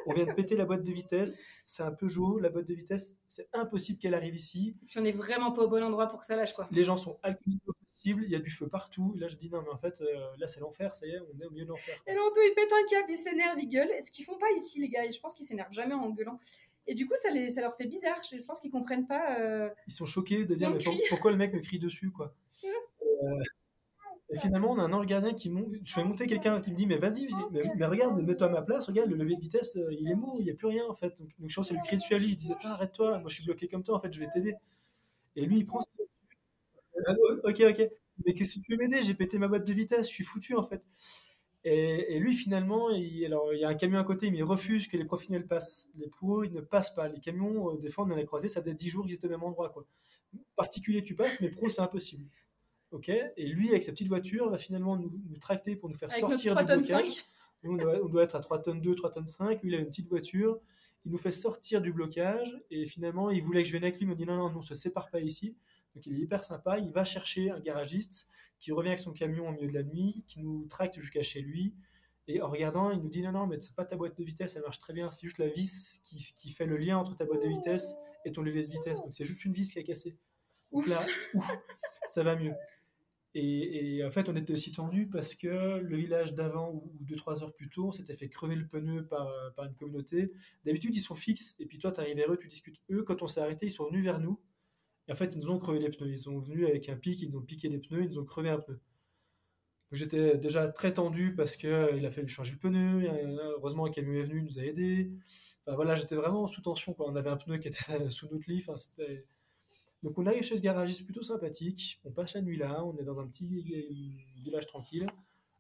on 0.07 0.15
vient 0.15 0.25
de 0.25 0.33
péter 0.33 0.57
la 0.57 0.65
boîte 0.65 0.83
de 0.83 0.93
vitesse, 0.93 1.63
c'est 1.67 1.83
un 1.83 1.93
peu 1.93 2.09
jaune, 2.09 2.41
la 2.41 2.49
boîte 2.49 2.67
de 2.67 2.75
vitesse, 2.75 3.17
c'est 3.27 3.49
impossible 3.53 3.99
qu'elle 3.99 4.15
arrive 4.15 4.35
ici. 4.35 4.77
Puis 4.87 4.99
on 4.99 5.03
n'est 5.03 5.13
vraiment 5.13 5.53
pas 5.53 5.63
au 5.63 5.69
bon 5.69 5.83
endroit 5.83 6.07
pour 6.07 6.21
que 6.21 6.27
ça 6.27 6.37
lâche. 6.37 6.55
Quoi. 6.55 6.69
Les 6.71 6.85
gens 6.85 6.97
sont 6.97 7.19
alcoolisés 7.23 7.63
au 7.67 7.73
il 8.11 8.31
y 8.31 8.37
a 8.37 8.39
du 8.39 8.51
feu 8.51 8.69
partout. 8.69 9.15
Et 9.17 9.21
là, 9.21 9.29
je 9.29 9.37
dis, 9.37 9.49
non, 9.51 9.63
mais 9.63 9.71
en 9.71 9.79
fait, 9.79 10.01
euh, 10.01 10.07
là, 10.39 10.47
c'est 10.47 10.61
l'enfer, 10.61 10.95
ça 10.95 11.07
y 11.07 11.11
est, 11.11 11.19
on 11.19 11.41
est 11.41 11.47
au 11.47 11.51
milieu 11.51 11.65
de 11.65 11.71
l'enfer. 11.71 11.95
Et 12.07 12.15
l'entou, 12.15 12.41
il 12.47 12.55
pète 12.55 12.73
un 12.73 12.87
câble, 12.89 13.11
il 13.11 13.17
s'énerve, 13.17 13.59
il 13.59 13.69
gueule. 13.69 13.91
Ce 14.03 14.11
qu'ils 14.11 14.25
font 14.25 14.39
pas 14.39 14.51
ici, 14.57 14.81
les 14.81 14.89
gars, 14.89 15.05
et 15.05 15.11
je 15.11 15.21
pense 15.21 15.35
qu'ils 15.35 15.47
s'énervent 15.47 15.73
jamais 15.73 15.95
en 15.95 16.11
gueulant. 16.11 16.39
Et 16.87 16.95
du 16.95 17.07
coup, 17.07 17.15
ça, 17.21 17.31
les, 17.31 17.49
ça 17.49 17.61
leur 17.61 17.77
fait 17.77 17.87
bizarre. 17.87 18.21
Je 18.31 18.41
pense 18.43 18.61
qu'ils 18.61 18.71
comprennent 18.71 19.07
pas. 19.07 19.41
Euh, 19.41 19.69
ils 19.87 19.93
sont 19.93 20.07
choqués 20.07 20.45
de 20.45 20.55
dire, 20.55 20.71
mais 20.71 20.79
pourquoi 21.09 21.31
le 21.31 21.37
mec 21.37 21.53
me 21.53 21.61
crie 21.61 21.79
dessus, 21.79 22.11
quoi. 22.11 22.35
euh, 22.65 23.43
et 24.29 24.39
finalement, 24.39 24.73
on 24.73 24.79
a 24.79 24.83
un 24.83 24.93
ange 24.93 25.07
gardien 25.07 25.35
qui 25.35 25.51
monte. 25.51 25.69
Je 25.85 25.93
fais 25.93 26.03
monter 26.03 26.27
quelqu'un 26.27 26.61
qui 26.61 26.73
me 26.73 26.77
dit 26.77 26.87
Mais 26.87 26.99
vas-y, 26.99 27.29
mais, 27.53 27.87
regarde, 27.87 28.21
mets-toi 28.23 28.49
à 28.49 28.51
ma 28.51 28.63
place, 28.63 28.87
regarde, 28.87 29.09
le 29.09 29.17
levier 29.17 29.37
de 29.37 29.41
vitesse, 29.41 29.79
il 29.91 30.11
est 30.11 30.15
mou, 30.17 30.37
il 30.41 30.45
n'y 30.45 30.51
a 30.51 30.55
plus 30.55 30.67
rien 30.67 30.85
en 30.89 30.95
fait. 30.95 31.17
Donc, 31.39 31.49
je 31.49 31.55
pense 31.55 31.71
lui 31.71 31.79
crier 31.79 31.99
dessus 31.99 32.15
à 32.15 32.19
lui. 32.19 32.31
Il 32.31 32.37
disait 32.37 32.55
Arrête-toi, 32.65 33.19
moi 33.19 33.29
je 33.29 33.35
suis 33.37 33.45
bloqué 33.45 33.69
comme 33.69 33.85
toi, 33.85 33.97
en 33.97 34.01
fait, 34.01 34.13
je 34.13 34.19
vais 34.19 34.29
t'aider. 34.29 34.55
Et 35.37 35.47
lui, 35.47 35.59
il 35.59 35.67
prend. 35.67 35.79
Ah, 35.79 35.96
ok, 37.45 37.63
ok. 37.71 37.91
Mais 38.25 38.35
qu'est-ce 38.35 38.59
que 38.59 38.65
tu 38.65 38.73
veux 38.73 38.79
m'aider 38.79 39.03
J'ai 39.03 39.15
pété 39.15 39.39
ma 39.39 39.49
boîte 39.49 39.67
de 39.67 39.73
vitesse, 39.73 40.09
je 40.09 40.15
suis 40.15 40.25
foutu 40.25 40.55
en 40.55 40.63
fait. 40.63 40.83
Et, 41.69 42.21
lui, 42.21 42.33
finalement, 42.33 42.91
il, 42.91 43.25
alors, 43.25 43.53
il 43.53 43.59
y 43.59 43.65
a 43.65 43.69
un 43.69 43.75
camion 43.75 43.99
à 43.99 44.05
côté, 44.05 44.31
mais 44.31 44.39
il 44.39 44.45
refuse 44.45 44.87
que 44.87 44.97
les 44.97 45.05
professionnels 45.05 45.49
passent. 45.49 45.89
Les 45.97 46.07
pros, 46.09 46.45
ils 46.45 46.53
ne 46.53 46.61
passent 46.61 46.95
pas. 46.95 47.09
Les 47.09 47.19
camions, 47.19 47.73
euh, 47.73 47.77
des 47.79 47.91
fois, 47.91 48.05
on 48.05 48.13
en 48.13 48.17
a 48.17 48.23
croisé, 48.23 48.47
ça 48.47 48.63
fait 48.63 48.73
10 48.73 48.89
jours 48.89 49.05
qu'ils 49.05 49.17
étaient 49.17 49.27
au 49.27 49.31
même 49.31 49.43
endroit. 49.43 49.71
Quoi. 49.71 49.85
Particulier, 50.55 51.03
tu 51.03 51.17
passes, 51.17 51.41
mais 51.41 51.49
pro, 51.49 51.69
c'est 51.69 51.81
impossible. 51.81 52.25
Ok, 52.93 53.09
et 53.09 53.47
lui, 53.49 53.71
avec 53.71 53.83
sa 53.83 53.91
petite 53.91 54.07
voiture, 54.07 54.49
va 54.49 54.59
finalement 54.59 54.97
nous, 54.97 55.11
tracter 55.41 55.75
pour 55.75 55.89
nous 55.89 55.97
faire 55.97 56.13
sortir 56.13 56.55
du 56.55 56.63
blocage. 56.63 57.25
on, 57.65 57.75
doit, 57.75 58.23
être 58.23 58.37
à 58.37 58.41
3 58.41 58.63
tonnes 58.63 58.81
2, 58.81 58.95
3 58.95 59.11
tonnes 59.11 59.27
5. 59.27 59.61
Lui, 59.65 59.73
il 59.73 59.75
a 59.75 59.79
une 59.79 59.89
petite 59.89 60.09
voiture. 60.09 60.61
Il 61.05 61.11
nous 61.11 61.19
fait 61.19 61.33
sortir 61.33 61.81
du 61.81 61.93
blocage. 61.93 62.63
Et 62.71 62.87
finalement, 62.87 63.29
il 63.29 63.43
voulait 63.43 63.63
que 63.63 63.67
je 63.67 63.73
vienne 63.73 63.83
avec 63.83 63.97
lui. 63.97 64.05
Il 64.05 64.09
me 64.09 64.15
dit 64.15 64.25
non, 64.25 64.37
non, 64.37 64.51
non, 64.51 64.59
on 64.61 64.63
se 64.63 64.77
sépare 64.77 65.11
pas 65.11 65.19
ici. 65.19 65.57
Donc 65.97 66.05
il 66.05 66.15
est 66.15 66.21
hyper 66.21 66.45
sympa. 66.45 66.79
Il 66.79 66.93
va 66.93 67.07
chercher 67.07 67.51
un 67.51 67.59
garagiste 67.59 68.29
qui 68.61 68.71
revient 68.71 68.91
avec 68.91 68.99
son 68.99 69.15
camion 69.15 69.49
au 69.49 69.53
milieu 69.53 69.69
de 69.69 69.73
la 69.73 69.83
nuit, 69.83 70.25
qui 70.29 70.41
nous 70.41 70.67
tracte 70.67 71.01
jusqu'à 71.01 71.23
chez 71.23 71.41
lui. 71.41 71.75
Et 72.29 72.43
en 72.43 72.49
regardant, 72.49 72.91
il 72.91 73.01
nous 73.01 73.09
dit 73.09 73.23
non, 73.23 73.33
non, 73.33 73.47
mais 73.47 73.59
c'est 73.63 73.75
pas 73.75 73.87
ta 73.87 73.97
boîte 73.97 74.19
de 74.19 74.23
vitesse, 74.23 74.57
elle 74.57 74.63
marche 74.63 74.79
très 74.79 74.93
bien. 74.93 75.11
C'est 75.11 75.27
juste 75.27 75.39
la 75.39 75.49
vis 75.49 76.03
qui, 76.05 76.35
qui, 76.37 76.51
fait 76.51 76.67
le 76.67 76.77
lien 76.77 76.99
entre 76.99 77.17
ta 77.17 77.25
boîte 77.25 77.43
de 77.43 77.49
vitesse 77.49 77.97
et 78.27 78.33
ton 78.33 78.43
levier 78.43 78.65
de 78.65 78.71
vitesse. 78.71 79.01
Donc 79.01 79.15
c'est 79.15 79.25
juste 79.25 79.45
une 79.47 79.55
vis 79.55 79.73
qui 79.73 79.79
a 79.79 79.83
cassé. 79.83 80.19
Donc 80.71 80.87
là, 80.87 81.01
ouf, 81.35 81.51
ça 82.09 82.23
va 82.23 82.37
mieux. 82.37 82.53
Et, 83.39 84.03
en 84.03 84.11
fait, 84.11 84.31
on 84.31 84.37
était 84.37 84.55
aussi 84.55 84.73
tendu 84.73 85.07
parce 85.09 85.35
que 85.35 85.79
le 85.79 85.97
village 85.97 86.35
d'avant, 86.35 86.73
ou 86.73 86.91
2-3 87.05 87.43
heures 87.43 87.53
plus 87.53 87.69
tôt, 87.69 87.89
on 87.89 87.93
s'était 87.93 88.15
fait 88.15 88.31
crever 88.31 88.57
le 88.57 88.67
pneu 88.67 89.07
par, 89.07 89.29
par 89.55 89.67
une 89.67 89.75
communauté. 89.75 90.33
D'habitude, 90.65 90.95
ils 90.97 91.01
sont 91.01 91.15
fixes, 91.15 91.55
et 91.59 91.67
puis 91.67 91.79
toi, 91.79 91.93
tu 91.93 92.01
arrives 92.01 92.17
vers 92.17 92.33
eux, 92.33 92.39
tu 92.39 92.49
discutes. 92.49 92.81
Eux, 92.91 93.03
quand 93.03 93.21
on 93.21 93.29
s'est 93.29 93.41
arrêté, 93.41 93.67
ils 93.67 93.71
sont 93.71 93.89
venus 93.89 94.05
vers 94.05 94.21
nous. 94.21 94.41
Et 95.09 95.13
en 95.13 95.15
fait, 95.15 95.35
ils 95.35 95.41
nous 95.41 95.51
ont 95.51 95.59
crevé 95.59 95.79
les 95.79 95.91
pneus. 95.91 96.11
Ils 96.11 96.19
sont 96.19 96.39
venus 96.39 96.67
avec 96.67 96.89
un 96.89 96.97
pic, 96.97 97.21
ils 97.21 97.31
nous 97.31 97.39
ont 97.39 97.43
piqué 97.43 97.69
les 97.69 97.79
pneus, 97.79 98.05
ils 98.05 98.11
nous 98.11 98.19
ont 98.19 98.25
crevé 98.25 98.51
un 98.51 98.59
pneu. 98.59 98.81
Donc 99.91 99.99
j'étais 99.99 100.37
déjà 100.37 100.67
très 100.67 100.93
tendu 100.93 101.35
parce 101.35 101.57
qu'il 101.57 101.69
euh, 101.69 102.07
a 102.07 102.11
fallu 102.11 102.29
changer 102.29 102.53
le 102.53 102.59
pneu. 102.59 103.09
Heureusement, 103.57 103.87
un 103.87 103.91
camion 103.91 104.15
est 104.15 104.25
venu, 104.25 104.39
il 104.39 104.45
nous 104.45 104.59
a 104.59 104.63
aidés. 104.63 105.13
Enfin, 105.65 105.77
voilà, 105.77 105.95
j'étais 105.95 106.17
vraiment 106.17 106.47
sous 106.49 106.61
tension. 106.61 106.93
Quoi. 106.93 107.09
On 107.09 107.15
avait 107.15 107.31
un 107.31 107.37
pneu 107.37 107.59
qui 107.59 107.69
était 107.69 108.11
sous 108.11 108.29
notre 108.29 108.51
lit. 108.51 108.65
Enfin. 108.67 108.75
Donc 110.03 110.19
on 110.19 110.27
arrive 110.27 110.43
chez 110.43 110.57
ce 110.57 110.63
garagiste 110.63 111.05
plutôt 111.05 111.23
sympathique. 111.23 112.01
On 112.05 112.11
passe 112.11 112.35
la 112.35 112.43
nuit 112.43 112.57
là. 112.57 112.85
On 112.85 112.97
est 112.99 113.05
dans 113.05 113.21
un 113.21 113.27
petit 113.27 113.47
village 114.37 114.67
tranquille. 114.67 115.07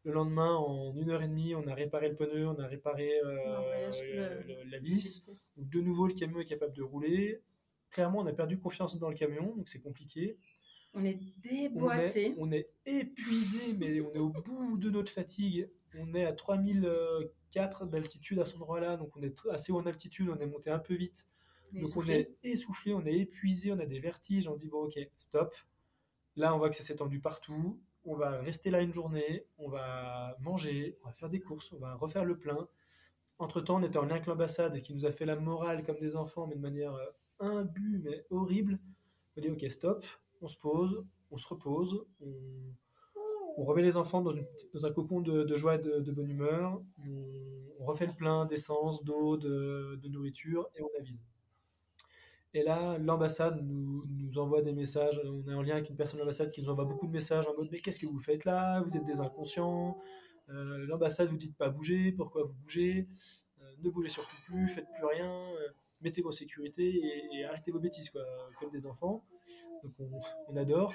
Le 0.04 0.12
lendemain, 0.12 0.54
en 0.54 0.94
une 0.96 1.10
heure 1.10 1.22
et 1.22 1.26
demie, 1.26 1.56
on 1.56 1.66
a 1.66 1.74
réparé 1.74 2.08
le 2.08 2.14
pneu, 2.14 2.46
on 2.46 2.58
a 2.60 2.66
réparé 2.68 3.10
euh, 3.24 3.90
la 4.70 4.78
vis. 4.78 5.24
de 5.56 5.80
nouveau, 5.80 6.06
le 6.06 6.14
camion 6.14 6.38
est 6.38 6.44
capable 6.44 6.74
de 6.74 6.82
rouler. 6.82 7.42
Clairement, 7.90 8.20
on 8.20 8.26
a 8.26 8.32
perdu 8.32 8.58
confiance 8.58 8.98
dans 8.98 9.08
le 9.08 9.14
camion, 9.14 9.54
donc 9.56 9.68
c'est 9.68 9.80
compliqué. 9.80 10.38
On 10.98 11.04
est 11.04 11.18
déboîté. 11.38 12.34
On 12.38 12.50
est, 12.50 12.70
épuisé, 12.86 13.74
mais 13.74 14.00
on 14.00 14.14
est 14.14 14.18
au 14.18 14.30
bout 14.30 14.78
de 14.78 14.88
notre 14.88 15.12
fatigue. 15.12 15.68
On 15.98 16.14
est 16.14 16.24
à 16.24 16.32
3004 16.32 17.86
d'altitude 17.86 18.38
à 18.38 18.46
cet 18.46 18.56
endroit-là, 18.56 18.96
donc 18.96 19.14
on 19.16 19.22
est 19.22 19.34
assez 19.50 19.72
haut 19.72 19.78
en 19.78 19.86
altitude, 19.86 20.28
on 20.30 20.38
est 20.38 20.46
monté 20.46 20.70
un 20.70 20.78
peu 20.78 20.94
vite. 20.94 21.26
donc 21.72 21.84
on 21.96 22.08
est 22.08 22.36
essoufflé, 22.42 22.94
on 22.94 23.04
est 23.04 23.18
épuisé, 23.18 23.72
on 23.72 23.78
a 23.78 23.84
des 23.86 24.00
vertiges. 24.00 24.48
On 24.48 24.56
dit 24.56 24.68
bon, 24.68 24.84
ok, 24.84 24.98
stop. 25.16 25.54
Là, 26.34 26.54
on 26.54 26.58
voit 26.58 26.70
que 26.70 26.76
ça 26.76 26.82
s'est 26.82 26.96
tendu 26.96 27.20
partout. 27.20 27.78
On 28.04 28.14
va 28.14 28.38
rester 28.40 28.70
là 28.70 28.80
une 28.80 28.94
journée, 28.94 29.46
on 29.58 29.68
va 29.68 30.36
manger, 30.40 30.96
on 31.02 31.08
va 31.08 31.12
faire 31.12 31.28
des 31.28 31.40
courses, 31.40 31.72
on 31.72 31.78
va 31.78 31.94
refaire 31.94 32.24
le 32.24 32.38
plein. 32.38 32.68
Entre-temps, 33.38 33.76
on 33.76 33.82
était 33.82 33.98
en 33.98 34.04
lien 34.04 34.12
avec 34.12 34.26
l'ambassade 34.26 34.80
qui 34.80 34.94
nous 34.94 35.04
a 35.04 35.12
fait 35.12 35.26
la 35.26 35.36
morale 35.36 35.84
comme 35.84 35.98
des 35.98 36.16
enfants, 36.16 36.46
mais 36.46 36.54
de 36.54 36.60
manière 36.60 36.96
euh, 37.40 37.60
imbue, 37.60 38.00
mais 38.02 38.24
horrible. 38.30 38.78
On 39.36 39.40
dit 39.40 39.50
ok, 39.50 39.70
stop, 39.70 40.04
on 40.40 40.48
se 40.48 40.56
pose, 40.56 41.04
on 41.30 41.36
se 41.36 41.46
repose, 41.46 42.04
on, 42.20 43.64
remet 43.64 43.82
les 43.82 43.96
enfants 43.96 44.22
dans, 44.22 44.32
un 44.32 44.92
cocon 44.92 45.20
de, 45.20 45.56
joie 45.56 45.76
et 45.76 45.78
de, 45.78 46.10
bonne 46.12 46.30
humeur, 46.30 46.80
on, 47.78 47.84
refait 47.84 48.06
le 48.06 48.14
plein 48.14 48.46
d'essence, 48.46 49.04
d'eau, 49.04 49.36
de, 49.36 50.00
nourriture 50.08 50.68
et 50.74 50.82
on 50.82 50.90
avise. 50.98 51.24
Et 52.54 52.62
là, 52.62 52.96
l'ambassade 52.98 53.60
nous, 53.62 54.02
envoie 54.36 54.62
des 54.62 54.72
messages. 54.72 55.20
On 55.24 55.46
est 55.50 55.54
en 55.54 55.60
lien 55.60 55.74
avec 55.76 55.90
une 55.90 55.96
personne 55.96 56.18
de 56.18 56.22
l'ambassade 56.22 56.50
qui 56.50 56.62
nous 56.62 56.70
envoie 56.70 56.86
beaucoup 56.86 57.06
de 57.06 57.12
messages 57.12 57.46
en 57.46 57.54
mode 57.54 57.68
Mais 57.70 57.78
qu'est-ce 57.80 57.98
que 57.98 58.06
vous 58.06 58.18
faites 58.18 58.46
là? 58.46 58.80
Vous 58.80 58.96
êtes 58.96 59.04
des 59.04 59.20
inconscients. 59.20 59.98
Euh, 60.48 60.86
l'ambassade 60.86 61.28
vous 61.28 61.36
dit 61.36 61.48
de 61.48 61.54
pas 61.54 61.68
bouger. 61.68 62.12
Pourquoi 62.12 62.44
vous 62.44 62.54
bougez? 62.62 63.06
Euh, 63.60 63.70
Ne 63.84 63.90
bougez 63.90 64.08
surtout 64.08 64.36
plus. 64.46 64.68
Faites 64.68 64.86
plus 64.94 65.04
rien. 65.04 65.30
Euh, 65.30 65.68
mettez 66.06 66.22
vos 66.22 66.32
sécurités 66.32 67.02
et, 67.32 67.44
arrêtez 67.44 67.72
vos 67.72 67.80
bêtises, 67.80 68.10
quoi, 68.10 68.22
comme 68.60 68.70
des 68.70 68.86
enfants. 68.86 69.24
Donc 69.82 69.92
on, 70.48 70.56
adore. 70.56 70.94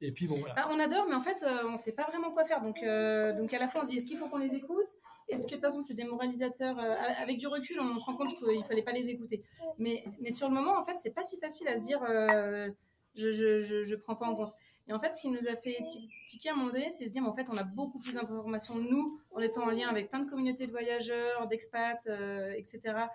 Et 0.00 0.12
puis 0.12 0.28
bon. 0.28 0.36
Ah, 0.54 0.68
on 0.70 0.78
adore, 0.78 1.06
mais 1.08 1.14
en 1.14 1.20
fait, 1.20 1.42
euh, 1.42 1.66
on 1.66 1.72
ne 1.72 1.76
sait 1.76 1.92
pas 1.92 2.04
vraiment 2.04 2.30
quoi 2.30 2.44
faire. 2.44 2.62
Donc, 2.62 2.76
euh, 2.82 3.32
donc 3.32 3.52
à 3.52 3.58
la 3.58 3.68
fois, 3.68 3.80
on 3.80 3.84
se 3.84 3.90
dit 3.90 3.96
est-ce 3.96 4.06
qu'il 4.06 4.18
faut 4.18 4.28
qu'on 4.28 4.38
les 4.38 4.54
écoute? 4.54 4.86
Est-ce 5.28 5.44
que 5.44 5.50
de 5.50 5.54
toute 5.56 5.64
façon, 5.64 5.82
c'est 5.82 5.94
démoralisateur 5.94 6.78
euh, 6.78 6.94
Avec 7.20 7.38
du 7.38 7.48
recul, 7.48 7.80
on, 7.80 7.98
se 7.98 8.04
rend 8.04 8.16
compte 8.16 8.34
qu'il 8.36 8.46
ne 8.46 8.62
fallait 8.62 8.82
pas 8.82 8.92
les 8.92 9.10
écouter. 9.10 9.42
Mais, 9.78 10.04
mais 10.20 10.30
sur 10.30 10.48
le 10.48 10.54
moment, 10.54 10.78
en 10.78 10.84
fait, 10.84 10.96
c'est 10.96 11.14
pas 11.14 11.24
si 11.24 11.38
facile 11.38 11.68
à 11.68 11.76
se 11.76 11.82
dire 11.82 12.00
je, 13.14 13.30
je, 13.32 13.60
je, 13.60 13.82
je, 13.82 13.96
prends 13.96 14.14
pas 14.14 14.26
en 14.26 14.36
compte. 14.36 14.52
Et 14.88 14.92
en 14.92 15.00
fait, 15.00 15.12
ce 15.12 15.20
qui 15.20 15.28
nous 15.28 15.46
a 15.46 15.54
fait 15.54 15.78
tiquer 16.28 16.48
à 16.48 16.52
un 16.54 16.56
moment 16.56 16.72
donné, 16.72 16.88
c'est 16.88 17.06
se 17.06 17.12
dire, 17.12 17.22
mais 17.22 17.28
en 17.28 17.34
fait, 17.34 17.46
on 17.50 17.56
a 17.56 17.64
beaucoup 17.64 17.98
plus 17.98 18.14
d'informations, 18.14 18.76
nous, 18.76 19.20
en 19.32 19.40
étant 19.40 19.64
en 19.64 19.70
lien 19.70 19.88
avec 19.88 20.08
plein 20.08 20.20
de 20.20 20.30
communautés 20.30 20.66
de 20.66 20.72
voyageurs, 20.72 21.46
d'expats, 21.46 22.08
etc 22.56 23.08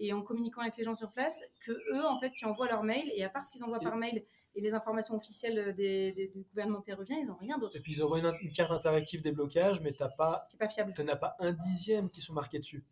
et 0.00 0.12
en 0.12 0.22
communiquant 0.22 0.62
avec 0.62 0.76
les 0.76 0.82
gens 0.82 0.94
sur 0.94 1.12
place 1.12 1.44
que 1.64 1.72
eux 1.72 2.04
en 2.06 2.18
fait 2.18 2.30
qui 2.32 2.46
envoient 2.46 2.66
leur 2.66 2.82
mail 2.82 3.10
et 3.14 3.22
à 3.22 3.28
part 3.28 3.44
ce 3.44 3.52
qu'ils 3.52 3.62
envoient 3.62 3.78
par 3.78 3.96
mail 3.96 4.24
et 4.56 4.60
les 4.60 4.74
informations 4.74 5.14
officielles 5.14 5.74
des, 5.76 6.32
du 6.34 6.42
gouvernement 6.42 6.80
péruvien, 6.80 7.18
ils 7.18 7.28
n'ont 7.28 7.36
rien 7.36 7.56
d'autre. 7.56 7.76
Et 7.76 7.80
puis 7.80 7.92
ils 7.92 8.02
envoient 8.02 8.18
une, 8.18 8.52
carte 8.52 8.72
interactive 8.72 9.22
des 9.22 9.30
blocages, 9.30 9.80
mais 9.80 9.92
t'as 9.92 10.08
pas, 10.08 10.48
pas 10.58 10.68
fiable. 10.68 10.92
Tu 10.96 11.04
n'as 11.04 11.14
pas 11.14 11.36
un 11.38 11.52
dixième 11.52 12.10
qui 12.10 12.20
sont 12.20 12.32
marqués 12.32 12.58
dessus. 12.58 12.84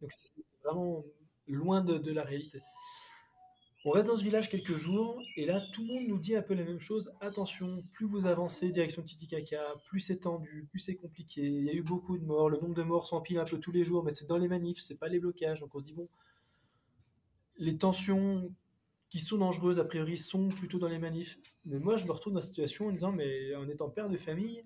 Donc 0.00 0.12
c'est 0.12 0.30
vraiment 0.62 1.04
loin 1.46 1.82
de, 1.82 1.98
de, 1.98 2.12
la 2.12 2.22
réalité. 2.22 2.60
On 3.86 3.90
reste 3.90 4.06
dans 4.06 4.16
ce 4.16 4.24
village 4.24 4.48
quelques 4.48 4.76
jours 4.76 5.20
et 5.36 5.44
là 5.44 5.60
tout 5.74 5.82
le 5.82 5.88
monde 5.88 6.08
nous 6.08 6.18
dit 6.18 6.34
un 6.34 6.40
peu 6.40 6.54
la 6.54 6.64
même 6.64 6.80
chose. 6.80 7.12
Attention, 7.20 7.80
plus 7.92 8.06
vous 8.06 8.26
avancez 8.26 8.70
direction 8.70 9.02
Titicaca, 9.02 9.74
plus 9.86 10.00
c'est 10.00 10.20
tendu, 10.20 10.66
plus 10.70 10.78
c'est 10.78 10.94
compliqué. 10.94 11.42
Il 11.42 11.64
y 11.64 11.68
a 11.68 11.74
eu 11.74 11.82
beaucoup 11.82 12.16
de 12.16 12.24
morts. 12.24 12.48
Le 12.48 12.58
nombre 12.58 12.74
de 12.74 12.82
morts 12.82 13.06
s'empile 13.06 13.38
un 13.38 13.44
peu 13.44 13.58
tous 13.58 13.72
les 13.72 13.84
jours, 13.84 14.02
mais 14.02 14.10
c'est 14.10 14.26
dans 14.26 14.38
les 14.38 14.48
manifs, 14.48 14.78
c'est 14.80 14.98
pas 14.98 15.08
les 15.08 15.20
blocages. 15.20 15.60
Donc 15.60 15.74
on 15.74 15.80
se 15.80 15.84
dit 15.84 15.92
bon, 15.92 16.08
les 17.58 17.76
tensions 17.76 18.50
qui 19.14 19.20
sont 19.20 19.38
dangereuses, 19.38 19.78
a 19.78 19.84
priori, 19.84 20.18
sont 20.18 20.48
plutôt 20.48 20.80
dans 20.80 20.88
les 20.88 20.98
manifs. 20.98 21.38
Mais 21.66 21.78
moi, 21.78 21.96
je 21.96 22.04
me 22.04 22.10
retrouve 22.10 22.32
dans 22.32 22.40
la 22.40 22.44
situation 22.44 22.88
en 22.88 22.90
disant, 22.90 23.12
mais 23.12 23.54
en 23.54 23.68
étant 23.68 23.88
père 23.88 24.08
de 24.08 24.16
famille, 24.16 24.64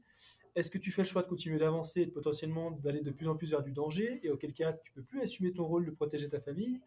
est-ce 0.55 0.71
que 0.71 0.79
tu 0.79 0.91
fais 0.91 1.03
le 1.03 1.07
choix 1.07 1.21
de 1.23 1.29
continuer 1.29 1.59
d'avancer 1.59 2.01
et 2.01 2.07
potentiellement 2.07 2.71
d'aller 2.71 3.03
de 3.03 3.11
plus 3.11 3.29
en 3.29 3.37
plus 3.37 3.51
vers 3.51 3.63
du 3.63 3.73
danger 3.73 4.21
Et 4.23 4.31
auquel 4.31 4.55
cas, 4.55 4.73
tu 4.73 4.91
peux 4.93 5.03
plus 5.03 5.21
assumer 5.21 5.53
ton 5.53 5.67
rôle 5.67 5.85
de 5.85 5.91
protéger 5.91 6.31
ta 6.31 6.41
famille? 6.41 6.81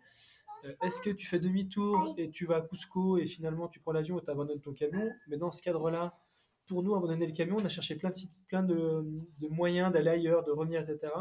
Euh, 0.66 0.74
Est-ce 0.82 1.04
que 1.04 1.12
tu 1.12 1.28
fais 1.28 1.40
demi-tour 1.40 2.16
et 2.18 2.32
tu 2.32 2.48
vas 2.48 2.56
à 2.56 2.62
Cusco 2.62 3.20
et 3.20 3.28
finalement 3.28 3.68
tu 3.68 3.80
prends 3.80 3.92
l'avion 3.92 4.18
et 4.18 4.24
tu 4.24 4.32
abandonnes 4.32 4.62
ton 4.62 4.74
camion? 4.74 5.12
Mais 5.28 5.38
dans 5.38 5.52
ce 5.52 5.62
cadre-là, 5.62 6.18
pour 6.66 6.82
nous, 6.82 6.96
abandonner 6.96 7.28
le 7.28 7.34
camion, 7.34 7.58
on 7.60 7.66
a 7.66 7.70
cherché 7.70 7.94
plein 7.94 8.10
de, 8.10 8.16
plein 8.48 8.64
de 8.64 9.48
moyens 9.50 9.94
d'aller 9.94 10.10
ailleurs, 10.10 10.44
de 10.44 10.52
revenir, 10.52 10.82
etc. 10.82 11.14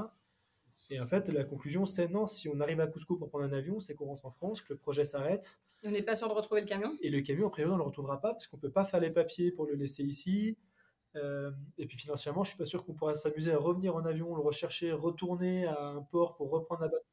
Et 0.91 1.01
en 1.01 1.07
fait, 1.07 1.29
la 1.29 1.45
conclusion, 1.45 1.87
c'est 1.87 2.09
non, 2.09 2.27
si 2.27 2.49
on 2.49 2.61
arrive 2.61 2.81
à 2.81 2.89
Cusco 2.89 3.17
pour 3.17 3.29
prendre 3.29 3.45
un 3.45 3.53
avion, 3.53 3.79
c'est 3.79 3.95
qu'on 3.95 4.07
rentre 4.07 4.27
en 4.27 4.33
France, 4.33 4.61
que 4.61 4.73
le 4.73 4.79
projet 4.79 5.05
s'arrête. 5.05 5.61
Et 5.83 5.89
on 5.89 5.93
n'est 5.93 6.03
pas 6.03 6.17
sûr 6.17 6.29
de 6.29 6.35
retrouver 6.35 6.61
le 6.61 6.67
camion. 6.67 6.97
Et 7.01 7.11
le 7.11 7.21
camion, 7.21 7.47
a 7.47 7.51
priori, 7.51 7.71
on 7.71 7.75
ne 7.75 7.79
le 7.79 7.87
retrouvera 7.87 8.21
pas 8.21 8.33
parce 8.33 8.49
qu'on 8.49 8.57
ne 8.57 8.63
peut 8.63 8.73
pas 8.73 8.85
faire 8.85 9.01
les 9.01 9.11
papiers 9.11 9.53
pour 9.53 9.67
le 9.67 9.75
laisser 9.75 10.03
ici. 10.03 10.59
Euh, 11.17 11.51
et 11.79 11.87
puis 11.87 11.97
financièrement, 11.97 12.43
je 12.43 12.49
ne 12.49 12.55
suis 12.55 12.59
pas 12.59 12.65
sûr 12.65 12.85
qu'on 12.85 12.95
pourra 12.95 13.15
s'amuser 13.15 13.53
à 13.53 13.59
revenir 13.59 13.95
en 13.95 14.05
avion, 14.05 14.35
le 14.35 14.43
rechercher, 14.43 14.93
retourner 14.93 15.67
à 15.67 15.81
un 15.81 16.03
port 16.03 16.37
pour 16.37 16.51
reprendre 16.51 16.83
la 16.83 16.89
bateau 16.89 17.05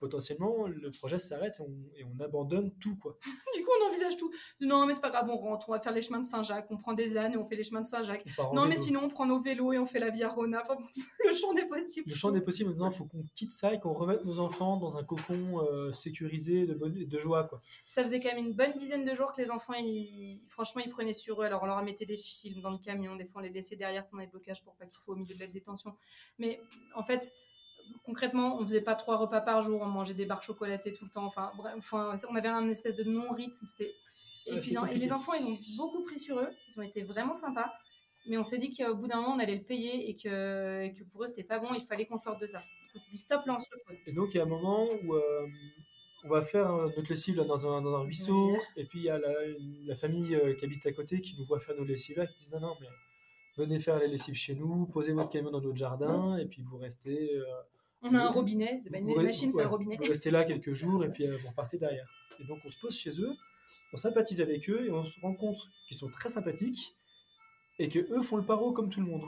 potentiellement, 0.00 0.66
le 0.66 0.90
projet 0.90 1.18
s'arrête 1.18 1.60
et, 1.96 2.04
on, 2.04 2.20
abandonne 2.20 2.72
tout. 2.80 2.96
quoi. 2.96 3.16
du 3.54 3.62
coup, 3.62 3.70
on 3.80 3.88
envisage 3.88 4.16
tout. 4.16 4.32
Non, 4.60 4.86
mais 4.86 4.94
c'est 4.94 5.00
pas 5.00 5.10
grave, 5.10 5.28
on 5.28 5.36
rentre, 5.36 5.68
on 5.68 5.72
va 5.72 5.80
faire 5.80 5.92
les 5.92 6.02
chemins 6.02 6.18
de 6.18 6.24
Saint-Jacques, 6.24 6.66
on 6.70 6.76
prend 6.76 6.94
des 6.94 7.16
ânes 7.16 7.34
et 7.34 7.36
on 7.36 7.46
fait 7.46 7.56
les 7.56 7.64
chemins 7.64 7.82
de 7.82 7.86
Saint-Jacques. 7.86 8.24
Non, 8.52 8.66
mais 8.66 8.76
sinon, 8.76 9.04
on 9.04 9.08
prend 9.08 9.26
nos 9.26 9.40
vélos 9.40 9.72
et 9.72 9.78
on 9.78 9.86
fait 9.86 9.98
la 9.98 10.10
Via 10.10 10.28
Rona. 10.28 10.64
le 11.24 11.34
champ 11.34 11.52
des 11.52 11.66
possibles. 11.66 12.08
Le 12.08 12.14
champ 12.14 12.30
des 12.30 12.40
possibles 12.40 12.70
en 12.70 12.72
disant, 12.72 12.90
il 12.90 12.96
faut 12.96 13.04
qu'on 13.04 13.24
quitte 13.34 13.52
ça 13.52 13.74
et 13.74 13.80
qu'on 13.80 13.92
remette 13.92 14.24
nos 14.24 14.40
enfants 14.40 14.78
dans 14.78 14.96
un 14.96 15.04
cocon 15.04 15.62
euh, 15.62 15.92
sécurisé 15.92 16.66
de, 16.66 16.74
bonne, 16.74 16.94
de 16.94 17.18
joie. 17.18 17.44
quoi. 17.44 17.60
Ça 17.84 18.02
faisait 18.02 18.20
quand 18.20 18.34
même 18.34 18.46
une 18.46 18.54
bonne 18.54 18.72
dizaine 18.72 19.04
de 19.04 19.14
jours 19.14 19.34
que 19.34 19.40
les 19.40 19.50
enfants, 19.50 19.74
franchement, 20.48 20.82
ils 20.84 20.90
prenaient 20.90 21.12
sur 21.12 21.42
eux. 21.42 21.44
Alors, 21.44 21.62
on 21.62 21.66
leur 21.66 21.82
mettait 21.82 22.06
des 22.06 22.16
films 22.16 22.60
dans 22.62 22.70
le 22.70 22.78
camion, 22.78 23.16
des 23.16 23.26
fois, 23.26 23.42
on 23.42 23.44
les 23.44 23.50
laissait 23.50 23.76
derrière 23.76 24.06
pendant 24.08 24.22
les 24.22 24.28
blocages 24.28 24.62
pour 24.64 24.74
pas 24.74 24.86
qu'ils 24.86 24.98
soient 24.98 25.14
au 25.14 25.18
milieu 25.18 25.34
de 25.34 25.40
la 25.40 25.46
détention. 25.46 25.94
Mais 26.38 26.60
en 26.94 27.02
fait, 27.02 27.32
concrètement, 28.04 28.58
on 28.58 28.62
faisait 28.62 28.80
pas 28.80 28.94
trois 28.94 29.16
repas 29.16 29.40
par 29.40 29.62
jour, 29.62 29.80
on 29.82 29.86
mangeait 29.86 30.14
des 30.14 30.26
barres 30.26 30.42
chocolatées 30.42 30.92
tout 30.92 31.04
le 31.04 31.10
temps. 31.10 31.24
Enfin, 31.24 31.52
bref, 31.56 31.74
enfin, 31.78 32.14
on 32.30 32.34
avait 32.34 32.48
un 32.48 32.68
espèce 32.68 32.96
de 32.96 33.04
non-rythme. 33.04 33.66
C'était 33.68 33.92
épuisant. 34.46 34.86
Et 34.86 34.96
les 34.96 35.12
enfants, 35.12 35.32
ils 35.34 35.44
ont 35.44 35.58
beaucoup 35.76 36.02
pris 36.04 36.18
sur 36.18 36.38
eux. 36.38 36.48
Ils 36.68 36.78
ont 36.78 36.82
été 36.82 37.02
vraiment 37.02 37.34
sympas. 37.34 37.72
Mais 38.28 38.36
on 38.36 38.42
s'est 38.42 38.58
dit 38.58 38.74
qu'au 38.74 38.94
bout 38.94 39.08
d'un 39.08 39.16
moment, 39.16 39.34
on 39.34 39.38
allait 39.38 39.56
le 39.56 39.64
payer 39.64 40.10
et 40.10 40.14
que, 40.14 40.88
que 40.88 41.04
pour 41.04 41.24
eux, 41.24 41.26
c'était 41.26 41.44
pas 41.44 41.58
bon. 41.58 41.68
Il 41.74 41.86
fallait 41.86 42.06
qu'on 42.06 42.18
sorte 42.18 42.40
de 42.40 42.46
ça. 42.46 42.62
On 42.94 42.98
s'est 42.98 43.10
dit 43.10 43.18
stop, 43.18 43.46
là, 43.46 43.56
on 43.56 43.60
se 43.60 43.68
repose. 43.72 43.96
Et 44.06 44.12
donc, 44.12 44.34
il 44.34 44.38
y 44.38 44.40
a 44.40 44.42
un 44.42 44.48
moment 44.48 44.86
où 45.02 45.14
euh, 45.14 45.46
on 46.24 46.28
va 46.28 46.42
faire 46.42 46.70
notre 46.72 47.08
lessive 47.08 47.36
dans, 47.36 47.66
un, 47.66 47.80
dans 47.80 47.94
un 47.94 48.00
ruisseau. 48.00 48.58
Et 48.76 48.84
puis, 48.84 49.00
il 49.00 49.04
y 49.04 49.10
a 49.10 49.18
la, 49.18 49.96
famille 49.96 50.34
euh, 50.34 50.54
qui 50.54 50.64
habite 50.64 50.84
à 50.86 50.92
côté 50.92 51.20
qui 51.20 51.34
nous 51.38 51.46
voit 51.46 51.60
faire 51.60 51.76
nos 51.76 51.84
lessives 51.84 52.18
là, 52.18 52.26
qui 52.26 52.36
disent 52.36 52.52
non, 52.52 52.60
non, 52.60 52.76
mais 52.80 52.88
venez 53.56 53.78
faire 53.78 53.98
les 53.98 54.08
lessives 54.08 54.34
chez 54.34 54.54
nous, 54.54 54.86
posez 54.86 55.12
votre 55.12 55.30
camion 55.30 55.50
dans 55.50 55.60
notre 55.60 55.76
jardin, 55.76 56.36
et 56.36 56.46
puis 56.46 56.62
vous 56.62 56.76
restez. 56.76 57.36
Euh, 57.36 57.44
on 58.02 58.14
a 58.14 58.22
un 58.22 58.28
robinet, 58.28 58.80
c'est 58.82 58.90
pas 58.90 58.98
une 58.98 59.22
machine, 59.22 59.52
c'est 59.52 59.62
un 59.62 59.68
robinet. 59.68 59.96
Vous 59.96 60.04
restez 60.04 60.30
là 60.30 60.44
quelques 60.44 60.72
jours 60.72 61.04
et 61.04 61.10
puis 61.10 61.26
euh, 61.26 61.36
vous 61.36 61.48
repartez 61.48 61.78
derrière. 61.78 62.08
Et 62.38 62.44
donc 62.44 62.58
on 62.64 62.70
se 62.70 62.78
pose 62.78 62.96
chez 62.96 63.20
eux, 63.20 63.36
on 63.92 63.96
sympathise 63.96 64.40
avec 64.40 64.68
eux 64.70 64.86
et 64.86 64.90
on 64.90 65.04
se 65.04 65.20
rend 65.20 65.34
compte 65.34 65.58
qu'ils 65.86 65.96
sont 65.96 66.08
très 66.08 66.28
sympathiques 66.28 66.96
et 67.78 67.88
que 67.88 67.98
eux 67.98 68.22
font 68.22 68.36
le 68.36 68.44
paro 68.44 68.72
comme 68.72 68.90
tout 68.90 69.00
le 69.00 69.06
monde. 69.06 69.24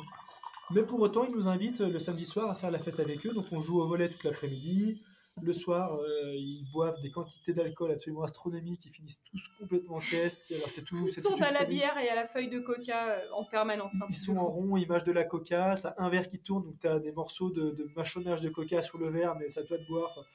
Mais 0.70 0.82
pour 0.82 1.00
autant, 1.00 1.24
ils 1.24 1.34
nous 1.34 1.48
invitent 1.48 1.80
le 1.80 1.98
samedi 1.98 2.24
soir 2.24 2.48
à 2.50 2.54
faire 2.54 2.70
la 2.70 2.78
fête 2.78 2.98
avec 2.98 3.26
eux, 3.26 3.34
donc 3.34 3.46
on 3.52 3.60
joue 3.60 3.80
au 3.80 3.86
volet 3.86 4.08
toute 4.08 4.24
l'après-midi, 4.24 5.02
le 5.40 5.52
soir, 5.52 5.98
euh, 5.98 6.34
ils 6.34 6.64
boivent 6.70 7.00
des 7.00 7.10
quantités 7.10 7.54
d'alcool 7.54 7.90
absolument 7.90 8.22
astronomiques, 8.22 8.84
ils 8.84 8.92
finissent 8.92 9.22
tous 9.22 9.48
complètement 9.58 9.98
caisse. 9.98 10.52
Alors 10.54 10.70
c'est 10.70 10.82
tout. 10.82 11.06
Ils 11.06 11.22
sont 11.22 11.40
à 11.40 11.52
la 11.52 11.64
bière 11.64 11.96
et 11.98 12.08
à 12.08 12.14
la 12.14 12.26
feuille 12.26 12.50
de 12.50 12.60
coca 12.60 13.08
euh, 13.08 13.30
en 13.32 13.44
permanence. 13.44 13.94
Hein. 14.02 14.06
Ils 14.10 14.16
sont 14.16 14.36
en 14.36 14.48
rond, 14.48 14.76
ils 14.76 14.86
mâchent 14.86 15.04
de 15.04 15.12
la 15.12 15.24
coca. 15.24 15.76
T'as 15.80 15.94
un 15.96 16.10
verre 16.10 16.28
qui 16.28 16.38
tourne, 16.38 16.64
donc 16.64 16.78
t'as 16.78 16.98
des 16.98 17.12
morceaux 17.12 17.50
de, 17.50 17.90
mâchonnage 17.96 18.42
de 18.42 18.50
coca 18.50 18.82
sur 18.82 18.98
le 18.98 19.08
verre, 19.08 19.34
mais 19.36 19.48
ça 19.48 19.62
doit 19.62 19.78
te 19.78 19.86
boire. 19.86 20.26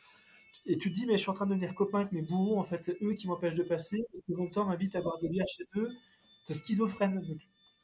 Et 0.66 0.78
tu 0.78 0.92
te 0.92 0.96
dis, 0.96 1.06
mais 1.06 1.14
je 1.14 1.22
suis 1.22 1.30
en 1.30 1.34
train 1.34 1.46
de 1.46 1.52
devenir 1.52 1.76
copain 1.76 2.00
avec 2.00 2.12
mes 2.12 2.24
bourreaux. 2.24 2.60
En 2.60 2.64
fait, 2.64 2.84
c'est 2.84 3.02
eux 3.04 3.14
qui 3.14 3.28
m'empêchent 3.28 3.56
de 3.56 3.64
passer. 3.64 4.04
Et 4.14 4.34
longtemps 4.34 4.66
m'invitent 4.66 4.96
à 4.96 5.02
boire 5.02 5.20
des 5.20 5.30
bières 5.30 5.48
chez 5.48 5.64
eux. 5.76 5.92
T'es 6.46 6.54
schizophrène. 6.54 7.24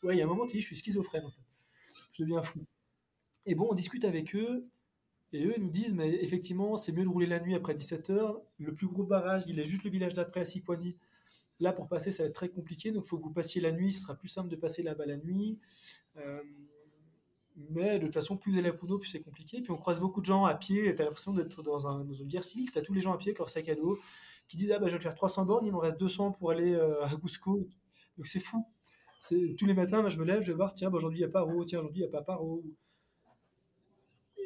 ouais, 0.04 0.16
il 0.16 0.18
y 0.18 0.22
a 0.22 0.26
un 0.26 0.28
moment, 0.28 0.48
tu 0.48 0.58
dis, 0.58 0.62
je 0.62 0.68
suis 0.68 0.76
schizophrène 0.76 1.26
en 1.26 1.30
fait. 1.30 1.42
Je 2.12 2.24
deviens 2.24 2.42
fou. 2.42 2.60
Et 3.46 3.56
bon, 3.56 3.68
on 3.70 3.74
discute 3.74 4.04
avec 4.04 4.36
eux. 4.36 4.68
Et 5.34 5.46
eux 5.46 5.56
nous 5.58 5.70
disent, 5.70 5.96
mais 5.96 6.10
effectivement, 6.24 6.78
c'est 6.78 6.92
mieux 6.92 7.04
de 7.04 7.10
rouler 7.10 7.26
la 7.26 7.40
nuit 7.40 7.56
après 7.56 7.74
17h. 7.74 8.40
Le 8.60 8.74
plus 8.74 8.88
gros 8.88 9.04
barrage, 9.04 9.44
il 9.48 9.60
est 9.60 9.66
juste 9.66 9.84
le 9.84 9.90
village 9.90 10.14
d'après 10.14 10.42
à 10.42 10.46
Sipoigny. 10.46 10.96
Là, 11.60 11.74
pour 11.74 11.88
passer, 11.88 12.12
ça 12.12 12.24
va 12.24 12.30
être 12.30 12.36
très 12.36 12.50
compliqué, 12.50 12.92
donc 12.92 13.06
il 13.06 13.10
faut 13.10 13.18
que 13.18 13.24
vous 13.24 13.34
passiez 13.34 13.62
la 13.62 13.72
nuit, 13.72 13.92
ce 13.94 14.02
sera 14.02 14.16
plus 14.16 14.28
simple 14.28 14.50
de 14.50 14.56
passer 14.56 14.84
là-bas 14.84 15.06
la 15.06 15.18
nuit. 15.18 15.60
Euh, 16.18 16.42
mais 17.70 18.00
de 18.00 18.06
toute 18.06 18.14
façon, 18.14 18.38
plus 18.38 18.52
vous 18.52 18.58
allez 18.58 18.70
à 18.70 18.74
Puno, 18.74 18.98
plus 19.00 19.10
c'est 19.10 19.22
compliqué. 19.22 19.62
Puis 19.62 19.72
on 19.72 19.78
croise 19.78 20.00
beaucoup 20.00 20.22
de 20.22 20.26
gens 20.26 20.46
à 20.46 20.54
pied, 20.56 20.94
tu 20.94 21.02
as 21.02 21.06
l'impression 21.06 21.34
d'être 21.34 21.64
dans, 21.64 21.88
un, 21.88 22.04
dans, 22.04 22.14
une 22.14 22.28
guerre 22.28 22.44
civile, 22.44 22.72
tu 22.72 22.78
as 22.78 22.82
tous 22.82 22.94
les 22.94 23.02
gens 23.02 23.14
à 23.14 23.18
pied 23.18 23.30
avec 23.30 23.40
leur 23.40 23.50
sac 23.50 23.70
à 23.70 23.76
dos, 23.76 23.98
qui 24.48 24.58
disent 24.58 24.72
Ah 24.72 24.80
bah 24.80 24.88
je 24.88 24.98
vais 24.98 25.02
faire 25.02 25.16
300 25.16 25.46
bornes, 25.46 25.66
il 25.66 25.72
m'en 25.72 25.80
reste 25.80 26.00
200 26.00 26.34
pour 26.34 26.52
aller 26.52 26.74
euh, 26.74 27.04
à 27.04 27.16
Cusco. 27.16 27.68
Donc 28.18 28.28
c'est 28.28 28.40
fou. 28.40 28.66
Tous 29.58 29.66
les 29.66 29.74
matins, 29.74 30.08
je 30.10 30.20
me 30.20 30.26
lève, 30.26 30.42
je 30.42 30.52
vais 30.52 30.58
voir, 30.58 30.74
tiens, 30.74 30.90
bah, 30.90 30.98
aujourd'hui 30.98 31.20
il 31.20 31.22
n'y 31.22 31.30
a 31.30 31.32
pas 31.32 31.46
Paro, 31.46 31.64
tiens, 31.64 31.80
aujourd'hui 31.80 32.02
il 32.02 32.16
a 32.16 32.22
pas. 32.22 32.40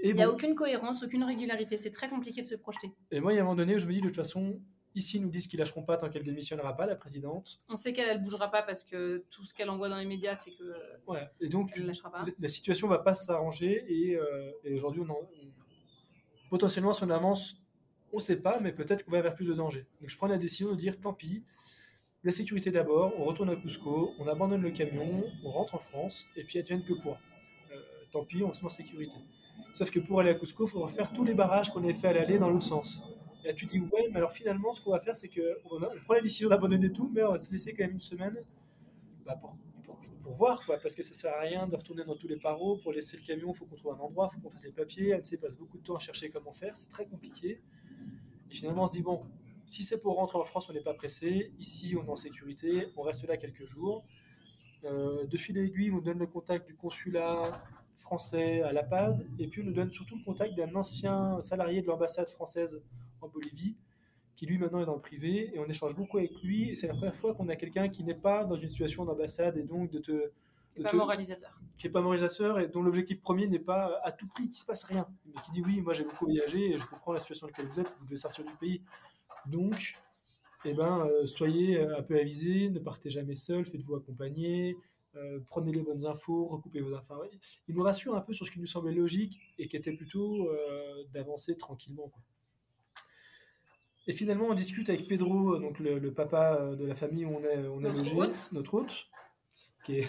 Il 0.04 0.16
n'y 0.16 0.24
a 0.24 0.30
aucune 0.30 0.56
cohérence, 0.56 1.04
aucune 1.04 1.24
régularité, 1.24 1.78
c'est 1.78 1.92
très 1.92 2.10
compliqué 2.10 2.42
de 2.42 2.48
se 2.48 2.56
projeter. 2.56 2.92
Et 3.12 3.20
moi, 3.20 3.34
il 3.34 3.36
y 3.36 3.40
a 3.40 3.42
un 3.42 3.46
moment 3.46 3.56
donné 3.56 3.76
où 3.76 3.80
je 3.80 3.88
me 3.88 3.94
dis, 3.94 4.02
de 4.02 4.08
toute 4.08 4.16
façon, 4.16 4.60
Ici, 4.98 5.18
ils 5.18 5.22
nous 5.22 5.30
disent 5.30 5.46
qu'ils 5.46 5.60
lâcheront 5.60 5.84
pas 5.84 5.96
tant 5.96 6.10
qu'elle 6.10 6.24
démissionnera 6.24 6.76
pas, 6.76 6.88
la 6.88 6.96
présidente. 6.96 7.60
On 7.70 7.76
sait 7.76 7.94
qu'elle 7.94 8.18
ne 8.18 8.24
bougera 8.24 8.50
pas 8.50 8.64
parce 8.64 8.84
que 8.84 9.24
tout 9.30 9.46
ce 9.46 9.54
qu'elle 9.54 9.70
envoie 9.70 9.90
dans 9.90 9.98
les 9.98 10.08
médias, 10.08 10.36
c'est 10.36 10.50
que. 10.50 10.74
Ouais. 11.06 11.30
Et 11.40 11.50
donc, 11.50 11.70
elle 11.76 11.86
lâchera 11.86 12.12
pas. 12.12 12.26
La 12.40 12.48
situation 12.48 12.88
va 12.88 12.98
pas 12.98 13.14
s'arranger 13.14 13.86
et, 13.88 14.16
euh, 14.16 14.52
et 14.64 14.74
aujourd'hui, 14.74 15.02
on, 15.02 15.30
potentiellement, 16.50 16.94
si 16.94 17.04
on 17.04 17.12
avance, 17.12 17.62
on 18.12 18.18
ne 18.18 18.22
sait 18.22 18.42
pas, 18.42 18.60
mais 18.60 18.72
peut-être 18.72 19.06
qu'on 19.06 19.12
va 19.12 19.22
vers 19.22 19.36
plus 19.36 19.46
de 19.46 19.54
danger. 19.54 19.86
Donc, 20.02 20.10
je 20.10 20.18
prends 20.18 20.26
la 20.26 20.40
décision 20.40 20.72
de 20.72 20.76
dire, 20.76 21.00
tant 21.00 21.14
pis, 21.14 21.44
la 22.24 22.32
sécurité 22.32 22.72
d'abord, 22.72 23.14
on 23.20 23.26
retourne 23.26 23.52
à 23.52 23.56
Cusco, 23.56 24.16
on 24.18 24.28
abandonne 24.28 24.64
le 24.64 24.72
camion, 24.72 25.24
on 25.44 25.52
rentre 25.52 25.76
en 25.76 25.80
France, 25.80 26.26
et 26.36 26.44
puis 26.44 26.58
advienne 26.58 26.84
que 26.84 26.94
quoi? 26.94 27.20
Euh, 27.72 27.80
tant 28.12 28.26
pis, 28.26 28.42
on 28.44 28.52
se 28.52 28.62
met 28.62 28.66
en 28.66 28.70
sécurité. 28.70 29.14
Sauf 29.78 29.92
que 29.92 30.00
pour 30.00 30.20
aller 30.20 30.32
à 30.32 30.34
Cusco, 30.34 30.66
il 30.66 30.72
faut 30.72 30.80
refaire 30.80 31.14
tous 31.14 31.24
les 31.24 31.36
barrages 31.36 31.72
qu'on 31.72 31.84
avait 31.84 31.94
fait 31.94 32.08
à 32.08 32.14
l'aller 32.14 32.40
dans 32.40 32.50
l'autre 32.50 32.66
sens. 32.66 33.00
Et 33.44 33.50
là, 33.50 33.54
tu 33.54 33.68
dis, 33.68 33.80
ouais, 33.80 34.08
mais 34.10 34.16
alors 34.16 34.32
finalement, 34.32 34.74
ce 34.74 34.82
qu'on 34.82 34.90
va 34.90 35.00
faire, 35.00 35.16
c'est 35.16 35.30
qu'on 35.30 35.76
on 35.76 36.02
prend 36.04 36.16
la 36.16 36.22
décision 36.22 36.50
d'abandonner 36.50 36.92
tout, 36.92 37.12
mais 37.14 37.22
on 37.24 37.34
va 37.34 37.38
se 37.38 37.52
laisser 37.52 37.76
quand 37.76 37.84
même 37.84 37.94
une 37.94 38.00
semaine 38.00 38.44
bah, 39.24 39.40
pour, 39.40 39.56
voir, 40.34 40.66
quoi, 40.66 40.80
parce 40.80 40.96
que 40.96 41.04
ça 41.04 41.14
sert 41.14 41.32
à 41.32 41.42
rien 41.42 41.68
de 41.68 41.76
retourner 41.76 42.04
dans 42.06 42.16
tous 42.16 42.28
les 42.28 42.38
paros. 42.38 42.78
Pour 42.78 42.92
laisser 42.92 43.18
le 43.18 43.24
camion, 43.24 43.52
il 43.54 43.56
faut 43.56 43.66
qu'on 43.66 43.76
trouve 43.76 43.94
un 43.94 44.00
endroit, 44.00 44.32
il 44.32 44.36
faut 44.36 44.42
qu'on 44.42 44.50
fasse 44.50 44.66
les 44.66 44.72
papiers. 44.72 45.14
Anne 45.14 45.22
passe 45.40 45.56
beaucoup 45.56 45.78
de 45.78 45.84
temps 45.84 45.96
à 45.96 46.00
chercher 46.00 46.32
comment 46.32 46.54
faire, 46.54 46.76
c'est 46.76 46.90
très 46.90 47.06
compliqué. 47.06 47.62
Et 48.50 48.56
finalement, 48.56 48.86
on 48.86 48.88
se 48.88 48.94
dit, 48.94 49.04
bon, 49.04 49.28
si 49.68 49.84
c'est 49.84 50.02
pour 50.02 50.16
rentrer 50.16 50.40
en 50.40 50.46
France, 50.46 50.68
on 50.72 50.74
n'est 50.74 50.82
pas 50.82 50.96
pressé. 50.96 51.52
Ici, 51.60 51.96
on 51.96 52.04
est 52.04 52.10
en 52.10 52.16
sécurité, 52.16 52.88
on 52.98 53.04
reste 53.04 53.28
là 53.28 53.38
quelques 53.38 53.66
jours. 53.66 54.04
Euh, 54.86 55.28
de 55.28 55.38
fil 55.38 55.56
à 55.60 55.62
aiguille, 55.62 55.92
on 55.92 56.00
donne 56.00 56.18
le 56.18 56.26
contact 56.26 56.66
du 56.68 56.76
consulat 56.76 57.64
français 57.98 58.62
à 58.62 58.72
La 58.72 58.84
Paz, 58.84 59.28
et 59.40 59.48
puis 59.48 59.62
on 59.62 59.66
nous 59.66 59.74
donne 59.74 59.92
surtout 59.92 60.18
le 60.18 60.24
contact 60.24 60.56
d'un 60.56 60.74
ancien 60.76 61.42
salarié 61.42 61.82
de 61.82 61.88
l'ambassade 61.88 62.30
française 62.30 62.82
en 63.22 63.28
Bolivie, 63.28 63.76
qui 64.36 64.46
lui 64.46 64.58
maintenant 64.58 64.82
est 64.82 64.86
dans 64.86 64.96
le 64.96 65.02
privé, 65.02 65.52
et 65.54 65.60
on 65.60 65.66
échange 65.66 65.96
beaucoup 65.96 66.20
avec 66.20 66.32
lui, 66.44 66.70
et 66.70 66.76
c'est 66.76 66.88
la 66.88 66.94
première 66.94 67.16
fois 67.16 67.34
qu'on 67.34 67.50
a 67.50 67.56
quelqu'un 67.56 67.90
qui 67.90 68.04
n'est 68.04 68.14
pas 68.14 68.46
dans 68.46 68.56
une 68.56 68.70
situation 68.70 69.04
d'ambassade, 69.04 69.58
et 69.58 69.64
donc 69.64 69.90
de 69.90 70.00
te... 70.00 70.32
Qui 70.76 70.84
n'est 70.84 70.90
pas 70.90 70.96
moralisateur. 70.96 71.60
Qui 71.78 71.88
n'est 71.88 71.92
pas 71.92 72.02
moralisateur, 72.02 72.60
et 72.60 72.68
dont 72.68 72.84
l'objectif 72.84 73.20
premier 73.20 73.48
n'est 73.48 73.58
pas 73.58 74.00
à 74.04 74.12
tout 74.12 74.28
prix 74.28 74.44
qu'il 74.44 74.52
ne 74.52 74.58
se 74.58 74.66
passe 74.66 74.84
rien, 74.84 75.08
mais 75.26 75.42
qui 75.44 75.52
dit 75.52 75.64
oui, 75.66 75.82
moi 75.82 75.94
j'ai 75.94 76.04
beaucoup 76.04 76.26
voyagé, 76.26 76.72
et 76.72 76.78
je 76.78 76.86
comprends 76.86 77.14
la 77.14 77.20
situation 77.20 77.48
dans 77.48 77.52
laquelle 77.52 77.68
vous 77.68 77.80
êtes, 77.80 77.96
vous 78.00 78.06
devez 78.06 78.18
sortir 78.18 78.46
du 78.46 78.54
pays. 78.54 78.84
Donc, 79.48 79.98
eh 80.66 80.74
ben, 80.74 81.08
euh, 81.08 81.26
soyez 81.26 81.82
un 81.82 82.04
peu 82.04 82.20
avisés, 82.20 82.70
ne 82.70 82.80
partez 82.80 83.10
jamais 83.10 83.36
seul, 83.36 83.66
faites-vous 83.66 83.96
accompagner, 83.96 84.78
euh, 85.18 85.40
prenez 85.48 85.72
les 85.72 85.82
bonnes 85.82 86.06
infos, 86.06 86.46
recoupez 86.46 86.82
vos 86.82 86.94
infos. 86.94 87.24
Il 87.68 87.76
nous 87.76 87.84
rassure 87.84 88.16
un 88.16 88.22
peu 88.22 88.34
sur 88.34 88.46
ce 88.46 88.52
qui 88.52 88.60
nous 88.60 88.68
semblait 88.68 88.94
logique 88.94 89.40
et 89.58 89.68
qui 89.68 89.78
était 89.78 89.94
plutôt 89.94 90.50
euh, 90.50 91.04
d'avancer 91.14 91.56
tranquillement. 91.56 92.10
Quoi. 92.10 92.22
Et 94.08 94.14
finalement, 94.14 94.48
on 94.48 94.54
discute 94.54 94.90
avec 94.90 95.08
Pedro, 95.08 95.58
donc 95.58 95.80
le, 95.80 96.14
papa 96.14 96.76
de 96.76 96.86
la 96.86 96.96
famille 96.96 97.26
où 97.26 97.36
on 97.36 97.44
est, 97.44 97.68
on 97.68 97.84
est 97.84 97.92
logé, 97.92 98.16
notre 98.54 98.76
hôte, 98.76 99.08
qui, 99.86 100.02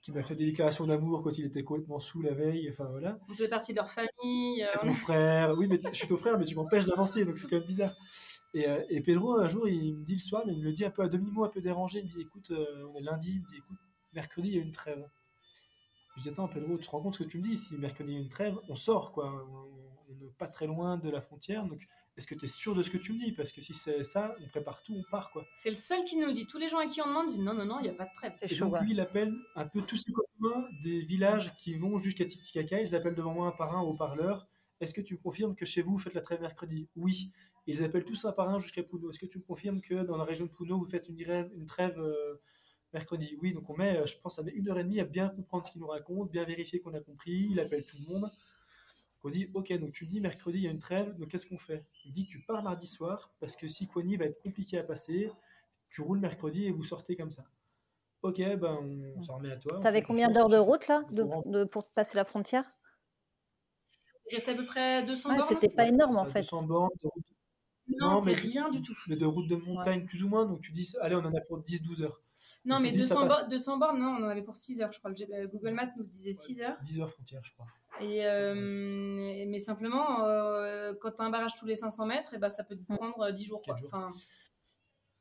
qui 0.00 0.10
m'a 0.10 0.22
fait 0.22 0.34
des 0.34 0.46
déclarations 0.46 0.86
d'amour 0.86 1.22
quand 1.22 1.36
il 1.36 1.44
était 1.44 1.62
complètement 1.62 2.00
sous 2.00 2.22
la 2.22 2.32
veille. 2.32 2.70
Enfin 2.70 2.86
voilà. 2.90 3.18
On 3.28 3.34
fait 3.34 3.48
partie 3.48 3.72
de 3.72 3.76
leur 3.76 3.90
famille. 3.90 4.66
C'est 4.72 4.84
mon 4.84 4.92
frère. 4.92 5.54
Oui, 5.58 5.68
mais 5.68 5.78
je 5.82 5.96
suis 5.96 6.08
ton 6.08 6.16
frère, 6.16 6.38
mais 6.38 6.46
tu 6.46 6.54
m'empêches 6.54 6.86
d'avancer, 6.86 7.26
donc 7.26 7.36
c'est 7.36 7.48
quand 7.48 7.56
même 7.56 7.66
bizarre. 7.66 7.94
Et, 8.54 8.66
et, 8.88 9.00
Pedro, 9.00 9.38
un 9.38 9.48
jour, 9.48 9.68
il 9.68 9.96
me 9.96 10.04
dit 10.04 10.14
le 10.14 10.18
soir, 10.18 10.44
mais 10.46 10.54
il 10.54 10.60
me 10.60 10.64
le 10.64 10.72
dit 10.72 10.84
un 10.84 10.90
peu 10.90 11.02
à 11.02 11.08
demi-mot, 11.08 11.44
un 11.44 11.48
peu 11.48 11.60
dérangé. 11.60 12.00
Il 12.00 12.06
me 12.06 12.10
dit 12.10 12.20
écoute, 12.22 12.52
on 12.52 12.98
est 12.98 13.02
lundi. 13.02 13.32
Il 13.34 13.42
me 13.42 13.46
dit 13.46 13.56
écoute, 13.58 13.78
mercredi, 14.14 14.48
il 14.48 14.54
y 14.56 14.58
a 14.58 14.62
une 14.62 14.72
trêve. 14.72 15.08
Je 16.16 16.22
dis, 16.22 16.28
attends, 16.28 16.48
Pedro, 16.48 16.76
tu 16.76 16.84
te 16.84 16.90
rends 16.90 17.00
compte 17.00 17.14
ce 17.14 17.22
que 17.22 17.28
tu 17.28 17.38
me 17.38 17.48
dis? 17.48 17.56
Si 17.56 17.74
mercredi, 17.76 18.12
il 18.12 18.14
y 18.14 18.18
a 18.18 18.20
une 18.22 18.28
trêve, 18.28 18.58
on 18.68 18.74
sort, 18.74 19.12
quoi. 19.12 19.32
On 20.08 20.14
n'est 20.14 20.30
pas 20.38 20.46
très 20.46 20.66
loin 20.66 20.98
de 20.98 21.08
la 21.08 21.22
frontière. 21.22 21.64
Donc, 21.66 21.80
est-ce 22.18 22.26
que 22.26 22.34
tu 22.34 22.44
es 22.44 22.48
sûr 22.48 22.74
de 22.74 22.82
ce 22.82 22.90
que 22.90 22.98
tu 22.98 23.14
me 23.14 23.18
dis? 23.18 23.32
Parce 23.32 23.50
que 23.50 23.62
si 23.62 23.72
c'est 23.72 24.04
ça, 24.04 24.34
on 24.44 24.48
prépare 24.48 24.82
tout, 24.82 24.94
on 24.94 25.02
part, 25.10 25.30
quoi. 25.30 25.46
C'est 25.54 25.70
le 25.70 25.74
seul 25.74 26.04
qui 26.04 26.18
nous 26.18 26.30
dit. 26.32 26.46
Tous 26.46 26.58
les 26.58 26.68
gens 26.68 26.78
à 26.78 26.86
qui 26.86 27.00
on 27.00 27.06
demande 27.06 27.28
disent, 27.28 27.40
non, 27.40 27.54
non, 27.54 27.64
non, 27.64 27.78
il 27.80 27.84
n'y 27.84 27.88
a 27.88 27.94
pas 27.94 28.04
de 28.04 28.14
trêve. 28.14 28.34
Et 28.42 28.54
donc, 28.56 28.78
lui, 28.82 28.92
il 28.92 29.00
appelle 29.00 29.34
un 29.56 29.66
peu 29.66 29.80
tous 29.80 29.96
ses 29.96 30.12
copains 30.12 30.68
des 30.82 31.00
villages 31.00 31.56
qui 31.56 31.74
vont 31.74 31.96
jusqu'à 31.96 32.26
Titicaca. 32.26 32.80
Ils 32.80 32.94
appellent 32.94 33.14
devant 33.14 33.32
moi 33.32 33.46
un 33.46 33.52
par 33.52 33.74
un 33.74 33.80
au 33.80 33.94
parleur. 33.94 34.46
Est-ce 34.80 34.92
que 34.92 35.00
tu 35.00 35.14
me 35.14 35.18
confirmes 35.18 35.54
que 35.54 35.64
chez 35.64 35.80
vous, 35.80 35.92
vous 35.92 35.98
faites 35.98 36.14
la 36.14 36.20
trêve 36.20 36.42
mercredi? 36.42 36.90
Oui. 36.96 37.30
Ils 37.66 37.82
appellent 37.84 38.04
tous 38.04 38.24
un 38.26 38.32
par 38.32 38.50
un 38.50 38.58
jusqu'à 38.58 38.82
Puno. 38.82 39.10
Est-ce 39.10 39.20
que 39.20 39.26
tu 39.26 39.38
me 39.38 39.44
confirmes 39.44 39.80
que 39.80 40.02
dans 40.02 40.16
la 40.16 40.24
région 40.24 40.44
de 40.46 40.50
Puno, 40.50 40.76
vous 40.76 40.88
faites 40.88 41.08
une, 41.08 41.18
une 41.54 41.64
trêve 41.64 41.98
euh, 41.98 42.40
mercredi. 42.92 43.38
Oui, 43.40 43.52
donc 43.52 43.68
on 43.70 43.76
met, 43.76 43.96
euh, 43.96 44.06
je 44.06 44.16
pense, 44.18 44.36
ça 44.36 44.42
met 44.42 44.52
une 44.52 44.68
heure 44.68 44.78
et 44.78 44.84
demie 44.84 45.00
à 45.00 45.04
bien 45.04 45.28
comprendre 45.28 45.66
ce 45.66 45.72
qu'il 45.72 45.80
nous 45.80 45.86
raconte, 45.86 46.30
bien 46.30 46.44
vérifier 46.44 46.80
qu'on 46.80 46.94
a 46.94 47.00
compris. 47.00 47.48
Il 47.50 47.60
appelle 47.60 47.84
tout 47.84 47.96
le 48.00 48.12
monde. 48.12 48.30
On 49.24 49.30
dit, 49.30 49.48
ok, 49.54 49.72
donc 49.78 49.92
tu 49.92 50.06
dis 50.06 50.20
mercredi 50.20 50.58
il 50.58 50.64
y 50.64 50.68
a 50.68 50.70
une 50.70 50.80
trêve, 50.80 51.16
donc 51.16 51.28
qu'est-ce 51.28 51.46
qu'on 51.46 51.58
fait? 51.58 51.84
Il 52.04 52.12
dit, 52.12 52.26
tu 52.26 52.40
pars 52.40 52.62
mardi 52.62 52.86
soir 52.86 53.32
parce 53.38 53.54
que 53.54 53.68
si 53.68 53.86
Coigny 53.86 54.16
va 54.16 54.24
être 54.24 54.42
compliqué 54.42 54.78
à 54.78 54.82
passer, 54.82 55.30
tu 55.90 56.00
roules 56.00 56.18
mercredi 56.18 56.66
et 56.66 56.72
vous 56.72 56.82
sortez 56.82 57.14
comme 57.16 57.30
ça. 57.30 57.44
Ok, 58.22 58.38
ben 58.38 58.78
on, 59.16 59.22
s'en 59.22 59.36
remet 59.36 59.52
à 59.52 59.56
toi. 59.56 59.80
T'avais 59.80 60.02
combien 60.02 60.30
d'heures 60.30 60.48
de 60.48 60.56
route 60.56 60.86
là 60.88 61.02
de, 61.10 61.64
pour 61.64 61.88
passer 61.90 62.16
la 62.16 62.24
frontière? 62.24 62.64
Il 64.30 64.34
restait 64.36 64.52
à 64.52 64.54
peu 64.54 64.64
près 64.64 65.04
200 65.04 65.36
bornes. 65.36 65.48
C'était 65.48 65.74
pas 65.74 65.88
énorme 65.88 66.16
en 66.16 66.24
fait. 66.26 66.42
200 66.42 66.62
bornes 66.62 66.90
de 67.02 67.08
route. 67.08 67.24
Non, 68.00 68.22
c'est 68.22 68.32
rien 68.32 68.70
du 68.70 68.80
tout. 68.80 68.94
Mais 69.08 69.16
de 69.16 69.26
route 69.26 69.48
de 69.48 69.56
montagne 69.56 70.04
plus 70.04 70.22
ou 70.22 70.28
moins, 70.28 70.46
donc 70.46 70.60
tu 70.60 70.72
dis, 70.72 70.94
allez, 71.00 71.16
on 71.16 71.20
en 71.20 71.34
a 71.34 71.40
pour 71.42 71.60
10-12 71.60 72.02
heures. 72.02 72.20
Non, 72.64 72.80
mais 72.80 72.92
200, 72.92 73.26
bo 73.26 73.34
200 73.50 73.78
bornes, 73.78 73.98
non, 73.98 74.16
on 74.18 74.24
en 74.24 74.28
avait 74.28 74.42
pour 74.42 74.56
6 74.56 74.80
heures, 74.80 74.92
je 74.92 74.98
crois. 74.98 75.10
Le 75.10 75.46
Google 75.46 75.72
Maps 75.72 75.90
nous 75.96 76.04
disait 76.04 76.32
6 76.32 76.62
heures. 76.62 76.76
10 76.82 77.00
heures 77.00 77.10
frontière, 77.10 77.42
je 77.44 77.52
crois. 77.52 77.66
Et, 78.00 78.26
euh, 78.26 78.54
mais 78.54 79.58
simplement, 79.58 80.24
euh, 80.24 80.94
quand 81.00 81.12
tu 81.12 81.22
as 81.22 81.24
un 81.24 81.30
barrage 81.30 81.54
tous 81.54 81.66
les 81.66 81.74
500 81.74 82.06
mètres, 82.06 82.32
et 82.32 82.36
eh 82.36 82.40
ben, 82.40 82.48
ça 82.48 82.64
peut 82.64 82.76
te 82.76 82.94
prendre 82.94 83.30
10 83.30 83.44
jours. 83.44 83.62
Quoi. 83.62 83.76
Enfin... 83.84 84.12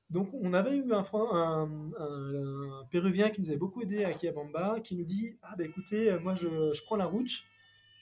Donc, 0.10 0.30
on 0.34 0.54
avait 0.54 0.76
eu 0.76 0.92
un, 0.94 1.04
un, 1.14 1.70
un, 1.98 2.86
Péruvien 2.90 3.30
qui 3.30 3.42
nous 3.42 3.50
avait 3.50 3.58
beaucoup 3.58 3.82
aidé 3.82 4.04
à 4.04 4.14
Kiabamba, 4.14 4.80
qui 4.82 4.96
nous 4.96 5.06
dit 5.06 5.38
Ah, 5.42 5.56
bah 5.58 5.64
écoutez, 5.64 6.18
moi 6.20 6.36
je, 6.36 6.74
je 6.74 6.84
prends 6.84 6.98
la 6.98 7.06
route, 7.06 7.32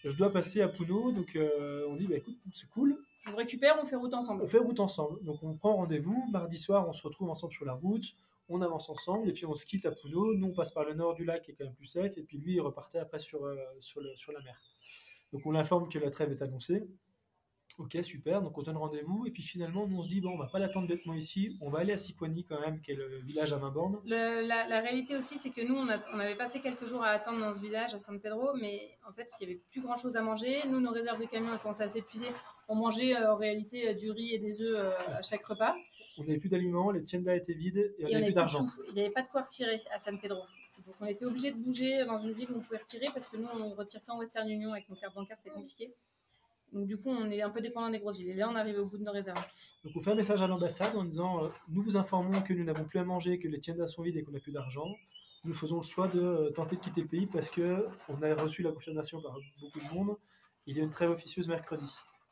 je 0.03 0.15
dois 0.15 0.31
passer 0.31 0.61
à 0.61 0.67
Puno, 0.69 1.11
donc 1.11 1.35
euh, 1.35 1.85
on 1.87 1.95
dit 1.95 2.07
Bah 2.07 2.15
écoute, 2.15 2.37
c'est 2.53 2.69
cool. 2.69 2.97
Je 3.25 3.31
vous 3.31 3.37
récupère, 3.37 3.77
on 3.81 3.85
fait 3.85 3.95
route 3.97 4.13
ensemble. 4.13 4.41
On 4.41 4.47
fait 4.47 4.57
route 4.57 4.79
ensemble. 4.79 5.21
Donc, 5.23 5.43
on 5.43 5.53
prend 5.53 5.75
rendez-vous. 5.75 6.25
Mardi 6.31 6.57
soir, 6.57 6.87
on 6.87 6.93
se 6.93 7.01
retrouve 7.03 7.29
ensemble 7.29 7.53
sur 7.53 7.65
la 7.65 7.73
route 7.73 8.15
on 8.49 8.61
avance 8.61 8.89
ensemble 8.89 9.29
et 9.29 9.33
puis 9.33 9.45
on 9.45 9.55
se 9.55 9.65
quitte 9.65 9.85
à 9.85 9.91
Puno. 9.91 10.33
Nous, 10.35 10.47
on 10.47 10.53
passe 10.53 10.71
par 10.71 10.85
le 10.85 10.93
nord 10.93 11.13
du 11.13 11.25
lac 11.25 11.43
qui 11.43 11.51
est 11.51 11.53
quand 11.55 11.65
même 11.65 11.75
plus 11.75 11.87
safe 11.87 12.17
et 12.17 12.23
puis 12.23 12.37
lui, 12.37 12.55
il 12.55 12.61
repartait 12.61 12.99
après 12.99 13.19
sur, 13.19 13.45
euh, 13.45 13.55
sur, 13.79 14.01
la 14.01 14.41
mer. 14.41 14.59
Donc 15.31 15.45
on 15.45 15.51
l'informe 15.51 15.89
que 15.89 15.99
la 15.99 16.09
trêve 16.09 16.31
est 16.31 16.41
annoncée. 16.41 16.87
Ok, 17.77 17.97
super, 18.03 18.41
donc 18.41 18.57
on 18.57 18.61
donne 18.61 18.75
rendez-vous, 18.75 19.25
et 19.25 19.31
puis 19.31 19.41
finalement, 19.41 19.87
nous 19.87 19.99
on 19.99 20.03
se 20.03 20.09
dit, 20.09 20.19
bon, 20.19 20.31
on 20.31 20.37
va 20.37 20.47
pas 20.47 20.59
l'attendre 20.59 20.85
bêtement 20.85 21.13
ici, 21.13 21.57
on 21.61 21.69
va 21.69 21.79
aller 21.79 21.93
à 21.93 21.97
Sipoini 21.97 22.43
quand 22.43 22.59
même, 22.59 22.81
qui 22.81 22.91
est 22.91 22.95
le 22.95 23.19
village 23.19 23.53
à 23.53 23.57
main 23.57 23.69
borne. 23.69 24.01
La, 24.05 24.81
réalité 24.81 25.15
aussi, 25.15 25.37
c'est 25.37 25.51
que 25.51 25.65
nous, 25.65 25.75
on, 25.75 25.87
avait 25.87 26.35
passé 26.35 26.59
quelques 26.59 26.85
jours 26.85 27.03
à 27.03 27.09
attendre 27.09 27.39
dans 27.39 27.55
ce 27.55 27.61
village 27.61 27.93
à 27.93 27.99
San 27.99 28.19
Pedro, 28.19 28.53
mais 28.59 28.97
en 29.07 29.13
fait, 29.13 29.31
il 29.39 29.47
y 29.47 29.51
avait 29.51 29.61
plus 29.69 29.81
grand 29.81 29.95
chose 29.95 30.17
à 30.17 30.21
manger. 30.21 30.67
Nous, 30.67 30.81
nos 30.81 30.91
réserves 30.91 31.21
de 31.21 31.25
camions 31.25 31.53
ont 31.53 31.57
commencé 31.57 31.83
à 31.83 31.87
s'épuiser. 31.87 32.27
On 32.69 32.75
mangeait 32.75 33.15
euh, 33.15 33.33
en 33.33 33.35
réalité 33.35 33.89
euh, 33.89 33.93
du 33.93 34.11
riz 34.11 34.35
et 34.35 34.39
des 34.39 34.61
œufs 34.61 34.75
euh, 34.77 35.17
à 35.17 35.21
chaque 35.21 35.45
repas. 35.45 35.75
On 36.17 36.23
n'avait 36.23 36.37
plus 36.37 36.49
d'aliments, 36.49 36.91
les 36.91 37.03
tiendas 37.03 37.35
étaient 37.35 37.53
vides, 37.53 37.93
et 37.97 38.05
on 38.05 38.09
n'avait 38.11 38.25
plus 38.25 38.33
d'argent. 38.33 38.65
Il 38.89 38.93
n'y 38.93 39.01
avait 39.01 39.09
pas 39.09 39.23
de 39.23 39.27
quoi 39.27 39.41
retirer 39.41 39.81
à 39.91 39.99
San 39.99 40.19
Pedro. 40.19 40.43
Donc 40.85 40.95
on 41.01 41.05
était 41.05 41.25
obligé 41.25 41.51
de 41.51 41.57
bouger 41.57 42.05
dans 42.05 42.19
une 42.19 42.33
ville 42.33 42.51
où 42.51 42.57
on 42.57 42.61
pouvait 42.61 42.77
retirer, 42.77 43.07
parce 43.11 43.27
que 43.27 43.37
nous, 43.37 43.47
on 43.47 43.73
retire 43.73 44.01
qu'en 44.05 44.19
Western 44.19 44.47
Union 44.47 44.71
avec 44.71 44.87
nos 44.87 44.95
cartes 44.95 45.15
bancaires, 45.15 45.37
c'est 45.39 45.49
compliqué. 45.49 45.93
Donc 46.71 46.85
du 46.85 46.97
coup, 46.97 47.09
on 47.09 47.29
est 47.31 47.41
un 47.41 47.49
peu 47.49 47.61
dépendant 47.61 47.89
des 47.89 47.99
grosses 47.99 48.17
villes. 48.17 48.29
Et 48.29 48.35
là, 48.35 48.49
on 48.49 48.55
arrive 48.55 48.77
au 48.77 48.85
bout 48.85 48.97
de 48.97 49.03
nos 49.03 49.11
réserves. 49.11 49.43
Donc 49.83 49.93
on 49.95 50.01
fait 50.01 50.11
un 50.11 50.15
message 50.15 50.41
à 50.41 50.47
l'ambassade 50.47 50.95
en 50.95 51.03
disant 51.03 51.45
euh, 51.45 51.49
nous 51.69 51.81
vous 51.81 51.97
informons 51.97 52.41
que 52.41 52.53
nous 52.53 52.63
n'avons 52.63 52.83
plus 52.83 52.99
à 52.99 53.03
manger, 53.03 53.39
que 53.39 53.47
les 53.47 53.59
tiendas 53.59 53.87
sont 53.87 54.03
vides 54.03 54.17
et 54.17 54.23
qu'on 54.23 54.31
n'a 54.31 54.39
plus 54.39 54.51
d'argent. 54.51 54.95
Nous 55.43 55.53
faisons 55.53 55.77
le 55.77 55.83
choix 55.83 56.07
de 56.07 56.19
euh, 56.19 56.49
tenter 56.51 56.75
de 56.75 56.81
quitter 56.81 57.01
le 57.01 57.07
pays 57.07 57.25
parce 57.25 57.49
que 57.49 57.87
on 58.07 58.21
a 58.21 58.35
reçu 58.35 58.61
la 58.61 58.71
confirmation 58.71 59.21
par 59.21 59.35
beaucoup 59.59 59.79
de 59.79 59.93
monde. 59.93 60.17
Il 60.67 60.77
y 60.77 60.81
a 60.81 60.83
une 60.83 60.91
trêve 60.91 61.09
officieuse 61.09 61.47
mercredi. 61.47 61.91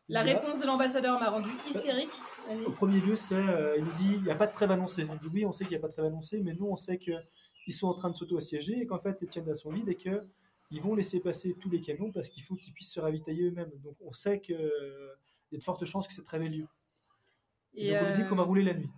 La 0.10 0.22
réponse 0.22 0.62
de 0.62 0.66
l'ambassadeur 0.66 1.20
m'a 1.20 1.30
rendu 1.30 1.49
hystérique. 1.68 2.22
Au 2.66 2.72
premier 2.72 3.01
lieu, 3.01 3.16
c'est 3.16 3.36
euh, 3.36 3.76
il 3.78 3.84
nous 3.84 3.93
dit 3.93 4.14
il 4.14 4.24
n'y 4.24 4.32
a 4.32 4.36
pas 4.36 4.47
de 4.47 4.53
trêve 4.53 4.72
annoncée. 4.72 5.05
On 5.10 5.16
dit 5.16 5.28
oui, 5.34 5.45
on 5.45 5.51
sait 5.51 5.66
qu'il 5.66 5.72
n'y 5.72 5.78
a 5.78 5.82
pas 5.82 5.89
de 5.89 5.93
trêve 5.93 6.05
annoncée, 6.05 6.39
mais 6.39 6.53
nous 6.53 6.68
on 6.68 6.78
sait 6.78 6.97
qu'ils 6.97 7.74
sont 7.74 7.88
en 7.88 7.93
train 7.93 8.10
de 8.10 8.16
s'auto-assiéger 8.16 8.80
et 8.80 8.86
qu'en 8.86 8.99
fait 8.99 9.20
les 9.20 9.28
tiendas 9.28 9.55
sont 9.55 9.72
vides 9.72 9.89
et 9.89 9.95
que 9.95 10.26
ils 10.72 10.82
vont 10.82 10.95
laisser 10.95 11.20
passer 11.20 11.55
tous 11.60 11.70
les 11.70 11.82
camions 11.82 12.12
parce 12.12 12.30
qu'il 12.30 12.43
faut 12.43 12.55
qu'ils 12.55 12.74
puissent 12.74 12.91
se 12.91 12.99
ravitailler 12.99 13.49
eux-mêmes. 13.49 13.72
Donc 13.84 13.95
on 14.01 14.14
sait 14.14 14.39
qu'il 14.39 14.55
y 14.55 15.55
a 15.55 15.58
de 15.58 15.64
fortes 15.64 15.86
chances 15.86 16.08
que 16.08 16.14
cette 16.14 16.26
trêve 16.26 16.43
ait 16.43 16.49
lieu. 16.49 16.68
Et, 17.74 17.91
donc 17.91 18.08
on 18.10 18.16
dit 18.16 18.26
qu'on 18.28 18.36
va 18.36 18.43
euh, 18.43 18.45
rouler 18.45 18.64
la 18.64 18.74
nuit. 18.74 18.89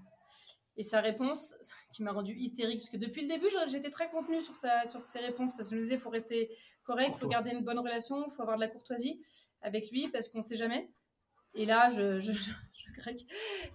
Et 0.77 0.83
sa 0.83 1.01
réponse, 1.01 1.55
qui 1.91 2.03
m'a 2.03 2.11
rendu 2.11 2.33
hystérique, 2.33 2.79
parce 2.79 2.89
que 2.89 2.97
depuis 2.97 3.23
le 3.23 3.27
début, 3.27 3.47
j'étais 3.67 3.89
très 3.89 4.09
contenue 4.09 4.41
sur, 4.41 4.55
sa, 4.55 4.85
sur 4.85 5.01
ses 5.01 5.19
réponses, 5.19 5.51
parce 5.55 5.69
que 5.69 5.75
je 5.75 5.79
me 5.79 5.83
disais, 5.83 5.95
il 5.95 5.99
faut 5.99 6.09
rester 6.09 6.55
correct, 6.89 7.13
il 7.15 7.19
faut 7.19 7.27
garder 7.27 7.51
une 7.51 7.63
bonne 7.63 7.77
relation, 7.77 8.25
il 8.27 8.31
faut 8.31 8.41
avoir 8.41 8.57
de 8.57 8.61
la 8.61 8.67
courtoisie 8.67 9.21
avec 9.61 9.91
lui, 9.91 10.07
parce 10.07 10.27
qu'on 10.27 10.39
ne 10.39 10.43
sait 10.43 10.55
jamais. 10.55 10.89
Et 11.53 11.65
là, 11.65 11.89
je, 11.89 12.19
je, 12.19 12.31
je, 12.31 12.51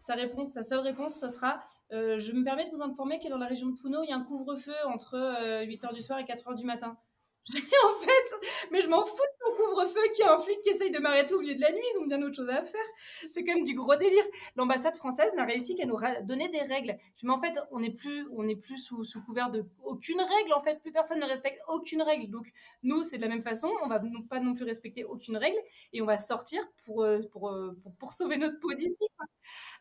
sa 0.00 0.14
réponse, 0.14 0.52
sa 0.52 0.64
seule 0.64 0.80
réponse, 0.80 1.20
ce 1.20 1.28
sera 1.28 1.60
euh, 1.92 2.18
Je 2.18 2.32
me 2.32 2.42
permets 2.42 2.66
de 2.66 2.74
vous 2.74 2.82
informer 2.82 3.20
que 3.20 3.28
dans 3.28 3.38
la 3.38 3.46
région 3.46 3.68
de 3.68 3.76
Puno, 3.80 4.02
il 4.02 4.10
y 4.10 4.12
a 4.12 4.16
un 4.16 4.24
couvre-feu 4.24 4.74
entre 4.86 5.16
8h 5.64 5.86
euh, 5.86 5.92
du 5.92 6.00
soir 6.00 6.18
et 6.18 6.24
4h 6.24 6.56
du 6.56 6.64
matin. 6.64 6.98
en 7.54 7.92
fait, 7.98 8.48
mais 8.70 8.80
je 8.80 8.88
m'en 8.88 9.04
fous 9.04 9.16
de 9.16 9.44
ton 9.44 9.56
couvre-feu 9.56 10.00
qu'il 10.14 10.24
y 10.24 10.28
a 10.28 10.34
un 10.34 10.38
flic 10.38 10.58
qui 10.62 10.70
essaye 10.70 10.90
de 10.90 10.98
m'arrêter 10.98 11.34
au 11.34 11.40
milieu 11.40 11.54
de 11.54 11.60
la 11.60 11.72
nuit, 11.72 11.82
ils 11.94 11.98
ont 11.98 12.06
bien 12.06 12.22
autre 12.22 12.36
chose 12.36 12.48
à 12.48 12.62
faire. 12.62 12.84
C'est 13.30 13.44
quand 13.44 13.54
même 13.54 13.64
du 13.64 13.74
gros 13.74 13.96
délire. 13.96 14.24
L'ambassade 14.56 14.96
française 14.96 15.34
n'a 15.34 15.44
réussi 15.44 15.74
qu'à 15.74 15.84
nous 15.84 15.98
donner 16.22 16.48
des 16.48 16.62
règles. 16.62 16.96
Mais 17.22 17.32
en 17.32 17.38
fait, 17.38 17.58
on 17.70 17.80
n'est 17.80 17.92
plus, 17.92 18.26
on 18.32 18.46
plus 18.56 18.78
sous, 18.78 19.04
couvert 19.26 19.50
de 19.50 19.66
aucune 19.82 20.20
règle. 20.20 20.54
En 20.54 20.62
fait, 20.62 20.80
plus 20.80 20.92
personne 20.92 21.20
ne 21.20 21.26
respecte 21.26 21.60
aucune 21.68 22.00
règle. 22.00 22.30
Donc 22.30 22.50
nous, 22.82 23.02
c'est 23.02 23.18
de 23.18 23.22
la 23.22 23.28
même 23.28 23.42
façon. 23.42 23.70
On 23.82 23.88
va 23.88 24.00
pas 24.30 24.40
non 24.40 24.54
plus 24.54 24.64
respecter 24.64 25.04
aucune 25.04 25.36
règle 25.36 25.58
et 25.92 26.00
on 26.00 26.06
va 26.06 26.16
sortir 26.16 26.62
pour 26.84 27.02
euh, 27.02 27.18
euh, 27.18 27.22
pour, 27.30 27.52
pour 27.98 28.12
sauver 28.12 28.38
notre 28.38 28.58
peau. 28.58 28.70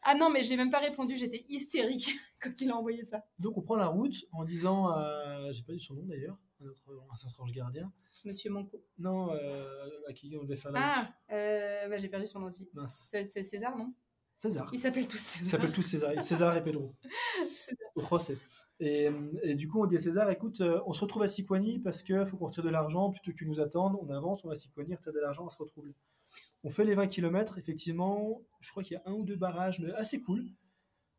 Ah 0.01 0.16
non, 0.16 0.30
mais 0.30 0.43
je 0.43 0.49
n'ai 0.49 0.57
même 0.57 0.72
pas 0.72 0.80
répondu. 0.80 1.16
J'étais 1.16 1.45
hystérique 1.47 2.11
quand 2.41 2.59
il 2.59 2.72
a 2.72 2.76
envoyé 2.76 3.03
ça. 3.03 3.24
Donc 3.39 3.57
on 3.57 3.61
prend 3.61 3.78
la 3.78 3.88
route 3.88 4.16
en 4.34 4.43
disant, 4.43 4.89
j'ai 5.51 5.64
pas 5.64 5.74
dit 5.74 5.80
son 5.80 5.93
nom 5.93 6.03
d'ailleurs 6.03 6.38
notre, 6.64 7.41
ange 7.41 7.51
gardien. 7.51 7.91
Monsieur 8.26 8.49
Manco. 8.49 8.84
Non, 8.97 9.34
euh, 9.34 9.89
à 10.07 10.14
qui 10.14 10.36
on 10.39 10.43
devait 10.43 10.55
faire 10.55 10.72
la 10.72 10.80
Ah, 10.82 11.14
euh, 11.32 11.88
bah, 11.88 11.97
j'ai 11.97 12.09
perdu 12.09 12.26
son 12.26 12.39
nom 12.39 12.47
aussi. 12.47 12.70
C'est 12.88 13.24
César, 13.41 13.78
non? 13.78 13.93
César. 14.36 14.70
Ils 14.74 14.80
s'appellent 14.80 15.07
tous 15.07 15.18
César. 15.18 15.45
Ils 15.45 15.49
s'appellent 15.49 15.72
tous 15.72 15.82
César. 15.82 16.22
César 16.22 16.57
et 16.57 16.64
Pedro. 16.64 16.95
Procès. 17.95 18.38
Et, 18.80 19.09
et, 19.43 19.55
du 19.55 19.68
coup, 19.68 19.82
on 19.82 19.86
dit 19.86 19.95
à 19.95 19.99
César, 19.99 20.30
écoute, 20.32 20.61
euh, 20.61 20.82
on 20.88 20.93
se 20.93 21.01
retrouve 21.01 21.22
à 21.22 21.28
Siquani 21.28 21.80
parce 21.80 22.01
qu'il 22.03 22.26
faut 22.26 22.38
qu'on 22.38 22.47
retire 22.47 22.64
de 22.64 22.70
l'argent 22.70 23.11
plutôt 23.11 23.32
qu'ils 23.32 23.47
nous 23.47 23.59
attendent. 23.59 23.97
On 24.01 24.09
avance, 24.09 24.43
on 24.43 24.47
va 24.47 24.53
à 24.53 24.55
Siquani, 24.55 24.95
retire 24.95 25.14
de 25.14 25.20
l'argent, 25.20 25.45
on 25.45 25.49
se 25.49 25.57
retrouve. 25.57 25.86
On 26.64 26.70
fait 26.70 26.86
les 26.86 26.95
20 26.95 27.07
km, 27.07 27.57
effectivement, 27.57 28.41
je 28.59 28.72
crois 28.72 28.84
qu'il 28.84 28.95
y 28.95 28.97
a 28.97 29.03
un 29.05 29.14
ou 29.14 29.24
deux 29.24 29.36
barrages, 29.36 29.80
mais 29.80 29.93
assez 29.93 30.22
cool. 30.22 30.47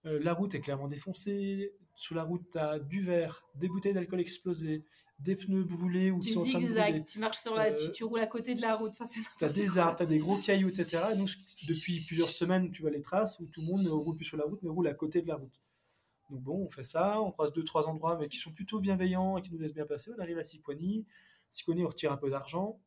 la 0.02 0.32
route 0.32 0.54
est 0.54 0.60
clairement 0.60 0.88
défoncée, 0.88 1.72
sur 1.94 2.14
la 2.14 2.24
route, 2.24 2.42
tu 2.50 2.58
as 2.58 2.78
du 2.78 3.02
verre, 3.02 3.44
des 3.54 3.68
bouteilles 3.68 3.92
d'alcool 3.92 4.20
explosées, 4.20 4.84
des 5.18 5.36
pneus 5.36 5.64
brûlés 5.64 6.10
ou 6.10 6.20
tu 6.20 6.30
zigzags, 6.30 7.04
tu 7.04 7.18
marches 7.18 7.38
sur 7.38 7.54
la, 7.54 7.72
tu, 7.72 7.84
euh, 7.84 7.90
tu, 7.90 8.04
roules 8.04 8.20
à 8.20 8.26
côté 8.26 8.54
de 8.54 8.60
la 8.60 8.74
route. 8.74 8.92
Enfin, 8.98 9.04
tu 9.38 9.44
as 9.44 9.48
des 9.48 9.78
arbres, 9.78 9.96
tu 9.96 10.02
as 10.02 10.06
des 10.06 10.18
gros 10.18 10.36
cailloux, 10.38 10.68
etc. 10.68 11.02
Et 11.12 11.16
donc, 11.16 11.30
depuis 11.68 12.04
plusieurs 12.04 12.30
semaines, 12.30 12.70
tu 12.72 12.82
vois 12.82 12.90
les 12.90 13.02
traces 13.02 13.38
où 13.38 13.46
tout 13.46 13.60
le 13.60 13.66
monde 13.66 13.82
ne 13.82 13.90
roule 13.90 14.16
plus 14.16 14.24
sur 14.24 14.36
la 14.36 14.44
route, 14.44 14.60
mais 14.62 14.70
roule 14.70 14.88
à 14.88 14.94
côté 14.94 15.22
de 15.22 15.28
la 15.28 15.36
route. 15.36 15.60
Donc 16.30 16.40
bon, 16.40 16.66
on 16.66 16.70
fait 16.70 16.84
ça, 16.84 17.20
on 17.20 17.30
croise 17.30 17.52
deux, 17.52 17.64
trois 17.64 17.86
endroits, 17.86 18.16
mais 18.18 18.28
qui 18.28 18.38
sont 18.38 18.50
plutôt 18.50 18.80
bienveillants 18.80 19.38
et 19.38 19.42
qui 19.42 19.52
nous 19.52 19.58
laissent 19.58 19.74
bien 19.74 19.86
passer. 19.86 20.10
On 20.16 20.20
arrive 20.20 20.38
à 20.38 20.44
Siquani. 20.44 21.06
Siquani, 21.50 21.84
on 21.84 21.88
retire 21.88 22.12
un 22.12 22.16
peu 22.16 22.30
d'argent. 22.30 22.80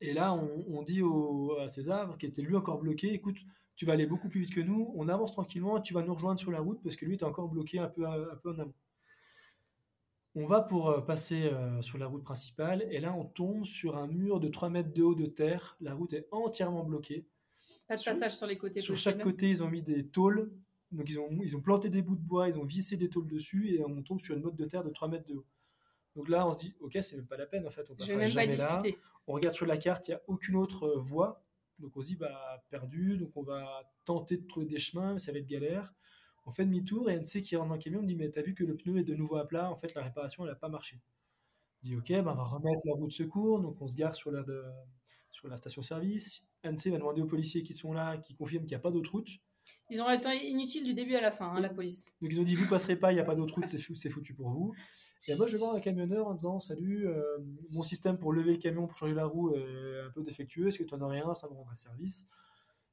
Et 0.00 0.12
là, 0.12 0.34
on, 0.34 0.82
dit 0.82 1.02
au, 1.02 1.56
à 1.58 1.68
César, 1.68 2.16
qui 2.18 2.26
était 2.26 2.42
lui 2.42 2.54
encore 2.54 2.78
bloqué, 2.78 3.12
écoute, 3.12 3.38
tu 3.80 3.86
vas 3.86 3.94
aller 3.94 4.04
beaucoup 4.04 4.28
plus 4.28 4.40
vite 4.40 4.52
que 4.52 4.60
nous, 4.60 4.92
on 4.94 5.08
avance 5.08 5.32
tranquillement 5.32 5.80
tu 5.80 5.94
vas 5.94 6.02
nous 6.02 6.12
rejoindre 6.12 6.38
sur 6.38 6.50
la 6.50 6.60
route 6.60 6.78
parce 6.82 6.96
que 6.96 7.06
lui 7.06 7.14
est 7.14 7.22
encore 7.22 7.48
bloqué 7.48 7.78
un 7.78 7.88
peu, 7.88 8.06
un 8.06 8.36
peu 8.42 8.50
en 8.50 8.58
amont. 8.58 8.74
On 10.34 10.44
va 10.44 10.60
pour 10.60 10.90
euh, 10.90 11.00
passer 11.00 11.46
euh, 11.46 11.80
sur 11.80 11.96
la 11.96 12.06
route 12.06 12.22
principale 12.22 12.86
et 12.90 13.00
là 13.00 13.14
on 13.14 13.24
tombe 13.24 13.64
sur 13.64 13.96
un 13.96 14.06
mur 14.06 14.38
de 14.38 14.48
3 14.48 14.68
mètres 14.68 14.92
de 14.92 15.02
haut 15.02 15.14
de 15.14 15.24
terre. 15.24 15.78
La 15.80 15.94
route 15.94 16.12
est 16.12 16.28
entièrement 16.30 16.84
bloquée. 16.84 17.24
Pas 17.88 17.96
de 17.96 18.02
passage 18.02 18.36
sur 18.36 18.46
les 18.46 18.58
côtés. 18.58 18.82
Sur 18.82 18.98
chaque 18.98 19.22
côté, 19.22 19.48
ils 19.48 19.62
ont 19.64 19.70
mis 19.70 19.80
des 19.80 20.06
tôles. 20.06 20.52
Donc 20.92 21.08
ils 21.08 21.18
ont, 21.18 21.30
ils 21.42 21.56
ont 21.56 21.62
planté 21.62 21.88
des 21.88 22.02
bouts 22.02 22.16
de 22.16 22.20
bois, 22.20 22.48
ils 22.48 22.58
ont 22.58 22.66
vissé 22.66 22.98
des 22.98 23.08
tôles 23.08 23.28
dessus 23.28 23.74
et 23.74 23.82
on 23.82 24.02
tombe 24.02 24.20
sur 24.20 24.36
une 24.36 24.42
motte 24.42 24.56
de 24.56 24.66
terre 24.66 24.84
de 24.84 24.90
3 24.90 25.08
mètres 25.08 25.26
de 25.26 25.36
haut. 25.36 25.46
Donc 26.16 26.28
là, 26.28 26.46
on 26.46 26.52
se 26.52 26.58
dit, 26.58 26.74
ok, 26.80 26.98
c'est 27.00 27.16
même 27.16 27.26
pas 27.26 27.38
la 27.38 27.46
peine 27.46 27.66
en 27.66 27.70
fait. 27.70 27.90
On 27.90 27.94
vais 28.04 28.16
même 28.16 28.34
pas 28.34 28.46
discuter. 28.46 28.98
On 29.26 29.32
regarde 29.32 29.54
sur 29.54 29.64
la 29.64 29.78
carte, 29.78 30.06
il 30.08 30.10
n'y 30.10 30.16
a 30.16 30.22
aucune 30.26 30.56
autre 30.56 30.82
euh, 30.82 30.98
voie. 30.98 31.42
Donc 31.80 31.96
on 31.96 32.02
se 32.02 32.08
dit, 32.08 32.16
bah, 32.16 32.62
perdu, 32.70 33.16
donc 33.18 33.36
on 33.36 33.42
va 33.42 33.90
tenter 34.04 34.36
de 34.36 34.46
trouver 34.46 34.66
des 34.66 34.78
chemins, 34.78 35.14
mais 35.14 35.18
ça 35.18 35.32
va 35.32 35.38
être 35.38 35.46
galère. 35.46 35.92
On 36.46 36.52
fait 36.52 36.64
demi-tour 36.64 37.10
et 37.10 37.14
NC 37.14 37.42
qui 37.42 37.56
rentre 37.56 37.68
dans 37.68 37.74
le 37.74 37.80
camion 37.80 38.02
me 38.02 38.06
dit, 38.06 38.16
mais 38.16 38.30
t'as 38.30 38.42
vu 38.42 38.54
que 38.54 38.64
le 38.64 38.76
pneu 38.76 38.98
est 38.98 39.04
de 39.04 39.14
nouveau 39.14 39.36
à 39.36 39.46
plat, 39.46 39.70
en 39.70 39.76
fait 39.76 39.94
la 39.94 40.02
réparation 40.02 40.44
elle 40.44 40.50
n'a 40.50 40.56
pas 40.56 40.68
marché. 40.68 41.00
On 41.82 41.88
dit, 41.88 41.96
ok, 41.96 42.10
bah, 42.22 42.32
on 42.32 42.36
va 42.36 42.44
remettre 42.44 42.80
la 42.84 42.94
roue 42.94 43.06
de 43.08 43.12
secours, 43.12 43.60
donc 43.60 43.80
on 43.80 43.88
se 43.88 43.96
gare 43.96 44.14
sur 44.14 44.32
sur 45.30 45.48
la 45.48 45.56
station-service. 45.56 46.46
NC 46.64 46.90
va 46.90 46.98
demander 46.98 47.22
aux 47.22 47.26
policiers 47.26 47.62
qui 47.62 47.72
sont 47.74 47.92
là, 47.92 48.18
qui 48.18 48.34
confirment 48.34 48.64
qu'il 48.64 48.76
n'y 48.76 48.80
a 48.80 48.80
pas 48.80 48.90
d'autre 48.90 49.12
route. 49.12 49.28
Ils 49.90 50.00
ont 50.00 50.10
été 50.10 50.48
inutiles 50.48 50.84
du 50.84 50.94
début 50.94 51.16
à 51.16 51.20
la 51.20 51.32
fin, 51.32 51.50
hein, 51.50 51.60
la 51.60 51.68
police. 51.68 52.04
Donc 52.22 52.30
ils 52.32 52.40
ont 52.40 52.44
dit 52.44 52.54
vous 52.54 52.68
passerez 52.68 52.96
pas, 52.96 53.10
il 53.10 53.16
n'y 53.16 53.20
a 53.20 53.24
pas 53.24 53.34
d'autre 53.34 53.54
route, 53.54 53.66
c'est 53.66 54.10
foutu 54.10 54.34
pour 54.34 54.50
vous. 54.50 54.72
Et 55.26 55.34
moi 55.34 55.46
je 55.46 55.52
vais 55.52 55.58
voir 55.58 55.74
un 55.74 55.80
camionneur 55.80 56.28
en 56.28 56.34
disant 56.34 56.60
salut, 56.60 57.08
euh, 57.08 57.22
mon 57.70 57.82
système 57.82 58.16
pour 58.16 58.32
lever 58.32 58.52
le 58.52 58.58
camion, 58.58 58.86
pour 58.86 58.96
changer 58.96 59.14
la 59.14 59.26
roue 59.26 59.54
est 59.54 60.00
un 60.06 60.10
peu 60.10 60.22
défectueux, 60.22 60.68
est-ce 60.68 60.78
que 60.78 60.84
tu 60.84 60.94
en 60.94 61.00
as 61.02 61.08
rien, 61.08 61.34
ça 61.34 61.48
me 61.48 61.54
rendra 61.54 61.74
service? 61.74 62.28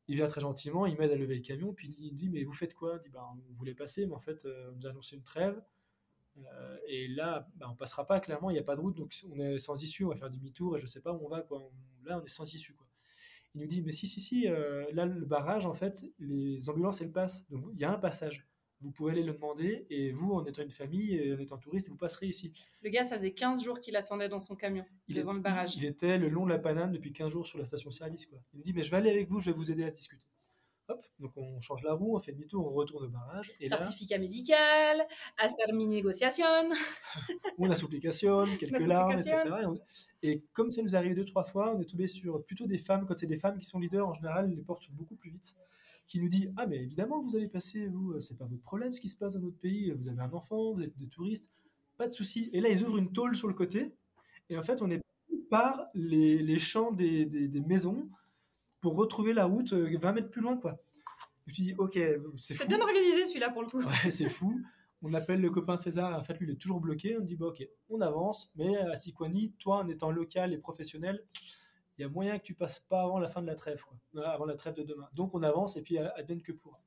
Il 0.08 0.16
vient 0.16 0.28
très 0.28 0.42
gentiment, 0.42 0.86
il 0.86 0.98
m'aide 0.98 1.12
à 1.12 1.16
lever 1.16 1.36
le 1.36 1.42
camion, 1.42 1.74
puis 1.74 1.96
il 2.00 2.16
dit 2.16 2.30
mais 2.30 2.44
vous 2.44 2.54
faites 2.54 2.74
quoi? 2.74 2.98
Il 2.98 3.04
dit 3.04 3.14
bah, 3.14 3.30
on 3.32 3.54
voulait 3.54 3.76
passer, 3.76 4.08
mais 4.08 4.16
en 4.16 4.20
fait 4.20 4.46
euh, 4.46 4.72
on 4.72 4.78
nous 4.78 4.88
a 4.88 4.90
annoncé 4.90 5.16
une 5.16 5.24
trêve. 5.24 5.62
Euh, 6.38 6.78
et 6.88 7.08
là, 7.08 7.48
bah, 7.56 7.68
on 7.72 7.76
passera 7.76 8.06
pas, 8.06 8.20
clairement, 8.20 8.50
il 8.50 8.54
n'y 8.54 8.60
a 8.60 8.64
pas 8.64 8.76
de 8.76 8.82
route, 8.82 8.96
donc 8.96 9.14
on 9.32 9.40
est 9.40 9.60
sans 9.60 9.82
issue, 9.82 10.06
on 10.06 10.10
va 10.10 10.16
faire 10.16 10.30
demi-tour 10.30 10.78
et 10.78 10.80
je 10.80 10.88
sais 10.88 11.02
pas 11.02 11.14
où 11.14 11.26
on 11.26 11.30
va. 11.30 11.42
Quoi. 11.42 11.70
là 12.06 12.20
on 12.20 12.24
est 12.24 12.28
sans 12.28 12.52
issue. 12.54 12.74
Quoi. 12.74 12.87
Il 13.58 13.62
nous 13.62 13.68
dit, 13.68 13.82
mais 13.82 13.92
si, 13.92 14.06
si, 14.06 14.22
si, 14.22 14.48
euh, 14.48 14.86
là, 14.94 15.08
le 15.08 15.26
barrage, 15.26 15.66
en 15.66 15.74
fait, 15.74 16.06
les 16.20 16.70
ambulances, 16.70 17.02
elles 17.02 17.12
passent. 17.12 17.44
Donc, 17.50 17.66
il 17.74 17.80
y 17.80 17.86
a 17.86 17.92
un 17.92 17.98
passage. 17.98 18.48
Vous 18.82 18.92
pouvez 18.92 19.14
aller 19.14 19.24
le 19.24 19.34
demander, 19.34 19.88
et 19.90 20.12
vous, 20.12 20.34
en 20.34 20.46
étant 20.46 20.62
une 20.62 20.70
famille, 20.70 21.16
et 21.16 21.34
en 21.34 21.40
étant 21.40 21.58
touriste, 21.58 21.90
vous 21.90 21.98
passerez 21.98 22.28
ici. 22.28 22.54
Le 22.84 22.92
gars, 22.92 23.02
ça 23.02 23.16
faisait 23.16 23.32
15 23.32 23.64
jours 23.64 23.80
qu'il 23.80 23.96
attendait 23.96 24.30
dans 24.30 24.38
son 24.38 24.56
camion, 24.56 24.86
il 25.08 25.16
devant 25.16 25.34
le 25.34 25.40
barrage. 25.40 25.76
Il 25.76 25.86
était 25.86 26.20
le 26.20 26.30
long 26.30 26.46
de 26.46 26.52
la 26.52 26.60
Paname 26.60 26.92
depuis 26.92 27.12
15 27.12 27.32
jours 27.32 27.48
sur 27.48 27.58
la 27.58 27.66
station-service. 27.66 28.28
Quoi. 28.28 28.38
Il 28.54 28.58
nous 28.58 28.64
dit, 28.64 28.74
mais 28.74 28.84
je 28.84 28.92
vais 28.92 28.98
aller 28.98 29.10
avec 29.10 29.28
vous, 29.28 29.40
je 29.40 29.50
vais 29.50 29.58
vous 29.58 29.72
aider 29.72 29.86
à 29.86 29.90
discuter. 29.90 30.28
Hop, 30.90 31.06
donc 31.20 31.32
on 31.36 31.60
change 31.60 31.84
la 31.84 31.94
roue, 31.94 32.16
on 32.16 32.20
fait 32.20 32.32
demi-tour, 32.32 32.66
on 32.66 32.74
retourne 32.74 33.06
au 33.06 33.10
barrage. 33.10 33.52
Et 33.60 33.68
Certificat 33.68 34.18
médical, 34.20 35.06
hacer 35.38 35.74
mi 35.74 35.86
négociation. 35.86 36.46
Una 37.60 37.76
supplication, 37.76 38.46
quelques 38.58 38.88
larmes, 38.88 39.12
etc. 39.20 39.36
Et, 40.24 40.44
comme 40.54 40.72
ça 40.72 40.82
nous 40.82 40.96
arrive 40.96 41.14
deux, 41.14 41.26
trois 41.26 41.44
fois, 41.44 41.76
on 41.76 41.82
est 41.82 41.86
tombé 41.86 42.08
sur 42.08 42.42
plutôt 42.46 42.68
des 42.68 42.78
femmes, 42.78 43.06
quand 43.06 43.18
c'est 43.18 43.28
des 43.28 43.38
femmes 43.38 43.58
qui 43.58 43.66
sont 43.66 43.80
leaders, 43.80 44.08
en 44.08 44.14
général, 44.14 44.50
les 44.50 44.62
portes 44.62 44.84
s'ouvrent 44.84 44.98
beaucoup 44.98 45.16
plus 45.16 45.32
vite, 45.32 45.56
qui 46.08 46.22
nous 46.22 46.30
dit 46.30 46.50
Ah, 46.56 46.66
mais 46.66 46.78
évidemment, 46.78 47.22
vous 47.22 47.36
allez 47.36 47.50
passer, 47.50 47.88
vous, 47.88 48.18
c'est 48.22 48.38
pas 48.38 48.46
votre 48.46 48.64
problème 48.64 48.94
ce 48.94 49.02
qui 49.02 49.10
se 49.10 49.18
passe 49.18 49.34
dans 49.34 49.42
notre 49.42 49.60
pays, 49.60 49.92
vous 49.92 50.08
avez 50.08 50.22
un 50.22 50.32
enfant, 50.32 50.72
vous 50.72 50.84
êtes 50.84 50.96
des 50.96 51.10
touristes, 51.10 51.52
pas 51.98 52.08
de 52.08 52.14
souci. 52.14 52.50
Et 52.54 52.62
là, 52.62 52.70
ils 52.70 52.82
ouvrent 52.84 52.98
une 52.98 53.12
tôle 53.12 53.36
sur 53.36 53.50
le 53.50 53.54
côté, 53.54 53.92
et 54.50 54.58
en 54.58 54.64
fait, 54.64 54.82
on 54.82 54.90
est 54.90 55.02
par 55.50 55.88
les, 55.94 56.42
les 56.42 56.60
champs 56.60 56.92
des, 56.92 57.26
des, 57.26 57.50
des 57.50 57.62
maisons 57.62 58.10
pour 58.82 58.96
retrouver 58.96 59.34
la 59.34 59.46
route 59.46 59.74
20 59.74 60.10
euh, 60.10 60.14
mètres 60.14 60.30
plus 60.30 60.42
loin, 60.42 60.58
quoi. 60.58 60.80
Je 61.46 61.52
me 61.52 61.54
suis 61.54 61.64
dit, 61.64 61.76
ok, 61.78 61.94
c'est 62.38 62.56
fou. 62.56 62.64
C'est 62.64 62.68
bien 62.68 62.82
organisé 62.82 63.26
celui-là 63.26 63.50
pour 63.50 63.62
le 63.62 63.68
coup. 63.68 63.82
Ouais, 63.82 64.12
c'est 64.12 64.30
fou. 64.30 64.62
On 65.02 65.14
appelle 65.14 65.42
le 65.42 65.50
copain 65.50 65.78
César, 65.78 66.18
en 66.18 66.24
fait, 66.24 66.38
lui, 66.40 66.48
il 66.48 66.54
est 66.54 66.58
toujours 66.58 66.82
bloqué. 66.82 67.18
On 67.18 67.24
dit, 67.24 67.36
bah, 67.36 67.48
ok, 67.48 67.66
on 67.90 68.02
avance, 68.02 68.52
mais 68.56 68.76
à 68.78 68.96
Siquani, 68.96 69.54
toi, 69.60 69.78
en 69.78 69.88
étant 69.88 70.12
local 70.12 70.54
et 70.54 70.58
professionnel, 70.58 71.24
il 71.98 72.02
y 72.02 72.06
a 72.06 72.10
moyen 72.10 72.38
que 72.38 72.44
tu 72.44 72.54
passes 72.54 72.80
pas 72.80 73.04
avant 73.04 73.20
la 73.20 73.28
fin 73.30 73.42
de 73.42 73.48
la 73.48 73.56
trêve, 73.56 73.84
quoi. 73.84 74.26
Avant 74.26 74.46
la 74.46 74.56
trêve 74.56 74.74
de 74.74 74.84
demain. 74.84 75.08
Donc, 75.14 75.34
on 75.36 75.44
avance 75.44 75.78
et 75.78 75.82
puis 75.82 75.98
advienne 75.98 76.42
que 76.42 76.52
pour. 76.52 76.80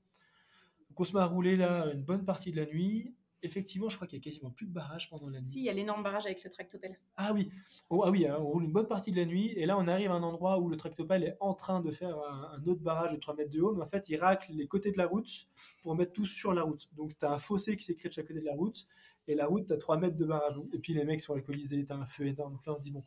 Donc, 0.88 1.00
on 1.00 1.04
se 1.04 1.14
met 1.14 1.20
à 1.20 1.26
rouler 1.26 1.56
là 1.56 1.86
une 1.92 2.02
bonne 2.02 2.24
partie 2.24 2.50
de 2.50 2.56
la 2.56 2.66
nuit 2.66 3.14
effectivement, 3.42 3.88
je 3.88 3.96
crois 3.96 4.06
qu'il 4.06 4.18
y 4.18 4.20
a 4.20 4.24
quasiment 4.24 4.50
plus 4.50 4.66
de 4.66 4.72
barrage 4.72 5.08
pendant 5.10 5.28
la 5.28 5.40
nuit. 5.40 5.46
Si, 5.46 5.60
il 5.60 5.64
y 5.64 5.68
a 5.68 5.72
l'énorme 5.72 6.02
barrage 6.02 6.26
avec 6.26 6.42
le 6.44 6.50
tractopelle. 6.50 6.98
Ah 7.16 7.32
oui, 7.32 7.50
oh, 7.88 8.02
ah 8.04 8.10
oui, 8.10 8.26
hein, 8.26 8.36
on 8.38 8.44
roule 8.44 8.64
une 8.64 8.72
bonne 8.72 8.86
partie 8.86 9.10
de 9.10 9.16
la 9.16 9.24
nuit, 9.24 9.52
et 9.56 9.66
là 9.66 9.78
on 9.78 9.88
arrive 9.88 10.10
à 10.10 10.14
un 10.14 10.22
endroit 10.22 10.58
où 10.58 10.68
le 10.68 10.76
tractopelle 10.76 11.24
est 11.24 11.36
en 11.40 11.54
train 11.54 11.80
de 11.80 11.90
faire 11.90 12.16
un, 12.18 12.62
autre 12.66 12.82
barrage 12.82 13.12
de 13.12 13.18
3 13.18 13.34
mètres 13.36 13.50
de 13.50 13.60
haut, 13.60 13.74
mais 13.74 13.82
en 13.82 13.86
fait 13.86 14.08
il 14.08 14.16
racle 14.16 14.52
les 14.52 14.66
côtés 14.66 14.92
de 14.92 14.98
la 14.98 15.06
route 15.06 15.48
pour 15.82 15.94
mettre 15.94 16.12
tout 16.12 16.26
sur 16.26 16.52
la 16.52 16.62
route. 16.62 16.88
Donc 16.96 17.16
tu 17.18 17.24
as 17.24 17.32
un 17.32 17.38
fossé 17.38 17.76
qui 17.76 17.84
s'est 17.84 17.94
créé 17.94 18.08
de 18.08 18.14
chaque 18.14 18.28
côté 18.28 18.40
de 18.40 18.46
la 18.46 18.54
route, 18.54 18.86
et 19.28 19.34
la 19.34 19.46
route, 19.46 19.66
tu 19.66 19.72
as 19.72 19.76
3 19.76 19.98
mètres 19.98 20.16
de 20.16 20.24
barrage. 20.24 20.56
Et 20.72 20.78
puis 20.78 20.92
les 20.92 21.04
mecs 21.04 21.20
sont 21.20 21.34
alcoolisés, 21.34 21.84
tu 21.84 21.92
as 21.92 21.96
un 21.96 22.06
feu 22.06 22.26
énorme. 22.26 22.54
Donc 22.54 22.66
là 22.66 22.72
on 22.72 22.78
se 22.78 22.82
dit, 22.82 22.90
bon, 22.90 23.02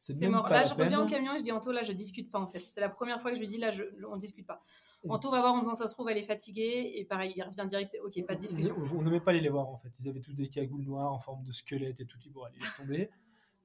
c'est 0.00 0.28
mort. 0.28 0.48
Là, 0.48 0.64
je 0.64 0.74
reviens 0.74 1.02
au 1.02 1.06
camion 1.06 1.34
et 1.34 1.38
je 1.38 1.44
dis 1.44 1.52
Anto, 1.52 1.70
là, 1.72 1.82
je 1.82 1.92
discute 1.92 2.30
pas 2.30 2.40
en 2.40 2.46
fait. 2.46 2.64
C'est 2.64 2.80
la 2.80 2.88
première 2.88 3.20
fois 3.20 3.30
que 3.30 3.36
je 3.36 3.40
lui 3.40 3.46
dis 3.46 3.58
là, 3.58 3.70
je, 3.70 3.84
on 4.10 4.16
discute 4.16 4.46
pas. 4.46 4.62
Anto 5.08 5.30
va 5.30 5.40
voir 5.40 5.54
en 5.54 5.60
disant 5.60 5.74
ça 5.74 5.86
se 5.86 5.94
trouve, 5.94 6.10
elle 6.10 6.18
est 6.18 6.22
fatiguée 6.22 6.92
et 6.96 7.04
pareil, 7.04 7.32
il 7.36 7.42
revient 7.42 7.66
direct. 7.68 7.96
Ok, 8.04 8.24
pas 8.26 8.34
de 8.34 8.40
discussion. 8.40 8.76
On 8.94 9.02
ne 9.02 9.10
met 9.10 9.20
pas 9.20 9.30
aller 9.30 9.40
les 9.40 9.48
voir 9.48 9.68
en 9.68 9.78
fait. 9.78 9.90
Ils 10.00 10.08
avaient 10.08 10.20
tous 10.20 10.34
des 10.34 10.48
cagoules 10.48 10.84
noires 10.84 11.12
en 11.12 11.18
forme 11.18 11.44
de 11.44 11.52
squelette 11.52 12.00
et 12.00 12.04
tout. 12.04 12.18
Bon, 12.30 12.44
allez, 12.44 12.58
laisse 12.58 12.76
tomber. 12.76 13.10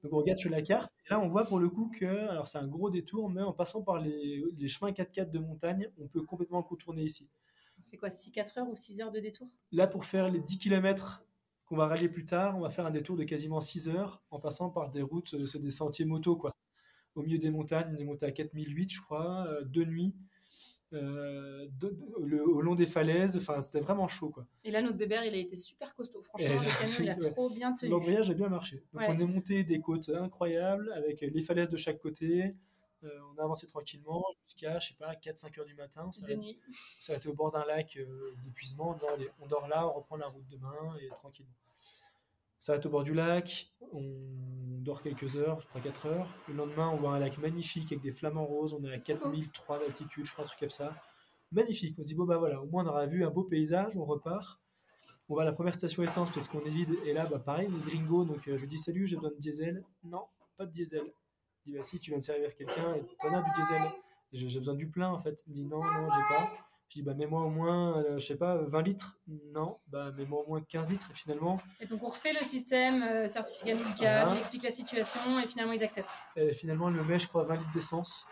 Donc 0.02 0.12
on 0.12 0.18
regarde 0.18 0.38
sur 0.38 0.50
la 0.50 0.62
carte 0.62 0.92
et 1.04 1.10
là 1.10 1.20
on 1.20 1.28
voit 1.28 1.44
pour 1.44 1.58
le 1.58 1.68
coup 1.68 1.90
que, 1.90 2.04
alors 2.04 2.48
c'est 2.48 2.58
un 2.58 2.66
gros 2.66 2.90
détour, 2.90 3.30
mais 3.30 3.42
en 3.42 3.52
passant 3.52 3.82
par 3.82 3.98
les, 3.98 4.44
les 4.56 4.68
chemins 4.68 4.92
4x4 4.92 5.30
de 5.30 5.38
montagne, 5.38 5.90
on 5.98 6.06
peut 6.06 6.22
complètement 6.22 6.62
contourner 6.62 7.02
ici. 7.02 7.28
C'est 7.80 7.96
quoi, 7.96 8.08
6-4 8.08 8.58
heures 8.58 8.68
ou 8.68 8.76
6 8.76 9.00
heures 9.00 9.10
de 9.10 9.20
détour? 9.20 9.48
Là 9.72 9.86
pour 9.86 10.04
faire 10.04 10.28
les 10.28 10.40
10 10.40 10.58
km 10.58 11.24
qu'on 11.64 11.76
va 11.76 11.86
rallier 11.86 12.08
plus 12.08 12.24
tard, 12.24 12.56
on 12.56 12.60
va 12.60 12.70
faire 12.70 12.86
un 12.86 12.90
détour 12.90 13.16
de 13.16 13.24
quasiment 13.24 13.60
6 13.60 13.88
heures 13.88 14.22
en 14.30 14.38
passant 14.38 14.70
par 14.70 14.90
des 14.90 15.02
routes, 15.02 15.34
euh, 15.34 15.46
c'est 15.46 15.60
des 15.60 15.70
sentiers 15.70 16.04
moto 16.04 16.36
quoi 16.36 16.54
au 17.16 17.22
milieu 17.22 17.38
des 17.38 17.50
montagnes. 17.50 17.94
On 17.96 17.98
est 17.98 18.04
monté 18.04 18.26
à 18.26 18.30
4008, 18.30 18.92
je 18.92 19.00
crois, 19.00 19.46
euh, 19.48 19.64
deux 19.64 19.84
nuits. 19.84 20.14
Euh, 20.92 21.66
de- 21.80 21.96
le- 22.22 22.46
au 22.46 22.60
long 22.60 22.74
des 22.74 22.86
falaises. 22.86 23.36
Enfin, 23.36 23.60
c'était 23.60 23.80
vraiment 23.80 24.06
chaud, 24.08 24.30
quoi. 24.30 24.46
Et 24.64 24.70
là, 24.70 24.82
notre 24.82 24.96
bébé, 24.96 25.18
il 25.26 25.34
a 25.34 25.38
été 25.38 25.56
super 25.56 25.94
costaud. 25.94 26.22
Franchement, 26.22 26.60
le 26.60 26.80
camion, 26.80 26.94
il 27.00 27.10
a 27.10 27.14
ouais. 27.14 27.30
trop 27.34 27.50
bien 27.50 27.72
tenu. 27.74 27.90
L'embrayage 27.90 28.30
a 28.30 28.34
bien 28.34 28.48
marché. 28.48 28.84
Donc 28.92 29.02
Ouais. 29.02 29.06
on 29.10 29.18
est 29.18 29.26
monté 29.26 29.64
des 29.64 29.80
côtes 29.80 30.08
incroyables 30.10 30.92
avec 30.92 31.20
les 31.22 31.42
falaises 31.42 31.70
de 31.70 31.76
chaque 31.76 31.98
côté. 31.98 32.54
Euh, 33.04 33.08
on 33.34 33.38
a 33.40 33.44
avancé 33.44 33.66
tranquillement 33.66 34.24
jusqu'à, 34.46 34.78
je 34.78 34.88
sais 34.88 34.94
pas, 34.94 35.14
4-5 35.14 35.58
heures 35.58 35.66
du 35.66 35.74
matin. 35.74 36.02
On 36.06 36.08
de 36.08 36.14
s'arrête 36.14 36.38
nuit. 36.38 36.60
on 37.26 37.28
au 37.30 37.34
bord 37.34 37.52
d'un 37.52 37.64
lac 37.66 37.96
euh, 37.98 38.32
d'épuisement. 38.42 38.96
on 39.40 39.46
dort 39.46 39.68
là, 39.68 39.86
on 39.88 39.92
reprend 39.92 40.16
la 40.16 40.28
route 40.28 40.46
demain 40.48 40.96
et 41.02 41.08
tranquillement. 41.08 41.52
S'arrête 42.66 42.84
au 42.86 42.90
bord 42.90 43.04
du 43.04 43.14
lac, 43.14 43.70
on 43.92 44.02
dort 44.80 45.00
quelques 45.00 45.36
heures, 45.36 45.64
3-4 45.72 46.08
heures. 46.08 46.28
Le 46.48 46.54
lendemain, 46.54 46.90
on 46.92 46.96
voit 46.96 47.14
un 47.14 47.20
lac 47.20 47.38
magnifique 47.38 47.92
avec 47.92 48.02
des 48.02 48.10
flamants 48.10 48.44
roses. 48.44 48.74
On 48.74 48.82
est 48.82 48.92
à 48.92 48.98
4003 48.98 49.78
d'altitude, 49.78 50.26
je 50.26 50.32
crois, 50.32 50.42
un 50.42 50.48
truc 50.48 50.58
comme 50.58 50.70
ça. 50.70 50.92
Magnifique. 51.52 51.96
On 51.96 52.02
se 52.02 52.08
dit, 52.08 52.16
bon, 52.16 52.24
bah 52.24 52.38
voilà, 52.38 52.60
au 52.60 52.66
moins 52.66 52.84
on 52.84 52.88
aura 52.88 53.06
vu 53.06 53.24
un 53.24 53.30
beau 53.30 53.44
paysage, 53.44 53.96
on 53.96 54.04
repart. 54.04 54.60
On 55.28 55.36
va 55.36 55.42
à 55.42 55.44
la 55.44 55.52
première 55.52 55.74
station 55.74 56.02
essence 56.02 56.28
parce 56.32 56.48
qu'on 56.48 56.58
est 56.64 56.70
vide. 56.70 56.90
Et 57.04 57.12
là, 57.12 57.26
bah 57.26 57.38
pareil, 57.38 57.68
les 57.70 57.88
gringo. 57.88 58.24
Donc 58.24 58.48
euh, 58.48 58.58
je 58.58 58.66
dis, 58.66 58.78
salut, 58.78 59.06
j'ai 59.06 59.14
besoin 59.14 59.30
de 59.30 59.36
diesel. 59.36 59.84
Non, 60.02 60.24
pas 60.56 60.66
de 60.66 60.72
diesel. 60.72 61.04
Il 61.66 61.70
dit, 61.70 61.78
bah 61.78 61.84
si, 61.84 62.00
tu 62.00 62.10
viens 62.10 62.18
de 62.18 62.24
servir 62.24 62.52
quelqu'un 62.56 62.96
et 62.96 63.02
t'en 63.20 63.32
as 63.32 63.42
du 63.42 63.50
diesel. 63.60 63.92
J'ai 64.32 64.58
besoin 64.58 64.74
du 64.74 64.88
plein 64.88 65.10
en 65.10 65.20
fait. 65.20 65.40
Il 65.46 65.52
dit, 65.52 65.64
non, 65.64 65.84
non, 65.84 66.08
j'ai 66.10 66.34
pas. 66.34 66.50
Je 66.88 66.94
dis, 66.94 67.02
bah 67.02 67.14
mets-moi 67.14 67.42
au 67.42 67.50
moins, 67.50 67.98
euh, 67.98 68.18
je 68.18 68.26
sais 68.26 68.36
pas, 68.36 68.56
20 68.58 68.82
litres. 68.82 69.18
Non, 69.52 69.78
bah 69.88 70.12
mets-moi 70.12 70.40
au 70.44 70.46
moins 70.48 70.60
15 70.62 70.92
litres. 70.92 71.08
Et 71.10 71.14
finalement, 71.14 71.58
Et 71.80 71.86
donc, 71.86 72.02
on 72.02 72.06
refait 72.08 72.32
le 72.32 72.40
système, 72.42 73.02
euh, 73.02 73.28
certificat 73.28 73.74
médical, 73.74 74.22
Voilà. 74.24 74.34
il 74.34 74.38
explique 74.38 74.62
la 74.62 74.70
situation 74.70 75.40
et 75.40 75.46
finalement, 75.48 75.72
ils 75.72 75.82
acceptent. 75.82 76.10
euh, 76.36 76.52
finalement, 76.52 76.88
il 76.88 76.94
me 76.94 77.02
met, 77.02 77.18
je 77.18 77.26
crois, 77.28 77.42
20 77.44 77.56
litres 77.56 77.72
d'essence. 77.72 78.24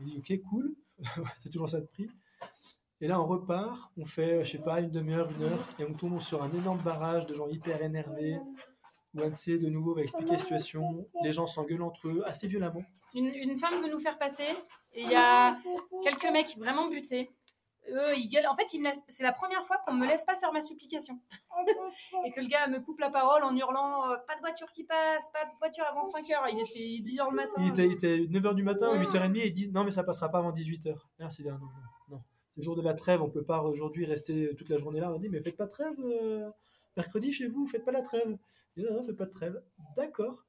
Il 0.00 0.06
dit, 0.06 0.16
ok, 0.18 0.48
cool. 0.50 0.74
C'est 1.36 1.50
toujours 1.50 1.68
ça 1.68 1.80
de 1.80 1.86
prix. 1.86 2.08
Et 3.00 3.06
là, 3.06 3.20
on 3.20 3.26
repart, 3.26 3.92
on 3.96 4.04
fait, 4.04 4.44
je 4.44 4.50
sais 4.52 4.62
pas, 4.62 4.80
une 4.80 4.90
demi-heure, 4.90 5.30
une 5.30 5.44
heure, 5.44 5.68
et 5.78 5.84
on 5.84 5.94
tombe 5.94 6.20
sur 6.20 6.42
un 6.42 6.52
énorme 6.52 6.80
barrage 6.82 7.26
de 7.26 7.34
gens 7.34 7.46
hyper 7.46 7.80
énervés. 7.80 8.38
Où 9.14 9.20
de 9.20 9.68
nouveau, 9.68 9.94
va 9.94 10.02
expliquer 10.02 10.32
la 10.32 10.38
situation. 10.38 11.06
Les 11.22 11.32
gens 11.32 11.46
s'engueulent 11.46 11.82
entre 11.82 12.08
eux 12.08 12.22
assez 12.26 12.46
violemment. 12.46 12.82
Une, 13.14 13.26
une 13.28 13.56
femme 13.56 13.80
veut 13.82 13.90
nous 13.90 13.98
faire 13.98 14.18
passer 14.18 14.44
et 14.92 15.02
il 15.02 15.10
y 15.10 15.14
a 15.14 15.56
quelques 16.04 16.30
mecs 16.30 16.56
vraiment 16.58 16.88
butés. 16.88 17.30
Eux, 17.90 18.16
ils 18.16 18.28
gueulent. 18.28 18.46
En 18.46 18.54
fait, 18.56 18.72
ils 18.74 18.78
me 18.80 18.84
laissent- 18.84 19.02
c'est 19.08 19.22
la 19.24 19.32
première 19.32 19.64
fois 19.66 19.78
qu'on 19.86 19.94
me 19.94 20.06
laisse 20.06 20.24
pas 20.24 20.36
faire 20.36 20.52
ma 20.52 20.60
supplication. 20.60 21.18
et 22.24 22.30
que 22.32 22.40
le 22.40 22.46
gars 22.48 22.66
me 22.68 22.80
coupe 22.80 22.98
la 23.00 23.10
parole 23.10 23.42
en 23.44 23.54
hurlant 23.56 24.10
euh, 24.10 24.16
Pas 24.26 24.34
de 24.36 24.40
voiture 24.40 24.70
qui 24.72 24.84
passe, 24.84 25.26
pas 25.32 25.44
de 25.44 25.50
voiture 25.58 25.84
avant 25.86 26.02
5 26.04 26.30
heures. 26.30 26.46
Il 26.50 26.60
était 26.60 27.02
10 27.02 27.20
heures 27.20 27.30
le 27.30 27.36
matin. 27.36 27.60
Il 27.60 27.68
était, 27.68 27.86
il 27.86 27.92
était 27.92 28.18
9h 28.18 28.54
du 28.54 28.62
matin, 28.62 28.90
Ouais. 28.90 28.98
8h30, 29.04 29.36
et 29.36 29.46
il 29.48 29.52
dit 29.52 29.68
non, 29.68 29.84
mais 29.84 29.90
ça 29.90 30.04
passera 30.04 30.28
pas 30.30 30.38
avant 30.38 30.52
18h. 30.52 30.88
Et 31.18 31.22
là, 31.22 31.30
c'est 31.30 31.44
non, 31.44 31.52
non, 31.58 31.68
non. 32.10 32.22
C'est 32.50 32.60
le 32.60 32.64
jour 32.64 32.76
de 32.76 32.82
la 32.82 32.94
trêve, 32.94 33.22
on 33.22 33.30
peut 33.30 33.44
pas 33.44 33.62
aujourd'hui 33.62 34.04
rester 34.06 34.54
toute 34.56 34.68
la 34.68 34.76
journée 34.78 35.00
là. 35.00 35.12
On 35.12 35.18
dit, 35.18 35.28
mais 35.28 35.40
faites 35.40 35.56
pas 35.56 35.66
de 35.66 35.70
trêve 35.70 35.94
euh, 36.00 36.50
mercredi 36.96 37.32
chez 37.32 37.46
vous, 37.48 37.66
faites 37.66 37.84
pas 37.84 37.92
la 37.92 38.02
trêve. 38.02 38.36
Il 38.76 38.82
dit, 38.84 38.90
non, 38.90 38.96
non, 38.96 39.02
faites 39.04 39.16
pas 39.16 39.26
de 39.26 39.30
trêve. 39.30 39.62
D'accord. 39.96 40.44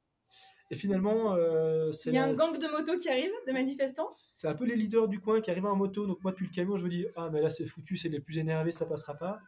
Et 0.71 0.75
finalement, 0.75 1.33
euh, 1.35 1.91
c'est 1.91 2.11
Il 2.11 2.15
y 2.15 2.17
a 2.19 2.25
la- 2.27 2.31
un 2.31 2.35
gang 2.35 2.57
de 2.57 2.67
motos 2.67 2.97
qui 2.99 3.09
arrive, 3.09 3.31
de 3.47 3.51
manifestants. 3.51 4.09
c'est 4.33 4.47
un 4.47 4.53
peu 4.55 4.65
les 4.65 4.75
leaders 4.75 5.07
du 5.07 5.19
coin 5.19 5.41
qui 5.41 5.49
arrivent 5.49 5.65
en 5.65 5.75
moto. 5.75 6.05
Donc 6.05 6.21
moi, 6.23 6.31
depuis 6.31 6.45
le 6.45 6.51
camion, 6.53 6.77
je 6.77 6.83
me 6.83 6.89
dis, 6.89 7.05
ah, 7.15 7.29
mais 7.31 7.41
là, 7.41 7.49
c'est 7.49 7.65
foutu, 7.65 7.97
c'est 7.97 8.09
les 8.09 8.19
plus 8.19 8.37
énervés, 8.37 8.71
ça 8.71 8.85
passera 8.85 9.15
pas. 9.15 9.39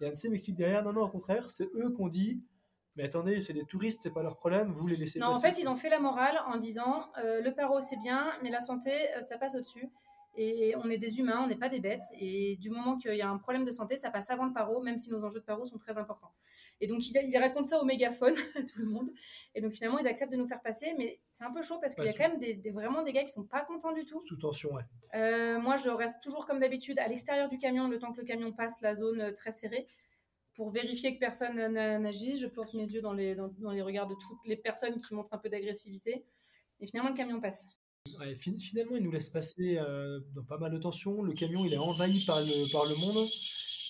Et 0.00 0.06
Annecy 0.06 0.28
m'explique 0.30 0.54
derrière, 0.56 0.84
non, 0.84 0.92
non, 0.92 1.02
au 1.02 1.08
contraire, 1.08 1.50
c'est 1.50 1.68
eux 1.74 1.90
qu'on 1.90 2.06
dit, 2.08 2.40
mais 2.94 3.02
attendez, 3.04 3.40
c'est 3.40 3.52
des 3.52 3.64
touristes, 3.64 4.00
c'est 4.02 4.12
pas 4.14 4.22
leur 4.22 4.36
problème, 4.36 4.72
vous 4.72 4.86
les 4.86 4.96
laissez 4.96 5.18
Non, 5.18 5.26
en 5.28 5.34
fait, 5.40 5.58
ils 5.58 5.68
ont 5.68 5.74
fait 5.76 5.88
la 5.88 5.98
morale 5.98 6.38
en 6.46 6.56
disant 6.56 7.10
euh, 7.18 7.40
le 7.40 7.52
paro 7.52 7.80
c'est 7.80 7.96
bien, 7.98 8.30
mais 8.44 8.50
la 8.50 8.60
santé 8.60 8.92
euh, 9.16 9.20
ça 9.20 9.36
passe 9.38 9.56
au-dessus. 9.56 9.88
Et 10.36 10.74
on 10.76 10.88
est 10.88 10.98
des 10.98 11.18
humains, 11.18 11.40
on 11.42 11.48
n'est 11.48 11.56
pas 11.56 11.68
des 11.68 11.80
bêtes. 11.80 12.02
Et 12.20 12.54
du 12.60 12.70
moment 12.70 12.96
qu'il 12.96 13.14
y 13.16 13.22
a 13.22 13.28
un 13.28 13.38
problème 13.38 13.64
de 13.64 13.72
santé, 13.72 13.96
ça 13.96 14.08
passe 14.12 14.30
avant 14.30 14.46
le 14.46 14.52
paro, 14.52 14.80
même 14.80 14.96
si 14.96 15.10
nos 15.10 15.24
enjeux 15.24 15.40
de 15.40 15.44
paro 15.44 15.64
sont 15.64 15.78
très 15.78 15.98
importants. 15.98 16.30
Et 16.80 16.86
donc, 16.86 17.08
il, 17.08 17.16
il 17.28 17.36
raconte 17.38 17.66
ça 17.66 17.80
au 17.80 17.84
mégaphone 17.84 18.34
à 18.56 18.62
tout 18.62 18.78
le 18.78 18.86
monde. 18.86 19.10
Et 19.54 19.60
donc, 19.60 19.72
finalement, 19.72 19.98
ils 19.98 20.06
acceptent 20.06 20.32
de 20.32 20.36
nous 20.36 20.46
faire 20.46 20.60
passer. 20.62 20.94
Mais 20.96 21.20
c'est 21.32 21.44
un 21.44 21.52
peu 21.52 21.62
chaud 21.62 21.78
parce 21.80 21.94
qu'il 21.94 22.04
y 22.04 22.08
a 22.08 22.12
quand 22.12 22.28
même 22.28 22.38
des, 22.40 22.54
des- 22.54 22.70
vraiment 22.70 23.02
des 23.02 23.12
gars 23.12 23.24
qui 23.24 23.32
sont 23.32 23.44
pas 23.44 23.64
contents 23.64 23.92
du 23.92 24.04
tout. 24.04 24.22
Sous 24.26 24.36
tension, 24.36 24.72
ouais. 24.74 24.82
Euh, 25.14 25.58
moi, 25.60 25.76
je 25.76 25.90
reste 25.90 26.16
toujours 26.22 26.46
comme 26.46 26.60
d'habitude 26.60 26.98
à 26.98 27.08
l'extérieur 27.08 27.48
du 27.48 27.58
camion, 27.58 27.88
le 27.88 27.98
temps 27.98 28.12
que 28.12 28.20
le 28.20 28.26
camion 28.26 28.52
passe 28.52 28.80
la 28.80 28.94
zone 28.94 29.20
euh, 29.20 29.32
très 29.32 29.50
serrée, 29.50 29.86
pour 30.54 30.70
vérifier 30.70 31.14
que 31.14 31.18
personne 31.20 31.56
n'a- 31.56 31.98
n'agit. 31.98 32.38
Je 32.38 32.46
plante 32.46 32.72
mes 32.74 32.88
yeux 32.90 33.00
dans 33.00 33.12
les, 33.12 33.34
dans, 33.34 33.48
dans 33.58 33.70
les 33.72 33.82
regards 33.82 34.06
de 34.08 34.14
toutes 34.14 34.44
les 34.46 34.56
personnes 34.56 34.98
qui 35.00 35.14
montrent 35.14 35.32
un 35.34 35.38
peu 35.38 35.48
d'agressivité. 35.48 36.24
Et 36.80 36.86
finalement, 36.86 37.10
le 37.10 37.16
camion 37.16 37.40
passe. 37.40 37.66
Ouais, 38.18 38.36
finalement, 38.36 38.96
il 38.96 39.02
nous 39.02 39.10
laisse 39.10 39.28
passer 39.30 39.76
euh, 39.78 40.20
dans 40.34 40.42
pas 40.44 40.56
mal 40.56 40.72
de 40.72 40.78
tensions. 40.78 41.22
Le 41.22 41.32
camion, 41.34 41.64
il 41.66 41.74
est 41.74 41.78
envahi 41.78 42.24
par 42.24 42.40
le, 42.40 42.72
par 42.72 42.86
le 42.86 42.94
monde. 42.94 43.28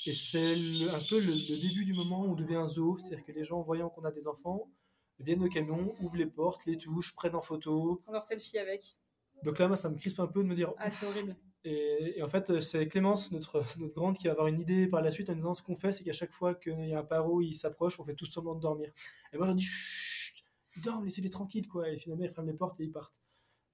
Et 0.06 0.12
c'est 0.12 0.54
un 0.54 1.02
peu 1.08 1.18
le, 1.20 1.32
le 1.32 1.58
début 1.58 1.84
du 1.84 1.92
moment 1.92 2.24
où 2.24 2.30
on 2.30 2.34
devient 2.34 2.56
un 2.56 2.68
zoo. 2.68 2.98
C'est-à-dire 2.98 3.24
que 3.24 3.32
les 3.32 3.44
gens, 3.44 3.60
voyant 3.60 3.90
qu'on 3.90 4.04
a 4.04 4.12
des 4.12 4.26
enfants, 4.26 4.70
viennent 5.18 5.42
au 5.42 5.48
camion, 5.48 5.94
ouvrent 6.00 6.16
les 6.16 6.26
portes, 6.26 6.64
les 6.66 6.78
touchent, 6.78 7.14
prennent 7.14 7.34
en 7.34 7.42
photo. 7.42 8.02
On 8.06 8.12
leur 8.12 8.24
selfie 8.24 8.58
avec. 8.58 8.96
Donc 9.44 9.58
là, 9.58 9.68
moi, 9.68 9.76
ça 9.76 9.90
me 9.90 9.96
crispe 9.96 10.20
un 10.20 10.26
peu 10.26 10.42
de 10.42 10.48
me 10.48 10.54
dire. 10.54 10.72
Ah, 10.78 10.90
c'est 10.90 11.06
horrible. 11.06 11.36
Et, 11.64 12.18
et 12.18 12.22
en 12.22 12.28
fait, 12.28 12.60
c'est 12.60 12.86
Clémence, 12.86 13.32
notre, 13.32 13.64
notre 13.78 13.94
grande, 13.94 14.16
qui 14.16 14.26
va 14.26 14.32
avoir 14.32 14.46
une 14.46 14.60
idée 14.60 14.86
par 14.86 15.02
la 15.02 15.10
suite 15.10 15.28
en 15.28 15.34
disant 15.34 15.54
ce 15.54 15.62
qu'on 15.62 15.74
fait, 15.74 15.92
c'est 15.92 16.04
qu'à 16.04 16.12
chaque 16.12 16.32
fois 16.32 16.54
qu'il 16.54 16.88
y 16.88 16.94
a 16.94 17.00
un 17.00 17.04
paro, 17.04 17.40
il 17.40 17.54
s'approche, 17.54 17.98
on 18.00 18.04
fait 18.04 18.14
tous 18.14 18.26
semblant 18.26 18.54
de 18.54 18.60
dormir. 18.60 18.92
Et 19.32 19.38
moi, 19.38 19.48
je 19.48 19.52
dis 19.54 19.64
chut, 19.64 20.44
ils 20.76 20.82
dorment, 20.82 21.04
laissez-les 21.04 21.30
tranquilles, 21.30 21.68
quoi. 21.68 21.90
Et 21.90 21.98
finalement, 21.98 22.24
ils 22.24 22.30
ferment 22.30 22.50
les 22.50 22.56
portes 22.56 22.80
et 22.80 22.84
ils 22.84 22.92
partent. 22.92 23.20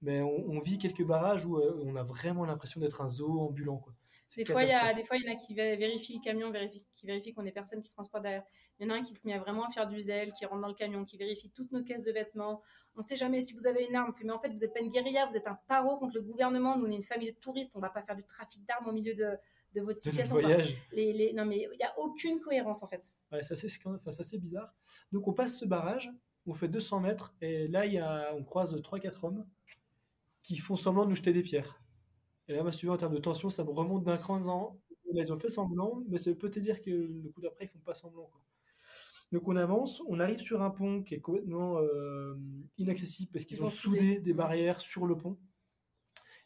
Mais 0.01 0.23
on, 0.23 0.51
on 0.51 0.61
vit 0.61 0.79
quelques 0.79 1.05
barrages 1.05 1.45
où 1.45 1.59
euh, 1.59 1.79
on 1.85 1.95
a 1.97 2.03
vraiment 2.03 2.45
l'impression 2.45 2.81
d'être 2.81 3.01
un 3.03 3.09
zoo 3.09 3.41
ambulant, 3.41 3.77
quoi. 3.77 3.95
Des 4.37 4.45
fois, 4.53 4.63
il 4.65 4.71
y 4.71 4.73
a, 4.73 4.95
des 4.95 5.05
fois, 5.05 5.17
il 5.17 5.25
y 5.25 5.29
en 5.29 5.33
a 5.33 5.37
qui 5.37 5.55
vé- 5.55 5.77
vérifient 5.79 6.15
le 6.17 6.21
camion, 6.25 6.51
vérifient, 6.51 6.87
qui 6.95 7.07
vérifient 7.07 7.33
qu'on 7.35 7.45
est 7.45 7.53
personne 7.53 7.81
qui 7.83 7.89
se 7.89 7.95
transporte 7.95 8.23
derrière. 8.23 8.43
Il 8.79 8.87
y 8.87 8.91
en 8.91 8.95
a 8.95 8.99
un 8.99 9.03
qui 9.03 9.13
se 9.15 9.21
met 9.25 9.39
vraiment 9.39 9.65
à 9.65 9.71
faire 9.71 9.87
du 9.87 10.01
zèle, 10.01 10.33
qui 10.33 10.45
rentre 10.47 10.63
dans 10.63 10.69
le 10.69 10.75
camion, 10.75 11.05
qui 11.05 11.17
vérifie 11.17 11.51
toutes 11.51 11.71
nos 11.73 11.85
caisses 11.85 12.03
de 12.03 12.11
vêtements. 12.11 12.61
On 12.97 13.01
ne 13.01 13.05
sait 13.07 13.17
jamais 13.17 13.41
si 13.41 13.55
vous 13.55 13.67
avez 13.67 13.85
une 13.85 13.95
arme. 13.95 14.13
Mais 14.25 14.33
en 14.33 14.41
fait, 14.41 14.49
vous 14.49 14.59
n'êtes 14.59 14.73
pas 14.75 14.81
une 14.81 14.89
guérilla, 14.91 15.27
vous 15.27 15.37
êtes 15.37 15.47
un 15.47 15.59
paro 15.69 15.97
contre 15.99 16.15
le 16.17 16.23
gouvernement. 16.23 16.77
Nous, 16.77 16.87
on 16.87 16.91
est 16.91 16.97
une 16.97 17.03
famille 17.03 17.31
de 17.33 17.39
touristes. 17.39 17.73
On 17.77 17.79
ne 17.79 17.83
va 17.85 17.91
pas 17.91 18.03
faire 18.03 18.17
du 18.17 18.25
trafic 18.25 18.65
d'armes 18.65 18.89
au 18.89 18.93
milieu 18.93 19.15
de, 19.15 19.37
de 19.75 19.81
votre 19.83 20.01
situation. 20.01 20.37
Enfin, 20.37 20.49
les, 20.93 21.13
les- 21.13 21.33
Non, 21.33 21.45
mais 21.45 21.69
il 21.73 21.77
n'y 21.77 21.85
a 21.85 21.97
aucune 21.99 22.41
cohérence, 22.41 22.83
en 22.83 22.89
fait. 22.89 23.13
Ouais, 23.31 23.43
c'est 23.43 23.55
enfin, 23.87 24.11
assez 24.11 24.39
bizarre. 24.39 24.75
Donc 25.13 25.29
on 25.29 25.33
passe 25.33 25.59
ce 25.59 25.65
barrage, 25.67 26.11
on 26.47 26.55
fait 26.55 26.69
200 26.69 26.99
mètres, 27.01 27.35
et 27.41 27.69
là, 27.69 27.87
y 27.87 27.99
a, 27.99 28.35
on 28.35 28.43
croise 28.43 28.75
3-4 28.75 29.25
hommes 29.27 29.47
qui 30.43 30.57
font 30.59 30.77
semblant 30.77 31.05
de 31.05 31.11
nous 31.11 31.15
jeter 31.17 31.33
des 31.33 31.43
pierres. 31.43 31.81
Et 32.49 32.53
là, 32.55 32.63
moi, 32.63 32.73
si 32.73 32.79
tu 32.79 32.87
veux, 32.87 32.93
en 32.93 32.97
termes 32.97 33.15
de 33.15 33.19
tension, 33.21 33.51
ça 33.51 33.65
me 33.65 33.71
remonte 33.71 34.05
d'un 34.05 34.17
cran 34.19 34.41
en 34.47 34.77
là, 35.13 35.23
ils 35.23 35.33
ont 35.33 35.39
fait 35.39 35.49
semblant, 35.49 36.03
mais 36.09 36.19
ça 36.19 36.35
peut 36.35 36.51
te 36.51 36.59
dire 36.59 36.81
que 36.83 36.91
le 36.91 37.31
coup 37.31 37.41
d'après, 37.41 37.67
ils 37.67 37.69
font 37.69 37.79
pas 37.79 37.95
semblant. 37.95 38.25
Quoi. 38.33 38.41
Donc 39.33 39.49
on 39.49 39.57
avance, 39.57 40.03
on 40.09 40.21
arrive 40.21 40.39
sur 40.41 40.63
un 40.63 40.71
pont 40.71 41.03
qui 41.03 41.15
est 41.15 41.21
complètement 41.21 41.79
euh, 41.79 42.35
inaccessible 42.79 43.31
parce 43.33 43.45
qu'ils 43.45 43.59
Ils 43.59 43.65
ont 43.65 43.71
soudé 43.71 44.21
des 44.21 44.35
barrières 44.35 44.81
sur 44.81 45.07
le 45.07 45.17
pont. 45.17 45.39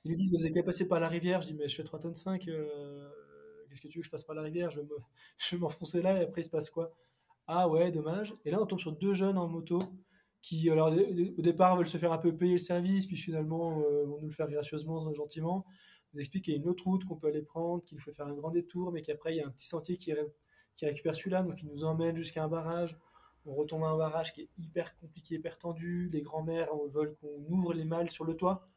Ils 0.05 0.11
nous 0.13 0.17
disent, 0.17 0.31
vous 0.31 0.45
avez 0.45 0.53
qu'à 0.53 0.63
passer 0.63 0.87
par 0.89 1.01
la 1.01 1.09
rivière. 1.09 1.41
Je 1.41 1.49
dis, 1.49 1.55
mais 1.55 1.69
je 1.69 1.75
fais 1.77 1.85
3 1.85 1.99
tonnes 1.99 2.15
5, 2.17 2.49
euh, 2.49 3.09
qu'est-ce 3.69 3.81
que 3.81 3.89
tu 3.89 3.99
veux 3.99 4.03
que 4.03 4.07
je 4.07 4.11
passe 4.11 4.25
par 4.25 4.35
la 4.37 4.43
rivière? 4.43 4.71
Je 4.71 4.81
vais 4.81 4.87
me- 4.87 4.97
je 5.39 5.57
vais 5.57 5.61
m'enfoncer 5.61 6.03
là 6.03 6.19
et 6.21 6.25
après 6.25 6.41
il 6.43 6.45
se 6.45 6.51
passe 6.51 6.71
quoi? 6.71 6.93
Ah 7.47 7.69
ouais, 7.69 7.91
dommage. 7.91 8.35
Et 8.45 8.51
là, 8.51 8.61
on 8.63 8.67
tombe 8.67 8.81
sur 8.81 8.93
deux 8.93 9.15
jeunes 9.15 9.39
en 9.39 9.49
moto 9.49 9.81
qui, 10.49 10.71
alors, 10.71 10.89
au 10.93 11.43
départ, 11.43 11.77
veulent 11.77 11.87
se 11.87 11.99
faire 11.99 12.13
un 12.13 12.19
peu 12.19 12.35
payer 12.37 12.53
le 12.53 12.59
service, 12.59 13.07
puis 13.07 13.17
finalement, 13.17 13.81
euh, 13.83 14.05
vont 14.07 14.19
nous 14.21 14.29
le 14.29 14.33
faire 14.35 14.49
gracieusement, 14.51 15.13
gentiment. 15.15 15.67
Nous 16.15 16.21
explique 16.21 16.45
qu'il 16.47 16.55
y 16.55 16.57
a 16.57 16.61
une 16.61 16.69
autre 16.69 16.85
route 16.85 17.05
qu'on 17.05 17.17
peut 17.17 17.29
aller 17.29 17.43
prendre, 17.43 17.83
qu'il 17.85 18.01
faut 18.01 18.13
faire 18.13 18.27
un 18.27 18.35
grand 18.35 18.51
détour, 18.51 18.93
mais 18.93 19.03
qu'après, 19.03 19.35
il 19.35 19.39
y 19.39 19.41
a 19.43 19.47
un 19.47 19.51
petit 19.51 19.67
sentier 19.67 19.97
qui, 19.97 20.13
ré- 20.13 20.33
qui 20.77 20.87
récupère 20.87 21.15
celui-là, 21.15 21.43
donc 21.43 21.61
il 21.63 21.69
nous 21.69 21.85
emmène 21.85 22.17
jusqu'à 22.17 22.43
un 22.45 22.49
barrage. 22.49 22.99
On 23.47 23.55
retombe 23.55 23.85
à 23.85 23.89
un 23.89 23.97
barrage 23.99 24.33
qui 24.33 24.43
est 24.43 24.49
hyper 24.59 24.97
compliqué, 24.99 25.37
hyper 25.37 25.59
tendu. 25.59 26.09
Les 26.13 26.23
grands-mères 26.23 26.69
euh, 26.75 26.89
veulent 26.89 27.15
qu'on 27.21 27.45
ouvre 27.49 27.73
les 27.75 27.85
malles 27.85 28.11
sur 28.11 28.25
le 28.25 28.35
toit. 28.35 28.69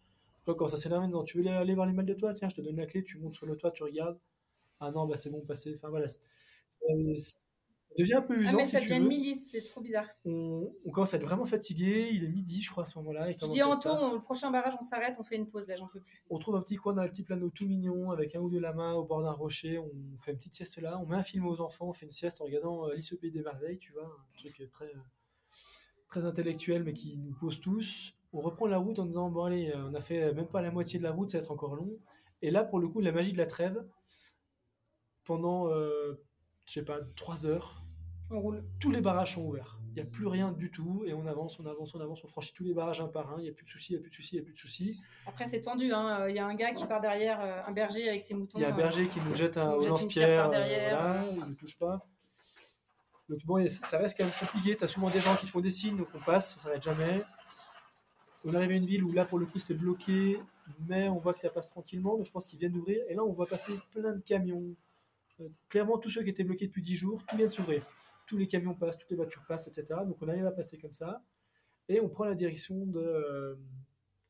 Donc, 0.47 0.57
quand 0.59 0.67
ça 0.67 0.77
s'énerve, 0.77 1.03
en 1.03 1.07
disant 1.07 1.23
Tu 1.23 1.41
veux 1.41 1.47
aller 1.49 1.75
voir 1.75 1.87
les 1.87 1.93
malles 1.93 2.05
de 2.05 2.13
toit 2.15 2.33
Tiens, 2.33 2.49
je 2.49 2.55
te 2.55 2.61
donne 2.61 2.77
la 2.77 2.85
clé, 2.87 3.03
tu 3.03 3.17
montes 3.19 3.33
sur 3.35 3.45
le 3.47 3.55
toit, 3.57 3.71
tu 3.71 3.83
regardes. 3.83 4.19
Ah 4.81 4.91
non, 4.91 5.07
bah 5.07 5.17
c'est 5.17 5.29
bon, 5.31 5.41
passé. 5.41 5.75
Enfin 5.77 5.89
voilà. 5.89 6.07
Devient 7.97 8.13
un 8.13 8.21
peu 8.21 8.37
usant. 8.37 8.51
Ah, 8.53 8.57
mais 8.57 8.65
ça 8.65 8.79
devient 8.79 8.95
une 8.95 9.07
milice, 9.07 9.49
c'est 9.51 9.63
trop 9.65 9.81
bizarre. 9.81 10.07
On, 10.25 10.71
on 10.85 10.91
commence 10.91 11.13
à 11.13 11.17
être 11.17 11.23
vraiment 11.23 11.45
fatigué. 11.45 12.09
Il 12.11 12.23
est 12.23 12.29
midi, 12.29 12.61
je 12.61 12.71
crois, 12.71 12.83
à 12.83 12.85
ce 12.85 12.97
moment-là. 12.99 13.31
Je 13.31 13.49
dis 13.49 13.61
en 13.61 13.77
tour, 13.77 14.13
le 14.13 14.21
prochain 14.21 14.51
barrage, 14.51 14.73
on 14.79 14.81
s'arrête, 14.81 15.15
on 15.19 15.23
fait 15.23 15.35
une 15.35 15.47
pause, 15.47 15.67
là, 15.67 15.75
j'en 15.75 15.87
peux 15.87 15.99
plus. 15.99 16.23
On 16.29 16.39
trouve 16.39 16.55
un 16.55 16.61
petit 16.61 16.77
coin 16.77 16.93
d'altiplano 16.93 17.49
tout 17.49 17.65
mignon 17.65 18.11
avec 18.11 18.35
un 18.35 18.39
ou 18.39 18.49
deux 18.49 18.59
lamas 18.59 18.93
au 18.93 19.03
bord 19.03 19.21
d'un 19.21 19.31
rocher. 19.31 19.77
On 19.77 19.91
fait 20.21 20.31
une 20.31 20.37
petite 20.37 20.53
sieste 20.53 20.79
là. 20.79 20.99
On 20.99 21.05
met 21.05 21.15
un 21.15 21.23
film 21.23 21.45
aux 21.47 21.61
enfants. 21.61 21.89
On 21.89 21.93
fait 21.93 22.05
une 22.05 22.11
sieste 22.11 22.41
en 22.41 22.45
regardant 22.45 22.85
euh, 22.85 22.91
Alice 22.91 23.11
au 23.13 23.17
pays 23.17 23.31
des 23.31 23.41
merveilles, 23.41 23.77
tu 23.77 23.91
vois, 23.93 24.05
un 24.05 24.37
truc 24.37 24.69
très 24.71 24.91
très 26.07 26.25
intellectuel 26.25 26.83
mais 26.83 26.93
qui 26.93 27.17
nous 27.17 27.33
pose 27.33 27.59
tous. 27.61 28.13
On 28.33 28.39
reprend 28.39 28.67
la 28.67 28.77
route 28.77 28.99
en 28.99 29.05
disant 29.05 29.29
bon 29.29 29.43
allez, 29.43 29.71
euh, 29.71 29.89
on 29.89 29.93
a 29.93 30.01
fait 30.01 30.33
même 30.33 30.47
pas 30.47 30.61
la 30.61 30.71
moitié 30.71 30.99
de 30.99 31.03
la 31.03 31.11
route, 31.11 31.29
ça 31.29 31.37
va 31.37 31.43
être 31.43 31.51
encore 31.51 31.75
long. 31.75 31.97
Et 32.41 32.51
là, 32.51 32.63
pour 32.63 32.79
le 32.79 32.87
coup, 32.87 33.01
la 33.01 33.11
magie 33.11 33.33
de 33.33 33.37
la 33.37 33.45
trêve. 33.45 33.83
Pendant, 35.23 35.69
euh, 35.69 36.19
je 36.65 36.73
sais 36.73 36.83
pas, 36.83 36.97
trois 37.15 37.45
heures, 37.45 37.80
roule. 38.39 38.63
tous 38.79 38.91
les 38.91 39.01
barrages 39.01 39.35
sont 39.35 39.43
ouverts. 39.43 39.79
il 39.89 39.95
n'y 39.95 40.01
a 40.01 40.05
plus 40.05 40.27
rien 40.27 40.51
du 40.51 40.71
tout, 40.71 41.03
et 41.05 41.13
on 41.13 41.25
avance, 41.27 41.59
on 41.59 41.65
avance, 41.65 41.93
on 41.95 41.99
avance, 41.99 42.23
on 42.23 42.27
franchit 42.27 42.53
tous 42.53 42.63
les 42.63 42.73
barrages 42.73 43.01
un 43.01 43.07
par 43.07 43.33
un, 43.33 43.39
il 43.39 43.43
n'y 43.43 43.49
a 43.49 43.53
plus 43.53 43.65
de 43.65 43.69
soucis, 43.69 43.93
il 43.93 43.95
n'y 43.95 43.99
a 43.99 44.01
plus 44.01 44.11
de 44.11 44.15
soucis, 44.15 44.35
il 44.35 44.39
n'y 44.39 44.41
a 44.41 44.45
plus 44.45 44.53
de 44.53 44.59
soucis. 44.59 45.01
Après, 45.25 45.45
c'est 45.45 45.61
tendu, 45.61 45.91
hein. 45.93 46.27
il 46.27 46.35
y 46.35 46.39
a 46.39 46.45
un 46.45 46.55
gars 46.55 46.71
qui 46.71 46.85
part 46.85 47.01
derrière, 47.01 47.41
euh, 47.41 47.61
un 47.65 47.71
berger 47.71 48.07
avec 48.07 48.21
ses 48.21 48.33
moutons. 48.33 48.57
Il 48.57 48.61
y 48.61 48.65
a 48.65 48.69
un 48.69 48.73
euh, 48.73 48.75
berger 48.75 49.07
qui 49.07 49.19
nous 49.19 49.35
jette 49.35 49.57
un 49.57 49.77
lance-pierre, 49.77 50.45
euh, 50.45 50.89
voilà, 50.89 51.25
il 51.31 51.49
ne 51.49 51.55
touche 51.55 51.77
pas. 51.77 51.99
Donc 53.29 53.39
bon, 53.45 53.69
ça 53.69 53.97
reste 53.97 54.17
quand 54.17 54.25
même 54.25 54.33
compliqué, 54.39 54.75
tu 54.75 54.83
as 54.83 54.87
souvent 54.87 55.09
des 55.09 55.21
gens 55.21 55.35
qui 55.35 55.47
font 55.47 55.61
des 55.61 55.71
signes, 55.71 55.97
donc 55.97 56.07
on 56.13 56.19
passe, 56.19 56.55
on 56.57 56.59
s'arrête 56.61 56.83
jamais. 56.83 57.23
On 58.43 58.53
arrive 58.55 58.71
à 58.71 58.73
une 58.73 58.85
ville 58.85 59.03
où 59.03 59.11
là, 59.13 59.25
pour 59.25 59.39
le 59.39 59.45
coup, 59.45 59.59
c'est 59.59 59.75
bloqué, 59.75 60.39
mais 60.87 61.07
on 61.09 61.19
voit 61.19 61.33
que 61.33 61.39
ça 61.39 61.49
passe 61.49 61.69
tranquillement, 61.69 62.17
donc 62.17 62.25
je 62.25 62.31
pense 62.31 62.47
qu'ils 62.47 62.59
viennent 62.59 62.71
d'ouvrir, 62.71 63.01
et 63.07 63.13
là, 63.13 63.23
on 63.23 63.31
voit 63.31 63.47
passer 63.47 63.73
plein 63.91 64.15
de 64.15 64.21
camions. 64.21 64.75
Euh, 65.39 65.47
clairement, 65.69 65.97
tous 65.97 66.09
ceux 66.09 66.23
qui 66.23 66.29
étaient 66.29 66.43
bloqués 66.43 66.67
depuis 66.67 66.81
10 66.81 66.95
jours, 66.95 67.23
tout 67.27 67.37
vient 67.37 67.47
de 67.47 67.51
s'ouvrir. 67.51 67.85
Tous 68.27 68.37
les 68.37 68.47
camions 68.47 68.75
passent, 68.75 68.97
toutes 68.97 69.09
les 69.09 69.15
voitures 69.15 69.45
passent, 69.47 69.67
etc. 69.67 70.01
Donc 70.05 70.17
on 70.21 70.27
arrive 70.27 70.45
à 70.45 70.51
passer 70.51 70.77
comme 70.77 70.93
ça, 70.93 71.23
et 71.89 71.99
on 71.99 72.09
prend 72.09 72.25
la 72.25 72.35
direction 72.35 72.85
de 72.85 72.99
euh, 72.99 73.55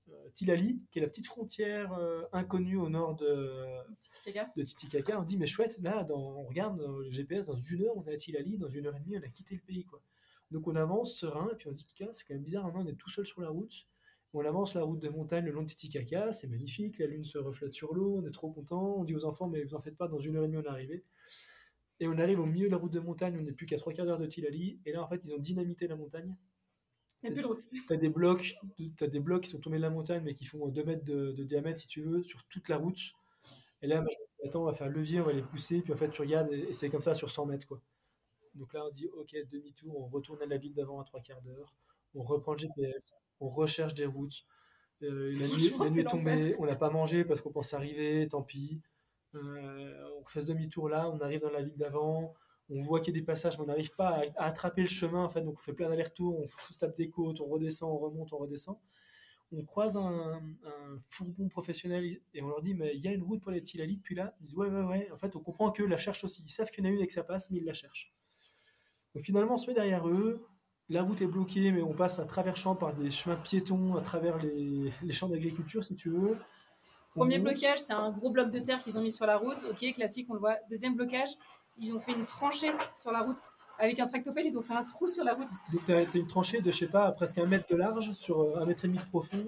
euh, 0.10 0.30
Tilali, 0.34 0.82
qui 0.92 1.00
est 1.00 1.02
la 1.02 1.08
petite 1.08 1.28
frontière 1.28 1.94
euh, 1.94 2.24
inconnue 2.34 2.78
au 2.78 2.90
nord 2.90 3.16
de, 3.16 3.54
Titicaca. 4.00 4.52
de 4.56 4.64
Titicaca. 4.64 5.20
On 5.20 5.24
dit, 5.24 5.38
mais 5.38 5.48
chouette, 5.48 5.78
là, 5.82 6.04
dans, 6.04 6.40
on 6.40 6.44
regarde 6.46 6.80
dans 6.80 6.98
le 6.98 7.10
GPS, 7.12 7.46
dans 7.46 7.56
une 7.56 7.84
heure, 7.84 7.96
on 7.98 8.06
est 8.06 8.14
à 8.14 8.18
Tilali, 8.18 8.58
dans 8.58 8.70
une 8.70 8.88
heure 8.88 8.96
et 8.96 9.00
demie, 9.00 9.18
on 9.18 9.24
a 9.24 9.30
quitté 9.30 9.56
le 9.56 9.62
pays. 9.62 9.86
Quoi. 9.86 10.00
Donc 10.50 10.68
on 10.68 10.76
avance 10.76 11.16
serein, 11.16 11.50
et 11.52 11.56
puis 11.56 11.68
on 11.70 11.74
se 11.74 11.84
dit, 11.84 11.94
c'est 11.98 12.26
quand 12.28 12.34
même 12.34 12.44
bizarre, 12.44 12.66
maintenant 12.66 12.84
on 12.84 12.88
est 12.88 12.96
tout 12.96 13.10
seul 13.10 13.26
sur 13.26 13.42
la 13.42 13.50
route. 13.50 13.88
On 14.34 14.46
avance 14.46 14.76
la 14.76 14.84
route 14.84 15.00
de 15.00 15.10
montagne 15.10 15.46
le 15.46 15.52
long 15.52 15.64
de 15.64 15.68
Titicaca, 15.68 16.32
c'est 16.32 16.48
magnifique, 16.48 17.00
la 17.00 17.08
lune 17.08 17.26
se 17.26 17.38
reflète 17.38 17.74
sur 17.74 17.94
l'eau, 17.94 18.22
on 18.24 18.26
est 18.26 18.32
trop 18.32 18.50
content. 18.50 18.96
On 18.98 19.04
dit 19.04 19.14
aux 19.14 19.26
enfants, 19.26 19.48
mais 19.48 19.64
vous 19.64 19.76
en 19.76 19.82
faites 19.82 19.98
pas, 19.98 20.08
dans 20.08 20.20
une 20.20 20.38
heure 20.38 20.46
et 20.46 20.48
demie, 20.48 20.58
on 20.58 20.64
est 20.64 20.68
arrivé. 20.68 21.04
Et 22.02 22.08
on 22.08 22.18
arrive 22.18 22.40
au 22.40 22.46
milieu 22.46 22.66
de 22.66 22.72
la 22.72 22.78
route 22.78 22.92
de 22.92 23.00
montagne, 23.00 23.38
on 23.40 23.44
n'est 23.44 23.54
plus 23.54 23.68
qu'à 23.68 23.78
trois 23.78 23.94
quarts 23.94 24.08
d'heure 24.08 24.18
de 24.20 24.26
Tilali, 24.26 24.80
et 24.86 24.92
là, 24.92 25.04
en 25.04 25.08
fait, 25.08 25.22
ils 25.24 25.34
ont 25.34 25.38
dynamité 25.38 25.88
la 25.88 25.96
montagne. 25.96 26.36
Il 27.22 27.28
n'y 27.28 27.30
a 27.30 27.34
plus 27.34 27.44
de 27.44 27.48
route. 27.48 27.70
T'as 27.88 27.96
des 27.96 28.10
blocs, 28.10 28.56
t'as 28.98 29.08
des 29.08 29.20
blocs 29.20 29.44
qui 29.44 29.52
sont 29.52 29.60
tombés 29.60 29.78
de 29.78 29.84
la 29.84 29.92
montagne, 29.92 30.24
mais 30.26 30.34
qui 30.34 30.46
font 30.46 30.68
2 30.68 30.84
mètres 30.84 31.06
de, 31.06 31.32
de 31.32 31.44
diamètre, 31.44 31.80
si 31.80 31.88
tu 31.88 32.02
veux, 32.02 32.24
sur 32.24 32.44
toute 32.46 32.70
la 32.70 32.78
route. 32.78 33.00
Et 33.84 33.88
là, 33.88 34.02
moi, 34.02 34.10
je 34.12 34.18
me 34.18 34.26
dis, 34.44 34.48
attends, 34.50 34.64
on 34.64 34.66
va 34.66 34.74
faire 34.74 34.90
le 34.90 34.96
levier, 34.96 35.22
on 35.22 35.26
va 35.26 35.34
les 35.34 35.44
pousser, 35.44 35.82
puis 35.82 35.94
en 35.94 35.96
fait, 35.96 36.10
tu 36.10 36.22
regardes, 36.22 36.52
et, 36.52 36.70
et 36.70 36.74
c'est 36.74 36.90
comme 36.90 37.02
ça 37.02 37.14
sur 37.14 37.30
100 37.32 37.46
mètres, 37.46 37.68
quoi. 37.68 37.82
Donc 38.56 38.74
là, 38.74 38.86
on 38.86 38.92
se 38.92 38.98
dit, 38.98 39.08
ok, 39.08 39.36
demi-tour, 39.52 39.98
on 39.98 40.08
retourne 40.08 40.42
à 40.42 40.46
la 40.46 40.58
ville 40.58 40.74
d'avant 40.74 41.00
à 41.00 41.04
trois 41.04 41.22
quarts 41.22 41.42
d'heure, 41.42 41.76
on 42.16 42.24
reprend 42.24 42.54
le 42.54 42.58
GPS, 42.58 43.14
on 43.40 43.48
recherche 43.48 43.94
des 43.94 44.06
routes. 44.06 44.46
Euh, 45.04 45.34
la 45.38 45.48
nuit, 45.48 45.74
la 45.80 45.90
nuit 45.90 46.02
est 46.02 46.06
tombée, 46.06 46.56
on 46.60 46.66
n'a 46.66 46.76
pas 46.76 46.90
mangé 46.90 47.26
parce 47.26 47.42
qu'on 47.42 47.52
pense 47.52 47.74
arriver, 47.74 48.28
tant 48.28 48.44
pis. 48.44 48.82
Euh, 49.36 50.10
on 50.20 50.26
fait 50.26 50.42
ce 50.42 50.48
demi-tour 50.48 50.90
là, 50.90 51.10
on 51.10 51.20
arrive 51.20 51.42
dans 51.42 51.52
la 51.52 51.62
ville 51.62 51.78
d'avant, 51.78 52.34
on 52.70 52.80
voit 52.82 53.00
qu'il 53.00 53.14
y 53.14 53.18
a 53.18 53.20
des 53.20 53.26
passages, 53.26 53.58
mais 53.58 53.64
on 53.64 53.68
n'arrive 53.68 53.94
pas 53.96 54.22
à, 54.38 54.46
attraper 54.46 54.82
le 54.82 54.90
chemin, 54.90 55.24
en 55.24 55.30
fait, 55.30 55.42
donc 55.42 55.56
on 55.60 55.62
fait 55.62 55.74
plein 55.74 55.90
d'allers-retours, 55.90 56.40
on 56.40 56.74
tape 56.78 56.96
des 56.98 57.10
côtes, 57.10 57.40
on 57.42 57.46
redescend, 57.46 57.92
on 57.92 57.98
remonte, 57.98 58.32
on 58.34 58.38
redescend. 58.38 58.78
On 59.54 59.66
croise 59.66 59.98
un, 59.98 60.42
fourgon 61.10 61.50
professionnel 61.50 62.20
et 62.34 62.42
on 62.42 62.48
leur 62.48 62.62
dit, 62.62 62.74
mais 62.74 62.96
il 62.96 63.02
y 63.02 63.10
a 63.10 63.12
une 63.12 63.24
route 63.24 63.42
pour 63.42 63.52
les 63.52 63.62
Tilali 63.62 63.98
depuis 63.98 64.16
là. 64.16 64.34
Ils 64.40 64.44
disent, 64.44 64.56
ouais, 64.56 64.70
ouais, 64.70 64.84
ouais. 64.84 65.12
En 65.12 65.18
fait, 65.18 65.36
on 65.36 65.42
comprend 65.42 65.72
qu'eux 65.72 65.88
la 65.88 65.98
cherchent 65.98 66.24
aussi. 66.24 66.42
Ils 66.46 66.52
savent 66.52 66.72
qu'il 66.72 66.86
y 66.86 66.88
en 66.88 66.90
a 66.90 66.94
une 66.94 67.02
et 67.02 67.08
que 67.08 67.12
ça 67.12 67.26
passe, 67.26 67.52
mais 67.52 67.58
ils 67.58 67.66
la 67.66 67.74
cherchent. 67.74 68.14
Donc 69.14 69.26
finalement, 69.26 69.56
on 69.56 69.58
se 69.58 69.68
met 69.68 69.74
derrière 69.74 70.08
eux. 70.08 70.48
La 70.88 71.04
route 71.04 71.22
est 71.22 71.28
bloquée, 71.28 71.74
mais 71.74 71.82
on 71.82 71.94
passe 71.94 72.20
à 72.20 72.26
travers 72.26 72.56
champs 72.56 72.78
par 72.78 72.96
des 72.96 73.12
chemins 73.12 73.36
piétons, 73.36 73.98
à 73.98 74.02
travers 74.02 74.38
les 74.38 75.12
champs 75.12 75.28
d'agriculture, 75.28 75.84
si 75.84 75.98
tu 75.98 76.10
veux. 76.10 76.38
Premier 77.16 77.38
monte. 77.40 77.50
blocage, 77.50 77.80
c'est 77.80 77.94
un 77.94 78.12
gros 78.12 78.30
bloc 78.30 78.52
de 78.52 78.60
terre 78.60 78.82
qu'ils 78.84 78.98
ont 78.98 79.02
mis 79.02 79.12
sur 79.12 79.26
la 79.26 79.38
route. 79.38 79.66
Ok, 79.70 79.86
classique, 79.94 80.28
on 80.30 80.34
le 80.34 80.40
voit. 80.40 80.58
Deuxième 80.70 80.96
blocage, 80.96 81.30
ils 81.78 81.94
ont 81.94 82.00
fait 82.00 82.14
une 82.14 82.26
tranchée 82.26 82.72
sur 82.96 83.12
la 83.12 83.22
route. 83.22 83.42
Avec 83.80 84.00
un 84.00 84.06
tractopelle, 84.06 84.46
ils 84.46 84.58
ont 84.58 84.62
fait 84.62 84.74
un 84.74 84.84
trou 84.84 85.08
sur 85.08 85.24
la 85.24 85.34
route. 85.34 85.50
Donc 85.74 85.86
tu 85.86 85.94
as, 85.94 86.04
une 86.16 86.28
tranchée 86.28 86.62
de, 86.62 86.70
je 86.72 86.78
sais 86.78 86.88
pas, 86.88 87.12
presque 87.12 87.38
un 87.40 87.46
mètre 87.48 87.68
de 87.70 87.76
large 87.76 88.12
sur 88.14 88.42
euh, 88.42 88.56
un 88.62 88.66
mètre 88.66 88.86
et 88.86 88.88
demi 88.88 89.00
de 89.00 89.06
profond. 89.06 89.48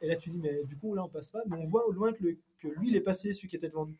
Et 0.00 0.06
là, 0.08 0.16
tu 0.16 0.30
dis, 0.30 0.38
mais 0.38 0.64
du 0.64 0.76
coup, 0.76 0.94
là, 0.94 1.04
on 1.04 1.08
passe 1.08 1.30
pas. 1.30 1.40
Mais 1.46 1.56
on 1.56 1.64
voit 1.64 1.86
au 1.86 1.92
loin 1.92 2.12
que, 2.12 2.22
le- 2.22 2.38
que 2.60 2.68
lui, 2.68 2.88
il 2.88 2.96
est 2.96 3.00
passé, 3.00 3.32
celui 3.32 3.48
qui 3.48 3.56
était 3.56 3.68
devant 3.68 3.84
nous. 3.86 3.94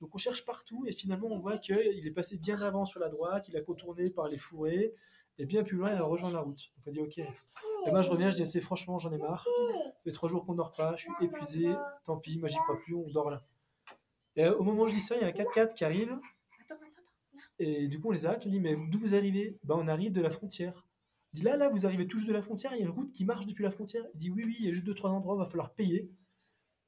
Donc 0.00 0.12
on 0.14 0.18
cherche 0.18 0.44
partout 0.44 0.84
et 0.86 0.92
finalement, 0.92 1.28
on 1.30 1.38
voit 1.38 1.58
qu'il 1.58 2.04
est 2.04 2.10
passé 2.10 2.36
bien 2.36 2.60
avant 2.60 2.84
sur 2.86 2.98
la 2.98 3.08
droite, 3.08 3.46
il 3.48 3.56
a 3.56 3.60
contourné 3.60 4.10
par 4.10 4.26
les 4.28 4.38
fourrés. 4.38 4.92
Et 5.38 5.46
bien 5.46 5.62
plus 5.62 5.76
loin, 5.76 5.90
il 5.92 5.96
a 5.96 6.02
rejoint 6.02 6.32
la 6.32 6.40
route. 6.40 6.70
Donc 6.84 6.88
on 6.88 6.90
dit, 6.90 7.00
ok. 7.00 7.26
Et 7.86 7.90
moi, 7.90 8.02
je 8.02 8.10
reviens, 8.10 8.30
je 8.30 8.42
dis, 8.42 8.60
franchement, 8.60 8.98
j'en 8.98 9.12
ai 9.12 9.18
marre. 9.18 9.44
Ça 9.84 9.92
fait 10.04 10.12
trois 10.12 10.28
jours 10.28 10.44
qu'on 10.44 10.54
dort 10.54 10.72
pas, 10.72 10.96
je 10.96 11.02
suis 11.04 11.12
épuisé. 11.20 11.68
Tant 12.04 12.16
pis, 12.18 12.38
moi, 12.38 12.48
j'y 12.48 12.56
crois 12.58 12.76
plus, 12.84 12.94
on 12.94 13.08
dort 13.10 13.30
là. 13.30 13.44
Et 14.36 14.44
euh, 14.44 14.56
au 14.56 14.62
moment 14.62 14.82
où 14.82 14.86
je 14.86 14.94
dis 14.94 15.00
ça, 15.02 15.16
il 15.16 15.22
y 15.22 15.24
a 15.24 15.28
un 15.28 15.32
4x4 15.32 15.74
qui 15.74 15.84
arrive. 15.84 16.16
Et 17.58 17.86
du 17.88 18.00
coup, 18.00 18.08
on 18.08 18.12
les 18.12 18.26
arrête, 18.26 18.44
on 18.46 18.50
dit, 18.50 18.60
mais 18.60 18.76
d'où 18.90 18.98
vous 18.98 19.14
arrivez? 19.14 19.58
Bah, 19.64 19.74
On 19.78 19.88
arrive 19.88 20.12
de 20.12 20.20
la 20.20 20.30
frontière. 20.30 20.86
Il 21.32 21.40
dit, 21.40 21.42
là, 21.42 21.56
là, 21.56 21.68
vous 21.68 21.86
arrivez 21.86 22.06
tout 22.06 22.24
de 22.24 22.32
la 22.32 22.42
frontière, 22.42 22.72
il 22.74 22.78
y 22.78 22.82
a 22.82 22.84
une 22.84 22.90
route 22.90 23.12
qui 23.12 23.24
marche 23.24 23.46
depuis 23.46 23.62
la 23.62 23.70
frontière. 23.70 24.04
Il 24.14 24.18
dit, 24.20 24.30
oui, 24.30 24.44
oui, 24.44 24.56
il 24.58 24.66
y 24.66 24.68
a 24.68 24.72
juste 24.72 24.84
deux, 24.86 24.94
trois 24.94 25.10
endroits, 25.10 25.34
il 25.36 25.38
va 25.38 25.46
falloir 25.46 25.72
payer. 25.74 26.10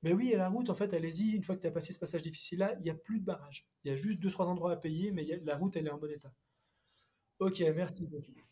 Mais 0.02 0.12
oui, 0.12 0.32
et 0.32 0.36
la 0.36 0.48
route, 0.48 0.68
en 0.68 0.74
fait, 0.74 0.92
allez-y, 0.92 1.30
une 1.32 1.42
fois 1.42 1.56
que 1.56 1.62
tu 1.62 1.66
as 1.66 1.70
passé 1.70 1.92
ce 1.94 1.98
passage 1.98 2.22
difficile-là, 2.22 2.74
il 2.78 2.82
n'y 2.82 2.90
a 2.90 2.94
plus 2.94 3.20
de 3.20 3.24
barrage. 3.24 3.66
Il 3.84 3.90
y 3.90 3.92
a 3.92 3.96
juste 3.96 4.18
deux, 4.20 4.30
trois 4.30 4.46
endroits 4.46 4.72
à 4.72 4.76
payer, 4.76 5.10
mais 5.12 5.22
il 5.22 5.28
y 5.28 5.32
a- 5.32 5.38
la 5.42 5.56
route, 5.56 5.76
elle 5.76 5.86
est 5.86 5.90
en 5.90 5.98
bon 5.98 6.10
état. 6.10 6.32
Ok, 7.44 7.62
merci. 7.76 8.08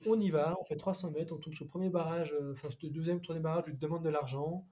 On 0.06 0.20
y 0.20 0.28
va, 0.28 0.54
on 0.60 0.64
fait 0.64 0.76
300 0.76 1.12
mètres, 1.12 1.32
on 1.32 1.38
tombe 1.38 1.54
sur 1.54 1.64
le 1.64 1.70
premier 1.70 1.88
barrage, 1.88 2.34
euh, 2.38 2.52
enfin, 2.52 2.68
ce 2.70 2.86
deuxième, 2.88 3.22
troisième 3.22 3.42
barrage, 3.42 3.64
il 3.68 3.74
te 3.74 3.80
demande 3.80 4.04
de 4.04 4.10
l'argent. 4.10 4.66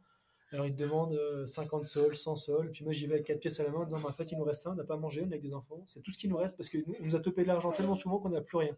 Alors, 0.52 0.66
il 0.66 0.74
te 0.74 0.82
demande 0.82 1.14
euh, 1.14 1.46
50 1.46 1.86
sols, 1.86 2.14
100 2.14 2.36
sols. 2.36 2.70
Puis 2.70 2.84
moi, 2.84 2.92
j'y 2.92 3.06
vais 3.06 3.14
avec 3.14 3.26
4 3.26 3.40
pièces 3.40 3.60
à 3.60 3.62
la 3.62 3.70
main 3.70 3.78
en 3.78 3.84
disant, 3.84 4.06
en 4.06 4.12
fait, 4.12 4.30
il 4.30 4.36
nous 4.36 4.44
reste 4.44 4.60
ça, 4.64 4.72
on 4.72 4.74
n'a 4.74 4.84
pas 4.84 4.98
mangé, 4.98 5.22
on 5.22 5.24
est 5.24 5.28
avec 5.28 5.42
des 5.42 5.54
enfants. 5.54 5.82
C'est 5.86 6.02
tout 6.02 6.10
ce 6.10 6.18
qui 6.18 6.28
nous 6.28 6.36
reste 6.36 6.54
parce 6.54 6.68
qu'on 6.68 6.80
nous 7.00 7.16
a 7.16 7.20
topé 7.20 7.44
de 7.44 7.48
l'argent 7.48 7.72
tellement 7.72 7.96
souvent 7.96 8.18
qu'on 8.18 8.28
n'a 8.28 8.42
plus 8.42 8.58
rien. 8.58 8.76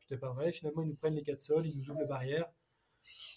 C'était 0.00 0.18
pas 0.18 0.32
vrai. 0.32 0.50
Finalement, 0.50 0.82
ils 0.82 0.88
nous 0.88 0.96
prennent 0.96 1.14
les 1.14 1.22
4 1.22 1.40
sols, 1.40 1.66
ils 1.66 1.76
nous 1.76 1.90
ouvrent 1.90 2.00
les 2.00 2.08
barrières. 2.08 2.50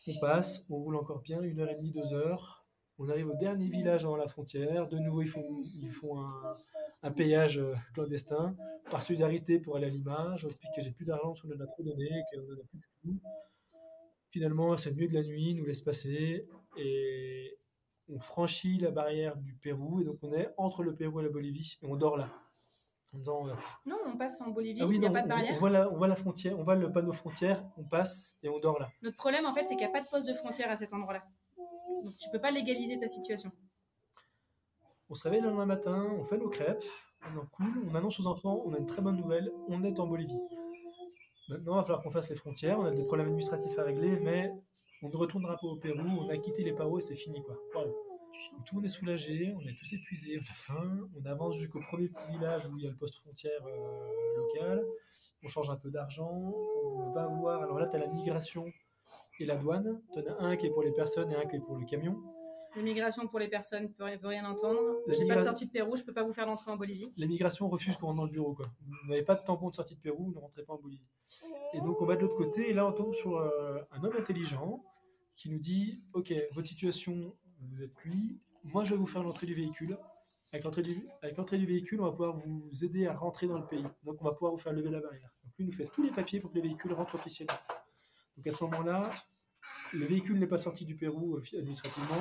On 0.07 0.19
passe, 0.19 0.65
on 0.71 0.77
roule 0.77 0.95
encore 0.95 1.19
bien, 1.19 1.43
une 1.43 1.59
heure 1.59 1.69
et 1.69 1.75
demie, 1.75 1.91
deux 1.91 2.13
heures. 2.13 2.65
On 2.97 3.09
arrive 3.09 3.29
au 3.29 3.35
dernier 3.35 3.67
village 3.67 4.05
avant 4.05 4.17
la 4.17 4.27
frontière. 4.27 4.88
De 4.88 4.97
nouveau, 4.97 5.21
ils 5.21 5.91
font 5.91 6.19
un, 6.19 6.57
un 7.03 7.11
payage 7.11 7.59
euh, 7.59 7.75
clandestin 7.93 8.55
par 8.89 9.03
solidarité 9.03 9.59
pour 9.59 9.75
aller 9.75 9.87
à 9.87 9.89
Lima. 9.89 10.33
Je 10.37 10.43
leur 10.43 10.49
explique 10.49 10.71
que 10.75 10.81
j'ai 10.81 10.91
plus 10.91 11.05
d'argent, 11.05 11.33
qu'on 11.41 11.49
en 11.55 11.59
a 11.59 11.67
trop 11.67 11.83
donné, 11.83 12.09
qu'on 12.33 12.39
en 12.39 12.53
a 12.59 12.63
plus 12.69 12.79
du 12.79 12.87
tout. 13.01 13.19
Finalement, 14.31 14.75
c'est 14.77 14.89
le 14.89 14.95
milieu 14.95 15.07
de 15.09 15.13
la 15.15 15.23
nuit, 15.23 15.53
nous 15.55 15.65
laisse 15.65 15.81
passer 15.81 16.47
et 16.77 17.57
on 18.09 18.19
franchit 18.19 18.77
la 18.77 18.91
barrière 18.91 19.35
du 19.37 19.53
Pérou 19.55 20.01
et 20.01 20.03
donc 20.05 20.17
on 20.21 20.33
est 20.33 20.53
entre 20.57 20.83
le 20.83 20.95
Pérou 20.95 21.19
et 21.19 21.23
la 21.23 21.29
Bolivie 21.29 21.77
et 21.81 21.85
on 21.87 21.95
dort 21.95 22.17
là. 22.17 22.29
En 23.13 23.17
disant, 23.19 23.47
euh, 23.47 23.53
pff, 23.53 23.77
Non, 23.85 23.97
on 24.05 24.17
passe 24.17 24.41
en 24.41 24.49
Bolivie, 24.49 24.81
ah 24.81 24.85
oui, 24.85 24.95
il 24.95 24.99
n'y 24.99 25.05
a 25.05 25.09
non, 25.09 25.13
pas 25.13 25.21
de 25.21 25.25
on- 25.25 25.29
barrière. 25.29 25.53
on, 25.55 25.57
voit 25.59 25.69
la, 25.69 25.89
on 25.89 25.95
voit 25.95 26.07
la 26.09 26.15
frontière, 26.17 26.59
on 26.59 26.63
voit 26.63 26.75
le 26.75 26.91
panneau 26.91 27.13
frontière, 27.13 27.63
on 27.77 27.83
passe 27.85 28.37
et 28.43 28.49
on 28.49 28.59
dort 28.59 28.79
là. 28.79 28.89
Notre 29.01 29.15
problème, 29.15 29.45
en 29.45 29.53
fait, 29.53 29.61
c'est 29.61 29.75
qu'il 29.75 29.85
n'y 29.85 29.85
a 29.85 29.89
pas 29.89 30.01
de 30.01 30.07
poste 30.09 30.27
de 30.27 30.33
frontière 30.33 30.69
à 30.69 30.75
cet 30.75 30.93
endroit-là. 30.93 31.23
Donc, 32.03 32.17
tu 32.17 32.29
peux 32.29 32.39
pas 32.41 32.51
légaliser 32.51 32.99
ta 32.99 33.07
situation. 33.07 33.49
On 35.10 35.14
se 35.14 35.24
réveille 35.24 35.41
le 35.41 35.47
lendemain 35.47 35.66
matin, 35.66 36.05
on 36.20 36.24
fait 36.26 36.38
nos 36.38 36.49
crêpes, 36.49 36.84
on 37.24 37.39
en 37.39 37.45
coule, 37.45 37.82
on 37.89 37.95
annonce 37.95 38.20
aux 38.20 38.28
enfants, 38.28 38.62
on 38.66 38.74
a 38.74 38.78
une 38.78 38.86
très 38.86 39.01
bonne 39.01 39.16
nouvelle, 39.16 39.49
on 39.70 39.84
est 39.84 39.99
en 39.99 40.08
Bolivie. 40.08 40.39
Maintenant, 41.49 41.76
il 41.76 41.78
va 41.78 41.84
falloir 41.84 42.03
qu'on 42.03 42.12
fasse 42.12 42.30
les 42.30 42.36
frontières, 42.36 42.78
on 42.80 42.86
a 42.86 42.91
des 42.91 43.05
problèmes 43.05 43.28
administratifs 43.28 43.80
à 43.80 43.84
régler, 43.84 44.20
mais 44.20 44.51
on 45.01 45.08
ne 45.10 45.16
retournera 45.16 45.55
pas 45.55 45.68
au 45.68 45.78
Pérou, 45.78 46.01
on 46.01 46.30
a 46.30 46.38
quitté 46.38 46.64
les 46.64 46.74
Paros 46.74 46.99
et 46.99 47.01
c'est 47.01 47.16
fini 47.16 47.41
quoi. 47.43 47.55
Tout 47.74 48.76
le 48.76 48.76
monde 48.76 48.86
est 48.86 48.89
soulagé, 48.89 49.53
on 49.55 49.62
est 49.62 49.78
tous 49.80 49.93
épuisés, 49.93 50.38
on 50.39 50.51
a 50.51 50.55
faim, 50.55 51.10
on 51.16 51.26
avance 51.26 51.55
jusqu'au 51.55 51.80
premier 51.80 52.10
petit 52.10 52.28
village 52.30 52.66
où 52.66 52.78
il 52.78 52.84
y 52.84 52.88
a 52.88 52.91
le 52.91 52.97
poste 52.97 53.16
frontière 53.16 53.66
euh, 53.66 54.38
local, 54.38 54.86
on 55.43 55.47
change 55.47 55.70
un 55.70 55.78
peu 55.78 55.89
d'argent, 55.89 56.53
on 56.84 57.12
va 57.14 57.28
voir, 57.28 57.64
alors 57.64 57.80
là 57.80 57.88
tu 57.88 57.95
as 57.95 57.99
la 57.99 58.08
migration 58.08 58.66
et 59.39 59.45
la 59.45 59.55
douane, 59.55 60.01
tu 60.14 60.20
en 60.20 60.34
as 60.34 60.43
un 60.43 60.58
qui 60.58 60.68
est 60.68 60.70
pour 60.72 60.84
les 60.84 60.91
personnes 60.91 61.32
et 61.32 61.36
un 61.36 61.45
qui 61.45 61.55
est 61.55 61.60
pour 61.60 61.78
le 61.78 61.86
camion. 61.86 62.18
L'immigration 62.78 63.28
pour 63.28 63.39
les 63.39 63.47
personnes 63.47 63.91
ne 63.99 64.17
veut 64.17 64.28
rien 64.28 64.45
entendre. 64.45 64.80
La 65.07 65.13
J'ai 65.13 65.25
pas 65.25 65.36
de 65.36 65.41
sortie 65.41 65.65
de 65.65 65.71
Pérou, 65.71 65.95
je 65.95 66.03
peux 66.03 66.13
pas 66.13 66.23
vous 66.23 66.34
faire 66.34 66.45
l'entrée 66.45 66.71
en 66.71 66.78
Bolivie. 66.78 67.11
l'immigration 67.17 67.67
refuse 67.69 67.97
qu'on 67.97 68.07
rentre 68.07 68.17
dans 68.17 68.25
le 68.25 68.32
bureau. 68.32 68.53
Quoi. 68.53 68.67
Vous 68.82 69.09
n'avez 69.09 69.23
pas 69.23 69.36
de 69.36 69.43
tampon 69.43 69.69
de 69.69 69.75
sortie 69.75 69.95
de 69.95 69.99
Pérou, 69.99 70.25
vous 70.25 70.34
ne 70.34 70.39
rentrez 70.39 70.63
pas 70.63 70.73
en 70.73 70.78
Bolivie. 70.78 71.07
Et 71.73 71.82
donc 71.82 72.01
on 72.01 72.05
va 72.05 72.15
de 72.15 72.21
l'autre 72.21 72.38
côté, 72.38 72.69
et 72.69 72.73
là 72.73 72.86
on 72.86 72.93
tombe 72.93 73.13
sur 73.15 73.38
euh, 73.38 73.80
un 73.91 74.03
homme 74.03 74.15
intelligent 74.17 74.84
qui 75.32 75.49
nous 75.49 75.59
dit 75.59 76.01
Ok, 76.13 76.34
votre 76.53 76.67
situation, 76.67 77.36
vous 77.61 77.82
êtes 77.84 77.93
cuit, 77.95 78.39
moi 78.65 78.84
je 78.84 78.91
vais 78.91 78.97
vous 78.97 79.07
faire 79.07 79.23
l'entrée 79.23 79.47
du 79.47 79.55
véhicule. 79.55 79.97
Avec 80.53 80.63
l'entrée 80.63 80.82
du, 80.82 80.95
du 80.95 81.65
véhicule, 81.65 81.99
on 81.99 82.05
va 82.05 82.11
pouvoir 82.11 82.38
vous 82.38 82.86
aider 82.86 83.05
à 83.05 83.13
rentrer 83.13 83.47
dans 83.47 83.57
le 83.57 83.65
pays. 83.65 83.84
Donc 84.03 84.21
on 84.21 84.25
va 84.25 84.32
pouvoir 84.32 84.53
vous 84.53 84.57
faire 84.57 84.71
lever 84.71 84.89
la 84.89 85.01
barrière. 85.01 85.30
Donc 85.43 85.53
lui 85.59 85.65
nous 85.65 85.73
fait 85.73 85.88
tous 85.88 86.03
les 86.03 86.11
papiers 86.11 86.39
pour 86.39 86.51
que 86.51 86.55
les 86.55 86.61
véhicules 86.61 86.93
rentrent 86.93 87.15
officiellement. 87.15 87.53
Donc 88.38 88.47
à 88.47 88.51
ce 88.51 88.63
moment-là, 88.63 89.09
le 89.93 90.05
véhicule 90.05 90.39
n'est 90.39 90.47
pas 90.47 90.57
sorti 90.57 90.86
du 90.86 90.95
Pérou 90.95 91.36
euh, 91.36 91.43
administrativement, 91.57 92.15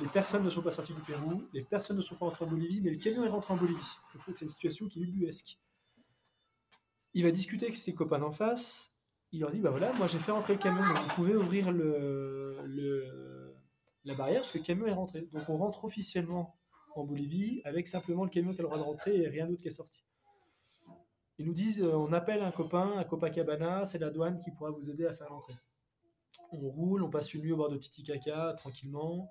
les 0.00 0.08
personnes 0.08 0.44
ne 0.44 0.50
sont 0.50 0.62
pas 0.62 0.70
sorties 0.70 0.94
du 0.94 1.00
Pérou, 1.02 1.44
les 1.52 1.62
personnes 1.62 1.96
ne 1.96 2.02
sont 2.02 2.14
pas 2.14 2.26
rentrées 2.26 2.44
en 2.44 2.48
Bolivie, 2.48 2.80
mais 2.80 2.90
le 2.90 2.98
camion 2.98 3.24
est 3.24 3.28
rentré 3.28 3.54
en 3.54 3.56
Bolivie. 3.56 3.96
C'est 4.32 4.44
une 4.44 4.50
situation 4.50 4.86
qui 4.88 5.00
est 5.00 5.02
ubuesque. 5.02 5.58
Il 7.14 7.24
va 7.24 7.30
discuter 7.30 7.66
avec 7.66 7.76
ses 7.76 7.94
copains 7.94 8.18
d'en 8.18 8.30
face. 8.30 8.96
Il 9.32 9.40
leur 9.40 9.50
dit 9.50 9.60
bah 9.60 9.70
voilà, 9.70 9.92
moi 9.94 10.06
j'ai 10.06 10.18
fait 10.18 10.32
rentrer 10.32 10.54
le 10.54 10.58
camion, 10.58 10.86
donc 10.86 10.96
vous 10.96 11.14
pouvez 11.14 11.36
ouvrir 11.36 11.70
la 14.04 14.14
barrière 14.14 14.40
parce 14.40 14.52
que 14.52 14.58
le 14.58 14.64
camion 14.64 14.86
est 14.86 14.92
rentré. 14.92 15.28
Donc 15.32 15.48
on 15.48 15.56
rentre 15.56 15.84
officiellement 15.84 16.56
en 16.94 17.04
Bolivie 17.04 17.60
avec 17.64 17.86
simplement 17.86 18.24
le 18.24 18.30
camion 18.30 18.52
qui 18.52 18.60
a 18.60 18.62
le 18.62 18.68
droit 18.68 18.78
de 18.78 18.84
rentrer 18.84 19.16
et 19.16 19.28
rien 19.28 19.46
d'autre 19.46 19.60
qui 19.60 19.68
est 19.68 19.72
sorti. 19.72 20.02
Ils 21.38 21.46
nous 21.46 21.54
disent, 21.54 21.80
euh, 21.82 21.94
on 21.94 22.12
appelle 22.12 22.42
un 22.42 22.50
copain 22.50 22.98
à 22.98 23.04
Copacabana, 23.04 23.86
c'est 23.86 23.98
la 23.98 24.10
douane 24.10 24.40
qui 24.40 24.50
pourra 24.50 24.72
vous 24.72 24.90
aider 24.90 25.06
à 25.06 25.14
faire 25.14 25.30
l'entrée. 25.30 25.54
On 26.50 26.68
roule, 26.68 27.04
on 27.04 27.10
passe 27.10 27.32
une 27.32 27.42
nuit 27.42 27.52
au 27.52 27.56
bord 27.56 27.68
de 27.68 27.76
Titicaca, 27.76 28.54
tranquillement. 28.56 29.30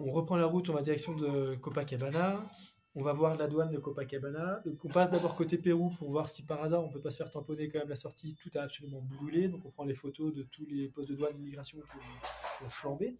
On 0.00 0.10
reprend 0.10 0.36
la 0.36 0.46
route, 0.46 0.68
on 0.68 0.74
va 0.74 0.82
direction 0.82 1.14
de 1.14 1.54
Copacabana. 1.56 2.48
On 2.96 3.02
va 3.02 3.12
voir 3.12 3.36
la 3.36 3.48
douane 3.48 3.70
de 3.70 3.78
Copacabana. 3.78 4.62
On 4.84 4.88
passe 4.88 5.10
d'abord 5.10 5.34
côté 5.34 5.58
Pérou 5.58 5.90
pour 5.90 6.10
voir 6.10 6.28
si 6.28 6.44
par 6.44 6.62
hasard 6.62 6.84
on 6.84 6.88
peut 6.88 7.00
pas 7.00 7.10
se 7.10 7.16
faire 7.16 7.30
tamponner 7.30 7.68
quand 7.68 7.80
même 7.80 7.88
la 7.88 7.96
sortie. 7.96 8.36
Tout 8.40 8.50
a 8.56 8.62
absolument 8.62 9.00
brûlé. 9.00 9.48
Donc 9.48 9.64
on 9.64 9.70
prend 9.70 9.84
les 9.84 9.94
photos 9.94 10.32
de 10.32 10.42
tous 10.42 10.66
les 10.66 10.88
postes 10.88 11.10
de 11.10 11.16
douane 11.16 11.34
d'immigration 11.34 11.78
qui 11.80 12.64
ont 12.64 12.68
flambé. 12.68 13.18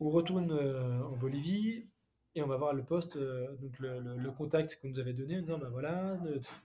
On 0.00 0.08
retourne 0.08 0.50
euh, 0.52 1.02
en 1.04 1.16
Bolivie 1.16 1.86
et 2.34 2.42
on 2.42 2.46
va 2.46 2.56
voir 2.56 2.74
le 2.74 2.84
poste, 2.84 3.16
euh, 3.16 3.56
donc 3.56 3.78
le, 3.80 4.30
contact 4.30 4.78
qu'on 4.80 4.88
nous 4.88 5.00
avait 5.00 5.12
donné, 5.12 5.38
en 5.38 5.42
disant 5.42 5.58
bah 5.58 5.68
voilà, 5.70 6.16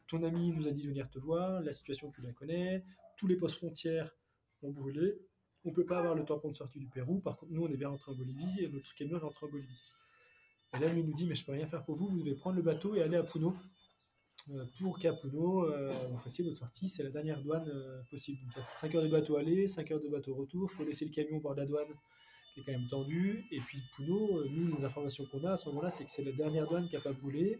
ton 0.07 0.23
ami 0.23 0.51
nous 0.51 0.67
a 0.67 0.71
dit 0.71 0.83
de 0.83 0.89
venir 0.89 1.09
te 1.09 1.17
voir, 1.17 1.61
la 1.61 1.73
situation 1.73 2.11
tu 2.11 2.21
la 2.21 2.31
connais, 2.31 2.85
tous 3.17 3.27
les 3.27 3.35
postes 3.35 3.57
frontières 3.57 4.15
ont 4.61 4.69
brûlé, 4.69 5.19
on 5.65 5.71
peut 5.71 5.85
pas 5.85 5.99
avoir 5.99 6.15
le 6.15 6.23
tampon 6.23 6.51
de 6.51 6.55
sortie 6.55 6.79
du 6.79 6.87
Pérou, 6.87 7.19
par 7.19 7.37
contre 7.37 7.51
nous 7.51 7.63
on 7.63 7.69
est 7.69 7.77
bien 7.77 7.89
rentré 7.89 8.11
en 8.11 8.15
Bolivie 8.15 8.59
et 8.59 8.69
notre 8.69 8.93
camion 8.95 9.17
est 9.17 9.21
rentré 9.21 9.45
en 9.45 9.49
Bolivie. 9.49 9.93
Et 10.75 10.79
là 10.79 10.87
il 10.93 11.05
nous 11.05 11.13
dit 11.13 11.25
mais 11.25 11.35
je 11.35 11.45
peux 11.45 11.51
rien 11.51 11.67
faire 11.67 11.83
pour 11.83 11.95
vous, 11.95 12.07
vous 12.07 12.19
devez 12.19 12.35
prendre 12.35 12.55
le 12.55 12.61
bateau 12.61 12.95
et 12.95 13.01
aller 13.01 13.17
à 13.17 13.23
Puno. 13.23 13.55
Euh, 14.51 14.63
pour 14.79 14.99
qu'à 14.99 15.11
Puno, 15.13 15.65
vous 16.11 16.17
fassiez 16.19 16.43
votre 16.43 16.57
sortie, 16.57 16.87
c'est 16.87 17.01
la 17.01 17.09
dernière 17.09 17.41
douane 17.41 17.67
possible. 18.11 18.39
Donc 18.43 18.51
il 18.55 18.59
y 18.59 18.61
a 18.61 18.65
5 18.65 18.93
heures 18.93 19.03
de 19.03 19.09
bateau 19.09 19.37
aller, 19.37 19.67
5 19.67 19.91
heures 19.91 20.01
de 20.01 20.07
bateau 20.07 20.35
retour, 20.35 20.69
il 20.71 20.75
faut 20.75 20.85
laisser 20.85 21.05
le 21.05 21.11
camion 21.11 21.37
au 21.37 21.39
bord 21.39 21.55
de 21.55 21.61
la 21.61 21.65
douane 21.65 21.87
est 22.59 22.63
quand 22.63 22.71
même 22.71 22.87
tendu. 22.87 23.45
Et 23.51 23.59
puis 23.59 23.81
Puno, 23.95 24.39
euh, 24.39 24.49
nous, 24.51 24.75
les 24.75 24.85
informations 24.85 25.25
qu'on 25.25 25.43
a 25.43 25.51
à 25.51 25.57
ce 25.57 25.67
moment-là, 25.69 25.89
c'est 25.89 26.05
que 26.05 26.11
c'est 26.11 26.23
la 26.23 26.31
dernière 26.31 26.67
douane 26.67 26.87
qui 26.87 26.95
n'a 26.95 27.01
pas 27.01 27.13
brûlé. 27.13 27.59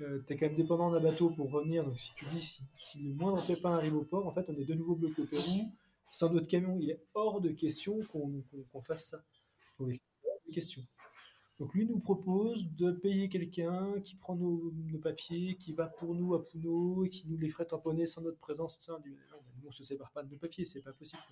Euh, 0.00 0.22
tu 0.26 0.32
es 0.32 0.36
quand 0.36 0.46
même 0.46 0.54
dépendant 0.54 0.90
d'un 0.90 1.00
bateau 1.00 1.30
pour 1.30 1.50
revenir. 1.50 1.84
Donc 1.84 1.98
si 1.98 2.14
tu 2.14 2.24
dis, 2.26 2.60
si, 2.74 2.98
le 3.02 3.12
moindre 3.14 3.44
pépin 3.44 3.74
arrive 3.74 3.96
au 3.96 4.04
port, 4.04 4.26
en 4.26 4.32
fait, 4.32 4.44
on 4.48 4.54
est 4.54 4.64
de 4.64 4.74
nouveau 4.74 4.94
bloqué 4.94 5.22
au 5.22 5.26
Pérou. 5.26 5.72
Sans 6.10 6.30
notre 6.30 6.48
camion, 6.48 6.78
il 6.80 6.90
est 6.90 7.02
hors 7.14 7.40
de 7.40 7.50
question 7.50 8.00
qu'on 8.10 8.82
fasse 8.82 9.08
ça. 9.08 9.24
Donc, 9.78 9.92
de 9.92 10.52
question. 10.52 10.82
Donc 11.58 11.74
lui 11.74 11.86
nous 11.86 11.98
propose 11.98 12.70
de 12.76 12.92
payer 12.92 13.28
quelqu'un 13.28 14.00
qui 14.00 14.14
prend 14.14 14.36
nos, 14.36 14.72
papiers, 15.02 15.56
qui 15.56 15.72
va 15.72 15.88
pour 15.88 16.14
nous 16.14 16.34
à 16.34 16.44
Puno 16.44 17.04
et 17.04 17.08
qui 17.08 17.26
nous 17.26 17.36
les 17.36 17.48
ferait 17.48 17.66
tamponner 17.66 18.06
sans 18.06 18.22
notre 18.22 18.38
présence. 18.38 18.78
Ça. 18.80 18.98
Dit, 19.04 19.10
non, 19.32 19.38
nous 19.60 19.68
on 19.68 19.72
se 19.72 19.82
sépare 19.82 20.12
pas 20.12 20.22
de 20.22 20.30
nos 20.30 20.38
papiers, 20.38 20.64
c'est 20.64 20.82
pas 20.82 20.92
possible. 20.92 21.22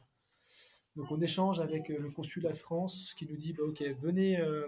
Donc 0.97 1.11
on 1.11 1.21
échange 1.21 1.61
avec 1.61 1.91
euh, 1.91 1.99
le 1.99 2.11
consulat 2.11 2.51
de 2.51 2.57
France 2.57 3.15
qui 3.17 3.27
nous 3.27 3.37
dit 3.37 3.53
bah, 3.53 3.65
ok 3.65 3.83
venez 4.01 4.41
euh, 4.41 4.67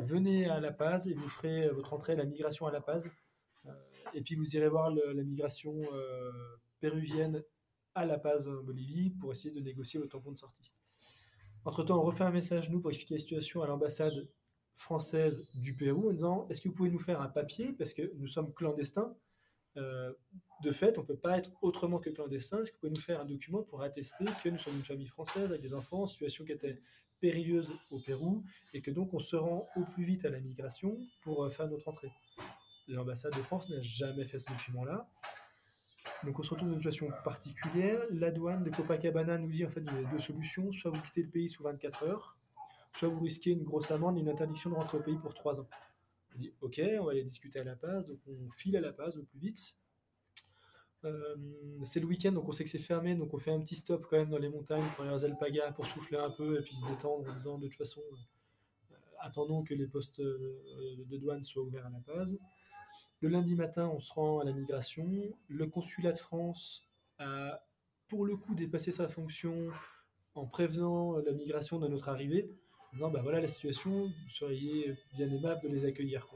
venez 0.00 0.48
à 0.48 0.60
La 0.60 0.72
Paz 0.72 1.08
et 1.08 1.14
vous 1.14 1.28
ferez 1.28 1.68
votre 1.68 1.92
entrée 1.92 2.12
à 2.12 2.16
la 2.16 2.24
migration 2.24 2.66
à 2.66 2.70
La 2.70 2.80
Paz 2.80 3.10
euh, 3.66 3.70
et 4.14 4.22
puis 4.22 4.36
vous 4.36 4.56
irez 4.56 4.68
voir 4.68 4.90
la 4.90 5.22
migration 5.22 5.80
péruvienne 6.80 7.42
à 7.98 8.06
La 8.06 8.18
Paz 8.18 8.48
en 8.48 8.62
Bolivie 8.62 9.10
pour 9.10 9.32
essayer 9.32 9.50
de 9.50 9.60
négocier 9.60 9.98
votre 9.98 10.12
tampon 10.12 10.32
de 10.32 10.38
sortie. 10.38 10.72
Entre 11.64 11.82
temps 11.82 11.98
on 12.00 12.02
refait 12.04 12.24
un 12.24 12.30
message 12.30 12.70
nous 12.70 12.80
pour 12.80 12.90
expliquer 12.90 13.14
la 13.14 13.20
situation 13.20 13.62
à 13.62 13.66
l'ambassade 13.66 14.28
française 14.74 15.50
du 15.54 15.74
Pérou 15.74 16.10
en 16.10 16.12
disant 16.12 16.46
est-ce 16.48 16.60
que 16.60 16.68
vous 16.68 16.74
pouvez 16.74 16.90
nous 16.90 17.00
faire 17.00 17.20
un 17.20 17.28
papier? 17.28 17.72
Parce 17.72 17.92
que 17.92 18.12
nous 18.16 18.28
sommes 18.28 18.54
clandestins 18.54 19.16
euh, 19.76 20.12
de 20.62 20.72
fait, 20.72 20.98
on 20.98 21.02
ne 21.02 21.06
peut 21.06 21.16
pas 21.16 21.38
être 21.38 21.50
autrement 21.62 21.98
que 21.98 22.10
clandestin. 22.10 22.60
Est-ce 22.60 22.70
que 22.70 22.76
vous 22.76 22.80
pouvez 22.80 22.92
nous 22.92 23.00
faire 23.00 23.20
un 23.20 23.24
document 23.24 23.62
pour 23.62 23.82
attester 23.82 24.24
que 24.42 24.48
nous 24.48 24.58
sommes 24.58 24.76
une 24.76 24.84
famille 24.84 25.06
française 25.06 25.50
avec 25.50 25.62
des 25.62 25.74
enfants 25.74 26.02
en 26.02 26.06
situation 26.06 26.44
qui 26.44 26.52
était 26.52 26.80
périlleuse 27.20 27.72
au 27.90 27.98
Pérou 28.00 28.44
et 28.72 28.80
que 28.80 28.90
donc 28.90 29.12
on 29.14 29.18
se 29.18 29.36
rend 29.36 29.68
au 29.76 29.84
plus 29.84 30.04
vite 30.04 30.24
à 30.24 30.30
la 30.30 30.40
migration 30.40 30.96
pour 31.22 31.44
euh, 31.44 31.50
faire 31.50 31.68
notre 31.68 31.88
entrée? 31.88 32.10
L'ambassade 32.88 33.36
de 33.36 33.42
France 33.42 33.68
n'a 33.68 33.80
jamais 33.82 34.24
fait 34.24 34.38
ce 34.38 34.50
document-là. 34.50 35.08
Donc 36.24 36.38
on 36.38 36.42
se 36.42 36.50
retrouve 36.50 36.68
dans 36.68 36.74
une 36.74 36.80
situation 36.80 37.08
particulière. 37.24 38.00
La 38.10 38.30
douane 38.30 38.64
de 38.64 38.70
Copacabana 38.70 39.38
nous 39.38 39.50
dit 39.50 39.64
en 39.64 39.68
fait 39.68 39.80
vous 39.80 39.96
avez 39.96 40.06
deux 40.06 40.18
solutions. 40.18 40.72
Soit 40.72 40.90
vous 40.90 41.00
quittez 41.00 41.22
le 41.22 41.28
pays 41.28 41.48
sous 41.48 41.62
24 41.62 42.02
heures, 42.04 42.36
soit 42.96 43.08
vous 43.08 43.22
risquez 43.22 43.50
une 43.50 43.62
grosse 43.62 43.90
amende 43.90 44.16
et 44.18 44.20
une 44.20 44.28
interdiction 44.28 44.70
de 44.70 44.74
rentrer 44.74 44.98
au 44.98 45.02
pays 45.02 45.18
pour 45.18 45.34
3 45.34 45.60
ans. 45.60 45.68
On 46.34 46.38
dit 46.38 46.52
ok, 46.60 46.80
on 47.00 47.04
va 47.04 47.12
aller 47.12 47.24
discuter 47.24 47.60
à 47.60 47.64
La 47.64 47.76
Paz, 47.76 48.06
donc 48.06 48.18
on 48.26 48.50
file 48.50 48.76
à 48.76 48.80
La 48.80 48.92
Paz 48.92 49.16
au 49.16 49.22
plus 49.22 49.38
vite. 49.38 49.74
Euh, 51.04 51.36
c'est 51.84 52.00
le 52.00 52.06
week-end, 52.06 52.32
donc 52.32 52.48
on 52.48 52.52
sait 52.52 52.64
que 52.64 52.70
c'est 52.70 52.78
fermé, 52.78 53.14
donc 53.14 53.32
on 53.32 53.38
fait 53.38 53.52
un 53.52 53.60
petit 53.60 53.76
stop 53.76 54.04
quand 54.10 54.16
même 54.16 54.30
dans 54.30 54.38
les 54.38 54.48
montagnes 54.48 54.84
pour 54.96 55.04
aller 55.04 55.14
aux 55.14 55.24
Alpagas 55.24 55.70
pour 55.72 55.86
souffler 55.86 56.18
un 56.18 56.30
peu 56.30 56.58
et 56.58 56.62
puis 56.62 56.74
se 56.74 56.84
détendre 56.86 57.30
en 57.30 57.34
disant 57.34 57.58
de 57.58 57.68
toute 57.68 57.76
façon, 57.76 58.02
euh, 58.10 58.94
attendons 59.20 59.62
que 59.62 59.74
les 59.74 59.86
postes 59.86 60.18
euh, 60.18 60.60
de 61.06 61.16
douane 61.16 61.44
soient 61.44 61.62
ouverts 61.62 61.86
à 61.86 61.90
La 61.90 62.00
Paz. 62.00 62.36
Le 63.20 63.28
lundi 63.28 63.54
matin, 63.54 63.90
on 63.94 64.00
se 64.00 64.12
rend 64.12 64.40
à 64.40 64.44
la 64.44 64.52
migration. 64.52 65.08
Le 65.48 65.66
consulat 65.66 66.12
de 66.12 66.18
France 66.18 66.88
a, 67.18 67.64
pour 68.08 68.24
le 68.24 68.36
coup, 68.36 68.54
dépassé 68.54 68.92
sa 68.92 69.08
fonction 69.08 69.70
en 70.34 70.46
prévenant 70.46 71.16
la 71.18 71.32
migration 71.32 71.78
de 71.78 71.88
notre 71.88 72.08
arrivée 72.08 72.48
en 72.92 72.96
disant 72.96 73.10
bah 73.10 73.20
voilà 73.22 73.40
la 73.40 73.48
situation, 73.48 74.06
vous 74.06 74.30
seriez 74.30 74.96
bien 75.12 75.30
aimable 75.30 75.62
de 75.62 75.68
les 75.68 75.84
accueillir. 75.84 76.26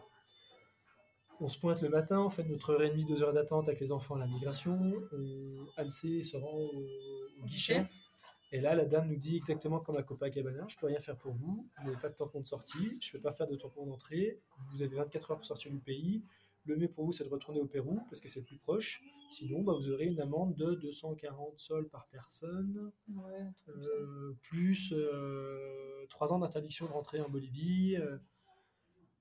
On 1.41 1.49
se 1.49 1.59
pointe 1.59 1.81
le 1.81 1.89
matin, 1.89 2.21
on 2.21 2.31
fait 2.31 2.45
notre 2.45 2.71
heure 2.71 2.83
et 2.83 2.91
demie, 2.91 3.05
deux 3.05 3.23
heures 3.23 3.33
d'attente 3.33 3.69
avec 3.69 3.81
les 3.81 3.91
enfants 3.91 4.17
à 4.17 4.19
la 4.19 4.27
migration. 4.27 4.79
On, 5.13 5.67
Annecy 5.77 6.23
se 6.23 6.37
rend 6.37 6.57
au, 6.57 7.47
guichet. 7.47 7.87
Et 8.53 8.61
là, 8.61 8.75
la 8.75 8.85
dame 8.85 9.09
nous 9.09 9.17
dit 9.17 9.37
exactement 9.37 9.81
comme 9.81 9.97
à 9.97 10.03
Copacabana, 10.03 10.67
je 10.69 10.77
peux 10.77 10.87
rien 10.87 10.99
faire 10.99 11.17
pour 11.17 11.33
vous, 11.33 11.67
vous 11.79 11.85
n'avez 11.85 11.97
pas 11.97 12.11
de 12.11 12.15
tampon 12.15 12.41
de 12.41 12.47
sortie, 12.47 12.99
je 13.01 13.09
ne 13.09 13.13
peux 13.13 13.23
pas 13.23 13.33
faire 13.33 13.49
de 13.49 13.57
tampon 13.57 13.87
d'entrée, 13.87 14.41
vous 14.73 14.83
avez 14.83 14.95
24 14.95 15.31
heures 15.31 15.37
pour 15.39 15.47
sortir 15.47 15.73
du 15.73 15.81
pays, 15.81 16.23
le 16.65 16.77
mieux 16.77 16.89
pour 16.89 17.05
vous, 17.05 17.13
c'est 17.13 17.25
de 17.25 17.29
retourner 17.29 17.61
au 17.61 17.67
Pérou 17.67 18.01
parce 18.09 18.21
que 18.21 18.29
c'est 18.29 18.43
plus 18.43 18.59
proche. 18.59 19.03
Sinon, 19.31 19.63
bah, 19.63 19.73
vous 19.75 19.91
aurez 19.91 20.07
une 20.07 20.21
amende 20.21 20.55
de 20.55 20.75
240 20.75 21.59
sols 21.59 21.89
par 21.89 22.07
personne, 22.09 22.93
euh, 23.69 24.33
plus 24.43 24.89
3 24.91 24.97
euh, 24.99 26.35
ans 26.35 26.39
d'interdiction 26.39 26.87
de 26.87 26.93
rentrer 26.93 27.21
en 27.21 27.29
Bolivie. 27.29 27.97
Euh. 27.97 28.19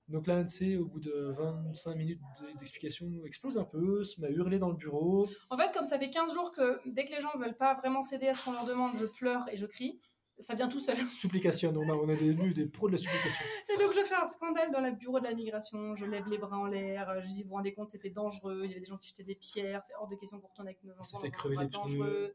Donc 0.07 0.27
l'ANC, 0.27 0.77
au 0.77 0.85
bout 0.85 0.99
de 0.99 1.31
25 1.31 1.95
minutes 1.95 2.19
d'explication, 2.59 3.09
explose 3.25 3.57
un 3.57 3.63
peu, 3.63 4.03
se 4.03 4.19
met 4.19 4.27
à 4.27 4.31
hurler 4.31 4.59
dans 4.59 4.69
le 4.69 4.75
bureau. 4.75 5.27
En 5.49 5.57
fait, 5.57 5.71
comme 5.73 5.85
ça 5.85 5.97
fait 5.97 6.09
15 6.09 6.33
jours 6.33 6.51
que 6.51 6.81
dès 6.85 7.05
que 7.05 7.11
les 7.11 7.21
gens 7.21 7.31
ne 7.35 7.41
veulent 7.41 7.57
pas 7.57 7.75
vraiment 7.75 8.01
céder 8.01 8.27
à 8.27 8.33
ce 8.33 8.43
qu'on 8.43 8.51
leur 8.51 8.65
demande, 8.65 8.97
je 8.97 9.05
pleure 9.05 9.47
et 9.51 9.57
je 9.57 9.65
crie 9.65 9.97
ça 10.41 10.55
vient 10.55 10.67
tout 10.67 10.79
seul. 10.79 10.97
Supplication, 11.19 11.73
on 11.75 11.89
a, 11.89 11.93
on 11.93 12.09
a 12.09 12.15
des 12.15 12.65
pros 12.65 12.87
de 12.87 12.93
la 12.93 12.97
supplication. 12.97 13.45
Et 13.73 13.77
donc 13.77 13.93
je 13.95 14.03
fais 14.03 14.15
un 14.15 14.25
scandale 14.25 14.71
dans 14.71 14.81
le 14.81 14.91
bureau 14.91 15.19
de 15.19 15.25
la 15.25 15.33
migration, 15.33 15.95
je 15.95 16.05
lève 16.05 16.27
les 16.27 16.37
bras 16.37 16.57
en 16.57 16.65
l'air, 16.65 17.21
je 17.21 17.27
dis, 17.27 17.43
vous 17.43 17.49
vous 17.49 17.55
rendez 17.55 17.73
compte, 17.73 17.89
c'était 17.91 18.09
dangereux, 18.09 18.61
il 18.63 18.69
y 18.69 18.71
avait 18.71 18.81
des 18.81 18.85
gens 18.85 18.97
qui 18.97 19.09
jetaient 19.09 19.23
des 19.23 19.35
pierres, 19.35 19.83
c'est 19.83 19.93
hors 19.95 20.07
de 20.07 20.15
question 20.15 20.39
pour 20.39 20.49
retourner 20.49 20.71
avec 20.71 20.83
nos 20.83 20.93
enfants. 20.93 21.03
Ça 21.03 21.19
fait 21.19 21.29
crever 21.29 21.57
les 21.57 21.67
dangereux. 21.67 22.33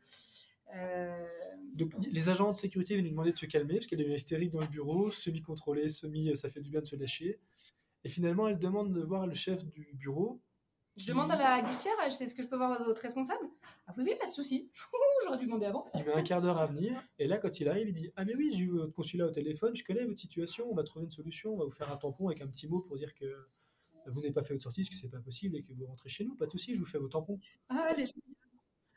Euh... 0.74 1.26
Donc 1.74 1.92
les 2.00 2.28
agents 2.28 2.52
de 2.52 2.58
sécurité 2.58 2.94
viennent 2.94 3.04
lui 3.04 3.12
demander 3.12 3.32
de 3.32 3.36
se 3.36 3.46
calmer 3.46 3.74
parce 3.74 3.86
qu'elle 3.86 4.00
est 4.00 4.14
hystérique 4.14 4.50
dans 4.50 4.60
le 4.60 4.66
bureau, 4.66 5.10
semi-contrôlée, 5.10 5.88
semi, 5.88 6.36
ça 6.36 6.50
fait 6.50 6.60
du 6.60 6.70
bien 6.70 6.80
de 6.80 6.86
se 6.86 6.96
lâcher. 6.96 7.38
Et 8.04 8.08
finalement, 8.08 8.46
elle 8.48 8.58
demande 8.58 8.92
de 8.92 9.00
voir 9.00 9.26
le 9.26 9.34
chef 9.34 9.64
du 9.64 9.88
bureau 9.94 10.40
je 10.96 11.06
demande 11.06 11.30
à 11.30 11.36
la 11.36 11.62
guichetière, 11.62 11.92
est-ce 12.04 12.34
que 12.34 12.42
je 12.42 12.48
peux 12.48 12.56
voir 12.56 12.82
votre 12.82 13.02
responsable 13.02 13.46
Ah 13.86 13.94
oui, 13.96 14.04
oui, 14.06 14.14
pas 14.18 14.26
de 14.26 14.30
souci. 14.30 14.70
J'aurais 15.24 15.38
dû 15.38 15.46
demander 15.46 15.66
avant. 15.66 15.86
Il 15.94 16.04
met 16.04 16.12
un 16.12 16.22
quart 16.22 16.40
d'heure 16.40 16.58
à 16.58 16.66
venir, 16.66 17.02
et 17.18 17.26
là, 17.26 17.38
quand 17.38 17.60
il 17.60 17.68
arrive, 17.68 17.88
il 17.88 17.94
dit 17.94 18.10
Ah, 18.16 18.24
mais 18.24 18.34
oui, 18.34 18.50
j'ai 18.52 18.64
eu 18.64 18.70
votre 18.70 18.92
consulat 18.92 19.26
au 19.26 19.30
téléphone, 19.30 19.74
je 19.74 19.84
connais 19.84 20.04
votre 20.04 20.20
situation, 20.20 20.70
on 20.70 20.74
va 20.74 20.84
trouver 20.84 21.04
une 21.04 21.10
solution, 21.10 21.54
on 21.54 21.58
va 21.58 21.64
vous 21.64 21.72
faire 21.72 21.92
un 21.92 21.96
tampon 21.96 22.28
avec 22.28 22.40
un 22.40 22.46
petit 22.46 22.68
mot 22.68 22.80
pour 22.80 22.96
dire 22.96 23.14
que 23.14 23.26
vous 24.08 24.20
n'avez 24.20 24.32
pas 24.32 24.42
fait 24.42 24.54
votre 24.54 24.62
sortie, 24.62 24.82
parce 24.82 24.90
que 24.90 24.96
c'est 24.96 25.10
pas 25.10 25.18
possible, 25.18 25.56
et 25.56 25.62
que 25.62 25.72
vous 25.72 25.86
rentrez 25.86 26.08
chez 26.08 26.24
nous. 26.24 26.34
Pas 26.34 26.46
de 26.46 26.50
souci, 26.50 26.74
je 26.74 26.80
vous 26.80 26.86
fais 26.86 26.98
vos 26.98 27.08
tampons. 27.08 27.38
Ah, 27.68 27.94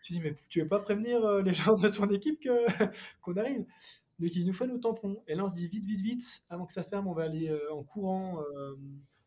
dis 0.10 0.20
Mais 0.20 0.36
tu 0.50 0.62
veux 0.62 0.68
pas 0.68 0.80
prévenir 0.80 1.24
euh, 1.26 1.42
les 1.42 1.54
gens 1.54 1.76
de 1.76 1.90
ton 1.90 2.10
équipe 2.10 2.48
qu'on 3.22 3.38
arrive? 3.38 3.66
Donc, 4.20 4.36
il 4.36 4.46
nous 4.46 4.54
fait 4.54 4.68
nos 4.68 4.78
tampons. 4.78 5.24
Et 5.28 5.36
là, 5.36 5.46
on 5.46 5.50
se 5.50 5.54
dit 5.54 5.68
Vite, 5.68 5.86
vite, 5.86 6.02
vite, 6.02 6.44
avant 6.50 6.66
que 6.66 6.74
ça 6.74 6.84
ferme, 6.84 7.08
on 7.08 7.14
va 7.14 7.24
aller 7.24 7.50
euh, 7.50 7.74
en 7.74 7.84
courant 7.84 8.42
euh, 8.42 8.76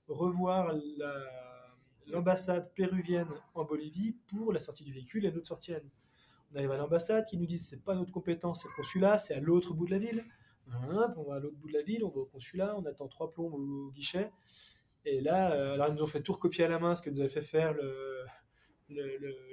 revoir 0.09 0.73
la 0.99 1.52
l'ambassade 2.07 2.73
péruvienne 2.75 3.29
en 3.55 3.65
Bolivie 3.65 4.17
pour 4.29 4.53
la 4.53 4.61
sortie 4.61 4.85
du 4.85 4.93
véhicule 4.93 5.27
et 5.27 5.33
notre 5.33 5.49
sortie 5.49 5.75
à 5.75 5.81
nous. 5.81 5.91
On 6.53 6.57
arrive 6.57 6.71
à 6.73 6.77
l'ambassade 6.77 7.25
qui 7.27 7.39
nous 7.39 7.47
disent 7.47 7.67
c'est 7.67 7.83
pas 7.83 7.95
notre 7.95 8.13
compétence, 8.13 8.63
c'est 8.63 8.69
le 8.69 8.75
consulat, 8.75 9.19
c'est 9.19 9.35
à 9.35 9.41
l'autre 9.41 9.75
bout 9.75 9.87
de 9.87 9.93
la 9.93 9.99
ville. 9.99 10.25
on 10.69 11.23
va 11.23 11.37
à 11.37 11.39
l'autre 11.39 11.57
bout 11.57 11.69
de 11.69 11.73
la 11.73 11.83
ville, 11.83 12.05
on 12.05 12.11
va 12.11 12.21
au 12.21 12.27
consulat, 12.27 12.77
on 12.77 12.85
attend 12.85 13.09
trois 13.09 13.33
plombs 13.33 13.53
au, 13.53 13.91
guichet. 13.93 14.31
Et 15.05 15.21
là, 15.21 15.53
euh, 15.53 15.75
alors 15.75 15.89
ils 15.89 15.95
nous 15.95 16.03
ont 16.03 16.07
fait 16.07 16.23
tout 16.23 16.33
recopier 16.33 16.65
à 16.65 16.69
la 16.69 16.79
main, 16.79 16.95
ce 16.95 17.03
que 17.03 17.11
nous 17.11 17.21
avait 17.21 17.29
fait 17.29 17.43
faire 17.43 17.73
le, 17.73 18.25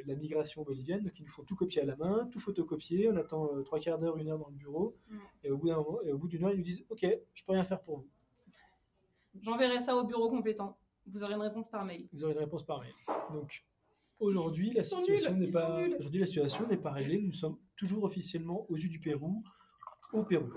la 0.06 0.16
migration 0.16 0.64
bolivienne. 0.64 1.04
Donc 1.04 1.18
ils 1.20 1.24
nous 1.24 1.30
font 1.30 1.44
tout 1.44 1.56
copier 1.56 1.82
à 1.82 1.86
la 1.86 1.96
main, 1.96 2.28
tout 2.32 2.40
photocopier. 2.40 3.10
On 3.10 3.16
attend 3.16 3.50
euh, 3.56 3.64
trois 3.64 3.80
quarts 3.80 4.00
d'heure, 4.00 4.18
une 4.18 4.30
heure 4.30 4.40
dans 4.40 4.50
le 4.50 4.56
bureau. 4.56 4.96
Et 5.44 5.52
au 5.52 5.58
bout 5.58 5.68
d'un 5.70 5.84
et 6.06 6.12
au 6.12 6.18
bout 6.18 6.28
d'une 6.28 6.44
heure, 6.44 6.52
ils 6.52 6.58
nous 6.58 6.64
disent 6.64 6.84
OK, 6.90 7.06
je 7.34 7.46
peux 7.46 7.54
rien 7.54 7.64
faire 7.64 7.82
pour 7.82 8.00
vous. 8.00 8.10
J'enverrai 9.42 9.80
ça 9.80 9.96
au 9.96 10.04
bureau 10.04 10.30
compétent. 10.30 10.78
Vous 11.12 11.24
aurez 11.24 11.34
une 11.34 11.42
réponse 11.42 11.70
par 11.70 11.86
mail. 11.86 12.08
Vous 12.14 12.24
aurez 12.24 12.34
une 12.34 12.40
réponse 12.40 12.66
par 12.66 12.82
mail. 12.82 12.94
Donc, 13.34 13.64
aujourd'hui, 14.20 14.72
la, 14.74 14.82
situation 14.82 15.36
n'est 15.36 15.50
pas, 15.50 15.82
aujourd'hui, 15.98 16.20
la 16.20 16.26
situation 16.26 16.68
n'est 16.68 16.78
pas 16.78 16.92
réglée. 16.92 17.22
Nous 17.22 17.34
sommes 17.34 17.58
toujours 17.76 18.04
officiellement 18.04 18.66
aux 18.70 18.76
yeux 18.76 18.90
du 18.90 19.00
Pérou, 19.00 19.44
au 20.14 20.24
Pérou. 20.24 20.52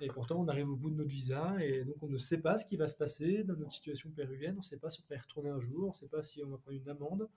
Et 0.00 0.08
pourtant, 0.08 0.40
on 0.40 0.48
arrive 0.48 0.68
au 0.68 0.76
bout 0.76 0.90
de 0.90 0.96
notre 0.96 1.10
visa 1.10 1.54
et 1.60 1.84
donc 1.84 2.02
on 2.02 2.08
ne 2.08 2.18
sait 2.18 2.38
pas 2.38 2.58
ce 2.58 2.66
qui 2.66 2.76
va 2.76 2.88
se 2.88 2.96
passer 2.96 3.44
dans 3.44 3.54
notre 3.54 3.72
situation 3.72 4.10
péruvienne. 4.10 4.54
On 4.56 4.58
ne 4.58 4.64
sait 4.64 4.76
pas 4.76 4.90
si 4.90 5.00
on 5.00 5.06
va 5.08 5.14
y 5.14 5.18
retourner 5.18 5.50
un 5.50 5.60
jour, 5.60 5.84
on 5.84 5.88
ne 5.88 5.92
sait 5.92 6.08
pas 6.08 6.22
si 6.22 6.42
on 6.42 6.48
va 6.48 6.58
prendre 6.58 6.76
une 6.76 6.88
amende 6.88 7.28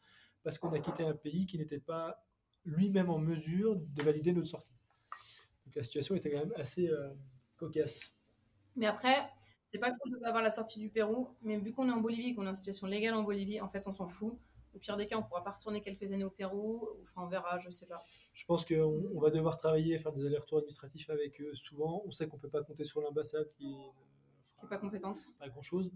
parce 0.44 0.58
qu'on 0.58 0.74
a 0.74 0.80
quitté 0.80 1.04
un 1.04 1.14
pays 1.14 1.46
qui 1.46 1.58
n'était 1.58 1.80
pas 1.80 2.24
lui-même 2.66 3.10
en 3.10 3.20
mesure 3.20 3.76
de 3.76 4.04
valider 4.04 4.34
notre 4.34 4.48
sortie. 4.48 4.74
Donc 5.66 5.76
la 5.76 5.84
situation 5.84 6.16
était 6.16 6.32
quand 6.32 6.40
même 6.40 6.54
assez 6.56 6.90
euh, 6.90 7.10
cocasse. 7.58 8.14
Mais 8.76 8.88
après, 8.88 9.30
c'est 9.68 9.80
pas 9.80 9.92
cool 9.92 10.12
de 10.12 10.18
pas 10.18 10.28
avoir 10.30 10.44
la 10.44 10.52
sortie 10.52 10.80
du 10.80 10.90
Pérou, 10.90 11.30
mais 11.42 11.58
vu 11.58 11.74
qu'on 11.74 11.88
est 11.88 11.92
en 11.92 12.02
Bolivie, 12.02 12.34
qu'on 12.34 12.46
est 12.46 12.50
en 12.50 12.56
situation 12.56 12.88
légale 12.88 13.14
en 13.14 13.24
Bolivie, 13.24 13.60
en 13.62 13.70
fait, 13.70 13.84
on 13.86 13.92
s'en 13.92 14.08
fout. 14.08 14.38
Au 14.74 14.80
pire 14.80 14.96
des 14.98 15.08
cas, 15.08 15.18
on 15.18 15.24
pourra 15.24 15.44
pas 15.44 15.52
retourner 15.52 15.82
quelques 15.82 16.12
années 16.12 16.24
au 16.24 16.30
Pérou. 16.30 16.88
Enfin, 17.04 17.24
on 17.24 17.28
verra, 17.28 17.58
je 17.60 17.70
sais 17.70 17.88
pas. 17.88 18.04
Je 18.34 18.46
pense 18.46 18.64
qu'on 18.66 19.10
on 19.16 19.20
va 19.20 19.32
devoir 19.32 19.58
travailler, 19.58 19.98
faire 19.98 20.12
des 20.14 20.26
allers-retours 20.26 20.60
administratifs 20.60 21.10
avec 21.10 21.42
eux 21.42 21.56
souvent. 21.56 22.04
On 22.06 22.12
sait 22.12 22.28
qu'on 22.28 22.38
peut 22.38 22.50
pas 22.50 22.64
compter 22.64 22.86
sur 22.86 23.02
l'ambassade 23.02 23.50
qui 23.58 23.76
Qui 24.58 24.66
est 24.66 24.70
pas 24.70 24.78
compétente. 24.78 25.26
pas 25.40 25.50
grand 25.50 25.62
chose. 25.64 25.92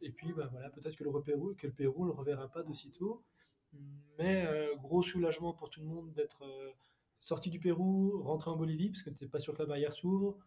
Et 0.00 0.10
puis, 0.10 0.32
bah, 0.32 0.48
voilà, 0.50 0.70
peut-être 0.70 0.96
que 0.96 1.04
le 1.04 1.22
Pérou, 1.22 1.54
que 1.54 1.66
le 1.66 1.72
Pérou 1.72 2.04
ne 2.04 2.10
le 2.10 2.16
reverra 2.16 2.48
pas 2.48 2.62
de 2.62 2.72
sitôt. 2.72 3.22
Mais 4.18 4.46
euh, 4.46 4.74
gros 4.76 5.02
soulagement 5.02 5.52
pour 5.52 5.68
tout 5.68 5.80
le 5.80 5.86
monde 5.86 6.12
d'être 6.14 6.44
euh, 6.44 6.72
sorti 7.18 7.50
du 7.50 7.60
Pérou, 7.60 8.22
rentré 8.22 8.50
en 8.50 8.56
Bolivie, 8.56 8.88
parce 8.88 9.02
que 9.02 9.10
tu 9.10 9.24
n'es 9.24 9.28
pas 9.28 9.40
sûr 9.40 9.52
que 9.54 9.58
la 9.58 9.66
barrière 9.66 9.92
s'ouvre, 9.92 10.38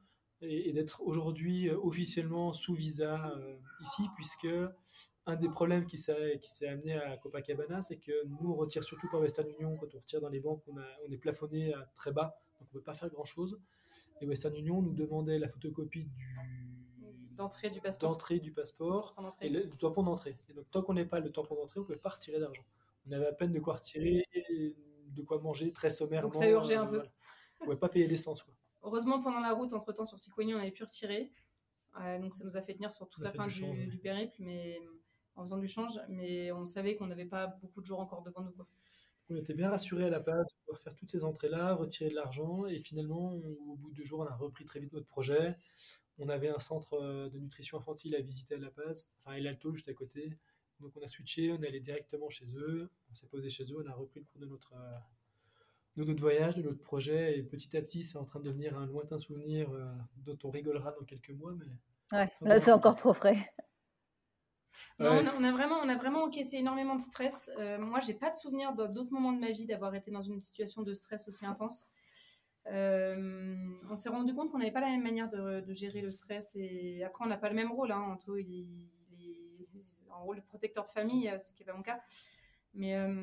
et, 0.41 0.69
et 0.69 0.73
d'être 0.73 1.01
aujourd'hui 1.01 1.69
euh, 1.69 1.77
officiellement 1.81 2.53
sous 2.53 2.73
visa 2.73 3.33
euh, 3.35 3.55
ici, 3.81 4.03
puisque 4.15 4.47
un 5.25 5.35
des 5.35 5.49
problèmes 5.49 5.85
qui 5.85 5.97
s'est 5.97 6.67
amené 6.67 6.93
à 6.93 7.17
Copacabana, 7.17 7.81
c'est 7.81 7.97
que 7.97 8.25
nous, 8.25 8.51
on 8.51 8.55
retire 8.55 8.83
surtout 8.83 9.07
par 9.11 9.19
Western 9.21 9.47
Union, 9.59 9.77
quand 9.77 9.93
on 9.93 9.99
retire 9.99 10.21
dans 10.21 10.29
les 10.29 10.39
banques, 10.39 10.63
on, 10.67 10.77
a, 10.77 10.85
on 11.07 11.11
est 11.11 11.17
plafonné 11.17 11.73
à 11.73 11.89
très 11.95 12.11
bas, 12.11 12.41
donc 12.59 12.67
on 12.73 12.75
ne 12.77 12.79
peut 12.79 12.83
pas 12.83 12.95
faire 12.95 13.09
grand-chose. 13.09 13.59
Et 14.21 14.25
Western 14.25 14.55
Union 14.55 14.81
nous 14.81 14.93
demandait 14.93 15.37
la 15.39 15.47
photocopie 15.47 16.05
du, 16.05 16.35
D'entrée 17.35 17.69
du 17.69 17.79
passeport. 17.79 18.09
d'entrée 18.09 18.39
du 18.39 18.51
passeport 18.51 19.15
et 19.39 19.49
le, 19.49 19.61
le 19.63 19.69
tampon 19.69 20.03
d'entrée. 20.03 20.37
Et 20.49 20.53
donc, 20.53 20.65
tant 20.71 20.81
qu'on 20.81 20.93
n'est 20.93 21.05
pas 21.05 21.19
le 21.21 21.31
tampon 21.31 21.55
d'entrée, 21.55 21.79
on 21.79 21.83
ne 21.83 21.87
peut 21.87 21.95
pas 21.95 22.09
retirer 22.09 22.39
d'argent. 22.39 22.63
On 23.07 23.11
avait 23.13 23.27
à 23.27 23.31
peine 23.33 23.53
de 23.53 23.59
quoi 23.59 23.75
retirer, 23.75 24.25
de 25.15 25.21
quoi 25.21 25.39
manger 25.39 25.71
très 25.71 25.89
sommairement. 25.89 26.27
Donc, 26.27 26.35
ça 26.35 26.49
urgeait 26.49 26.75
un 26.75 26.85
peu. 26.85 26.97
voilà. 26.97 27.11
On 27.59 27.63
ne 27.63 27.65
pouvait 27.67 27.79
pas 27.79 27.87
payer 27.89 28.07
l'essence. 28.07 28.43
quoi. 28.43 28.53
Heureusement, 28.84 29.21
pendant 29.21 29.39
la 29.39 29.53
route, 29.53 29.73
entre 29.73 29.91
temps, 29.93 30.05
sur 30.05 30.17
Sicoigny, 30.19 30.53
on 30.55 30.59
avait 30.59 30.71
pu 30.71 30.84
retirer. 30.84 31.32
Euh, 31.99 32.19
donc, 32.19 32.34
ça 32.34 32.43
nous 32.43 32.55
a 32.55 32.61
fait 32.61 32.73
tenir 32.73 32.93
sur 32.93 33.09
toute 33.09 33.23
la 33.23 33.32
fin 33.32 33.47
du 33.88 33.97
périple, 33.97 34.36
mais 34.39 34.80
en 35.36 35.43
faisant 35.43 35.57
du 35.57 35.67
change. 35.67 35.99
Mais 36.07 36.51
on 36.51 36.65
savait 36.65 36.95
qu'on 36.95 37.07
n'avait 37.07 37.25
pas 37.25 37.47
beaucoup 37.47 37.82
de 37.82 37.86
jours 37.86 37.99
encore 37.99 38.21
devant 38.21 38.41
nous. 38.41 38.51
Quoi. 38.51 38.67
On 39.30 39.36
était 39.36 39.53
bien 39.53 39.69
rassurés 39.69 40.05
à 40.05 40.09
la 40.09 40.19
de 40.19 40.23
pouvoir 40.65 40.82
faire 40.82 40.95
toutes 40.95 41.11
ces 41.11 41.23
entrées-là, 41.23 41.75
retirer 41.75 42.09
de 42.09 42.15
l'argent. 42.15 42.65
Et 42.65 42.80
finalement, 42.80 43.34
on- 43.34 43.71
au 43.71 43.75
bout 43.75 43.91
de 43.91 43.95
deux 43.95 44.05
jours, 44.05 44.21
on 44.21 44.25
a 44.27 44.36
repris 44.36 44.65
très 44.65 44.80
vite 44.80 44.93
notre 44.93 45.07
projet. 45.07 45.55
On 46.17 46.30
avait 46.30 46.49
un 46.49 46.59
centre 46.59 46.93
euh, 46.93 47.30
de 47.30 47.38
nutrition 47.39 47.77
infantile 47.77 48.15
à 48.15 48.21
visiter 48.21 48.55
à 48.55 48.57
La 48.57 48.71
Paz, 48.71 49.09
enfin 49.19 49.36
El 49.38 49.47
Alto, 49.47 49.73
juste 49.73 49.88
à 49.88 49.93
côté. 49.93 50.38
Donc 50.80 50.91
on 50.97 51.01
a 51.01 51.07
switché, 51.07 51.51
on 51.51 51.61
est 51.61 51.67
allé 51.67 51.80
directement 51.80 52.30
chez 52.30 52.45
eux. 52.55 52.89
On 53.11 53.13
s'est 53.15 53.27
posé 53.27 53.49
chez 53.49 53.63
eux, 53.71 53.82
on 53.86 53.88
a 53.89 53.93
repris 53.93 54.19
le 54.21 54.25
cours 54.25 54.41
de 54.41 54.45
notre, 54.47 54.73
euh, 54.73 54.97
de 55.97 56.03
notre 56.03 56.21
voyage, 56.21 56.55
de 56.55 56.61
notre 56.61 56.79
projet. 56.81 57.37
Et 57.37 57.43
petit 57.43 57.75
à 57.77 57.81
petit, 57.81 58.03
c'est 58.03 58.17
en 58.17 58.25
train 58.25 58.39
de 58.39 58.45
devenir 58.45 58.77
un 58.77 58.85
lointain 58.85 59.17
souvenir 59.17 59.71
euh, 59.71 59.85
dont 60.17 60.37
on 60.43 60.49
rigolera 60.49 60.91
dans 60.91 61.05
quelques 61.05 61.31
mois. 61.31 61.53
Mais 61.53 61.65
Ouais, 62.17 62.29
là, 62.41 62.59
c'est 62.59 62.71
encore 62.71 62.95
trop 62.95 63.13
frais. 63.13 63.37
Non, 64.97 65.11
Ouais. 65.11 65.21
on, 65.23 65.27
a, 65.27 65.35
on 65.35 65.43
a 65.43 65.51
vraiment, 65.51 65.77
on 65.83 65.89
a 65.89 65.95
vraiment 65.95 66.23
encaissé 66.23 66.57
énormément 66.57 66.95
de 66.95 67.01
stress. 67.01 67.49
Euh, 67.57 67.77
moi, 67.77 67.99
j'ai 67.99 68.13
pas 68.13 68.29
de 68.29 68.35
souvenir 68.35 68.73
dans 68.73 68.87
d'autres 68.87 69.11
moments 69.11 69.31
de 69.33 69.39
ma 69.39 69.51
vie 69.51 69.65
d'avoir 69.65 69.93
été 69.95 70.09
dans 70.11 70.21
une 70.21 70.39
situation 70.41 70.81
de 70.83 70.93
stress 70.93 71.27
aussi 71.27 71.45
intense. 71.45 71.85
Euh, 72.67 73.55
on 73.89 73.95
s'est 73.95 74.09
rendu 74.09 74.33
compte 74.35 74.51
qu'on 74.51 74.59
n'avait 74.59 74.71
pas 74.71 74.81
la 74.81 74.87
même 74.89 75.01
manière 75.03 75.29
de, 75.29 75.61
de 75.61 75.73
gérer 75.73 76.01
le 76.01 76.09
stress 76.11 76.55
et 76.55 77.03
après 77.03 77.23
on 77.25 77.27
n'a 77.27 77.37
pas 77.37 77.49
le 77.49 77.55
même 77.55 77.71
rôle. 77.71 77.91
Hein. 77.91 78.01
Anto, 78.01 78.35
il, 78.37 78.51
est- 78.51 78.67
il 79.17 79.67
est 79.75 80.11
en 80.11 80.23
rôle 80.23 80.37
de 80.37 80.41
protecteur 80.41 80.83
de 80.83 80.89
famille, 80.89 81.29
euh, 81.29 81.37
ce 81.37 81.51
qui 81.51 81.61
n'est 81.63 81.65
pas 81.71 81.73
mon 81.77 81.81
cas. 81.83 81.99
Mais 82.74 82.95
euh, 82.95 83.13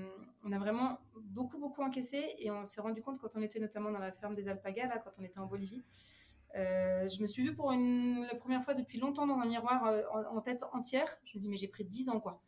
on 0.44 0.52
a 0.52 0.58
vraiment 0.58 0.98
beaucoup, 1.20 1.58
beaucoup 1.58 1.82
encaissé 1.82 2.34
et 2.38 2.50
on 2.50 2.64
s'est 2.64 2.80
rendu 2.80 3.02
compte 3.02 3.18
quand 3.18 3.28
on 3.34 3.42
était 3.42 3.60
notamment 3.60 3.90
dans 3.90 3.98
la 3.98 4.12
ferme 4.12 4.34
des 4.34 4.48
alpagas, 4.48 4.88
là, 4.88 4.98
quand 4.98 5.12
on 5.18 5.22
était 5.22 5.38
en 5.38 5.46
Bolivie. 5.46 5.84
Euh, 6.54 7.06
je 7.06 7.20
me 7.20 7.26
suis 7.26 7.42
vue 7.42 7.54
pour 7.54 7.72
une, 7.72 8.22
la 8.22 8.34
première 8.34 8.62
fois 8.62 8.74
depuis 8.74 8.98
longtemps 8.98 9.26
dans 9.26 9.38
un 9.38 9.46
miroir 9.46 9.86
euh, 9.86 10.02
en, 10.12 10.36
en 10.36 10.40
tête 10.40 10.64
entière. 10.72 11.08
Je 11.24 11.36
me 11.36 11.40
dis, 11.40 11.48
mais 11.48 11.56
j'ai 11.56 11.68
pris 11.68 11.84
10 11.84 12.10
ans, 12.10 12.20
quoi. 12.20 12.42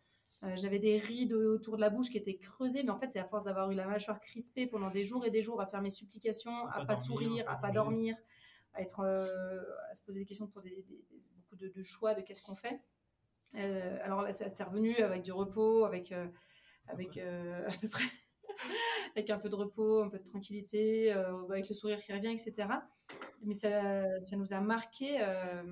J'avais 0.55 0.79
des 0.79 0.99
rides 0.99 1.33
autour 1.33 1.75
de 1.75 1.81
la 1.81 1.91
bouche 1.91 2.11
qui 2.11 2.17
étaient 2.17 2.37
creusées, 2.37 2.85
mais 2.85 2.91
en 2.91 2.99
fait, 3.01 3.11
c'est 3.11 3.19
à 3.19 3.25
force 3.25 3.47
d'avoir 3.47 3.73
eu 3.73 3.75
la 3.75 3.89
mâchoire 3.89 4.21
crispée 4.21 4.69
pendant 4.69 4.89
des 4.89 5.05
jours 5.05 5.27
et 5.27 5.31
des 5.31 5.43
jours 5.43 5.61
à 5.61 5.67
faire 5.67 5.83
mes 5.83 5.91
supplications, 5.91 6.69
à 6.69 6.75
pas 6.75 6.87
pas 6.87 6.95
dormir, 6.95 6.97
sourire, 6.97 7.45
à 7.49 7.57
pas 7.57 7.71
dormir, 7.73 8.17
à, 8.73 8.81
être, 8.81 9.01
à 9.01 9.95
se 9.97 10.03
poser 10.03 10.21
des 10.21 10.27
questions 10.27 10.47
pour 10.47 10.63
des, 10.63 10.87
beaucoup 11.35 11.57
de, 11.57 11.67
de 11.67 11.83
choix 11.83 12.15
de 12.15 12.21
qu'est-ce 12.21 12.43
qu'on 12.43 12.55
fait. 12.55 12.81
Alors 14.05 14.23
là, 14.23 14.33
c'est 14.33 14.63
revenu 14.63 14.95
avec 14.99 15.23
du 15.23 15.33
repos, 15.33 15.85
avec, 15.85 16.15
avec 16.89 17.17
euh, 17.17 17.67
à 17.69 17.73
peu 17.79 17.89
près, 17.89 18.05
avec 19.17 19.31
un 19.31 19.39
peu 19.39 19.49
de 19.49 19.55
repos, 19.55 20.03
un 20.03 20.09
peu 20.09 20.19
de 20.19 20.25
tranquillité, 20.25 21.13
euh, 21.13 21.45
avec 21.51 21.69
le 21.69 21.75
sourire 21.75 22.01
qui 22.01 22.13
revient, 22.13 22.33
etc. 22.33 22.69
Mais 23.45 23.55
ça, 23.55 24.21
ça 24.21 24.37
nous 24.37 24.53
a 24.53 24.61
marqué 24.61 25.19
euh, 25.21 25.63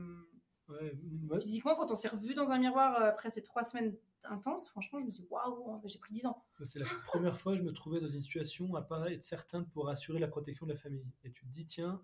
Ouais, 0.69 1.41
physiquement 1.41 1.77
quand 1.77 1.93
on 1.93 1.95
s'est 1.95 2.09
revu 2.09 2.35
dans 2.35 2.51
un 2.51 2.59
miroir 2.59 3.01
après 3.01 3.31
ces 3.31 3.41
trois 3.41 3.62
semaines 3.62 3.97
intenses. 4.25 4.69
Franchement, 4.69 4.99
je 4.99 5.05
me 5.05 5.11
suis 5.11 5.23
dit, 5.23 5.29
waouh, 5.31 5.81
j'ai 5.85 6.01
pris 6.01 6.12
10 6.12 6.27
ans. 6.27 6.45
C'est 6.64 6.81
la 6.81 6.87
première 7.07 7.39
fois 7.39 7.53
que 7.53 7.59
je 7.59 7.62
me 7.62 7.73
trouvais 7.73 8.01
dans 8.01 8.09
une 8.09 8.21
situation 8.21 8.75
à 8.75 8.83
pas 8.83 9.12
être 9.12 9.23
certain 9.23 9.61
de 9.61 9.67
pouvoir 9.67 9.91
assurer 9.91 10.19
la 10.19 10.27
protection 10.27 10.67
de 10.67 10.73
la 10.73 10.77
famille. 10.77 11.07
Et 11.23 11.31
tu 11.31 11.47
te 11.47 11.53
dis, 11.53 11.67
tiens, 11.67 12.03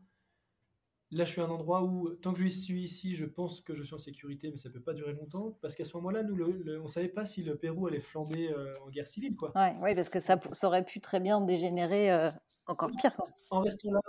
là 1.13 1.25
je 1.25 1.31
suis 1.33 1.41
à 1.41 1.45
un 1.45 1.51
endroit 1.51 1.83
où, 1.85 2.09
tant 2.17 2.33
que 2.33 2.39
je 2.41 2.49
suis 2.49 2.83
ici, 2.83 3.15
je 3.15 3.27
pense 3.27 3.61
que 3.61 3.75
je 3.75 3.83
suis 3.85 3.95
en 3.95 3.99
sécurité, 3.99 4.51
mais 4.51 4.57
ça 4.57 4.71
peut 4.71 4.81
pas 4.81 4.95
durer 4.95 5.13
longtemps. 5.13 5.57
Parce 5.63 5.77
qu'à 5.77 5.85
ce 5.85 5.95
moment-là, 5.99 6.23
nous, 6.23 6.35
le- 6.35 6.53
le- 6.63 6.81
on 6.83 6.89
savait 6.89 7.09
pas 7.09 7.25
si 7.27 7.43
le 7.43 7.57
Pérou 7.57 7.87
allait 7.87 8.01
flamber 8.01 8.51
euh, 8.51 8.73
en 8.85 8.91
guerre 8.91 9.07
civile. 9.09 9.37
Quoi. 9.37 9.53
Ouais, 9.57 9.75
ouais, 9.81 9.95
parce 9.95 10.09
que 10.09 10.21
ça, 10.21 10.39
aurait 10.63 10.85
pu 10.85 11.01
très 11.01 11.21
bien 11.21 11.41
dégénérer 11.41 12.11
euh, 12.11 12.29
encore 12.67 12.91
pire. 13.01 13.15
quoi. 13.15 13.27
En 13.51 13.61
restant 13.61 13.93
là, 13.93 14.01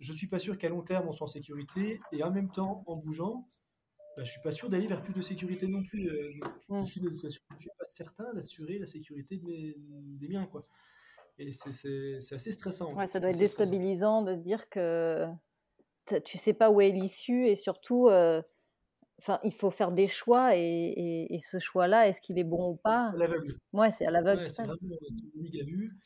je 0.00 0.12
suis 0.12 0.26
pas 0.28 0.38
sûr 0.38 0.58
qu'à 0.58 0.68
long 0.68 0.82
terme 0.82 1.08
on 1.08 1.12
soit 1.12 1.24
en 1.24 1.28
sécurité. 1.28 2.00
Et 2.12 2.22
en 2.22 2.30
même 2.30 2.50
temps, 2.50 2.82
en 2.86 2.96
bougeant, 2.96 3.46
bah, 4.16 4.24
je 4.24 4.30
suis 4.32 4.42
pas 4.42 4.50
sûr 4.52 4.68
d'aller 4.68 4.88
vers 4.88 5.02
plus 5.02 5.14
de 5.14 5.22
sécurité 5.22 5.66
non 5.68 5.82
plus. 5.84 6.08
Euh, 6.08 6.30
je, 6.68 6.74
Mm. 6.74 6.84
suis 6.84 7.00
pas 7.00 7.84
certain 7.88 8.32
d'assurer 8.34 8.78
la 8.78 8.86
sécurité 8.86 9.36
de 9.36 9.44
mes- 9.44 9.76
des 10.18 10.28
miens. 10.28 10.46
Quoi. 10.46 10.60
Et 11.38 11.52
c'est- 11.52 12.32
assez 12.34 12.50
stressant. 12.50 12.92
Ouais, 12.94 13.06
ça 13.06 13.20
doit 13.20 13.30
être 13.30 13.36
C'est 13.36 13.46
stressant. 13.46 13.70
déstabilisant 13.70 14.22
de 14.22 14.34
dire 14.34 14.68
que 14.68 15.24
tu 16.24 16.38
sais 16.38 16.54
pas 16.54 16.70
où 16.70 16.80
est 16.80 16.90
l'issue 16.90 17.46
et 17.48 17.56
surtout, 17.56 18.08
euh, 18.08 18.42
enfin, 19.18 19.40
il 19.44 19.52
faut 19.52 19.70
faire 19.70 19.92
des 19.92 20.08
choix 20.08 20.56
et, 20.56 20.60
et- 20.60 21.34
et 21.34 21.40
ce 21.40 21.58
choix-là, 21.58 22.08
est-ce 22.08 22.20
qu'il 22.20 22.38
est 22.38 22.44
bon 22.44 22.70
ou 22.72 22.76
pas 22.76 23.10
À 23.10 23.16
l'aveugle. 23.16 23.58
Ouais, 23.72 23.90
c'est 23.90 24.06
à 24.06 24.10
l'aveugle. 24.10 24.42
Ouais, 24.42 24.46
c'est 24.46 24.62
total. 24.62 24.76
vraiment 24.82 24.94
euh, 24.94 25.08
tout 25.08 25.30
le 25.34 25.42
ligue 25.42 25.60
a 25.60 25.64
vu. 25.64 25.98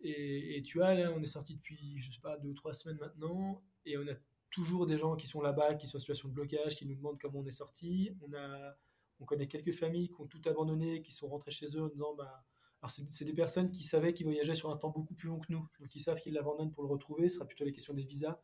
Et, 0.00 0.56
et 0.58 0.62
tu 0.62 0.78
vois, 0.78 0.94
là, 0.94 1.12
on 1.16 1.22
est 1.22 1.26
sorti 1.26 1.56
depuis, 1.56 1.98
je 1.98 2.12
sais 2.12 2.20
pas, 2.20 2.36
deux 2.38 2.50
ou 2.50 2.54
trois 2.54 2.72
semaines 2.72 2.98
maintenant, 2.98 3.62
et 3.84 3.98
on 3.98 4.02
a 4.06 4.14
toujours 4.50 4.86
des 4.86 4.96
gens 4.96 5.16
qui 5.16 5.26
sont 5.26 5.40
là-bas, 5.42 5.74
qui 5.74 5.86
sont 5.86 5.96
en 5.96 6.00
situation 6.00 6.28
de 6.28 6.34
blocage, 6.34 6.76
qui 6.76 6.86
nous 6.86 6.94
demandent 6.94 7.18
comment 7.20 7.40
on 7.40 7.46
est 7.46 7.50
sorti. 7.50 8.12
On 8.22 8.32
a, 8.34 8.76
on 9.20 9.24
connaît 9.24 9.48
quelques 9.48 9.72
familles 9.74 10.08
qui 10.08 10.20
ont 10.20 10.26
tout 10.26 10.40
abandonné, 10.46 11.02
qui 11.02 11.12
sont 11.12 11.26
rentrées 11.28 11.50
chez 11.50 11.66
eux 11.76 11.82
en 11.82 11.88
disant, 11.88 12.14
bah, 12.14 12.44
alors 12.80 12.90
c'est 12.92 13.02
c'est 13.10 13.24
des 13.24 13.32
personnes 13.34 13.70
qui 13.72 13.82
savaient 13.82 14.14
qu'ils 14.14 14.24
voyageaient 14.26 14.54
sur 14.54 14.70
un 14.70 14.76
temps 14.76 14.90
beaucoup 14.90 15.14
plus 15.14 15.28
long 15.28 15.40
que 15.40 15.50
nous, 15.52 15.66
donc 15.80 15.94
ils 15.96 16.00
savent 16.00 16.20
qu'ils 16.20 16.34
l'abandonnent 16.34 16.70
pour 16.72 16.84
le 16.84 16.88
retrouver. 16.88 17.28
Ce 17.28 17.36
sera 17.36 17.46
plutôt 17.46 17.64
la 17.64 17.72
question 17.72 17.92
des 17.92 18.04
visas 18.04 18.40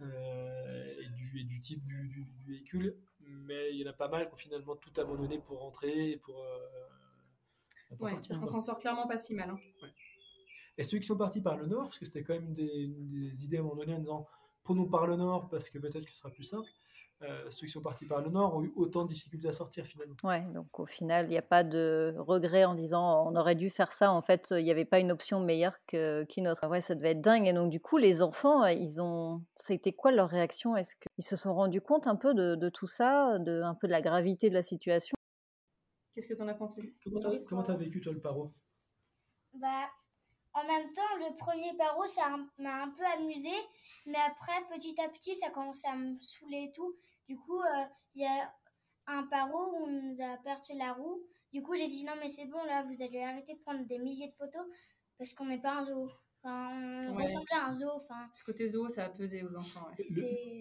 euh, 0.00 0.94
et, 1.00 1.08
du, 1.08 1.40
et 1.40 1.44
du 1.44 1.60
type 1.60 1.84
du, 1.84 2.08
du- 2.08 2.24
du 2.24 2.44
véhicule. 2.52 2.96
Mais 3.20 3.70
il 3.72 3.76
y 3.80 3.86
en 3.86 3.90
a 3.90 3.94
pas 3.94 4.08
mal 4.08 4.26
qui 4.28 4.34
ont 4.34 4.36
finalement 4.36 4.76
tout 4.76 4.92
abandonné 5.00 5.38
pour 5.38 5.60
rentrer 5.60 6.10
et 6.12 6.16
pour, 6.16 6.42
euh, 6.42 6.58
pour 7.88 7.98
Ouais, 8.00 8.12
partir, 8.14 8.36
on 8.42 8.46
s'en 8.46 8.60
sort 8.60 8.78
clairement 8.78 9.06
pas 9.06 9.16
si 9.16 9.34
mal. 9.34 9.50
hein. 9.50 9.58
Et 10.78 10.84
ceux 10.84 10.98
qui 10.98 11.06
sont 11.06 11.16
partis 11.16 11.40
par 11.40 11.56
le 11.56 11.66
nord, 11.66 11.84
parce 11.84 11.98
que 11.98 12.04
c'était 12.06 12.22
quand 12.22 12.34
même 12.34 12.52
des, 12.52 12.88
des 12.88 13.44
idées 13.44 13.58
à 13.58 13.60
un 13.60 13.62
moment 13.64 13.76
donné 13.76 13.94
en 13.94 13.98
disant 13.98 14.26
prenons 14.64 14.86
par 14.86 15.06
le 15.06 15.16
nord 15.16 15.48
parce 15.48 15.68
que 15.70 15.78
peut-être 15.78 16.04
que 16.06 16.12
ce 16.12 16.18
sera 16.18 16.30
plus 16.30 16.44
simple. 16.44 16.68
Euh, 17.22 17.50
ceux 17.50 17.66
qui 17.66 17.72
sont 17.72 17.82
partis 17.82 18.04
par 18.06 18.20
le 18.20 18.30
nord 18.30 18.56
ont 18.56 18.64
eu 18.64 18.72
autant 18.74 19.04
de 19.04 19.12
difficultés 19.12 19.48
à 19.48 19.52
sortir 19.52 19.86
finalement. 19.86 20.14
Ouais, 20.24 20.42
donc 20.52 20.80
au 20.80 20.86
final, 20.86 21.26
il 21.26 21.30
n'y 21.30 21.38
a 21.38 21.42
pas 21.42 21.62
de 21.62 22.14
regret 22.18 22.64
en 22.64 22.74
disant 22.74 23.26
on 23.28 23.36
aurait 23.36 23.54
dû 23.54 23.70
faire 23.70 23.92
ça. 23.92 24.10
En 24.12 24.22
fait, 24.22 24.48
il 24.50 24.64
n'y 24.64 24.70
avait 24.70 24.84
pas 24.84 24.98
une 24.98 25.12
option 25.12 25.40
meilleure 25.40 25.76
que- 25.86 26.24
qu'une 26.24 26.48
autre. 26.48 26.66
Ouais, 26.66 26.80
ça 26.80 26.94
devait 26.94 27.12
être 27.12 27.20
dingue. 27.20 27.46
Et 27.46 27.52
donc, 27.52 27.70
du 27.70 27.80
coup, 27.80 27.96
les 27.98 28.22
enfants, 28.22 28.64
euh, 28.64 28.72
ils 28.72 29.00
ont. 29.00 29.42
Été 29.68 29.92
quoi 29.94 30.10
leur 30.10 30.28
réaction? 30.28 30.76
Est-ce 30.76 30.96
qu'ils 30.96 31.24
se 31.24 31.36
sont 31.36 31.54
rendus 31.54 31.80
compte 31.80 32.06
un 32.06 32.16
peu 32.16 32.34
de, 32.34 32.56
de 32.56 32.68
tout 32.68 32.86
ça, 32.88 33.38
de, 33.38 33.62
un 33.62 33.74
peu 33.74 33.86
de 33.86 33.92
la 33.92 34.02
gravité 34.02 34.50
de 34.50 34.54
la 34.54 34.62
situation? 34.62 35.14
Qu'est-ce 36.14 36.26
que 36.26 36.34
tu 36.34 36.42
en 36.42 36.48
as 36.48 36.54
pensé? 36.54 36.94
Comment 37.02 37.20
t'as 37.20 37.30
comment 37.48 37.62
t'as 37.62 37.76
vécu 37.76 38.00
toi 38.02 38.12
le 38.12 38.20
paro? 38.20 38.48
Bah, 39.54 39.88
en 40.52 40.64
même 40.66 40.92
temps, 40.92 41.16
le 41.18 41.36
premier 41.38 41.74
paro, 41.78 42.04
ça 42.06 42.36
m'a 42.58 42.82
un 42.82 42.90
peu 42.90 43.04
amusé, 43.16 43.54
mais 44.04 44.18
après, 44.26 44.52
petit 44.76 44.94
à 45.00 45.08
petit, 45.08 45.36
ça 45.36 45.48
commençait 45.50 45.88
à 45.88 45.96
me 45.96 46.18
saouler 46.20 46.68
et 46.68 46.72
tout. 46.72 46.94
Du 47.28 47.36
coup, 47.36 47.60
euh, 47.60 47.84
il 48.14 48.22
y 48.22 48.26
a 48.26 48.52
un 49.06 49.24
paro 49.24 49.72
où 49.72 49.84
on 49.86 50.02
nous 50.02 50.20
a 50.20 50.32
aperçu 50.34 50.74
la 50.76 50.92
roue. 50.92 51.22
Du 51.52 51.62
coup, 51.62 51.76
j'ai 51.76 51.88
dit 51.88 52.04
non, 52.04 52.12
mais 52.20 52.28
c'est 52.28 52.46
bon, 52.46 52.62
là, 52.64 52.82
vous 52.84 53.02
allez 53.02 53.20
arrêter 53.22 53.54
de 53.54 53.60
prendre 53.60 53.86
des 53.86 53.98
milliers 53.98 54.28
de 54.28 54.34
photos 54.34 54.62
parce 55.18 55.32
qu'on 55.34 55.46
n'est 55.46 55.60
pas 55.60 55.78
un 55.78 55.84
zoo. 55.84 56.08
on 56.44 57.14
Ouais. 57.16 57.24
ressemblait 57.26 57.54
à 57.54 57.66
un 57.66 57.74
zoo. 57.74 57.88
Enfin, 57.94 58.26
Ce 58.32 58.42
côté 58.42 58.66
zoo, 58.66 58.88
ça 58.88 59.04
a 59.06 59.08
pesé 59.10 59.42
aux 59.44 59.54
enfants. 59.54 59.86
ouais. 59.98 60.06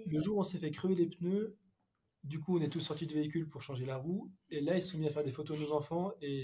Le, 0.05 0.19
jour 0.19 0.37
où 0.37 0.39
on 0.41 0.43
s'est 0.43 0.59
fait 0.59 0.71
crever 0.71 0.95
les 0.95 1.07
pneus, 1.07 1.57
du 2.23 2.39
coup, 2.39 2.57
on 2.57 2.61
est 2.61 2.69
tous 2.69 2.79
sortis 2.81 3.07
du 3.07 3.15
véhicule 3.15 3.49
pour 3.49 3.61
changer 3.63 3.85
la 3.85 3.97
roue. 3.97 4.29
Et 4.49 4.61
là, 4.61 4.75
ils 4.75 4.81
se 4.83 4.89
sont 4.91 4.97
mis 4.99 5.07
à 5.07 5.11
faire 5.11 5.23
des 5.23 5.31
photos 5.31 5.57
de 5.59 5.63
nos 5.65 5.71
enfants. 5.71 6.11
Et 6.21 6.43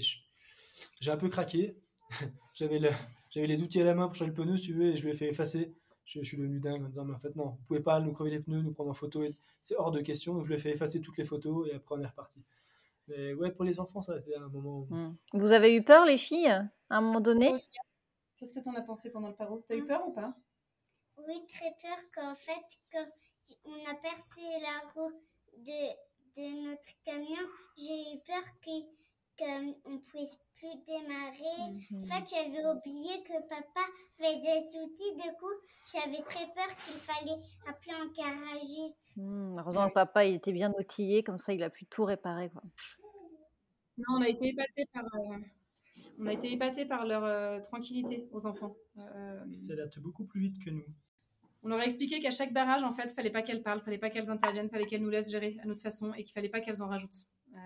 j'ai 1.00 1.10
un 1.10 1.16
peu 1.16 1.28
craqué. 1.28 1.76
J'avais 2.54 2.78
le- 2.78 2.90
j'avais 3.30 3.46
les 3.46 3.62
outils 3.62 3.80
à 3.80 3.84
la 3.84 3.94
main 3.94 4.06
pour 4.06 4.14
changer 4.14 4.30
le 4.30 4.34
pneu, 4.34 4.56
si 4.56 4.64
tu 4.64 4.72
veux, 4.72 4.86
et 4.86 4.96
je 4.96 5.04
lui 5.04 5.10
ai 5.12 5.14
fait 5.14 5.28
effacer. 5.28 5.74
Je, 6.06 6.20
je 6.22 6.26
suis 6.26 6.38
devenu 6.38 6.58
dingue 6.58 6.82
en 6.82 6.88
disant, 6.88 7.04
mais 7.04 7.14
en 7.14 7.18
fait, 7.20 7.36
non, 7.36 7.50
vous 7.50 7.62
pouvez 7.66 7.80
pas 7.80 8.00
nous 8.00 8.12
crever 8.12 8.30
les 8.30 8.40
pneus, 8.40 8.62
nous 8.62 8.72
prendre 8.72 8.90
en 8.90 8.94
photo. 8.94 9.22
et- 9.22 9.36
C'est 9.62 9.76
hors 9.76 9.90
de 9.90 10.00
question. 10.00 10.34
Donc, 10.34 10.44
je 10.44 10.48
lui 10.48 10.56
ai 10.56 10.58
fait 10.58 10.70
effacer 10.70 11.00
toutes 11.00 11.18
les 11.18 11.24
photos 11.24 11.68
et 11.68 11.74
après, 11.74 11.94
on 11.94 12.00
est 12.00 12.06
reparti. 12.06 12.42
Mais 13.08 13.32
ouais, 13.34 13.50
pour 13.50 13.64
les 13.64 13.80
enfants, 13.80 14.02
ça 14.02 14.14
a 14.14 14.18
été 14.18 14.36
un 14.36 14.48
moment. 14.48 14.86
Hmm. 14.90 15.14
Vous 15.32 15.52
avez 15.52 15.74
eu 15.74 15.82
peur, 15.82 16.04
les 16.04 16.18
filles, 16.18 16.48
à 16.48 16.70
un 16.90 17.00
moment 17.00 17.20
donné? 17.20 17.52
Oui. 17.52 17.68
Qu'est-ce 18.36 18.54
que 18.54 18.60
t'en 18.60 18.74
as 18.74 18.82
pensé 18.82 19.10
pendant 19.10 19.28
le 19.28 19.34
paro? 19.34 19.64
T'as 19.66 19.76
eu 19.76 19.84
peur 19.84 20.06
ou 20.06 20.12
pas? 20.12 20.34
Oui, 21.26 21.44
très 21.48 21.74
peur 21.82 21.98
qu'en 22.14 22.34
fait, 22.36 22.78
quand 22.92 23.06
on 23.64 23.90
a 23.90 23.94
percé 23.94 24.42
la 24.62 24.90
roue 24.94 25.12
de, 25.56 25.90
de 26.36 26.70
notre 26.70 26.90
camion, 27.04 27.48
j'ai 27.76 28.14
eu 28.14 28.20
peur 28.26 28.44
qu'on 29.38 29.92
ne 29.92 29.98
puisse 29.98 30.38
plus 30.56 30.74
démarrer. 30.86 31.78
En 31.94 32.06
fait, 32.06 32.34
j'avais 32.34 32.66
oublié 32.66 33.22
que 33.24 33.34
papa 33.48 33.80
avait 34.18 34.36
des 34.40 34.76
outils. 34.78 35.14
Du 35.14 35.30
coup, 35.38 35.52
j'avais 35.92 36.22
très 36.22 36.46
peur 36.54 36.66
qu'il 36.84 36.98
fallait 37.00 37.40
appeler 37.66 37.92
un 37.94 38.06
garagiste. 38.16 39.12
Hmm, 39.16 39.58
Heureusement 39.58 39.88
que 39.88 39.94
papa 39.94 40.24
il 40.26 40.34
était 40.36 40.52
bien 40.52 40.72
outillé, 40.78 41.22
comme 41.22 41.38
ça 41.38 41.52
il 41.52 41.62
a 41.62 41.70
pu 41.70 41.86
tout 41.86 42.04
réparer. 42.04 42.50
Quoi. 42.50 42.62
Non, 43.98 44.18
on 44.18 44.22
a 44.22 44.28
été 44.28 44.48
épatés 44.48 44.86
par, 44.92 45.04
euh, 45.04 45.36
on 46.18 46.26
a 46.26 46.32
été 46.32 46.52
épatés 46.52 46.84
par 46.86 47.06
leur 47.06 47.24
euh, 47.24 47.60
tranquillité 47.60 48.28
aux 48.32 48.46
enfants. 48.46 48.76
Euh, 49.14 49.44
Ils 49.48 49.54
s'adaptent 49.54 49.98
beaucoup 50.00 50.24
plus 50.24 50.40
vite 50.40 50.56
que 50.64 50.70
nous. 50.70 50.84
on 51.62 51.68
leur 51.68 51.80
a 51.80 51.84
expliqué 51.84 52.20
qu'à 52.20 52.30
chaque 52.30 52.52
barrage, 52.52 52.84
en 52.84 52.92
fait, 52.92 53.12
fallait 53.12 53.30
pas 53.30 53.42
qu'elles 53.42 53.62
parlent, 53.62 53.80
fallait 53.80 53.98
pas 53.98 54.10
qu'elles 54.10 54.30
interviennent, 54.30 54.70
fallait 54.70 54.86
qu'elles 54.86 55.02
nous 55.02 55.10
laissent 55.10 55.30
gérer 55.30 55.56
à 55.62 55.66
notre 55.66 55.80
façon 55.82 56.12
et 56.14 56.22
qu'il 56.24 56.32
fallait 56.32 56.48
pas 56.48 56.60
qu'elles 56.60 56.82
en 56.82 56.88
rajoutent. 56.88 57.26
Euh, 57.54 57.58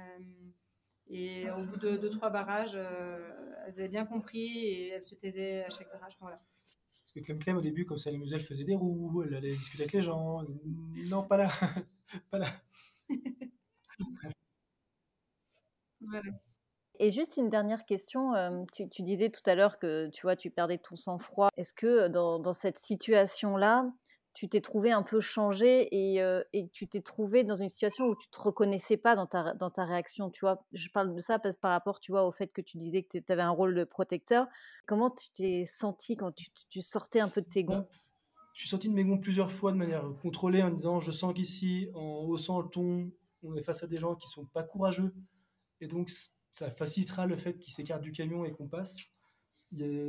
et 1.12 1.51
au 1.51 1.64
bout 1.66 1.76
de 1.76 1.97
deux, 1.98 2.09
trois 2.09 2.30
barrages, 2.30 2.72
euh, 2.74 3.18
elles 3.66 3.80
avaient 3.80 3.89
bien 3.89 4.06
compris 4.06 4.66
et 4.66 4.89
elles 4.89 5.05
se 5.05 5.14
taisaient 5.14 5.62
à 5.62 5.68
chaque 5.68 5.93
barrage. 5.93 6.16
Voilà. 6.18 6.36
Parce 6.36 7.12
que 7.14 7.20
Clem 7.20 7.39
Clem, 7.39 7.56
au 7.59 7.60
début, 7.60 7.84
comme 7.84 7.98
ça 7.98 8.10
l'amusait, 8.10 8.36
elle 8.36 8.43
faisait 8.43 8.64
des 8.64 8.74
roues, 8.74 9.22
elle 9.22 9.34
allait 9.34 9.51
discuter 9.51 9.82
avec 9.82 9.93
les 9.93 10.01
gens. 10.01 10.43
Non, 11.10 11.22
pas 11.22 11.36
là. 11.36 11.51
pas 12.30 12.39
là. 12.39 12.48
Voilà. 16.05 16.32
Et 16.98 17.12
juste 17.12 17.36
une 17.36 17.48
dernière 17.48 17.84
question, 17.84 18.34
euh, 18.34 18.64
tu, 18.72 18.89
tu 18.89 19.02
disais 19.02 19.30
tout 19.30 19.43
à 19.47 19.55
l'heure 19.55 19.78
que 19.78 20.09
tu 20.09 20.22
vois, 20.22 20.34
tu 20.34 20.51
perdais 20.51 20.78
ton 20.78 20.97
sang-froid. 20.97 21.48
Est-ce 21.56 21.72
que 21.72 22.09
dans, 22.09 22.40
dans 22.40 22.52
cette 22.52 22.78
situation-là, 22.78 23.93
tu 24.35 24.49
t'es 24.49 24.61
trouvé 24.61 24.93
un 24.93 25.03
peu 25.03 25.21
changé 25.21 25.89
et, 25.93 26.69
tu 26.73 26.89
t'es 26.89 27.01
trouvé 27.01 27.45
dans 27.45 27.57
une 27.57 27.69
situation 27.69 28.07
où 28.07 28.17
tu 28.17 28.29
te 28.29 28.41
reconnaissais 28.41 28.97
pas 28.97 29.15
dans 29.15 29.27
ta, 29.27 29.55
dans 29.55 29.71
ta 29.71 29.85
réaction, 29.85 30.31
tu 30.31 30.41
vois? 30.41 30.65
Je 30.73 30.89
parle 30.89 31.15
de 31.15 31.21
ça 31.21 31.39
parce, 31.39 31.57
par 31.57 31.73
rapport, 31.73 32.01
tu 32.01 32.13
vois, 32.13 32.27
au 32.27 32.33
fait 32.33 32.49
que 32.49 32.61
tu 32.61 32.79
disais 32.79 33.03
que 33.03 33.19
tu 33.19 33.33
avais 33.33 33.43
un 33.43 33.51
rôle 33.51 33.75
de 33.75 33.85
protecteur. 33.85 34.47
Comment 34.87 35.11
tu 35.11 35.29
t'es 35.35 35.65
senti 35.67 36.17
quand 36.17 36.33
tu, 36.35 36.83
sortais 36.83 37.21
un 37.21 37.29
peu 37.29 37.43
de 37.43 37.49
tes 37.49 37.65
gonds? 37.65 37.87
Je 38.55 38.61
suis 38.61 38.69
sorti 38.69 38.89
de 38.89 38.95
mes 38.95 39.05
gonds 39.05 39.19
plusieurs 39.19 39.51
fois 39.51 39.73
de 39.73 39.77
manière 39.77 40.05
contrôlée 40.21 40.63
en 40.63 40.71
disant 40.71 41.01
je 41.01 41.11
sens 41.11 41.33
qu'ici, 41.35 41.89
en 41.95 42.25
haussant 42.27 42.61
le 42.61 42.69
ton, 42.69 43.11
on 43.43 43.57
est 43.57 43.63
face 43.63 43.83
à 43.83 43.87
des 43.87 43.97
gens 43.97 44.15
qui 44.15 44.29
sont 44.29 44.45
pas 44.47 44.63
courageux. 44.63 45.15
Et 45.81 45.89
donc, 45.89 46.11
ça 46.51 46.71
facilitera 46.71 47.27
le 47.27 47.37
fait 47.37 47.59
qu'ils 47.59 47.73
s'écartent 47.73 48.03
du 48.03 48.13
camion 48.13 48.45
et 48.45 48.53
qu'on 48.53 48.69
passe. 48.69 49.11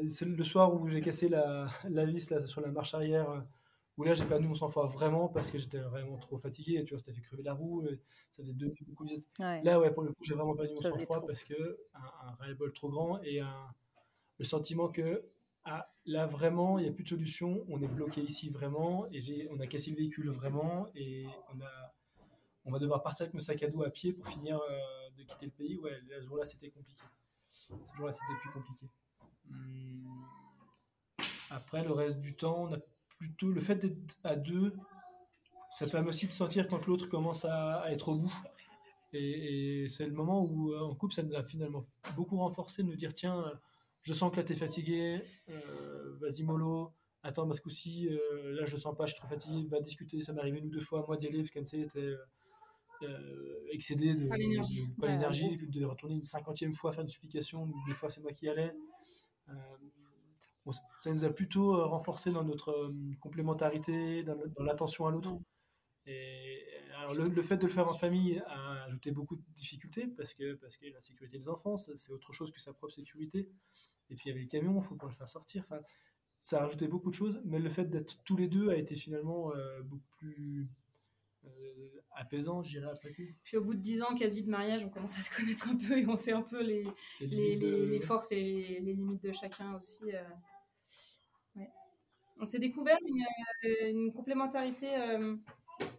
C'est 0.10 0.26
le 0.26 0.44
soir 0.44 0.74
où 0.74 0.88
j'ai 0.88 1.02
cassé 1.02 1.30
la, 1.30 1.68
vis 2.06 2.34
sur 2.46 2.62
la 2.62 2.68
marche 2.70 2.94
arrière, 2.94 3.44
où 3.98 4.04
là 4.04 4.14
j'ai 4.16 4.26
perdu 4.26 4.48
mon 4.48 4.56
sang-froid 4.56 4.88
vraiment 4.88 5.28
parce 5.30 5.52
que 5.52 5.58
j'étais 5.58 5.80
vraiment 5.80 6.18
trop 6.18 6.38
fatigué. 6.38 6.84
Tu 6.84 6.94
vois, 6.96 7.04
ça 7.04 7.14
fait 7.14 7.22
crever 7.22 7.44
la 7.44 7.54
roue, 7.54 7.86
et 7.88 8.00
ça 8.32 8.44
faisait 8.44 8.54
deux 8.54 8.74
beaucoup 8.88 9.06
vite. 9.06 9.28
Ouais. 9.40 9.62
Là, 9.64 9.80
ouais, 9.80 9.92
pour 9.94 10.04
le 10.04 10.10
coup, 10.14 10.24
j'ai 10.24 10.34
vraiment 10.36 10.56
perdu 10.56 10.74
mon 10.74 10.82
sang-froid 10.82 11.26
parce 11.26 11.44
que 11.44 11.80
un, 11.94 12.28
un 12.28 12.32
ras-le-bol 12.36 12.74
trop 12.74 12.90
grand 12.90 13.22
et 13.24 13.40
un- 13.40 13.74
le 14.40 14.46
sentiment 14.46 14.90
que 14.90 15.24
ah, 15.66 15.90
là 16.06 16.26
vraiment, 16.28 16.78
il 16.80 16.84
n'y 16.84 16.90
a 16.90 16.92
plus 16.92 17.04
de 17.04 17.10
solution. 17.10 17.66
On 17.70 17.82
est 17.82 17.88
bloqué 17.88 18.22
ici 18.22 18.50
vraiment 18.50 19.08
et 19.12 19.48
on 19.52 19.60
a 19.60 19.68
cassé 19.68 19.92
le 19.92 19.98
véhicule 19.98 20.30
vraiment 20.30 20.88
et 20.96 21.26
on 21.54 21.62
a, 21.62 21.94
on 22.66 22.72
va 22.72 22.80
devoir 22.80 23.02
partir 23.04 23.24
avec 23.24 23.34
nos 23.34 23.40
sacs 23.40 23.64
à 23.64 23.70
dos 23.70 23.84
à 23.84 23.90
pied 23.90 24.14
pour 24.14 24.28
finir 24.28 24.60
euh, 24.60 25.10
de 25.18 25.24
quitter 25.24 25.46
le 25.46 25.52
pays. 25.52 25.78
Ouais, 25.78 26.00
là, 26.10 26.20
ce 26.22 26.26
jour-là, 26.26 26.46
c'était 26.46 26.70
compliqué. 26.70 27.04
Ce 27.52 27.74
jour-là, 27.96 28.12
c'était 28.12 28.40
plus 28.42 28.52
compliqué. 28.52 28.88
Hum, 29.50 30.26
Après, 31.50 31.84
le 31.84 31.92
reste 31.92 32.20
du 32.20 32.36
temps, 32.36 32.64
on 32.64 32.74
a 32.74 32.78
plutôt 33.24 33.50
le 33.52 33.62
fait 33.62 33.76
d'être 33.76 34.16
à 34.24 34.36
deux. 34.36 34.74
Ça 35.78 35.88
permet 35.88 36.10
aussi 36.10 36.28
de 36.28 36.32
sentir 36.32 36.68
quand 36.68 36.86
l'autre 36.88 37.08
commence 37.08 37.46
à, 37.46 37.80
à 37.82 37.92
être 37.92 38.10
au 38.10 38.16
bout. 38.16 38.34
Et, 39.14 39.84
et 39.84 39.90
c'est 39.90 40.06
le 40.06 40.14
moment 40.14 40.44
où, 40.44 40.72
euh, 40.74 40.80
en 40.82 40.94
couple, 40.96 41.14
ça 41.14 41.24
nous 41.24 41.36
a 41.36 41.44
finalement 41.44 41.86
beaucoup 42.16 42.38
renforcé 42.38 42.84
de 42.84 42.88
nous 42.88 42.96
dire 42.96 43.14
tiens, 43.14 43.40
euh, 43.46 43.54
je 44.02 44.14
sens 44.14 44.32
que 44.32 44.38
là, 44.38 44.44
t'es 44.44 44.56
fatigué, 44.56 45.22
euh, 45.50 46.16
vas-y, 46.20 46.44
mollo, 46.44 46.92
attends, 47.22 47.46
bah, 47.46 47.54
ce 47.54 47.62
coup-ci, 47.62 48.10
euh, 48.10 48.54
là, 48.60 48.66
je 48.66 48.76
sens 48.76 48.96
pas, 48.98 49.06
je 49.06 49.12
suis 49.14 49.20
trop 49.20 49.30
fatigué, 49.30 49.66
va 49.70 49.80
discuter. 49.80 50.22
Ça 50.22 50.34
m'est 50.34 50.42
arrivé 50.42 50.60
une 50.60 50.66
ou 50.66 50.72
deux 50.72 50.82
fois, 50.82 51.06
moi, 51.08 51.16
d'y 51.18 51.28
aller, 51.28 51.40
parce 51.40 51.52
qu'Anne 51.52 51.64
était 51.64 52.14
euh, 53.04 53.66
excédé 53.72 54.14
de 54.16 54.28
Pas 54.28 54.36
l'énergie. 54.38 54.88
de- 54.88 55.02
Ouais, 55.02 55.08
l'énergie, 55.10 55.58
de 55.58 55.86
retourner 55.86 56.16
une 56.16 56.24
cinquantième 56.24 56.76
fois 56.76 56.92
faire 56.92 57.04
une 57.04 57.10
supplication. 57.10 57.68
Des 57.88 57.94
fois, 57.94 58.10
c'est 58.10 58.22
moi 58.22 58.32
qui 58.32 58.46
y 58.46 58.50
allais. 58.50 58.74
On 60.66 60.72
ça 60.72 60.82
nous 61.08 61.26
a 61.26 61.30
plutôt 61.30 61.76
euh, 61.76 61.86
renforcé 61.86 62.32
dans 62.32 62.44
notre 62.44 62.70
euh, 62.72 62.94
complémentarité, 63.20 64.24
dans, 64.24 64.38
l'attention 64.60 65.08
à 65.08 65.12
l'autre. 65.12 65.38
Et 66.06 66.64
alors 66.98 67.14
le, 67.16 67.28
le 67.30 67.42
fait 67.42 67.58
de 67.58 67.64
le 67.64 67.70
faire 67.70 67.90
en 67.90 67.94
famille 67.94 68.42
a 68.48 68.84
ajouté 68.86 69.12
beaucoup 69.12 69.36
de 69.36 69.44
difficultés 69.56 70.08
parce 70.08 70.34
que, 70.34 70.54
parce 70.56 70.78
que 70.78 70.86
la 70.88 71.00
sécurité 71.02 71.38
des 71.38 71.50
enfants, 71.50 71.78
c'est 71.78 72.12
autre 72.12 72.34
chose 72.34 72.52
que 72.52 72.60
sa 72.60 72.74
propre 72.74 72.94
sécurité. 72.94 73.50
Et 74.10 74.16
puis 74.16 74.24
il 74.26 74.30
y 74.30 74.32
avait 74.32 74.42
le 74.42 74.48
camion, 74.50 74.80
il 74.80 74.84
faut 74.84 74.96
pas 74.96 75.08
le 75.08 75.14
faire 75.14 75.30
sortir. 75.30 75.64
Enfin, 75.70 75.82
ça 76.42 76.58
a 76.60 76.64
rajouté 76.64 76.88
beaucoup 76.88 77.10
de 77.10 77.16
choses, 77.16 77.42
mais 77.46 77.60
le 77.60 77.70
fait 77.70 77.86
d'être 77.86 78.22
tous 78.24 78.36
les 78.36 78.48
deux 78.50 78.70
a 78.70 78.76
été 78.76 78.96
finalement 78.96 79.54
euh, 79.56 79.82
beaucoup 79.82 80.10
plus 80.18 80.68
euh, 81.46 82.02
apaisant, 82.16 82.64
je 82.64 82.70
dirais, 82.72 82.92
après 82.92 83.14
coup. 83.14 83.22
Puis 83.44 83.56
au 83.58 83.64
bout 83.64 83.74
de 83.74 83.80
dix 83.80 84.02
ans 84.02 84.14
quasi 84.16 84.44
de 84.44 84.50
mariage, 84.50 84.84
on 84.86 84.90
commence 84.90 85.18
à 85.18 85.22
se 85.22 85.34
connaître 85.36 85.70
un 85.70 85.78
peu 85.78 85.98
et 85.98 86.06
on 86.08 86.16
sait 86.18 86.34
un 86.34 86.42
peu 86.42 86.62
les, 86.62 86.84
Les 87.22 87.28
les, 87.28 87.56
limites 87.56 87.60
de- 87.62 87.68
les- 87.68 87.86
les 87.88 88.00
forces 88.02 88.32
et 88.34 88.42
les, 88.44 88.80
les 88.82 88.94
limites 88.94 89.24
de 89.24 89.32
chacun 89.32 89.74
aussi. 89.76 90.04
euh. 90.14 90.24
On 92.40 92.46
s'est 92.46 92.60
découvert 92.60 92.98
une, 93.08 93.24
euh, 93.70 93.90
une 93.90 94.14
complémentarité. 94.14 94.90
euh, 94.96 95.36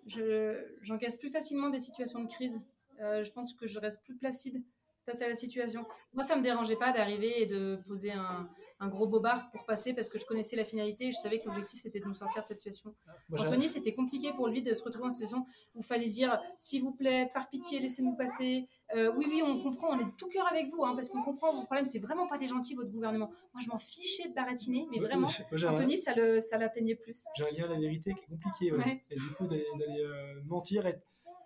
je- 0.06 0.62
J'encaisse 0.82 1.16
plus 1.16 1.31
facilement 1.31 1.70
des 1.70 1.78
situations 1.78 2.20
de 2.23 2.28
crise. 2.28 2.61
Euh, 3.01 3.23
je 3.24 3.32
pense 3.32 3.52
que 3.55 3.66
je 3.66 3.78
reste 3.78 4.02
plus 4.05 4.16
placide 4.16 4.62
face 5.06 5.20
à 5.23 5.28
la 5.28 5.35
situation. 5.35 5.86
Moi, 6.15 6.24
ça 6.24 6.36
me 6.36 6.43
dérangeait 6.43 6.77
pas 6.77 6.93
d'arriver 6.93 7.43
et 7.43 7.47
de 7.47 7.78
poser 7.86 8.12
un, 8.12 8.48
un 8.81 8.89
gros 8.89 9.07
bobard 9.07 9.51
pour 9.51 9.65
passer 9.65 9.95
parce 9.95 10.09
que 10.09 10.19
je 10.19 10.27
connaissais 10.27 10.57
la 10.57 10.65
finalité 10.65 11.07
et 11.07 11.13
je 11.13 11.17
savais 11.17 11.39
que 11.41 11.47
l'objectif 11.47 11.81
c'était 11.81 12.01
de 12.01 12.07
nous 12.07 12.15
sortir 12.15 12.43
de 12.43 12.47
cette 12.47 12.59
situation. 12.61 12.95
Moi, 13.29 13.39
j'ai- 13.39 13.47
Anthony, 13.47 13.69
c'était 13.69 13.95
compliqué 13.95 14.33
pour 14.33 14.49
lui 14.49 14.63
de 14.63 14.75
se 14.75 14.83
retrouver 14.83 15.07
une 15.07 15.11
situation 15.13 15.47
où 15.75 15.81
il 15.81 15.85
fallait 15.85 16.09
dire 16.09 16.41
s'il 16.59 16.83
vous 16.83 16.91
plaît, 16.93 17.31
par 17.33 17.49
pitié, 17.49 17.79
laissez-nous 17.81 18.17
passer. 18.17 18.69
Euh, 18.95 19.13
oui, 19.17 19.27
oui, 19.29 19.43
on 19.43 19.63
comprend, 19.63 19.89
on 19.91 19.99
est 20.01 20.05
de 20.05 20.11
tout 20.19 20.29
cœur 20.29 20.47
avec 20.51 20.69
vous, 20.69 20.85
hein, 20.85 20.95
parce 20.95 21.09
qu'on 21.09 21.23
comprend 21.23 21.53
vos 21.53 21.65
problèmes. 21.65 21.87
C'est 21.87 21.99
vraiment 22.01 22.27
pas 22.27 22.37
des 22.37 22.49
gentils, 22.49 22.75
votre 22.75 22.91
gouvernement. 22.91 23.31
Moi, 23.55 23.63
je 23.65 23.69
m'en 23.69 23.79
fichais 23.79 24.29
de 24.29 24.35
baratiner, 24.35 24.87
mais 24.91 24.99
moi, 24.99 25.09
vraiment, 25.09 25.29
moi, 25.29 25.71
Anthony, 25.73 25.97
ça 25.97 26.15
le- 26.15 26.41
ça 26.41 26.59
l'atteignait 26.59 26.95
plus. 26.97 27.23
j'ai 27.37 27.45
un 27.47 27.51
lien 27.53 27.65
à 27.65 27.69
la 27.75 27.79
vérité 27.79 28.13
qui 28.13 28.21
est 28.21 28.27
compliqué. 28.27 28.73
ouais. 28.73 28.79
Ouais. 28.85 29.05
Et 29.11 29.17
du 29.17 29.31
coup, 29.31 29.47
d'aller 29.47 29.65
euh, 30.01 30.43
mentir, 30.45 30.85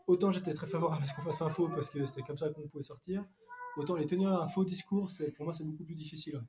autant 0.07 0.31
j'étais 0.31 0.55
très 0.55 0.67
favorable 0.67 1.05
à 1.05 1.07
ce 1.07 1.15
qu'on 1.15 1.23
fasse 1.23 1.43
un 1.43 1.51
faux 1.51 1.69
parce 1.69 1.91
que 1.91 2.05
c'était 2.07 2.23
comme 2.23 2.39
ça 2.39 2.49
qu'on 2.49 2.67
pouvait 2.69 2.83
sortir, 2.83 3.25
autant 3.77 3.95
les 3.97 4.07
tenir 4.07 4.33
un 4.33 4.49
faux 4.49 4.65
discours, 4.65 5.11
c'est- 5.11 5.31
pour 5.37 5.45
moi, 5.45 5.53
c'est 5.53 5.65
beaucoup 5.65 5.85
plus 5.85 5.95
difficile. 5.95 6.43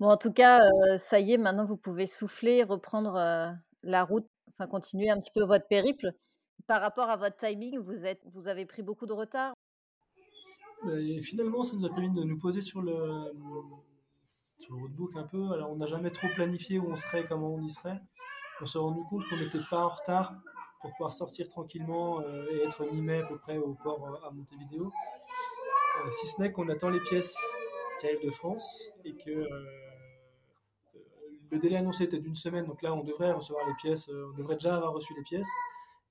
Bon, 0.00 0.08
en 0.08 0.16
tout 0.16 0.32
cas, 0.32 0.64
euh, 0.64 0.98
ça 0.98 1.20
y 1.20 1.32
est, 1.32 1.38
maintenant 1.38 1.64
vous 1.64 1.76
pouvez 1.76 2.06
souffler, 2.06 2.64
reprendre 2.64 3.14
euh, 3.14 3.50
la 3.82 4.04
route, 4.04 4.26
enfin 4.48 4.68
continuer 4.68 5.08
un 5.08 5.20
petit 5.20 5.30
peu 5.32 5.44
votre 5.44 5.66
périple. 5.68 6.12
Par 6.66 6.80
rapport 6.80 7.10
à 7.10 7.16
votre 7.16 7.36
timing, 7.36 7.78
vous, 7.78 8.04
êtes, 8.04 8.22
vous 8.32 8.48
avez 8.48 8.66
pris 8.66 8.82
beaucoup 8.82 9.06
de 9.06 9.12
retard? 9.12 9.54
Et 10.92 11.22
finalement, 11.22 11.62
ça 11.62 11.76
nous 11.76 11.84
a 11.86 11.88
permis 11.90 12.10
de 12.10 12.24
nous 12.24 12.38
poser 12.38 12.60
sur 12.60 12.82
le, 12.82 13.32
sur 14.58 14.74
le 14.74 14.80
roadbook 14.80 15.16
un 15.16 15.24
peu. 15.24 15.52
Alors, 15.52 15.70
on 15.70 15.76
n'a 15.76 15.86
jamais 15.86 16.10
trop 16.10 16.28
planifié 16.28 16.78
où 16.78 16.90
on 16.90 16.96
serait, 16.96 17.24
comment 17.26 17.54
on 17.54 17.62
y 17.62 17.70
serait. 17.70 18.00
On 18.60 18.66
s'est 18.66 18.78
rendu 18.78 19.00
compte 19.08 19.28
qu'on 19.28 19.36
n'était 19.36 19.58
pas 19.70 19.84
en 19.84 19.88
retard 19.88 20.34
pour 20.80 20.90
pouvoir 20.92 21.12
sortir 21.12 21.48
tranquillement 21.48 22.20
euh, 22.20 22.46
et 22.50 22.62
être 22.66 22.84
mi-mai 22.92 23.22
à 23.22 23.26
peu 23.26 23.38
près 23.38 23.58
au 23.58 23.74
port 23.74 24.20
à 24.26 24.30
Montevideo. 24.30 24.92
Si 26.12 26.26
ce 26.26 26.42
n'est 26.42 26.52
qu'on 26.52 26.68
attend 26.68 26.90
les 26.90 27.00
pièces 27.00 27.38
de 28.02 28.30
France 28.30 28.90
et 29.04 29.14
que 29.14 29.30
euh, 29.30 29.64
le 31.50 31.58
délai 31.58 31.76
annoncé 31.76 32.04
était 32.04 32.18
d'une 32.18 32.34
semaine, 32.34 32.66
donc 32.66 32.82
là 32.82 32.92
on 32.92 33.02
devrait 33.02 33.32
recevoir 33.32 33.66
les 33.66 33.74
pièces, 33.74 34.08
euh, 34.08 34.30
on 34.32 34.36
devrait 34.36 34.56
déjà 34.56 34.76
avoir 34.76 34.92
reçu 34.92 35.14
les 35.16 35.22
pièces, 35.22 35.48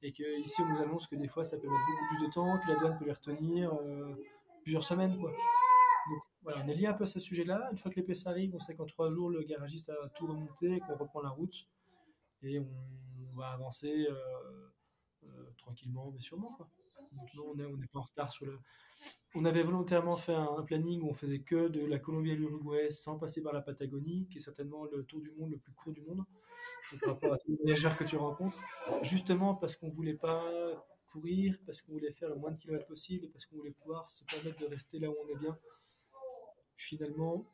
et 0.01 0.11
que 0.11 0.23
ici 0.39 0.61
on 0.61 0.73
nous 0.73 0.81
annonce 0.81 1.07
que 1.07 1.15
des 1.15 1.27
fois 1.27 1.43
ça 1.43 1.57
peut 1.57 1.67
mettre 1.67 1.85
beaucoup 1.91 2.15
plus 2.15 2.27
de 2.27 2.31
temps, 2.31 2.57
que 2.59 2.71
la 2.71 2.79
douane 2.79 2.97
peut 2.97 3.05
les 3.05 3.11
retenir 3.11 3.73
euh, 3.73 4.15
plusieurs 4.63 4.83
semaines 4.83 5.17
quoi. 5.19 5.29
Donc 5.29 6.21
voilà, 6.41 6.63
on 6.65 6.67
est 6.67 6.73
lié 6.73 6.87
un 6.87 6.93
peu 6.93 7.03
à 7.03 7.07
ce 7.07 7.19
sujet-là. 7.19 7.69
Une 7.71 7.77
fois 7.77 7.91
que 7.91 7.97
les 7.97 8.03
pièces 8.03 8.25
arrivent, 8.27 8.55
on 8.55 8.59
sait 8.59 8.75
qu'en 8.75 8.85
trois 8.85 9.09
jours, 9.09 9.29
le 9.29 9.43
garagiste 9.43 9.89
a 9.89 10.09
tout 10.15 10.27
remonté, 10.27 10.81
qu'on 10.81 10.95
reprend 10.95 11.21
la 11.21 11.29
route 11.29 11.67
et 12.41 12.59
on 12.59 13.37
va 13.37 13.51
avancer 13.51 14.07
tranquillement, 15.57 16.11
mais 16.11 16.19
sûrement. 16.19 16.51
Quoi. 16.57 16.67
Donc 17.15 17.29
on 17.45 17.55
n'est 17.55 17.87
pas 17.87 17.99
en 17.99 18.03
retard 18.03 18.31
sur 18.31 18.45
le. 18.45 18.59
On 19.35 19.45
avait 19.45 19.63
volontairement 19.63 20.15
fait 20.15 20.35
un, 20.35 20.61
planning 20.63 21.01
où 21.01 21.09
on 21.09 21.13
faisait 21.13 21.39
que 21.39 21.67
de 21.67 21.85
la 21.85 21.99
Colombie 21.99 22.31
à 22.31 22.35
l'Uruguay 22.35 22.89
sans 22.91 23.17
passer 23.17 23.41
par 23.41 23.51
la 23.51 23.61
Patagonie, 23.61 24.27
qui 24.29 24.37
est 24.37 24.41
certainement 24.41 24.85
le 24.85 25.03
tour 25.03 25.21
du 25.21 25.31
monde 25.31 25.51
le 25.51 25.57
plus 25.57 25.73
court 25.73 25.91
du 25.91 26.01
monde, 26.01 26.23
par 27.01 27.15
rapport 27.15 27.33
à 27.33 27.37
tous 27.37 27.51
les 27.51 27.71
nageurs 27.71 27.97
que 27.97 28.03
tu 28.03 28.15
rencontres, 28.15 28.57
justement 29.01 29.55
parce 29.55 29.75
qu'on 29.75 29.89
voulait 29.89 30.13
pas 30.13 30.43
courir, 31.11 31.57
parce 31.65 31.81
qu'on 31.81 31.93
voulait 31.93 32.11
faire 32.11 32.29
le 32.29 32.35
moins 32.35 32.51
de 32.51 32.57
kilomètres 32.57 32.87
possible 32.87 33.25
et 33.25 33.27
parce 33.27 33.45
qu'on 33.45 33.57
voulait 33.57 33.71
pouvoir 33.71 34.07
se 34.07 34.23
permettre 34.25 34.59
de 34.59 34.65
rester 34.65 34.99
là 34.99 35.09
où 35.09 35.15
on 35.23 35.29
est 35.29 35.39
bien. 35.39 35.57
Finalement, 36.75 37.47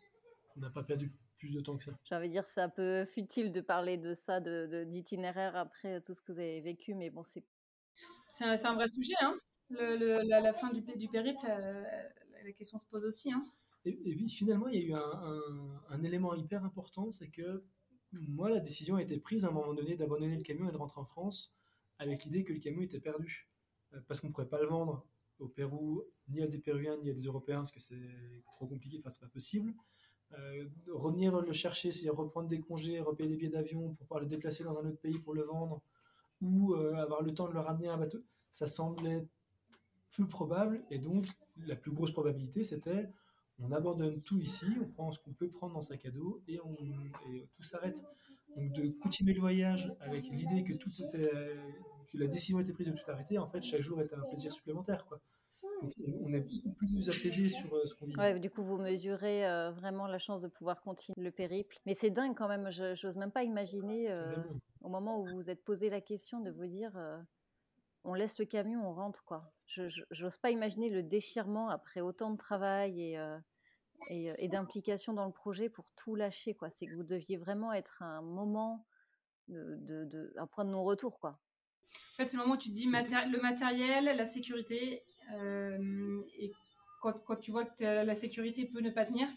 on 0.55 0.59
n'a 0.61 0.69
pas 0.69 0.83
perdu 0.83 1.13
plus 1.37 1.49
de 1.49 1.61
temps 1.61 1.77
que 1.77 1.83
ça. 1.83 1.91
De 2.19 2.27
dire, 2.27 2.47
c'est 2.47 2.61
un 2.61 2.69
peu 2.69 3.05
futile 3.05 3.51
de 3.51 3.61
parler 3.61 3.97
de 3.97 4.13
ça, 4.13 4.39
d'itinéraire 4.39 5.53
de, 5.53 5.57
après 5.57 6.01
tout 6.01 6.13
ce 6.13 6.21
que 6.21 6.31
vous 6.31 6.39
avez 6.39 6.61
vécu, 6.61 6.93
mais 6.93 7.09
bon, 7.09 7.23
c'est. 7.23 7.43
C'est 8.27 8.45
un, 8.45 8.75
vrai 8.75 8.87
sujet, 8.87 9.15
hein. 9.21 9.37
La, 9.69 10.53
fin 10.53 10.71
du, 10.71 10.81
périple, 10.81 11.45
euh, 11.47 11.83
la, 12.43 12.51
question 12.53 12.77
se 12.77 12.85
pose 12.85 13.05
aussi. 13.05 13.31
Hein. 13.31 13.45
Et, 13.85 13.93
puis 14.15 14.29
finalement, 14.29 14.67
il 14.67 14.79
y 14.79 14.83
a 14.83 14.87
eu 14.87 14.93
un, 14.93 15.41
un, 15.89 16.03
élément 16.03 16.33
hyper 16.33 16.65
important, 16.65 17.11
c'est 17.11 17.29
que 17.29 17.63
moi, 18.11 18.49
la 18.49 18.59
décision 18.59 18.95
a 18.95 19.01
été 19.01 19.17
prise 19.17 19.45
à 19.45 19.49
un 19.49 19.51
moment 19.51 19.73
donné 19.73 19.95
d'abandonner 19.95 20.35
le 20.35 20.43
camion 20.43 20.67
et 20.67 20.71
de 20.71 20.77
rentrer 20.77 20.99
en 20.99 21.05
France 21.05 21.53
avec 21.99 22.23
l'idée 22.25 22.43
que 22.43 22.53
le 22.53 22.59
camion 22.59 22.81
était 22.81 22.99
perdu. 22.99 23.49
Euh, 23.93 23.99
parce 24.07 24.19
qu'on 24.19 24.27
ne 24.27 24.33
pourrait 24.33 24.49
pas 24.49 24.61
le 24.61 24.67
vendre 24.67 25.05
au 25.39 25.47
Pérou, 25.47 26.03
ni 26.29 26.41
à 26.41 26.47
des 26.47 26.57
Péruviens, 26.57 26.97
ni 26.97 27.09
à 27.09 27.13
des 27.13 27.21
Européens, 27.21 27.59
parce 27.59 27.71
que 27.71 27.79
c'est 27.79 28.43
trop 28.53 28.67
compliqué, 28.67 28.97
enfin, 28.99 29.09
c'est 29.09 29.21
pas 29.21 29.31
possible. 29.31 29.73
Euh, 30.33 30.67
revenir 30.91 31.39
le 31.41 31.53
chercher, 31.53 31.91
c'est-à-dire 31.91 32.15
reprendre 32.15 32.47
des 32.47 32.59
congés, 32.59 32.99
repayer 32.99 33.29
des 33.29 33.35
billets 33.35 33.49
d'avion 33.49 33.95
pour 33.95 34.05
pouvoir 34.05 34.19
le 34.19 34.27
déplacer 34.27 34.63
dans 34.63 34.77
un 34.77 34.85
autre 34.85 34.99
pays 34.99 35.17
pour 35.19 35.33
le 35.33 35.43
vendre, 35.43 35.81
ou 36.41 36.73
euh, 36.73 36.93
avoir 36.95 37.21
le 37.23 37.33
temps 37.33 37.47
de 37.47 37.53
le 37.53 37.59
ramener 37.59 37.87
à 37.87 37.93
un 37.93 37.97
bateau, 37.97 38.19
ça 38.51 38.67
semblait 38.67 39.27
peu 40.15 40.27
probable. 40.27 40.81
Et 40.89 40.99
donc, 40.99 41.27
la 41.65 41.75
plus 41.75 41.91
grosse 41.91 42.11
probabilité, 42.11 42.63
c'était 42.63 43.09
on 43.61 43.71
abandonne 43.73 44.21
tout 44.23 44.39
ici, 44.39 44.65
on 44.81 44.87
prend 44.87 45.11
ce 45.11 45.19
qu'on 45.19 45.33
peut 45.33 45.49
prendre 45.49 45.73
dans 45.73 45.81
sac 45.81 46.05
à 46.05 46.11
dos 46.11 46.41
et, 46.47 46.59
on, 46.61 46.75
tout 47.53 47.63
s'arrête. 47.63 48.01
Donc, 48.55 48.71
de 48.71 48.89
continuer 48.99 49.33
le 49.33 49.41
voyage 49.41 49.93
avec 49.99 50.29
l'idée 50.29 50.63
que 50.63 50.73
tout 50.73 50.89
était, 51.01 51.29
que 52.07 52.17
la 52.17 52.27
décision 52.27 52.59
était 52.59 52.71
prise 52.71 52.87
de 52.87 52.93
tout 52.93 53.11
arrêter, 53.11 53.37
en 53.37 53.47
fait, 53.47 53.61
chaque 53.61 53.81
jour 53.81 54.01
était 54.01 54.15
un 54.15 54.21
plaisir 54.21 54.53
supplémentaire, 54.53 55.03
quoi 55.05 55.19
on 55.81 56.33
est 56.33 56.41
beaucoup 56.41 56.71
plus 56.71 57.09
apaisé 57.09 57.49
sur 57.49 57.73
euh, 57.73 57.85
ce 57.85 57.95
qu'on 57.95 58.05
vit. 58.05 58.39
du 58.39 58.49
coup, 58.49 58.63
vous 58.63 58.77
mesurez 58.77 59.47
euh, 59.47 59.71
vraiment 59.71 60.07
la 60.07 60.19
chance 60.19 60.41
de 60.41 60.47
pouvoir 60.47 60.81
continuer 60.81 61.21
le 61.21 61.31
périple. 61.31 61.77
Mais 61.85 61.95
c'est 61.95 62.09
dingue 62.09 62.35
quand 62.35 62.47
même, 62.47 62.69
je 62.71 63.05
n'ose 63.05 63.15
même 63.17 63.31
pas 63.31 63.43
imaginer 63.43 64.11
euh, 64.11 64.35
au 64.81 64.89
moment 64.89 65.19
où 65.19 65.25
vous 65.25 65.35
vous 65.37 65.49
êtes 65.49 65.63
posé 65.63 65.89
la 65.89 66.01
question 66.01 66.41
de 66.41 66.51
vous 66.51 66.65
dire 66.65 66.91
on 68.03 68.13
laisse 68.13 68.37
le 68.39 68.45
camion, 68.45 68.87
on 68.87 68.93
rentre. 68.93 69.23
quoi. 69.23 69.51
Je 69.67 69.89
n'ose 70.21 70.37
pas 70.37 70.51
imaginer 70.51 70.89
le 70.89 71.03
déchirement 71.03 71.69
après 71.69 72.01
autant 72.01 72.31
de 72.31 72.37
travail 72.37 73.01
et, 73.01 73.19
et, 74.09 74.47
d'implication 74.47 75.13
dans 75.13 75.25
le 75.25 75.31
projet 75.31 75.69
pour 75.69 75.91
tout 75.95 76.15
lâcher. 76.15 76.55
quoi. 76.55 76.69
C'est 76.69 76.87
que 76.87 76.95
vous 76.95 77.03
deviez 77.03 77.37
vraiment 77.37 77.73
être 77.73 78.01
un 78.01 78.21
moment, 78.21 78.85
de, 79.47 80.05
de, 80.05 80.33
un 80.37 80.47
point 80.47 80.65
de 80.65 80.71
non-retour. 80.71 81.19
quoi. 81.19 81.39
En 82.13 82.17
fait, 82.17 82.25
c'est 82.25 82.37
le 82.37 82.43
moment 82.43 82.55
où 82.55 82.57
tu 82.57 82.69
te 82.69 82.75
dis 82.75 82.85
le 82.85 83.41
matériel, 83.41 84.05
la 84.05 84.25
sécurité 84.25 85.03
euh, 85.33 86.21
et 86.37 86.51
quand, 87.01 87.23
quand, 87.23 87.35
tu 87.37 87.51
vois 87.51 87.65
que 87.65 87.83
la 87.83 88.13
sécurité 88.13 88.65
peut 88.65 88.81
ne 88.81 88.89
pas 88.89 89.05
tenir, 89.05 89.27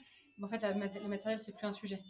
en 0.42 0.48
fait, 0.48 0.62
le 0.62 1.08
matériel, 1.08 1.38
c'est 1.38 1.56
plus 1.56 1.66
un 1.66 1.72
sujet. 1.72 2.00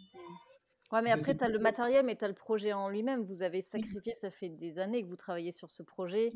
Ouais, 0.93 1.01
mais 1.01 1.09
après, 1.09 1.35
tu 1.35 1.43
as 1.43 1.49
le 1.49 1.57
matériel, 1.57 2.05
mais 2.05 2.15
tu 2.15 2.23
as 2.23 2.27
le 2.27 2.35
projet 2.35 2.71
en 2.71 2.87
lui-même. 2.87 3.23
Vous 3.23 3.41
avez 3.41 3.63
sacrifié, 3.63 4.13
ça 4.13 4.29
fait 4.29 4.49
des 4.49 4.77
années 4.77 5.01
que 5.01 5.07
vous 5.07 5.15
travaillez 5.15 5.51
sur 5.51 5.71
ce 5.71 5.81
projet. 5.81 6.31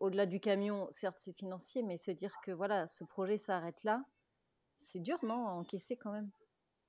Au-delà 0.00 0.24
du 0.24 0.40
camion, 0.40 0.88
certes, 0.90 1.18
c'est 1.20 1.36
financier, 1.36 1.82
mais 1.82 1.98
se 1.98 2.10
dire 2.10 2.32
que 2.46 2.50
voilà, 2.50 2.86
ce 2.86 3.04
projet 3.04 3.36
s'arrête 3.36 3.84
là, 3.84 4.02
c'est 4.80 5.00
dur, 5.00 5.18
non, 5.22 5.46
à 5.46 5.50
encaisser 5.50 5.96
quand 5.96 6.12
même. 6.12 6.30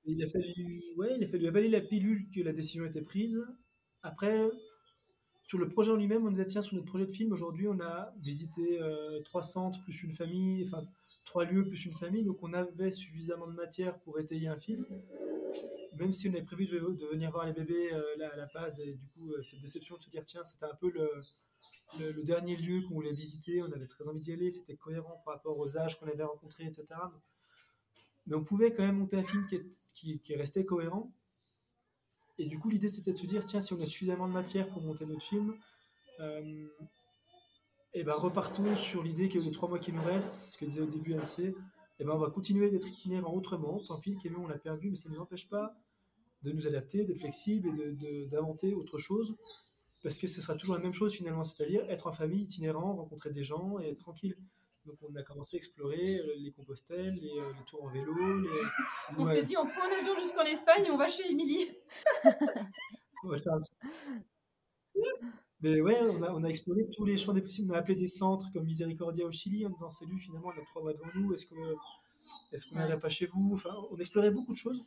Il 0.06 0.24
a 0.24 0.28
fallu, 0.28 0.84
ouais, 0.96 1.16
il 1.16 1.24
a 1.24 1.28
fallu 1.28 1.46
avaler 1.46 1.68
la 1.68 1.82
pilule 1.82 2.30
que 2.34 2.40
la 2.40 2.54
décision 2.54 2.86
était 2.86 3.02
prise. 3.02 3.44
Après, 4.02 4.48
sur 5.42 5.58
le 5.58 5.68
projet 5.68 5.92
en 5.92 5.96
lui-même, 5.96 6.24
on 6.26 6.30
nous 6.30 6.40
a 6.40 6.46
tiens, 6.46 6.62
sur 6.62 6.76
notre 6.76 6.86
projet 6.86 7.04
de 7.04 7.12
film, 7.12 7.30
aujourd'hui, 7.30 7.68
on 7.68 7.78
a 7.80 8.14
visité 8.22 8.80
euh, 8.80 9.20
trois 9.20 9.42
centres 9.42 9.82
plus 9.82 10.02
une 10.02 10.12
famille, 10.12 10.64
enfin 10.64 10.82
trois 11.26 11.44
lieux 11.44 11.66
plus 11.66 11.84
une 11.84 11.92
famille, 11.92 12.24
donc 12.24 12.38
on 12.42 12.54
avait 12.54 12.90
suffisamment 12.90 13.48
de 13.48 13.54
matière 13.54 13.98
pour 13.98 14.18
étayer 14.18 14.48
un 14.48 14.58
film. 14.58 14.86
Même 15.98 16.12
si 16.12 16.28
on 16.28 16.32
avait 16.32 16.42
prévu 16.42 16.66
de, 16.66 16.78
venir 17.06 17.30
voir 17.30 17.46
les 17.46 17.52
bébés 17.52 17.92
euh, 17.92 18.02
là, 18.18 18.30
à 18.32 18.36
la 18.36 18.46
base, 18.46 18.80
et 18.80 18.92
du 18.92 19.06
coup, 19.08 19.32
euh, 19.32 19.42
cette 19.42 19.60
déception 19.60 19.96
de 19.96 20.02
se 20.02 20.10
dire, 20.10 20.24
tiens, 20.24 20.44
c'était 20.44 20.66
un 20.66 20.74
peu 20.74 20.90
le, 20.90 22.22
dernier 22.24 22.56
lieu 22.56 22.82
qu'on 22.82 22.94
voulait 22.94 23.14
visiter, 23.14 23.62
on 23.62 23.72
avait 23.72 23.86
très 23.86 24.08
envie 24.08 24.20
d'y 24.20 24.32
aller, 24.32 24.50
c'était 24.50 24.76
cohérent 24.76 25.22
par 25.24 25.34
rapport 25.34 25.58
aux 25.58 25.78
âges 25.78 25.98
qu'on 25.98 26.08
avait 26.08 26.24
rencontrés, 26.24 26.64
etc. 26.64 26.86
Mais 28.26 28.34
on 28.34 28.44
pouvait 28.44 28.74
quand 28.74 28.82
même 28.82 28.98
monter 28.98 29.16
un 29.16 29.22
film 29.22 29.46
qui, 29.46 30.34
restait 30.34 30.64
cohérent 30.64 31.12
et 32.38 32.46
du 32.46 32.58
coup, 32.58 32.68
l'idée, 32.68 32.88
c'était 32.88 33.12
de 33.12 33.18
se 33.18 33.26
dire, 33.26 33.44
tiens, 33.44 33.60
si 33.60 33.72
on 33.72 33.80
a 33.80 33.86
suffisamment 33.86 34.28
de 34.28 34.32
matière 34.32 34.68
pour 34.68 34.82
monter 34.82 35.06
notre 35.06 35.22
film, 35.22 35.56
et 36.18 36.22
euh, 36.22 36.68
eh 37.94 38.04
ben 38.04 38.14
repartons 38.14 38.76
sur 38.76 39.02
l'idée 39.02 39.28
que 39.28 39.38
les 39.38 39.50
trois 39.52 39.68
mois 39.68 39.78
qui 39.78 39.92
nous 39.92 40.02
restent, 40.02 40.34
ce 40.34 40.58
que 40.58 40.64
disait 40.64 40.80
au 40.80 40.86
début 40.86 41.18
Ansier, 41.18 41.54
et 41.98 42.04
ben 42.04 42.12
on 42.12 42.18
va 42.18 42.30
continuer 42.30 42.68
d'être 42.68 42.88
itinérant 42.88 43.32
autrement. 43.32 43.80
Tant 43.86 43.98
pis, 43.98 44.18
camion, 44.18 44.44
on 44.44 44.48
l'a 44.48 44.58
perdu, 44.58 44.90
mais 44.90 44.96
ça 44.96 45.08
ne 45.08 45.14
nous 45.14 45.20
empêche 45.20 45.48
pas 45.48 45.74
de 46.46 46.52
nous 46.52 46.66
adapter, 46.66 47.04
d'être 47.04 47.18
flexible 47.18 47.68
et 47.80 48.26
d'inventer 48.26 48.74
autre 48.74 48.98
chose. 48.98 49.36
Parce 50.02 50.18
que 50.18 50.28
ce 50.28 50.40
sera 50.40 50.54
toujours 50.54 50.76
la 50.76 50.80
même 50.80 50.92
chose 50.92 51.12
finalement, 51.12 51.42
c'est-à-dire 51.42 51.84
être 51.90 52.06
en 52.06 52.12
famille, 52.12 52.42
itinérant, 52.42 52.94
rencontrer 52.94 53.32
des 53.32 53.42
gens 53.42 53.80
et 53.80 53.88
être 53.88 53.98
tranquille. 53.98 54.36
Donc 54.84 54.96
on 55.02 55.14
a 55.16 55.22
commencé 55.24 55.56
à 55.56 55.58
explorer 55.58 56.18
euh, 56.18 56.34
les 56.38 56.52
Compostelles, 56.52 57.18
les, 57.20 57.40
euh, 57.40 57.52
tours 57.66 57.82
en 57.82 57.88
vélo. 57.88 58.14
On 59.18 59.24
s'est 59.24 59.42
dit 59.42 59.56
on 59.56 59.66
prend 59.66 59.82
un 59.82 59.98
avion 60.00 60.14
jusqu'en 60.16 60.44
Espagne 60.44 60.84
et 60.86 60.90
on 60.92 60.96
va 60.96 61.08
chez 61.08 61.28
Émilie. 61.28 61.72
Mais 65.60 65.80
ouais, 65.80 65.98
on 66.02 66.22
a, 66.22 66.30
on 66.32 66.44
a, 66.44 66.48
exploré 66.48 66.86
tous 66.94 67.04
les 67.04 67.16
champs 67.16 67.32
des 67.32 67.40
possibles. 67.40 67.72
On 67.72 67.74
a 67.74 67.78
appelé 67.78 67.96
des 67.96 68.06
centres 68.06 68.46
comme 68.52 68.64
Miséricordia 68.64 69.26
au 69.26 69.32
Chili 69.32 69.66
en 69.66 69.70
disant 69.70 69.90
salut, 69.90 70.20
finalement 70.20 70.52
on 70.54 70.60
a 70.60 70.64
trois 70.66 70.82
mois 70.82 70.92
devant 70.92 71.10
nous, 71.16 71.34
est-ce 71.34 71.46
qu'on 71.46 71.56
est 71.56 71.74
n'irait 72.76 73.00
pas 73.00 73.08
chez 73.08 73.26
vous? 73.26 73.50
Enfin, 73.54 73.74
on 73.90 73.96
explorait 73.96 74.30
beaucoup 74.30 74.52
de 74.52 74.58
choses 74.58 74.86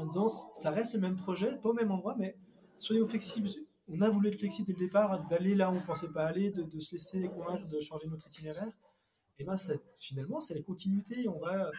en 0.00 0.06
disant 0.06 0.28
ça 0.28 0.70
reste 0.70 0.94
le 0.94 1.00
même 1.00 1.16
projet, 1.16 1.56
pas 1.56 1.70
au 1.70 1.74
même 1.74 1.90
endroit, 1.90 2.16
mais 2.18 2.36
soyons 2.78 3.06
flexibles 3.06 3.48
on 3.92 4.00
a 4.02 4.08
voulu 4.08 4.28
être 4.28 4.38
flexible 4.38 4.66
dès 4.68 4.72
le 4.74 4.78
départ, 4.78 5.26
d'aller 5.28 5.54
là 5.54 5.70
où 5.70 5.74
on 5.74 5.80
ne 5.80 5.86
pensait 5.86 6.10
pas 6.10 6.24
aller, 6.24 6.50
de, 6.50 6.80
se 6.80 6.92
laisser 6.92 7.28
convaincre 7.28 7.66
de 7.66 7.80
changer 7.80 8.06
notre 8.06 8.28
itinéraire. 8.28 8.70
Et 9.38 9.44
ben 9.44 9.56
finalement, 9.98 10.38
c'est 10.38 10.54
la 10.54 10.62
continuité. 10.62 11.26
On 11.28 11.40
va 11.40 11.70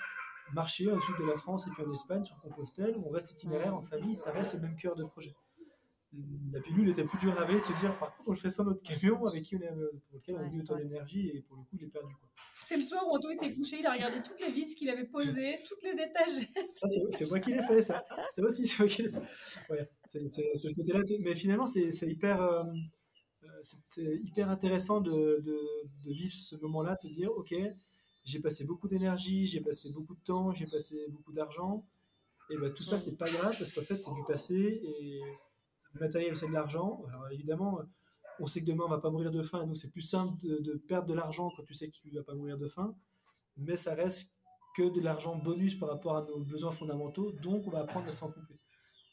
marcher 0.53 0.91
au 0.91 0.99
sud 0.99 1.15
de 1.19 1.25
la 1.25 1.37
France 1.37 1.67
et 1.67 1.69
puis 1.71 1.83
en 1.83 1.91
Espagne 1.91 2.25
sur 2.25 2.37
Compostelle, 2.41 2.97
on 3.05 3.09
reste 3.09 3.31
itinéraire 3.31 3.75
en 3.75 3.81
famille, 3.81 4.15
ça 4.15 4.31
reste 4.31 4.55
le 4.55 4.59
même 4.59 4.75
cœur 4.75 4.95
de 4.95 5.05
projet. 5.05 5.33
La 6.51 6.59
pilule 6.59 6.89
était 6.89 7.05
plus 7.05 7.19
dure 7.19 7.37
à 7.39 7.43
avaler 7.43 7.59
de 7.59 7.63
se 7.63 7.79
dire, 7.79 7.97
par 7.97 8.15
contre, 8.15 8.27
on 8.27 8.31
le 8.31 8.37
fait 8.37 8.49
sans 8.49 8.65
notre 8.65 8.81
camion 8.81 9.25
avec 9.25 9.43
qui 9.43 9.55
on 9.55 9.61
est, 9.61 9.69
pour 9.69 10.17
lequel 10.17 10.35
on 10.35 10.39
a 10.39 10.49
mis 10.49 10.59
autant 10.59 10.75
d'énergie 10.75 11.29
et 11.29 11.41
pour 11.41 11.55
le 11.55 11.63
coup, 11.63 11.77
il 11.77 11.83
est 11.85 11.87
perdu. 11.87 12.13
C'est 12.61 12.75
le 12.75 12.81
soir 12.81 13.07
où 13.07 13.15
Antoine 13.15 13.37
s'est 13.37 13.53
couché, 13.53 13.79
il 13.79 13.85
a 13.85 13.93
regardé 13.93 14.21
toutes 14.21 14.39
les 14.41 14.51
vis 14.51 14.75
qu'il 14.75 14.89
avait 14.89 15.05
posées, 15.05 15.59
toutes 15.65 15.81
les 15.83 15.93
étages. 15.93 16.47
c'est 17.11 17.29
moi 17.29 17.39
qui 17.39 17.51
l'ai 17.53 17.63
fait, 17.63 17.81
ça. 17.81 18.03
C'est 18.27 18.41
aussi, 18.41 18.67
c'est 18.67 18.79
moi 18.79 18.87
qui 18.89 19.03
l'ai 19.03 19.09
fait. 19.09 19.21
Ouais. 19.69 19.89
C'est 20.27 20.57
ce 20.57 20.73
côté-là. 20.75 21.01
Mais 21.21 21.33
finalement, 21.35 21.67
c'est 21.67 21.89
hyper, 22.03 22.41
euh, 22.41 22.63
c'est 23.85 24.19
hyper 24.23 24.49
intéressant 24.49 24.99
de, 25.01 25.41
de, 25.43 26.11
vivre 26.11 26.33
ce 26.33 26.55
moment-là, 26.57 26.97
te 26.97 27.07
dire, 27.07 27.31
ok, 27.31 27.55
j'ai 28.25 28.39
passé 28.39 28.65
beaucoup 28.65 28.87
d'énergie, 28.87 29.45
j'ai 29.45 29.61
passé 29.61 29.89
beaucoup 29.91 30.15
de 30.15 30.23
temps, 30.23 30.51
j'ai 30.51 30.67
passé 30.67 31.05
beaucoup 31.09 31.31
d'argent. 31.31 31.85
Et 32.49 32.57
ben, 32.57 32.71
tout 32.71 32.83
ça, 32.83 32.97
c'est 32.97 33.15
pas 33.15 33.29
grave 33.29 33.55
parce 33.57 33.71
qu'en 33.71 33.81
fait, 33.81 33.95
c'est 33.95 34.13
du 34.13 34.23
passé 34.27 34.81
et 34.83 35.21
le 35.93 35.99
matériel, 35.99 36.35
c'est 36.35 36.47
de 36.47 36.53
l'argent. 36.53 37.03
Alors 37.09 37.29
évidemment, 37.29 37.81
on 38.39 38.47
sait 38.47 38.61
que 38.61 38.65
demain, 38.65 38.85
on 38.85 38.89
va 38.89 38.99
pas 38.99 39.09
mourir 39.09 39.31
de 39.31 39.41
faim, 39.41 39.65
donc 39.65 39.77
c'est 39.77 39.91
plus 39.91 40.01
simple 40.01 40.37
de, 40.41 40.57
de, 40.59 40.73
perdre 40.75 41.07
de 41.07 41.13
l'argent 41.13 41.51
quand 41.55 41.63
tu 41.63 41.73
sais 41.73 41.87
que 41.89 41.93
tu 41.93 42.09
vas 42.11 42.23
pas 42.23 42.33
mourir 42.33 42.57
de 42.57 42.67
faim. 42.67 42.95
Mais 43.57 43.75
ça 43.75 43.93
reste 43.93 44.31
que 44.75 44.89
de 44.89 45.01
l'argent 45.01 45.35
bonus 45.35 45.75
par 45.75 45.89
rapport 45.89 46.15
à 46.15 46.21
nos 46.23 46.39
besoins 46.39 46.71
fondamentaux, 46.71 47.31
donc 47.33 47.67
on 47.67 47.69
va 47.69 47.79
apprendre 47.79 48.07
à 48.07 48.11
s'en 48.11 48.31
couper. 48.31 48.59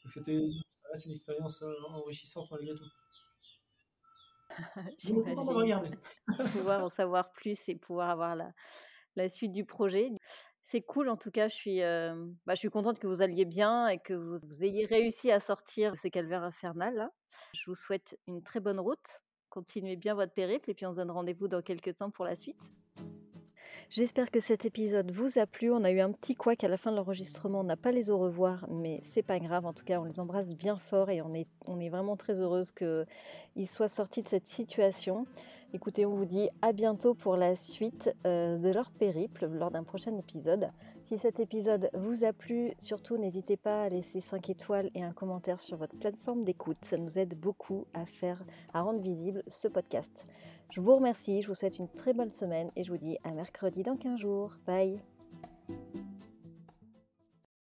Donc 0.03 0.13
c'était 0.13 0.39
reste 0.91 1.05
une 1.05 1.11
expérience 1.11 1.61
euh, 1.61 1.73
enrichissante 1.89 2.49
malgré 2.51 2.75
tout. 2.75 2.85
J'imagine. 4.97 5.97
pouvoir 6.53 6.83
en 6.83 6.89
savoir 6.89 7.31
plus 7.31 7.69
et 7.69 7.75
pouvoir 7.75 8.09
avoir 8.09 8.35
la, 8.35 8.51
la 9.15 9.29
suite 9.29 9.51
du 9.51 9.65
projet. 9.65 10.09
C'est 10.71 10.81
cool, 10.81 11.09
en 11.09 11.17
tout 11.17 11.31
cas, 11.31 11.47
je 11.47 11.55
suis, 11.55 11.81
euh, 11.81 12.13
bah, 12.45 12.53
je 12.53 12.59
suis 12.59 12.69
contente 12.69 12.99
que 12.99 13.07
vous 13.07 13.23
alliez 13.23 13.45
bien 13.45 13.87
et 13.87 13.97
que 13.97 14.13
vous, 14.13 14.37
vous 14.47 14.63
ayez 14.63 14.85
réussi 14.85 15.31
à 15.31 15.39
sortir 15.39 15.93
de 15.93 15.97
ces 15.97 16.11
calvaires 16.11 16.43
infernales. 16.43 17.09
Je 17.53 17.63
vous 17.65 17.75
souhaite 17.75 18.19
une 18.27 18.43
très 18.43 18.59
bonne 18.59 18.79
route. 18.79 19.23
Continuez 19.49 19.95
bien 19.95 20.13
votre 20.13 20.31
périple 20.31 20.69
et 20.69 20.75
puis 20.75 20.85
on 20.85 20.91
se 20.91 20.97
donne 20.97 21.09
rendez-vous 21.09 21.47
dans 21.47 21.63
quelques 21.63 21.95
temps 21.95 22.11
pour 22.11 22.23
la 22.23 22.35
suite. 22.35 22.61
J'espère 23.89 24.29
que 24.29 24.39
cet 24.39 24.65
épisode 24.65 25.09
vous 25.09 25.39
a 25.39 25.47
plu. 25.47 25.71
On 25.71 25.83
a 25.83 25.89
eu 25.89 26.01
un 26.01 26.11
petit 26.11 26.35
couac 26.35 26.63
à 26.63 26.67
la 26.67 26.77
fin 26.77 26.91
de 26.91 26.97
l'enregistrement. 26.97 27.61
On 27.61 27.63
n'a 27.63 27.75
pas 27.75 27.91
les 27.91 28.11
au 28.11 28.19
revoir, 28.19 28.67
mais 28.69 29.01
c'est 29.11 29.23
pas 29.23 29.39
grave. 29.39 29.65
En 29.65 29.73
tout 29.73 29.83
cas, 29.83 29.99
on 29.99 30.03
les 30.03 30.19
embrasse 30.19 30.53
bien 30.53 30.77
fort 30.77 31.09
et 31.09 31.23
on 31.23 31.33
est, 31.33 31.47
on 31.65 31.79
est 31.79 31.89
vraiment 31.89 32.15
très 32.15 32.39
heureuse 32.39 32.71
qu'ils 32.71 33.67
soient 33.67 33.87
sortis 33.87 34.21
de 34.21 34.29
cette 34.29 34.47
situation. 34.47 35.25
Écoutez, 35.71 36.05
on 36.05 36.15
vous 36.15 36.25
dit 36.25 36.49
à 36.63 36.71
bientôt 36.73 37.13
pour 37.13 37.37
la 37.37 37.55
suite 37.55 38.09
euh, 38.25 38.57
de 38.57 38.69
leur 38.69 38.89
périple 38.89 39.45
lors 39.45 39.69
d'un 39.69 39.83
prochain 39.83 40.17
épisode. 40.17 40.71
Si 41.07 41.19
cet 41.19 41.39
épisode 41.39 41.89
vous 41.93 42.23
a 42.23 42.33
plu, 42.33 42.73
surtout 42.79 43.17
n'hésitez 43.17 43.55
pas 43.55 43.83
à 43.83 43.89
laisser 43.89 44.19
5 44.19 44.49
étoiles 44.49 44.89
et 44.95 45.03
un 45.03 45.11
commentaire 45.11 45.59
sur 45.59 45.77
votre 45.77 45.95
plateforme 45.95 46.43
d'écoute. 46.43 46.77
Ça 46.81 46.97
nous 46.97 47.19
aide 47.19 47.39
beaucoup 47.39 47.85
à 47.93 48.05
faire, 48.07 48.43
à 48.73 48.81
rendre 48.81 49.01
visible 49.01 49.43
ce 49.47 49.67
podcast. 49.67 50.25
Je 50.71 50.81
vous 50.81 50.95
remercie, 50.95 51.43
je 51.43 51.47
vous 51.47 51.55
souhaite 51.55 51.77
une 51.77 51.89
très 51.89 52.13
bonne 52.13 52.31
semaine 52.31 52.71
et 52.75 52.83
je 52.83 52.91
vous 52.91 52.97
dis 52.97 53.17
à 53.23 53.31
mercredi 53.31 53.83
dans 53.83 53.95
15 53.95 54.19
jours. 54.19 54.55
Bye 54.65 54.99